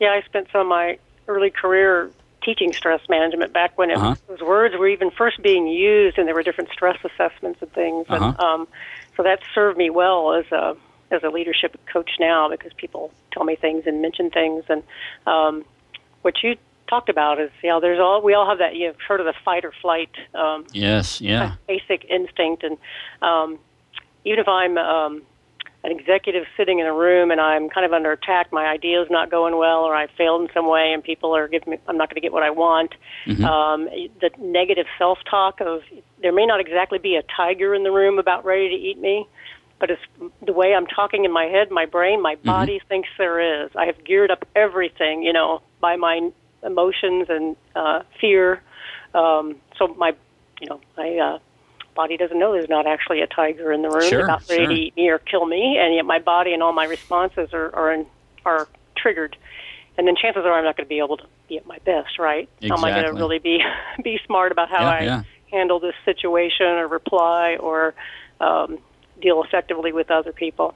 Yeah, 0.00 0.08
I 0.08 0.22
spent 0.22 0.48
some 0.50 0.62
of 0.62 0.66
my 0.66 0.98
early 1.28 1.50
career 1.50 2.10
teaching 2.42 2.72
stress 2.72 3.00
management 3.08 3.52
back 3.52 3.78
when 3.78 3.90
it, 3.90 3.98
uh-huh. 3.98 4.16
those 4.26 4.40
words 4.40 4.74
were 4.76 4.88
even 4.88 5.10
first 5.10 5.40
being 5.42 5.68
used 5.68 6.18
and 6.18 6.26
there 6.26 6.34
were 6.34 6.42
different 6.42 6.70
stress 6.70 6.98
assessments 7.04 7.62
and 7.62 7.72
things. 7.72 8.06
Uh-huh. 8.08 8.24
And 8.24 8.40
um, 8.40 8.68
so 9.16 9.22
that 9.22 9.40
served 9.54 9.78
me 9.78 9.90
well 9.90 10.32
as 10.32 10.50
a 10.50 10.76
as 11.10 11.22
a 11.22 11.28
leadership 11.28 11.76
coach 11.92 12.10
now 12.18 12.48
because 12.48 12.72
people 12.74 13.12
tell 13.32 13.44
me 13.44 13.56
things 13.56 13.84
and 13.86 14.00
mention 14.02 14.30
things. 14.30 14.64
And 14.68 14.82
um, 15.26 15.64
what 16.22 16.42
you 16.42 16.56
talked 16.88 17.08
about 17.08 17.40
is, 17.40 17.50
you 17.62 17.70
know, 17.70 17.80
there's 17.80 18.00
all 18.00 18.22
we 18.22 18.34
all 18.34 18.48
have 18.48 18.58
that. 18.58 18.74
You've 18.76 19.00
heard 19.06 19.20
of 19.20 19.26
the 19.26 19.34
fight 19.44 19.64
or 19.64 19.72
flight. 19.80 20.10
Um, 20.34 20.66
yes. 20.72 21.20
Yeah. 21.20 21.54
Basic 21.68 22.04
instinct, 22.10 22.64
and 22.64 22.76
um, 23.22 23.58
even 24.24 24.38
if 24.38 24.48
I'm 24.48 24.76
um, 24.76 25.22
an 25.82 25.92
executive 25.92 26.44
sitting 26.56 26.78
in 26.78 26.86
a 26.86 26.92
room 26.92 27.30
and 27.30 27.40
I'm 27.40 27.70
kind 27.70 27.86
of 27.86 27.92
under 27.92 28.12
attack, 28.12 28.52
my 28.52 28.66
idea 28.66 29.00
is 29.00 29.08
not 29.10 29.30
going 29.30 29.56
well, 29.56 29.80
or 29.84 29.94
I 29.94 30.08
failed 30.08 30.42
in 30.42 30.48
some 30.52 30.68
way, 30.68 30.92
and 30.92 31.02
people 31.02 31.34
are 31.34 31.48
giving 31.48 31.70
me, 31.70 31.78
I'm 31.88 31.96
not 31.96 32.10
going 32.10 32.16
to 32.16 32.20
get 32.20 32.32
what 32.32 32.42
I 32.42 32.50
want. 32.50 32.94
Mm-hmm. 33.26 33.44
Um, 33.44 33.84
the 34.20 34.30
negative 34.38 34.86
self-talk 34.98 35.60
of 35.60 35.80
there 36.20 36.32
may 36.32 36.44
not 36.44 36.60
exactly 36.60 36.98
be 36.98 37.16
a 37.16 37.22
tiger 37.34 37.74
in 37.74 37.82
the 37.82 37.90
room 37.90 38.18
about 38.18 38.44
ready 38.44 38.68
to 38.68 38.74
eat 38.74 38.98
me, 38.98 39.26
but 39.80 39.90
it's 39.90 40.02
the 40.44 40.52
way 40.52 40.74
I'm 40.74 40.86
talking 40.86 41.24
in 41.24 41.32
my 41.32 41.46
head, 41.46 41.70
my 41.70 41.86
brain, 41.86 42.22
my 42.22 42.36
mm-hmm. 42.36 42.46
body 42.46 42.76
mm-hmm. 42.76 42.88
thinks 42.88 43.08
there 43.18 43.64
is. 43.64 43.70
I 43.74 43.86
have 43.86 44.04
geared 44.04 44.30
up 44.30 44.46
everything, 44.54 45.22
you 45.22 45.32
know, 45.32 45.62
by 45.80 45.96
my 45.96 46.30
emotions 46.62 47.26
and 47.30 47.56
uh, 47.74 48.02
fear. 48.20 48.62
Um, 49.14 49.56
so 49.78 49.88
my, 49.88 50.14
you 50.60 50.68
know, 50.68 50.80
my 50.96 51.16
uh, 51.16 51.38
body 51.96 52.18
doesn't 52.18 52.38
know 52.38 52.52
there's 52.52 52.68
not 52.68 52.86
actually 52.86 53.22
a 53.22 53.26
tiger 53.26 53.72
in 53.72 53.80
the 53.82 53.88
room 53.88 54.08
sure, 54.08 54.24
about 54.24 54.48
ready 54.48 54.64
sure. 54.64 54.68
to 54.68 54.74
eat 54.74 54.96
me 54.96 55.08
or 55.08 55.18
kill 55.18 55.46
me, 55.46 55.78
and 55.80 55.94
yet 55.94 56.04
my 56.04 56.18
body 56.18 56.52
and 56.52 56.62
all 56.62 56.72
my 56.72 56.84
responses 56.84 57.48
are 57.54 57.74
are, 57.74 57.92
in, 57.92 58.06
are 58.44 58.68
triggered. 58.96 59.36
And 59.96 60.06
then 60.06 60.14
chances 60.14 60.44
are 60.44 60.52
I'm 60.52 60.64
not 60.64 60.76
going 60.76 60.86
to 60.86 60.88
be 60.88 60.98
able 60.98 61.16
to 61.16 61.26
be 61.48 61.56
at 61.56 61.66
my 61.66 61.78
best, 61.78 62.18
right? 62.18 62.48
Exactly. 62.60 62.68
How 62.68 62.76
am 62.76 62.84
I 62.84 62.90
going 62.92 63.14
to 63.14 63.20
really 63.20 63.38
be 63.38 63.60
be 64.04 64.20
smart 64.26 64.52
about 64.52 64.68
how 64.68 64.82
yeah, 64.82 64.90
I 64.90 65.00
yeah. 65.02 65.22
handle 65.50 65.80
this 65.80 65.94
situation 66.04 66.66
or 66.66 66.86
reply 66.86 67.56
or 67.58 67.94
um, 68.40 68.78
deal 69.20 69.42
effectively 69.42 69.92
with 69.92 70.10
other 70.10 70.32
people. 70.32 70.74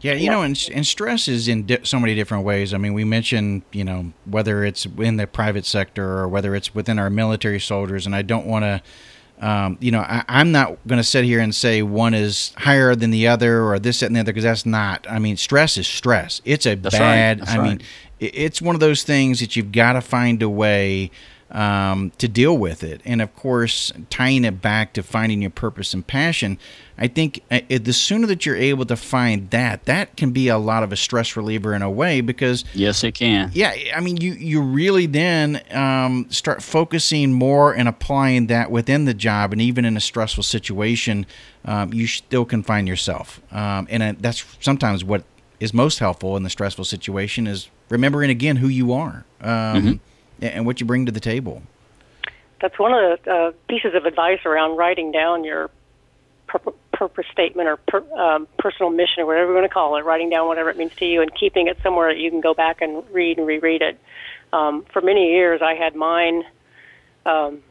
Yeah, 0.00 0.14
you 0.14 0.24
yeah. 0.24 0.30
know, 0.32 0.42
and, 0.42 0.68
and 0.72 0.86
stress 0.86 1.28
is 1.28 1.46
in 1.46 1.66
di- 1.66 1.84
so 1.84 2.00
many 2.00 2.14
different 2.14 2.44
ways. 2.44 2.72
I 2.72 2.78
mean, 2.78 2.94
we 2.94 3.04
mentioned, 3.04 3.62
you 3.72 3.84
know, 3.84 4.12
whether 4.24 4.64
it's 4.64 4.86
in 4.86 5.16
the 5.18 5.26
private 5.26 5.66
sector 5.66 6.18
or 6.18 6.28
whether 6.28 6.54
it's 6.54 6.74
within 6.74 6.98
our 6.98 7.10
military 7.10 7.60
soldiers, 7.60 8.06
and 8.06 8.16
I 8.16 8.22
don't 8.22 8.46
want 8.46 8.64
to, 8.64 9.46
um, 9.46 9.76
you 9.80 9.90
know, 9.90 10.00
I, 10.00 10.24
am 10.28 10.52
not 10.52 10.78
going 10.86 10.98
to 10.98 11.04
sit 11.04 11.24
here 11.24 11.40
and 11.40 11.54
say 11.54 11.82
one 11.82 12.14
is 12.14 12.54
higher 12.56 12.94
than 12.94 13.10
the 13.10 13.28
other 13.28 13.62
or 13.62 13.78
this, 13.78 14.00
that, 14.00 14.06
and 14.06 14.16
the 14.16 14.20
other 14.20 14.32
because 14.32 14.44
that's 14.44 14.64
not. 14.64 15.06
I 15.08 15.18
mean, 15.18 15.36
stress 15.36 15.76
is 15.76 15.86
stress. 15.86 16.40
It's 16.46 16.66
a 16.66 16.76
that's 16.76 16.96
bad. 16.96 17.40
Right. 17.40 17.48
I 17.48 17.58
right. 17.58 17.68
mean, 17.68 17.80
it's 18.20 18.62
one 18.62 18.74
of 18.74 18.80
those 18.80 19.02
things 19.02 19.40
that 19.40 19.54
you've 19.54 19.72
got 19.72 19.94
to 19.94 20.00
find 20.00 20.42
a 20.42 20.48
way 20.48 21.10
um, 21.50 22.12
to 22.18 22.28
deal 22.28 22.56
with 22.56 22.82
it. 22.82 23.00
And 23.04 23.20
of 23.20 23.34
course, 23.34 23.92
tying 24.08 24.44
it 24.44 24.62
back 24.62 24.92
to 24.94 25.02
finding 25.02 25.42
your 25.42 25.50
purpose 25.50 25.92
and 25.92 26.06
passion, 26.06 26.58
I 26.96 27.08
think 27.08 27.42
uh, 27.50 27.60
the 27.68 27.92
sooner 27.92 28.26
that 28.28 28.46
you're 28.46 28.56
able 28.56 28.84
to 28.86 28.96
find 28.96 29.50
that, 29.50 29.86
that 29.86 30.16
can 30.16 30.30
be 30.30 30.48
a 30.48 30.58
lot 30.58 30.82
of 30.82 30.92
a 30.92 30.96
stress 30.96 31.36
reliever 31.36 31.74
in 31.74 31.82
a 31.82 31.90
way 31.90 32.20
because 32.20 32.64
yes, 32.74 33.02
it 33.02 33.14
can. 33.14 33.50
Yeah, 33.52 33.74
I 33.94 34.00
mean, 34.00 34.18
you 34.18 34.32
you 34.32 34.60
really 34.60 35.06
then 35.06 35.62
um, 35.72 36.26
start 36.30 36.62
focusing 36.62 37.32
more 37.32 37.74
and 37.74 37.88
applying 37.88 38.46
that 38.48 38.70
within 38.70 39.06
the 39.06 39.14
job, 39.14 39.52
and 39.52 39.60
even 39.60 39.84
in 39.84 39.96
a 39.96 40.00
stressful 40.00 40.44
situation, 40.44 41.26
um, 41.64 41.92
you 41.92 42.06
still 42.06 42.44
can 42.44 42.62
find 42.62 42.86
yourself. 42.86 43.40
Um, 43.50 43.88
and 43.90 44.02
uh, 44.02 44.14
that's 44.20 44.44
sometimes 44.60 45.02
what 45.02 45.24
is 45.58 45.74
most 45.74 45.98
helpful 45.98 46.36
in 46.36 46.42
the 46.42 46.50
stressful 46.50 46.84
situation 46.84 47.46
is 47.46 47.68
remembering 47.88 48.30
again 48.30 48.56
who 48.56 48.68
you 48.68 48.92
are. 48.92 49.24
Um, 49.40 49.48
mm-hmm 49.50 49.92
and 50.40 50.66
what 50.66 50.80
you 50.80 50.86
bring 50.86 51.06
to 51.06 51.12
the 51.12 51.20
table. 51.20 51.62
That's 52.60 52.78
one 52.78 52.92
of 52.92 53.22
the 53.22 53.32
uh, 53.32 53.52
pieces 53.68 53.94
of 53.94 54.04
advice 54.04 54.40
around 54.44 54.76
writing 54.76 55.12
down 55.12 55.44
your 55.44 55.70
pur- 56.46 56.72
purpose 56.92 57.26
statement 57.32 57.68
or 57.68 57.76
per, 57.76 58.04
um, 58.12 58.46
personal 58.58 58.90
mission 58.90 59.22
or 59.22 59.26
whatever 59.26 59.48
you 59.48 59.54
want 59.54 59.64
to 59.64 59.72
call 59.72 59.96
it, 59.96 60.04
writing 60.04 60.28
down 60.28 60.46
whatever 60.46 60.68
it 60.68 60.76
means 60.76 60.94
to 60.96 61.06
you 61.06 61.22
and 61.22 61.34
keeping 61.34 61.68
it 61.68 61.78
somewhere 61.82 62.12
that 62.12 62.20
you 62.20 62.30
can 62.30 62.40
go 62.40 62.52
back 62.52 62.82
and 62.82 63.02
read 63.10 63.38
and 63.38 63.46
reread 63.46 63.80
it. 63.80 63.98
Um, 64.52 64.84
for 64.92 65.00
many 65.00 65.32
years, 65.32 65.62
I 65.62 65.74
had 65.74 65.94
mine 65.94 66.42
um, 67.24 67.62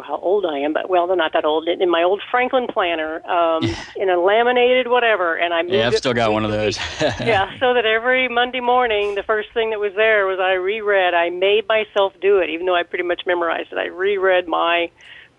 how 0.00 0.16
old 0.16 0.46
I 0.46 0.58
am, 0.58 0.72
but 0.72 0.88
well, 0.88 1.06
they're 1.06 1.16
not 1.16 1.32
that 1.34 1.44
old. 1.44 1.68
In 1.68 1.90
my 1.90 2.02
old 2.02 2.22
Franklin 2.30 2.66
planner, 2.66 3.24
um, 3.28 3.64
in 3.96 4.08
a 4.08 4.18
laminated 4.18 4.88
whatever, 4.88 5.36
and 5.36 5.52
I 5.52 5.62
moved 5.62 5.74
yeah, 5.74 5.88
I've 5.88 5.96
still 5.96 6.14
got 6.14 6.32
one 6.32 6.44
of 6.44 6.50
those. 6.50 6.78
yeah, 7.00 7.58
so 7.58 7.74
that 7.74 7.84
every 7.84 8.28
Monday 8.28 8.60
morning, 8.60 9.14
the 9.14 9.22
first 9.22 9.50
thing 9.52 9.70
that 9.70 9.80
was 9.80 9.92
there 9.96 10.26
was 10.26 10.38
I 10.40 10.52
reread. 10.54 11.14
I 11.14 11.30
made 11.30 11.66
myself 11.68 12.12
do 12.20 12.38
it, 12.38 12.48
even 12.50 12.66
though 12.66 12.76
I 12.76 12.84
pretty 12.84 13.04
much 13.04 13.22
memorized 13.26 13.72
it. 13.72 13.78
I 13.78 13.86
reread 13.86 14.48
my 14.48 14.90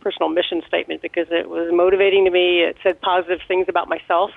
personal 0.02 0.30
mission 0.30 0.62
statement 0.68 1.02
because 1.02 1.28
it 1.32 1.50
was 1.50 1.70
motivating 1.72 2.26
to 2.26 2.32
me. 2.32 2.62
It 2.62 2.78
said 2.84 3.00
positive 3.02 3.40
things 3.48 3.68
about 3.70 3.88
myself 3.88 4.32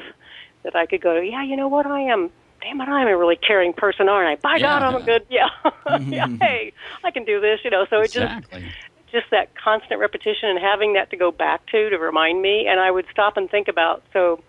that 0.62 0.76
I 0.76 0.86
could 0.86 1.00
go, 1.00 1.20
yeah, 1.20 1.42
you 1.42 1.56
know 1.56 1.68
what, 1.68 1.86
I 1.86 2.00
am 2.00 2.30
damn 2.66 2.80
it, 2.80 2.88
I'm 2.88 3.06
a 3.06 3.16
really 3.16 3.36
caring 3.36 3.72
person, 3.72 4.08
aren't 4.08 4.28
I? 4.28 4.40
By 4.40 4.56
yeah. 4.56 4.80
God, 4.80 4.82
I'm 4.82 5.02
a 5.02 5.04
good, 5.04 5.26
yeah, 5.30 5.48
yeah. 6.00 6.26
Hey, 6.40 6.72
I 7.04 7.10
can 7.10 7.24
do 7.24 7.40
this, 7.40 7.60
you 7.64 7.70
know. 7.70 7.86
So 7.88 8.00
exactly. 8.00 8.60
it 8.60 8.64
just 8.64 8.74
just 9.12 9.26
that 9.30 9.48
constant 9.56 10.00
repetition 10.00 10.48
and 10.48 10.58
having 10.58 10.94
that 10.94 11.10
to 11.10 11.16
go 11.16 11.30
back 11.30 11.66
to 11.66 11.90
to 11.90 11.96
remind 11.96 12.42
me. 12.42 12.66
And 12.68 12.80
I 12.80 12.90
would 12.90 13.06
stop 13.10 13.36
and 13.36 13.50
think 13.50 13.68
about 13.68 14.02
so 14.12 14.42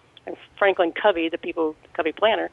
Franklin 0.58 0.91
Covey, 0.91 1.30
the 1.30 1.38
people 1.38 1.76
Covey 1.95 2.12
planner, 2.12 2.49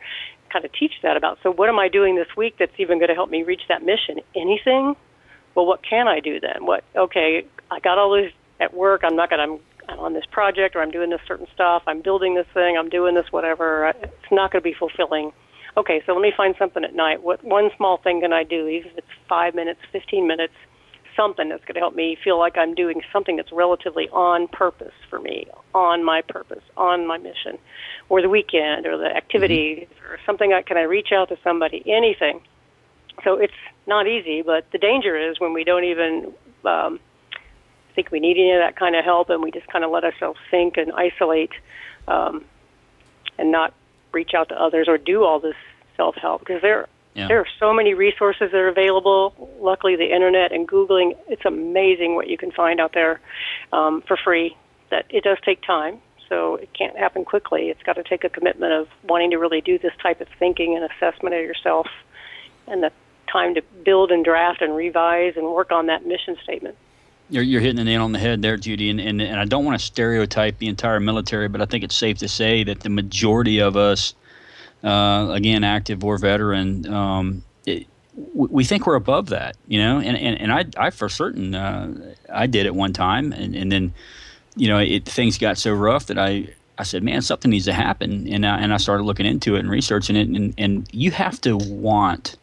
kind 0.52 0.64
of 0.64 0.72
teach 0.72 0.92
that 1.02 1.16
about. 1.16 1.38
So 1.42 1.50
what 1.50 1.68
am 1.68 1.78
I 1.78 1.88
doing 1.88 2.14
this 2.16 2.28
week 2.36 2.56
that's 2.58 2.78
even 2.78 2.98
going 2.98 3.08
to 3.08 3.14
help 3.14 3.30
me 3.30 3.42
reach 3.42 3.62
that 3.68 3.82
mission? 3.82 4.20
Anything? 4.36 4.94
Well, 5.54 5.66
what 5.66 5.82
can 5.82 6.08
I 6.08 6.20
do 6.20 6.40
then? 6.40 6.66
What? 6.66 6.84
Okay, 6.96 7.46
I 7.70 7.80
got 7.80 7.98
all 7.98 8.12
this 8.14 8.32
at 8.60 8.74
work. 8.74 9.02
I'm 9.04 9.16
not 9.16 9.30
going. 9.30 9.40
I'm, 9.40 9.58
I'm 9.88 9.98
on 9.98 10.14
this 10.14 10.24
project 10.30 10.76
or 10.76 10.82
I'm 10.82 10.90
doing 10.90 11.10
this 11.10 11.20
certain 11.26 11.46
stuff. 11.54 11.82
I'm 11.86 12.00
building 12.00 12.34
this 12.34 12.46
thing. 12.54 12.76
I'm 12.78 12.88
doing 12.88 13.14
this 13.14 13.26
whatever. 13.30 13.92
It's 14.02 14.32
not 14.32 14.50
going 14.50 14.62
to 14.62 14.64
be 14.64 14.74
fulfilling. 14.78 15.32
Okay, 15.76 16.02
so 16.06 16.12
let 16.12 16.22
me 16.22 16.32
find 16.36 16.54
something 16.58 16.84
at 16.84 16.94
night. 16.94 17.22
What 17.22 17.44
one 17.44 17.70
small 17.76 17.98
thing 17.98 18.20
can 18.20 18.32
I 18.32 18.44
do? 18.44 18.68
Even 18.68 18.92
if 18.92 18.98
it's 18.98 19.06
five 19.28 19.54
minutes, 19.54 19.80
fifteen 19.92 20.26
minutes 20.26 20.54
something 21.16 21.48
that's 21.48 21.64
going 21.64 21.74
to 21.74 21.80
help 21.80 21.94
me 21.94 22.16
feel 22.22 22.38
like 22.38 22.56
I'm 22.56 22.74
doing 22.74 23.02
something 23.12 23.36
that's 23.36 23.52
relatively 23.52 24.08
on 24.10 24.48
purpose 24.48 24.92
for 25.08 25.18
me, 25.18 25.46
on 25.74 26.04
my 26.04 26.22
purpose, 26.22 26.62
on 26.76 27.06
my 27.06 27.18
mission, 27.18 27.58
or 28.08 28.22
the 28.22 28.28
weekend, 28.28 28.86
or 28.86 28.96
the 28.96 29.06
activity, 29.06 29.88
mm-hmm. 29.88 30.12
or 30.12 30.18
something. 30.26 30.52
I, 30.52 30.62
can 30.62 30.76
I 30.76 30.82
reach 30.82 31.12
out 31.12 31.28
to 31.28 31.38
somebody? 31.42 31.82
Anything. 31.86 32.40
So 33.22 33.36
it's 33.36 33.52
not 33.86 34.06
easy, 34.06 34.42
but 34.42 34.70
the 34.72 34.78
danger 34.78 35.16
is 35.16 35.38
when 35.38 35.52
we 35.52 35.64
don't 35.64 35.84
even 35.84 36.32
um, 36.64 37.00
think 37.94 38.10
we 38.10 38.20
need 38.20 38.36
any 38.36 38.52
of 38.52 38.60
that 38.60 38.76
kind 38.76 38.96
of 38.96 39.04
help, 39.04 39.30
and 39.30 39.42
we 39.42 39.50
just 39.50 39.66
kind 39.68 39.84
of 39.84 39.90
let 39.90 40.04
ourselves 40.04 40.38
sink 40.50 40.76
and 40.76 40.92
isolate, 40.92 41.52
um, 42.08 42.44
and 43.38 43.50
not 43.50 43.74
reach 44.12 44.32
out 44.34 44.48
to 44.48 44.60
others 44.60 44.88
or 44.88 44.98
do 44.98 45.24
all 45.24 45.40
this 45.40 45.56
self 45.96 46.14
help 46.16 46.40
because 46.40 46.62
there 46.62 46.88
yeah. 47.14 47.28
There 47.28 47.38
are 47.38 47.46
so 47.60 47.72
many 47.72 47.94
resources 47.94 48.50
that 48.50 48.58
are 48.58 48.68
available. 48.68 49.50
Luckily, 49.60 49.94
the 49.94 50.12
internet 50.12 50.52
and 50.52 50.66
Googling, 50.66 51.16
it's 51.28 51.44
amazing 51.44 52.16
what 52.16 52.28
you 52.28 52.36
can 52.36 52.50
find 52.50 52.80
out 52.80 52.92
there 52.92 53.20
um, 53.72 54.02
for 54.02 54.16
free. 54.16 54.56
That 54.90 55.06
it 55.10 55.22
does 55.22 55.38
take 55.44 55.62
time, 55.62 55.98
so 56.28 56.56
it 56.56 56.70
can't 56.74 56.96
happen 56.96 57.24
quickly. 57.24 57.70
It's 57.70 57.82
got 57.84 57.94
to 57.94 58.02
take 58.02 58.24
a 58.24 58.28
commitment 58.28 58.72
of 58.72 58.88
wanting 59.04 59.30
to 59.30 59.38
really 59.38 59.60
do 59.60 59.78
this 59.78 59.92
type 60.02 60.20
of 60.20 60.28
thinking 60.38 60.76
and 60.76 60.84
assessment 60.84 61.34
of 61.34 61.40
yourself, 61.40 61.86
and 62.66 62.82
the 62.82 62.90
time 63.30 63.54
to 63.54 63.62
build 63.84 64.10
and 64.10 64.24
draft 64.24 64.60
and 64.60 64.74
revise 64.74 65.36
and 65.36 65.46
work 65.46 65.70
on 65.72 65.86
that 65.86 66.04
mission 66.04 66.36
statement. 66.42 66.76
You're, 67.30 67.42
you're 67.42 67.60
hitting 67.60 67.76
the 67.76 67.84
nail 67.84 68.02
on 68.04 68.12
the 68.12 68.18
head 68.18 68.42
there, 68.42 68.56
Judy. 68.56 68.90
And, 68.90 69.00
and, 69.00 69.22
and 69.22 69.40
I 69.40 69.44
don't 69.44 69.64
want 69.64 69.78
to 69.78 69.84
stereotype 69.84 70.58
the 70.58 70.68
entire 70.68 71.00
military, 71.00 71.48
but 71.48 71.60
I 71.60 71.64
think 71.64 71.82
it's 71.82 71.94
safe 71.94 72.18
to 72.18 72.28
say 72.28 72.64
that 72.64 72.80
the 72.80 72.90
majority 72.90 73.60
of 73.60 73.76
us 73.76 74.14
uh, 74.84 75.28
again, 75.30 75.64
active 75.64 76.04
or 76.04 76.18
veteran, 76.18 76.86
um, 76.92 77.42
it, 77.66 77.86
we 78.34 78.62
think 78.62 78.86
we're 78.86 78.94
above 78.94 79.30
that, 79.30 79.56
you 79.66 79.78
know, 79.78 79.98
and, 79.98 80.16
and, 80.16 80.40
and 80.40 80.52
I, 80.52 80.66
I 80.76 80.90
for 80.90 81.08
certain, 81.08 81.54
uh, 81.54 82.14
I 82.32 82.46
did 82.46 82.66
it 82.66 82.74
one 82.74 82.92
time 82.92 83.32
and, 83.32 83.56
and 83.56 83.72
then, 83.72 83.92
you 84.54 84.68
know, 84.68 84.78
it, 84.78 85.04
things 85.04 85.36
got 85.38 85.58
so 85.58 85.72
rough 85.72 86.06
that 86.06 86.18
I, 86.18 86.54
I 86.78 86.84
said, 86.84 87.02
man, 87.02 87.22
something 87.22 87.50
needs 87.50 87.64
to 87.64 87.72
happen. 87.72 88.28
And 88.28 88.46
I, 88.46 88.58
and 88.58 88.72
I 88.72 88.76
started 88.76 89.04
looking 89.04 89.26
into 89.26 89.56
it 89.56 89.60
and 89.60 89.70
researching 89.70 90.16
it. 90.16 90.28
And, 90.28 90.54
and 90.58 90.88
you 90.92 91.10
have 91.10 91.40
to 91.40 91.56
want 91.56 92.36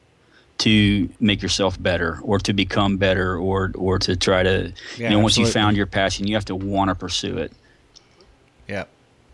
to 0.60 1.10
make 1.20 1.42
yourself 1.42 1.82
better 1.82 2.20
or 2.22 2.38
to 2.40 2.54
become 2.54 2.98
better 2.98 3.38
or, 3.38 3.72
or 3.76 3.98
to 4.00 4.16
try 4.16 4.44
to, 4.44 4.74
yeah, 4.98 5.10
you 5.10 5.16
know, 5.16 5.20
once 5.20 5.38
you 5.38 5.46
found 5.48 5.78
your 5.78 5.86
passion, 5.86 6.28
you 6.28 6.36
have 6.36 6.46
to 6.46 6.56
want 6.56 6.90
to 6.90 6.96
pursue 6.96 7.38
it. 7.38 7.54
Yep. 8.68 8.90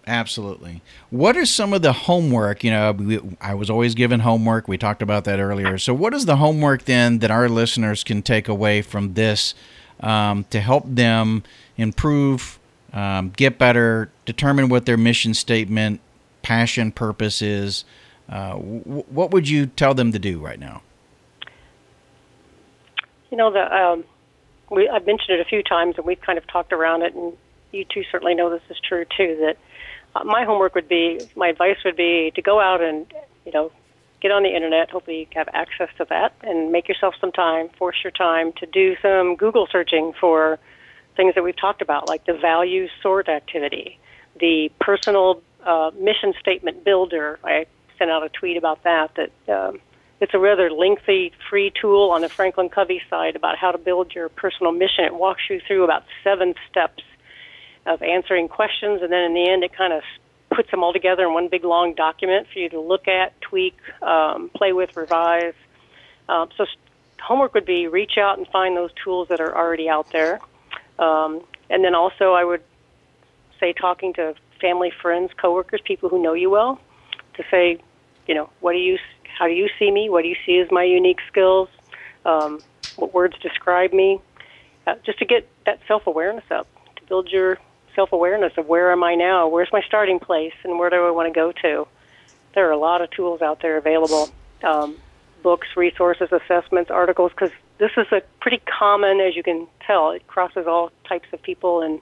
Absolutely. 0.08 0.82
What 1.10 1.36
are 1.36 1.46
some 1.46 1.74
of 1.74 1.82
the 1.82 1.92
homework? 1.92 2.64
You 2.64 2.72
know, 2.72 2.92
we, 2.94 3.20
I 3.42 3.54
was 3.54 3.70
always 3.70 3.94
given 3.94 4.22
homework. 4.22 4.70
We 4.70 4.78
talked 4.78 5.02
about 5.02 5.26
that 5.26 5.42
earlier. 5.42 5.78
So, 5.78 5.94
what 5.94 6.14
is 6.14 6.26
the 6.26 6.38
homework 6.38 6.86
then 6.86 7.20
that 7.20 7.30
our 7.30 7.50
listeners 7.50 8.06
can 8.06 8.22
take 8.22 8.48
away 8.48 8.82
from 8.82 9.16
this 9.16 9.54
um, 10.00 10.46
to 10.50 10.62
help 10.62 10.86
them 10.88 11.44
improve, 11.76 12.58
um, 12.94 13.32
get 13.36 13.58
better, 13.58 14.10
determine 14.26 14.70
what 14.70 14.86
their 14.86 14.96
mission 14.96 15.34
statement, 15.34 16.00
passion, 16.42 16.94
purpose 16.94 17.42
is? 17.42 17.84
Uh, 18.30 18.54
w- 18.54 19.04
what 19.10 19.32
would 19.32 19.50
you 19.50 19.66
tell 19.66 19.94
them 19.94 20.14
to 20.14 20.20
do 20.20 20.40
right 20.40 20.60
now? 20.60 20.82
You 23.30 23.36
know, 23.36 23.52
the 23.52 23.76
um, 23.76 24.06
we, 24.72 24.88
I've 24.88 25.06
mentioned 25.06 25.38
it 25.38 25.42
a 25.42 25.50
few 25.50 25.64
times, 25.64 25.96
and 25.98 26.06
we've 26.06 26.22
kind 26.22 26.38
of 26.38 26.48
talked 26.48 26.72
around 26.72 27.02
it, 27.02 27.14
and 27.14 27.34
you 27.74 27.84
two 27.84 28.04
certainly 28.10 28.36
know 28.36 28.50
this 28.50 28.62
is 28.70 28.78
true 28.88 29.04
too. 29.18 29.36
That 29.42 29.58
my 30.26 30.44
homework 30.46 30.76
would 30.76 30.88
be, 30.90 31.30
my 31.36 31.48
advice 31.50 31.78
would 31.86 31.96
be 31.96 32.32
to 32.36 32.42
go 32.42 32.60
out 32.60 32.82
and, 32.82 33.06
you 33.46 33.52
know, 33.52 33.72
get 34.22 34.32
on 34.32 34.44
the 34.44 34.56
internet. 34.56 34.90
Hopefully, 34.90 35.20
you 35.20 35.28
have 35.34 35.50
access 35.54 35.90
to 35.98 36.06
that 36.10 36.34
and 36.42 36.72
make 36.72 36.88
yourself 36.88 37.16
some 37.20 37.32
time, 37.32 37.70
force 37.78 37.98
your 38.04 38.12
time 38.12 38.52
to 38.54 38.66
do 38.66 38.96
some 39.02 39.36
Google 39.36 39.68
searching 39.72 40.14
for 40.20 40.60
things 41.16 41.36
that 41.36 41.44
we've 41.44 41.60
talked 41.60 41.82
about, 41.82 42.08
like 42.08 42.26
the 42.26 42.34
value 42.34 42.88
sort 43.02 43.30
activity, 43.30 44.00
the 44.40 44.70
personal 44.80 45.42
uh, 45.66 45.92
mission 46.00 46.34
statement 46.40 46.84
builder. 46.84 47.40
I 47.44 47.66
sent 47.98 48.12
out 48.12 48.24
a 48.24 48.30
tweet 48.30 48.58
about 48.58 48.84
that. 48.84 49.12
That 49.16 49.54
um, 49.54 49.80
it's 50.20 50.34
a 50.34 50.40
rather 50.40 50.72
lengthy 50.72 51.32
free 51.50 51.72
tool 51.80 52.10
on 52.12 52.22
the 52.22 52.30
Franklin 52.30 52.70
Covey 52.70 53.02
side 53.10 53.36
about 53.36 53.58
how 53.58 53.72
to 53.72 53.78
build 53.78 54.14
your 54.16 54.30
personal 54.30 54.72
mission. 54.72 55.06
It 55.06 55.16
walks 55.16 55.44
you 55.50 55.60
through 55.68 55.84
about 55.84 56.04
seven 56.24 56.56
steps 56.70 57.04
of 57.88 58.02
answering 58.02 58.48
questions, 58.48 59.02
and 59.02 59.12
then 59.12 59.24
in 59.24 59.34
the 59.34 59.50
end, 59.50 59.64
it 59.64 59.74
kind 59.74 59.94
of 59.94 60.04
puts 60.54 60.70
them 60.72 60.84
all 60.84 60.94
together 60.94 61.24
in 61.26 61.34
one 61.34 61.48
big 61.48 61.64
long 61.64 61.94
document 61.94 62.48
for 62.52 62.60
you 62.60 62.70
to 62.70 62.80
look 62.80 63.08
at, 63.08 63.40
tweak, 63.42 63.78
um, 64.02 64.50
play 64.56 64.74
with, 64.74 64.96
revise. 64.96 65.54
Um, 66.30 66.50
so 66.58 66.66
homework 67.22 67.54
would 67.54 67.66
be 67.66 67.88
reach 67.88 68.18
out 68.18 68.38
and 68.38 68.48
find 68.48 68.76
those 68.76 68.92
tools 69.04 69.28
that 69.30 69.40
are 69.40 69.56
already 69.56 69.90
out 69.90 70.12
there. 70.12 70.40
Um, 71.00 71.42
and 71.70 71.84
then 71.84 71.96
also, 71.96 72.34
I 72.34 72.44
would 72.44 72.62
say 73.60 73.74
talking 73.74 74.14
to 74.14 74.36
family, 74.60 74.92
friends, 75.02 75.32
coworkers, 75.40 75.82
people 75.84 76.10
who 76.10 76.22
know 76.22 76.34
you 76.34 76.50
well, 76.50 76.80
to 77.36 77.44
say, 77.52 77.80
you 78.28 78.36
know, 78.36 78.50
what 78.60 78.74
do 78.74 78.80
you, 78.80 78.98
how 79.38 79.48
do 79.48 79.54
you 79.54 79.70
see 79.78 79.92
me? 79.92 80.10
What 80.10 80.24
do 80.24 80.30
you 80.30 80.36
see 80.46 80.60
as 80.60 80.72
my 80.72 80.84
unique 80.84 81.20
skills? 81.28 81.70
Um, 82.26 82.62
what 82.96 83.14
words 83.14 83.38
describe 83.40 83.94
me? 83.94 84.20
Uh, 84.86 84.96
just 85.06 85.20
to 85.20 85.26
get 85.26 85.48
that 85.66 85.80
self 85.88 86.08
awareness 86.08 86.46
up, 86.50 86.68
to 86.96 87.04
build 87.06 87.30
your 87.30 87.58
self 87.98 88.14
awareness 88.14 88.54
of 88.58 88.68
where 88.68 88.92
am 88.92 89.04
I 89.04 89.16
now? 89.16 89.48
Where's 89.48 89.70
my 89.74 89.82
starting 89.82 90.20
place? 90.20 90.54
And 90.64 90.78
where 90.78 90.92
do 90.92 91.06
I 91.08 91.12
want 91.12 91.34
to 91.34 91.38
go 91.38 91.52
to? 91.64 91.88
There 92.54 92.68
are 92.70 92.72
a 92.72 92.78
lot 92.78 93.02
of 93.02 93.10
tools 93.10 93.42
out 93.42 93.62
there 93.62 93.76
available 93.78 94.30
um, 94.64 94.96
books, 95.42 95.68
resources, 95.76 96.30
assessments, 96.32 96.92
articles, 96.92 97.32
because 97.32 97.52
this 97.80 97.92
is 97.98 98.06
a 98.12 98.22
pretty 98.40 98.62
common, 98.80 99.20
as 99.20 99.36
you 99.36 99.42
can 99.44 99.68
tell, 99.86 100.12
it 100.12 100.26
crosses 100.28 100.68
all 100.68 100.92
types 101.10 101.28
of 101.34 101.42
people 101.42 101.82
and 101.82 102.00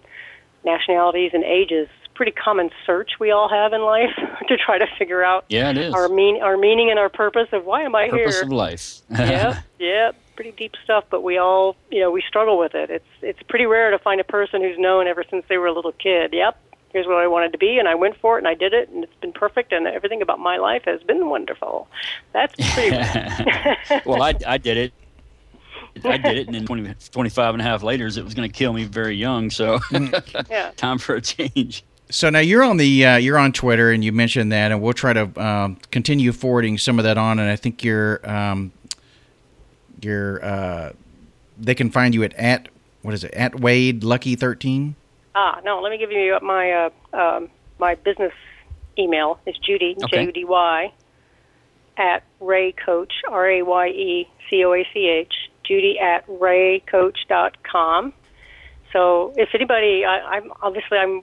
nationalities 0.65 1.31
and 1.33 1.43
ages. 1.45 1.87
Pretty 2.13 2.31
common 2.31 2.69
search 2.85 3.11
we 3.19 3.31
all 3.31 3.49
have 3.49 3.71
in 3.73 3.81
life 3.81 4.15
to 4.47 4.57
try 4.57 4.77
to 4.77 4.87
figure 4.97 5.23
out 5.23 5.45
yeah, 5.49 5.69
it 5.69 5.77
is. 5.77 5.93
our 5.93 6.09
mean 6.09 6.41
our 6.41 6.57
meaning 6.57 6.89
and 6.89 6.97
our 6.97 7.09
purpose 7.09 7.49
of 7.51 7.65
why 7.65 7.81
am 7.83 7.93
I 7.93 8.09
purpose 8.09 8.17
here? 8.17 8.25
Purpose 8.25 8.41
of 8.41 8.51
life. 8.51 9.01
yeah, 9.11 9.61
yeah, 9.79 10.11
pretty 10.35 10.51
deep 10.51 10.73
stuff, 10.83 11.05
but 11.09 11.23
we 11.23 11.37
all, 11.37 11.75
you 11.91 11.99
know, 11.99 12.11
we 12.11 12.23
struggle 12.27 12.57
with 12.57 12.75
it. 12.75 12.89
It's 12.89 13.05
it's 13.21 13.41
pretty 13.43 13.65
rare 13.65 13.91
to 13.91 13.99
find 13.99 14.19
a 14.19 14.25
person 14.25 14.61
who's 14.61 14.77
known 14.77 15.07
ever 15.07 15.23
since 15.29 15.45
they 15.49 15.57
were 15.57 15.67
a 15.67 15.73
little 15.73 15.93
kid. 15.93 16.33
Yep, 16.33 16.57
here's 16.89 17.07
what 17.07 17.17
I 17.17 17.27
wanted 17.27 17.51
to 17.51 17.57
be, 17.57 17.77
and 17.77 17.87
I 17.87 17.95
went 17.95 18.17
for 18.17 18.37
it, 18.37 18.39
and 18.39 18.47
I 18.47 18.53
did 18.53 18.73
it, 18.73 18.89
and 18.89 19.03
it's 19.03 19.15
been 19.21 19.33
perfect, 19.33 19.73
and 19.73 19.87
everything 19.87 20.21
about 20.21 20.39
my 20.39 20.57
life 20.57 20.83
has 20.85 21.01
been 21.03 21.29
wonderful. 21.29 21.87
That's 22.33 22.53
pretty. 22.73 22.95
well, 24.05 24.21
I 24.21 24.33
I 24.45 24.57
did 24.57 24.77
it. 24.77 24.93
I 26.03 26.17
did 26.17 26.37
it, 26.37 26.47
and 26.47 26.55
then 26.55 26.65
20, 26.65 26.93
25 27.11 27.53
and 27.53 27.61
a 27.61 27.63
half 27.63 27.83
later, 27.83 28.05
it 28.07 28.23
was 28.23 28.33
going 28.33 28.49
to 28.49 28.53
kill 28.53 28.73
me 28.73 28.83
very 28.83 29.15
young. 29.15 29.49
So, 29.49 29.79
yeah. 30.49 30.71
time 30.75 30.97
for 30.97 31.15
a 31.15 31.21
change. 31.21 31.83
So 32.09 32.29
now 32.29 32.39
you're 32.39 32.63
on 32.63 32.77
the 32.77 33.05
uh, 33.05 33.15
you're 33.17 33.37
on 33.37 33.51
Twitter, 33.51 33.91
and 33.91 34.03
you 34.03 34.11
mentioned 34.11 34.51
that, 34.51 34.71
and 34.71 34.81
we'll 34.81 34.93
try 34.93 35.13
to 35.13 35.43
um, 35.43 35.77
continue 35.91 36.31
forwarding 36.31 36.77
some 36.77 36.99
of 36.99 37.03
that 37.03 37.17
on. 37.17 37.39
And 37.39 37.49
I 37.49 37.55
think 37.55 37.83
you're 37.83 38.27
um, 38.29 38.71
your 40.05 40.43
uh, 40.45 40.93
they 41.57 41.75
can 41.75 41.89
find 41.89 42.13
you 42.13 42.23
at 42.23 42.33
at 42.35 42.69
what 43.01 43.13
is 43.13 43.23
it 43.23 43.33
at 43.33 43.59
Wade 43.59 44.03
Lucky 44.03 44.35
thirteen. 44.35 44.95
Ah, 45.33 45.59
no. 45.65 45.81
Let 45.81 45.89
me 45.89 45.97
give 45.97 46.11
you 46.11 46.37
my 46.41 46.71
uh, 46.71 46.89
um, 47.17 47.49
my 47.79 47.95
business 47.95 48.31
email. 48.97 49.39
It's 49.45 49.57
Judy 49.57 49.95
okay. 50.03 50.17
J 50.17 50.25
U 50.25 50.31
D 50.31 50.45
Y 50.45 50.93
at 51.97 52.23
Raye 52.39 52.73
Coach 52.73 53.13
R 53.29 53.49
A 53.49 53.61
Y 53.63 53.87
E 53.87 54.29
C 54.49 54.63
O 54.63 54.73
A 54.73 54.87
C 54.93 55.07
H 55.07 55.33
Judy 55.65 55.99
at 55.99 56.25
rayecoach.com. 56.27 58.13
So 58.93 59.33
if 59.35 59.49
anybody, 59.53 60.05
I, 60.05 60.19
I'm 60.19 60.51
obviously 60.61 60.97
I'm 60.97 61.21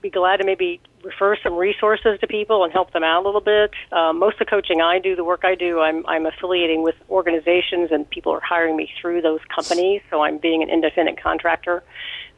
be 0.00 0.10
glad 0.10 0.38
to 0.38 0.44
maybe 0.44 0.80
refer 1.02 1.36
some 1.42 1.54
resources 1.54 2.18
to 2.20 2.26
people 2.26 2.64
and 2.64 2.72
help 2.72 2.92
them 2.92 3.02
out 3.02 3.22
a 3.22 3.26
little 3.26 3.40
bit. 3.40 3.70
Um, 3.92 4.18
most 4.18 4.34
of 4.34 4.40
the 4.40 4.44
coaching 4.46 4.80
I 4.80 4.98
do, 4.98 5.16
the 5.16 5.24
work 5.24 5.40
I 5.44 5.54
do, 5.54 5.80
I'm, 5.80 6.04
I'm 6.06 6.26
affiliating 6.26 6.82
with 6.82 6.94
organizations 7.08 7.90
and 7.90 8.08
people 8.08 8.32
are 8.32 8.40
hiring 8.40 8.76
me 8.76 8.90
through 9.00 9.22
those 9.22 9.40
companies, 9.54 10.02
so 10.10 10.22
I'm 10.22 10.38
being 10.38 10.62
an 10.62 10.68
independent 10.68 11.20
contractor. 11.22 11.82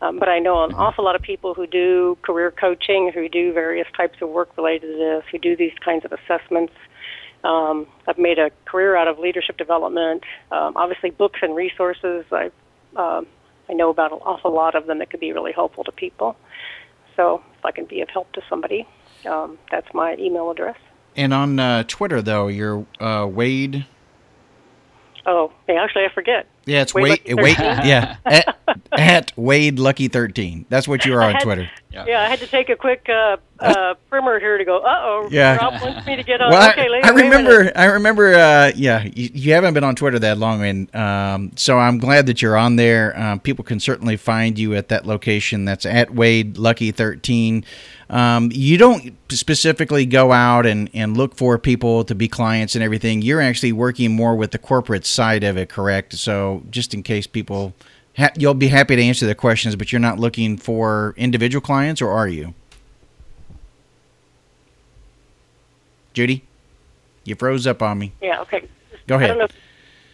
Um, 0.01 0.19
but 0.19 0.29
I 0.29 0.39
know 0.39 0.65
an 0.65 0.71
mm-hmm. 0.71 0.81
awful 0.81 1.05
lot 1.05 1.17
of 1.17 1.23
people 1.23 1.55
who 1.55 1.67
do 1.67 2.19
career 2.23 2.51
coaching, 2.51 3.11
who 3.13 3.29
do 3.29 3.53
various 3.53 3.87
types 3.97 4.19
of 4.21 4.29
work 4.31 4.57
related 4.57 4.93
to 4.93 4.99
this, 4.99 5.25
who 5.31 5.39
do 5.39 5.57
these 5.57 5.75
kinds 5.85 6.05
of 6.05 6.13
assessments. 6.13 6.73
Um, 7.45 7.87
I've 8.07 8.19
made 8.19 8.39
a 8.39 8.51
career 8.65 8.97
out 8.97 9.09
of 9.09 9.19
leadership 9.19 9.57
development. 9.57 10.25
Um, 10.51 10.77
obviously, 10.77 11.11
books 11.11 11.41
and 11.43 11.55
resources. 11.55 12.25
I 12.31 12.51
um, 12.95 13.27
I 13.69 13.75
know 13.75 13.91
about 13.91 14.13
an 14.13 14.19
awful 14.19 14.53
lot 14.53 14.75
of 14.75 14.87
them 14.87 14.99
that 14.99 15.11
could 15.11 15.21
be 15.21 15.33
really 15.33 15.53
helpful 15.53 15.85
to 15.85 15.93
people. 15.93 16.37
So 17.17 17.43
if 17.59 17.65
I 17.65 17.71
can 17.71 17.85
be 17.85 18.01
of 18.01 18.09
help 18.09 18.33
to 18.33 18.43
somebody, 18.49 18.87
um, 19.27 19.59
that's 19.71 19.93
my 19.95 20.17
email 20.19 20.51
address. 20.51 20.77
And 21.17 21.35
on 21.35 21.59
uh, 21.59 21.85
Twitter, 21.85 22.23
though, 22.23 22.49
you're 22.49 22.87
uh, 23.01 23.29
Wade. 23.31 23.87
Oh, 25.27 25.53
actually, 25.69 26.05
I 26.05 26.09
forget. 26.13 26.47
Yeah, 26.65 26.83
it's 26.83 26.95
Wade. 26.95 27.23
Wade, 27.27 27.37
Wade 27.37 27.59
yeah, 27.59 28.17
at, 28.25 28.57
at, 28.93 29.33
Wade 29.37 29.79
Lucky 29.79 30.09
thirteen. 30.09 30.67
That's 30.69 30.87
what 30.87 31.05
you 31.05 31.15
are 31.15 31.23
on 31.23 31.35
had, 31.35 31.43
Twitter. 31.43 31.71
Yeah. 31.91 32.05
yeah. 32.07 32.23
I 32.23 32.29
had 32.29 32.39
to 32.39 32.47
take 32.47 32.69
a 32.69 32.77
quick 32.77 33.09
uh, 33.09 33.37
uh, 33.61 33.95
primer 34.09 34.39
here 34.39 34.59
to 34.59 34.65
go. 34.65 34.79
Uh 34.79 34.99
oh. 35.01 35.29
Yeah. 35.31 35.57
Rob 35.57 35.83
wants 35.83 36.07
me 36.07 36.17
to 36.17 36.23
get 36.23 36.41
on. 36.41 36.51
Well, 36.51 36.71
okay, 36.71 36.89
later, 36.89 37.07
I 37.07 37.11
remember. 37.11 37.73
I 37.75 37.85
remember. 37.87 38.35
Uh, 38.35 38.73
yeah, 38.77 39.03
you, 39.03 39.31
you, 39.33 39.53
haven't 39.55 39.75
been 39.75 39.85
on 39.85 39.97
Twitter 39.97 40.19
that 40.21 40.39
long, 40.39 40.63
and 40.65 40.95
um, 40.95 41.53
so 41.57 41.79
I'm 41.79 41.99
glad 41.99 42.27
that 42.27 42.43
you're 42.43 42.57
on 42.57 42.77
there. 42.77 43.19
Um, 43.19 43.41
people 43.41 43.65
can 43.65 43.81
certainly 43.81 44.17
find 44.17 44.59
you 44.59 44.75
at 44.75 44.89
that 44.89 45.07
location. 45.07 45.65
That's 45.65 45.85
at 45.85 46.15
Wade 46.15 46.59
Lucky 46.59 46.93
thirteen. 46.93 47.65
Um, 48.13 48.51
you 48.53 48.77
don't 48.77 49.17
specifically 49.31 50.05
go 50.05 50.33
out 50.33 50.67
and, 50.67 50.91
and 50.93 51.17
look 51.17 51.35
for 51.35 51.59
people 51.59 52.05
to 52.05 52.15
be 52.15 52.29
clients 52.29 52.75
and 52.75 52.85
everything. 52.85 53.23
You're 53.23 53.41
actually 53.41 53.73
working 53.73 54.15
more 54.15 54.37
with 54.37 54.51
the 54.51 54.59
corporate 54.59 55.07
side 55.07 55.43
of 55.43 55.57
it, 55.57 55.71
correct? 55.71 56.13
So 56.13 56.52
just 56.71 56.95
in 56.95 57.03
case 57.03 57.27
people, 57.27 57.75
ha- 58.17 58.33
you'll 58.37 58.55
be 58.55 58.69
happy 58.69 58.97
to 58.97 59.03
answer 59.03 59.27
the 59.27 59.35
questions, 59.35 59.77
but 59.77 59.93
you're 59.93 60.01
not 60.01 60.19
looking 60.19 60.57
for 60.57 61.15
individual 61.17 61.61
clients, 61.61 62.03
or 62.03 62.11
are 62.11 62.29
you? 62.29 62.55
Judy, 66.13 66.45
you 67.25 67.35
froze 67.35 67.67
up 67.67 67.83
on 67.83 67.99
me. 67.99 68.13
Yeah. 68.21 68.41
Okay. 68.43 68.69
Go 69.07 69.17
ahead. 69.17 69.51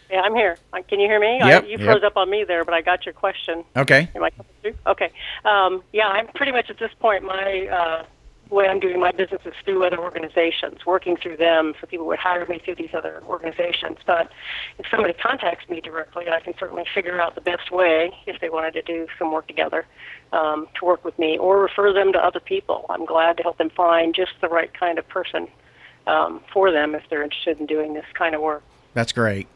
Yeah, 0.09 0.21
I'm 0.21 0.33
here. 0.33 0.57
Uh, 0.73 0.81
can 0.87 0.99
you 0.99 1.07
hear 1.07 1.19
me? 1.19 1.37
Yep, 1.37 1.63
I, 1.63 1.67
you 1.67 1.77
froze 1.77 1.99
yep. 2.01 2.11
up 2.11 2.17
on 2.17 2.29
me 2.29 2.43
there, 2.43 2.65
but 2.65 2.73
I 2.73 2.81
got 2.81 3.05
your 3.05 3.13
question. 3.13 3.63
Okay. 3.75 4.09
Am 4.15 4.23
I 4.23 4.31
coming 4.31 4.51
through? 4.61 4.73
Okay. 4.87 5.11
Um, 5.45 5.83
yeah, 5.93 6.07
I'm 6.07 6.27
pretty 6.27 6.51
much 6.51 6.69
at 6.71 6.79
this 6.79 6.91
point. 6.99 7.23
My 7.23 7.67
uh, 7.67 8.05
way 8.49 8.67
I'm 8.67 8.79
doing 8.79 8.99
my 8.99 9.11
business 9.11 9.41
is 9.45 9.53
through 9.63 9.85
other 9.85 9.99
organizations, 9.99 10.85
working 10.85 11.17
through 11.17 11.37
them. 11.37 11.73
So 11.79 11.87
people 11.87 12.07
would 12.07 12.19
hire 12.19 12.45
me 12.47 12.59
through 12.63 12.75
these 12.75 12.93
other 12.93 13.21
organizations. 13.27 13.97
But 14.05 14.31
if 14.77 14.85
somebody 14.89 15.13
contacts 15.13 15.69
me 15.69 15.81
directly, 15.81 16.29
I 16.29 16.39
can 16.39 16.53
certainly 16.59 16.85
figure 16.93 17.21
out 17.21 17.35
the 17.35 17.41
best 17.41 17.71
way 17.71 18.11
if 18.25 18.41
they 18.41 18.49
wanted 18.49 18.73
to 18.73 18.81
do 18.81 19.07
some 19.17 19.31
work 19.31 19.47
together 19.47 19.85
um, 20.31 20.67
to 20.79 20.85
work 20.85 21.03
with 21.05 21.17
me, 21.19 21.37
or 21.37 21.61
refer 21.61 21.93
them 21.93 22.11
to 22.13 22.19
other 22.19 22.39
people. 22.39 22.85
I'm 22.89 23.05
glad 23.05 23.37
to 23.37 23.43
help 23.43 23.57
them 23.57 23.69
find 23.69 24.13
just 24.13 24.31
the 24.41 24.47
right 24.47 24.73
kind 24.73 24.99
of 24.99 25.07
person 25.07 25.47
um, 26.07 26.41
for 26.51 26.71
them 26.71 26.95
if 26.95 27.03
they're 27.09 27.23
interested 27.23 27.59
in 27.59 27.65
doing 27.65 27.93
this 27.93 28.05
kind 28.13 28.35
of 28.35 28.41
work. 28.41 28.63
That's 28.93 29.11
great. 29.11 29.47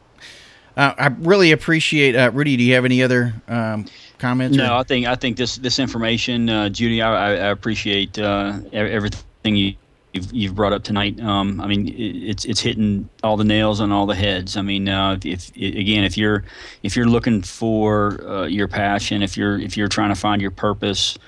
Uh, 0.76 0.94
I 0.98 1.06
really 1.06 1.52
appreciate 1.52 2.16
uh, 2.16 2.30
Rudy. 2.32 2.56
Do 2.56 2.64
you 2.64 2.74
have 2.74 2.84
any 2.84 3.02
other 3.02 3.34
um, 3.46 3.86
comments? 4.24 4.56
No, 4.56 4.72
or? 4.72 4.80
I 4.80 4.82
think 4.82 5.06
I 5.06 5.16
think 5.16 5.36
this 5.36 5.56
this 5.56 5.78
information, 5.78 6.48
uh, 6.48 6.68
Judy, 6.68 7.02
I, 7.02 7.48
I 7.48 7.50
appreciate 7.50 8.18
uh, 8.18 8.58
everything 8.72 9.56
you. 9.56 9.74
You've, 10.16 10.32
you've 10.32 10.54
brought 10.54 10.72
up 10.72 10.84
tonight. 10.84 11.18
Um, 11.18 11.60
I 11.60 11.66
mean, 11.66 11.92
it's 12.32 12.44
it's 12.44 12.60
hitting 12.60 13.08
all 13.24 13.36
the 13.36 13.42
nails 13.42 13.80
on 13.80 13.90
all 13.90 14.06
the 14.06 14.14
heads. 14.14 14.56
I 14.56 14.62
mean, 14.62 14.88
uh, 14.88 15.18
if, 15.24 15.50
if, 15.56 15.74
again, 15.74 16.04
if 16.04 16.16
you're 16.16 16.44
if 16.84 16.94
you're 16.94 17.08
looking 17.08 17.42
for 17.42 18.22
uh, 18.24 18.46
your 18.46 18.68
passion, 18.68 19.24
if 19.24 19.36
you're 19.36 19.58
if 19.58 19.76
you're 19.76 19.88
trying 19.88 20.10
to 20.14 20.20
find 20.20 20.40
your 20.40 20.52
purpose, 20.52 21.18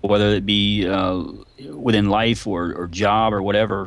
whether 0.00 0.30
it 0.30 0.44
be 0.44 0.84
within 1.70 2.08
life 2.08 2.44
or, 2.44 2.74
or 2.74 2.88
job 2.88 3.32
or 3.32 3.40
whatever, 3.40 3.86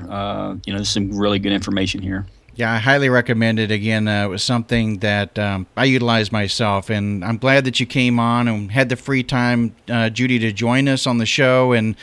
you 0.65 0.71
know, 0.71 0.77
there's 0.79 0.93
some 0.93 1.11
really 1.11 1.39
good 1.39 1.51
information 1.51 2.01
here. 2.01 2.25
Yeah, 2.57 2.71
I 2.71 2.77
highly 2.77 3.09
recommend 3.09 3.59
it. 3.59 3.69
Again, 3.69 4.07
uh, 4.07 4.25
it 4.25 4.27
was 4.29 4.41
something 4.41 4.99
that 4.99 5.37
um, 5.37 5.67
I 5.75 5.83
utilized 5.83 6.31
myself, 6.31 6.89
and 6.89 7.23
I'm 7.23 7.37
glad 7.37 7.65
that 7.65 7.81
you 7.81 7.85
came 7.85 8.17
on 8.17 8.47
and 8.47 8.71
had 8.71 8.87
the 8.87 8.95
free 8.95 9.23
time, 9.23 9.75
uh, 9.89 10.09
Judy, 10.09 10.39
to 10.39 10.53
join 10.53 10.87
us 10.87 11.05
on 11.05 11.17
the 11.17 11.25
show. 11.25 11.73
And 11.73 11.97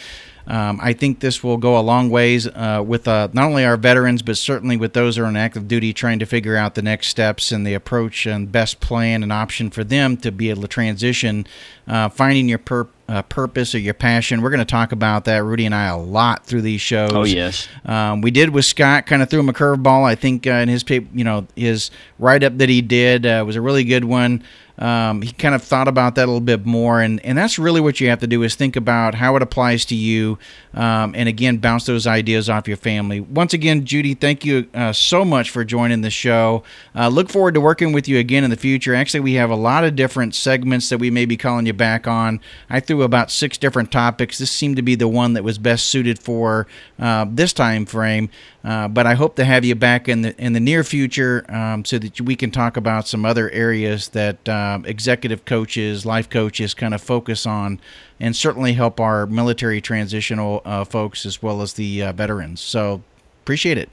um, 0.47 0.79
I 0.83 0.93
think 0.93 1.21
this 1.21 1.43
will 1.43 1.57
go 1.57 1.79
a 1.79 1.81
long 1.81 2.11
ways 2.11 2.47
uh, 2.47 2.83
with 2.85 3.07
uh, 3.07 3.29
not 3.33 3.45
only 3.45 3.65
our 3.65 3.77
veterans, 3.77 4.23
but 4.23 4.37
certainly 4.37 4.77
with 4.77 4.93
those 4.93 5.17
who 5.17 5.23
are 5.23 5.27
on 5.27 5.37
active 5.37 5.69
duty 5.69 5.93
trying 5.93 6.19
to 6.19 6.27
figure 6.27 6.57
out 6.57 6.75
the 6.75 6.83
next 6.83 7.09
steps 7.09 7.53
and 7.53 7.67
the 7.67 7.75
approach 7.75 8.27
and 8.27 8.51
best 8.51 8.81
plan 8.81 9.23
and 9.23 9.33
option 9.33 9.71
for 9.71 9.85
them 9.85 10.17
to 10.19 10.33
be 10.33 10.51
able 10.51 10.63
to 10.63 10.69
transition, 10.69 11.47
uh, 11.87 12.09
finding 12.09 12.49
your 12.49 12.59
purpose 12.59 12.97
uh, 13.09 13.21
purpose 13.21 13.75
or 13.75 13.79
your 13.79 13.93
passion. 13.93 14.41
We're 14.41 14.49
going 14.49 14.61
to 14.61 14.65
talk 14.65 14.91
about 14.91 15.27
that, 15.27 15.45
Rudy 15.45 15.67
and 15.67 15.75
I, 15.75 15.89
a 15.89 15.99
lot 15.99 16.47
through 16.47 16.63
these 16.63 16.81
shows. 16.81 17.13
Oh 17.13 17.25
yes, 17.25 17.69
um, 17.85 18.23
we 18.23 18.31
did 18.31 18.51
with 18.51 18.65
Scott. 18.65 19.05
Kind 19.05 19.23
of 19.23 19.29
threw 19.29 19.41
him 19.41 19.51
a 19.51 19.53
curveball. 19.53 20.05
I 20.05 20.15
think 20.15 20.47
uh, 20.47 20.53
in 20.53 20.71
his 20.71 20.83
paper, 20.83 21.09
you 21.13 21.25
know, 21.25 21.47
his 21.55 21.91
write 22.19 22.43
up 22.43 22.57
that 22.57 22.71
he 22.71 22.81
did 22.81 23.27
uh, 23.27 23.45
was 23.47 23.55
a 23.55 23.61
really 23.61 23.85
good 23.85 24.05
one 24.05 24.43
um, 24.83 25.23
he 25.23 25.31
kind 25.31 25.55
of 25.55 25.63
thought 25.63 25.87
about 25.87 26.17
that 26.17 26.25
a 26.25 26.27
little 26.27 26.41
bit 26.41 26.67
more 26.67 27.01
and, 27.01 27.25
and 27.25 27.39
that's 27.39 27.57
really 27.57 27.81
what 27.81 28.01
you 28.01 28.09
have 28.09 28.19
to 28.19 28.27
do 28.27 28.43
is 28.43 28.57
think 28.57 28.75
about 28.75 29.15
how 29.15 29.37
it 29.37 29.43
applies 29.43 29.85
to 29.85 29.95
you 29.95 30.39
um, 30.75 31.15
and 31.15 31.29
again 31.29 31.59
bounce 31.59 31.87
those 31.87 32.05
ideas 32.05 32.51
off 32.51 32.67
your 32.67 32.77
family. 32.77 33.21
Once 33.21 33.55
again 33.55 33.85
judy 33.85 34.13
thank 34.13 34.45
you 34.45 34.69
uh, 34.75 34.93
so 34.93 35.25
much 35.25 35.51
for 35.51 35.65
joining 35.65 36.01
the 36.01 36.11
show. 36.11 36.65
Uh, 36.97 37.07
look 37.07 37.31
forward 37.31 37.55
to 37.55 37.61
working 37.61 37.93
with 37.93 38.09
you 38.09 38.19
again 38.19 38.43
in 38.43 38.51
the 38.51 38.57
future. 38.57 38.93
Actually 38.93 39.21
we 39.21 39.35
have 39.35 39.51
a 39.51 39.57
lot 39.57 39.85
of 39.85 39.95
different 39.95 40.35
segments 40.35 40.89
that 40.89 40.99
we 40.99 41.11
may 41.11 41.25
be 41.27 41.37
calling 41.37 41.65
you 41.65 41.73
back 41.73 42.09
on. 42.09 42.41
I 42.69 42.81
threw 42.81 43.03
about 43.03 43.31
six 43.31 43.57
different 43.57 43.93
topics. 43.93 44.39
This 44.39 44.51
seemed 44.51 44.75
to 44.77 44.83
be 44.83 44.97
the 44.97 45.07
one 45.07 45.35
that 45.35 45.45
was 45.45 45.59
best 45.59 45.87
suited 45.87 46.19
for 46.19 46.67
uh, 46.99 47.27
this 47.29 47.53
time 47.53 47.87
frame 47.87 48.31
uh, 48.65 48.87
but 48.89 49.07
I 49.07 49.15
hope 49.15 49.37
to 49.37 49.45
have 49.45 49.65
you 49.65 49.75
back 49.75 50.09
in 50.09 50.23
the 50.23 50.41
in 50.41 50.53
the 50.53 50.61
near 50.61 50.85
future 50.85 51.45
um, 51.49 51.85
so 51.85 51.99
that 51.99 52.21
we 52.21 52.37
can 52.37 52.51
talk 52.51 52.77
about 52.77 53.09
some 53.09 53.25
other 53.25 53.51
areas 53.51 54.09
that 54.11 54.49
um, 54.73 54.85
executive 54.87 55.45
coaches, 55.45 56.07
life 56.07 56.29
coaches 56.29 56.75
kind 56.75 56.95
of 56.95 57.01
focus 57.01 57.47
on, 57.47 57.81
and 58.21 58.35
certainly 58.35 58.73
help 58.73 59.01
our 59.01 59.27
military 59.27 59.81
transitional 59.81 60.63
uh, 60.65 60.85
folks 60.85 61.27
as 61.27 61.43
well 61.43 61.63
as 61.63 61.75
the 61.75 62.03
uh, 62.03 62.13
veterans. 62.13 62.61
So 62.61 63.03
appreciate 63.43 63.79
it, 63.79 63.89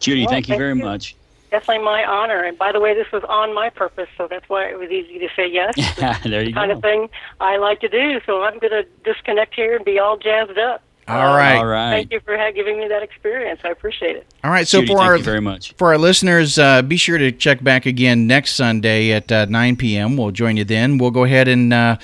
Judy. 0.00 0.22
Well, 0.22 0.30
thank 0.30 0.48
you 0.48 0.56
very 0.56 0.76
you. 0.76 0.84
much. 0.84 1.14
Definitely 1.50 1.84
my 1.84 2.04
honor. 2.04 2.42
And 2.42 2.58
by 2.58 2.72
the 2.72 2.80
way, 2.80 2.94
this 2.94 3.10
was 3.10 3.22
on 3.24 3.54
my 3.54 3.70
purpose, 3.70 4.08
so 4.18 4.26
that's 4.28 4.46
why 4.48 4.66
it 4.66 4.78
was 4.78 4.90
easy 4.90 5.18
to 5.18 5.28
say 5.34 5.48
yes. 5.48 5.74
there 6.22 6.42
you 6.42 6.52
kind 6.52 6.70
go. 6.70 6.76
of 6.76 6.82
thing 6.82 7.08
I 7.40 7.56
like 7.56 7.80
to 7.80 7.88
do. 7.88 8.20
So 8.26 8.42
I'm 8.42 8.58
going 8.58 8.72
to 8.72 8.84
disconnect 9.04 9.54
here 9.54 9.74
and 9.76 9.84
be 9.84 9.98
all 9.98 10.18
jazzed 10.18 10.58
up. 10.58 10.82
All 11.08 11.36
right. 11.36 11.56
All 11.56 11.66
right. 11.66 11.90
Thank 11.90 12.12
you 12.12 12.20
for 12.20 12.36
giving 12.52 12.78
me 12.78 12.88
that 12.88 13.02
experience. 13.02 13.60
I 13.64 13.70
appreciate 13.70 14.16
it. 14.16 14.26
All 14.44 14.50
right. 14.50 14.68
So 14.68 14.80
Judy, 14.80 14.92
for 14.92 15.00
our 15.00 15.18
very 15.18 15.40
much 15.40 15.72
for 15.74 15.88
our 15.88 15.98
listeners, 15.98 16.58
uh, 16.58 16.82
be 16.82 16.96
sure 16.96 17.18
to 17.18 17.32
check 17.32 17.62
back 17.62 17.86
again 17.86 18.26
next 18.26 18.52
Sunday 18.52 19.12
at 19.12 19.30
uh, 19.32 19.46
9 19.46 19.76
p.m. 19.76 20.16
We'll 20.16 20.30
join 20.30 20.56
you 20.56 20.64
then. 20.64 20.98
We'll 20.98 21.10
go 21.10 21.24
ahead 21.24 21.48
and 21.48 21.72
uh, 21.72 21.96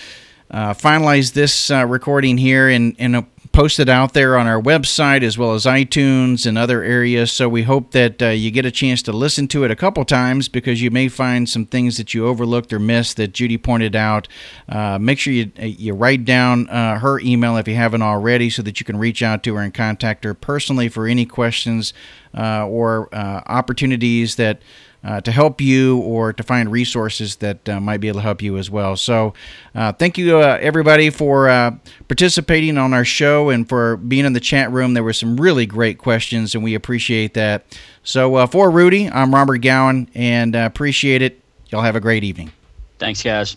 uh 0.51 0.75
finalize 0.75 1.33
this 1.33 1.71
uh, 1.71 1.87
recording 1.87 2.39
here 2.39 2.69
and 2.69 2.97
and 2.99 3.27
posted 3.55 3.89
out 3.89 4.15
there 4.15 4.37
on 4.37 4.49
our 4.49 4.61
website 4.61 5.23
as 5.23 5.39
well 5.39 5.55
as 5.55 5.65
iTunes 5.65 6.45
and 6.45 6.59
other 6.59 6.83
areas. 6.83 7.31
So 7.31 7.49
we 7.49 7.63
hope 7.63 7.93
that 7.93 8.21
uh, 8.21 8.31
you 8.31 8.51
get 8.51 8.67
a 8.67 8.71
chance 8.73 9.01
to 9.03 9.13
listen 9.13 9.47
to 9.49 9.63
it 9.63 9.71
a 9.71 9.77
couple 9.77 10.05
times 10.05 10.49
because 10.49 10.83
you 10.83 10.91
may 10.91 11.07
find 11.07 11.49
some 11.49 11.65
things 11.65 11.97
that 11.97 12.13
you 12.13 12.27
overlooked 12.27 12.73
or 12.73 12.81
missed 12.81 13.17
that 13.17 13.29
Judy 13.33 13.57
pointed 13.57 13.95
out. 13.95 14.27
Uh, 14.69 14.99
make 14.99 15.21
sure 15.21 15.33
you 15.33 15.53
you 15.57 15.95
write 15.95 16.25
down 16.25 16.69
uh, 16.69 16.99
her 16.99 17.21
email 17.21 17.57
if 17.57 17.69
you 17.69 17.77
haven't 17.77 18.03
already, 18.03 18.51
so 18.51 18.61
that 18.61 18.81
you 18.81 18.85
can 18.85 18.97
reach 18.97 19.23
out 19.23 19.45
to 19.45 19.55
her 19.55 19.63
and 19.63 19.73
contact 19.73 20.25
her 20.25 20.35
personally 20.35 20.89
for 20.89 21.07
any 21.07 21.25
questions 21.25 21.95
uh, 22.37 22.67
or 22.67 23.09
uh, 23.15 23.41
opportunities 23.47 24.35
that 24.35 24.61
uh, 25.05 25.21
to 25.21 25.31
help 25.31 25.61
you 25.61 25.99
or 25.99 26.33
to 26.33 26.43
find 26.43 26.73
resources 26.73 27.37
that 27.37 27.69
uh, 27.69 27.81
might 27.81 27.99
be 27.99 28.09
able 28.09 28.21
to 28.21 28.23
help 28.23 28.43
you 28.43 28.57
as 28.57 28.71
well. 28.71 28.97
So, 28.97 29.35
uh, 29.75 29.93
thank 29.93 30.17
you, 30.17 30.39
uh, 30.39 30.59
everybody, 30.61 31.11
for 31.11 31.49
uh, 31.49 31.77
participating 32.09 32.79
on 32.79 32.95
our 32.95 33.05
show 33.05 33.51
and 33.51 33.69
for 33.69 33.97
being 33.97 34.25
in 34.25 34.33
the 34.33 34.41
chat 34.41 34.71
room. 34.73 34.95
There 34.95 35.05
were 35.05 35.13
some 35.13 35.37
really 35.37 35.67
great 35.67 35.99
questions, 35.99 36.55
and 36.55 36.65
we 36.65 36.75
appreciate 36.75 37.35
that. 37.35 37.65
So, 38.03 38.47
for 38.47 38.71
Rudy, 38.71 39.09
I'm 39.11 39.35
Robert 39.35 39.59
Gowan, 39.59 40.09
and 40.15 40.55
appreciate 40.55 41.23
it. 41.23 41.41
Y'all 41.69 41.83
have 41.83 41.97
a 41.97 42.01
great 42.01 42.25
evening. 42.25 42.53
Thanks, 42.99 43.23
guys. 43.23 43.57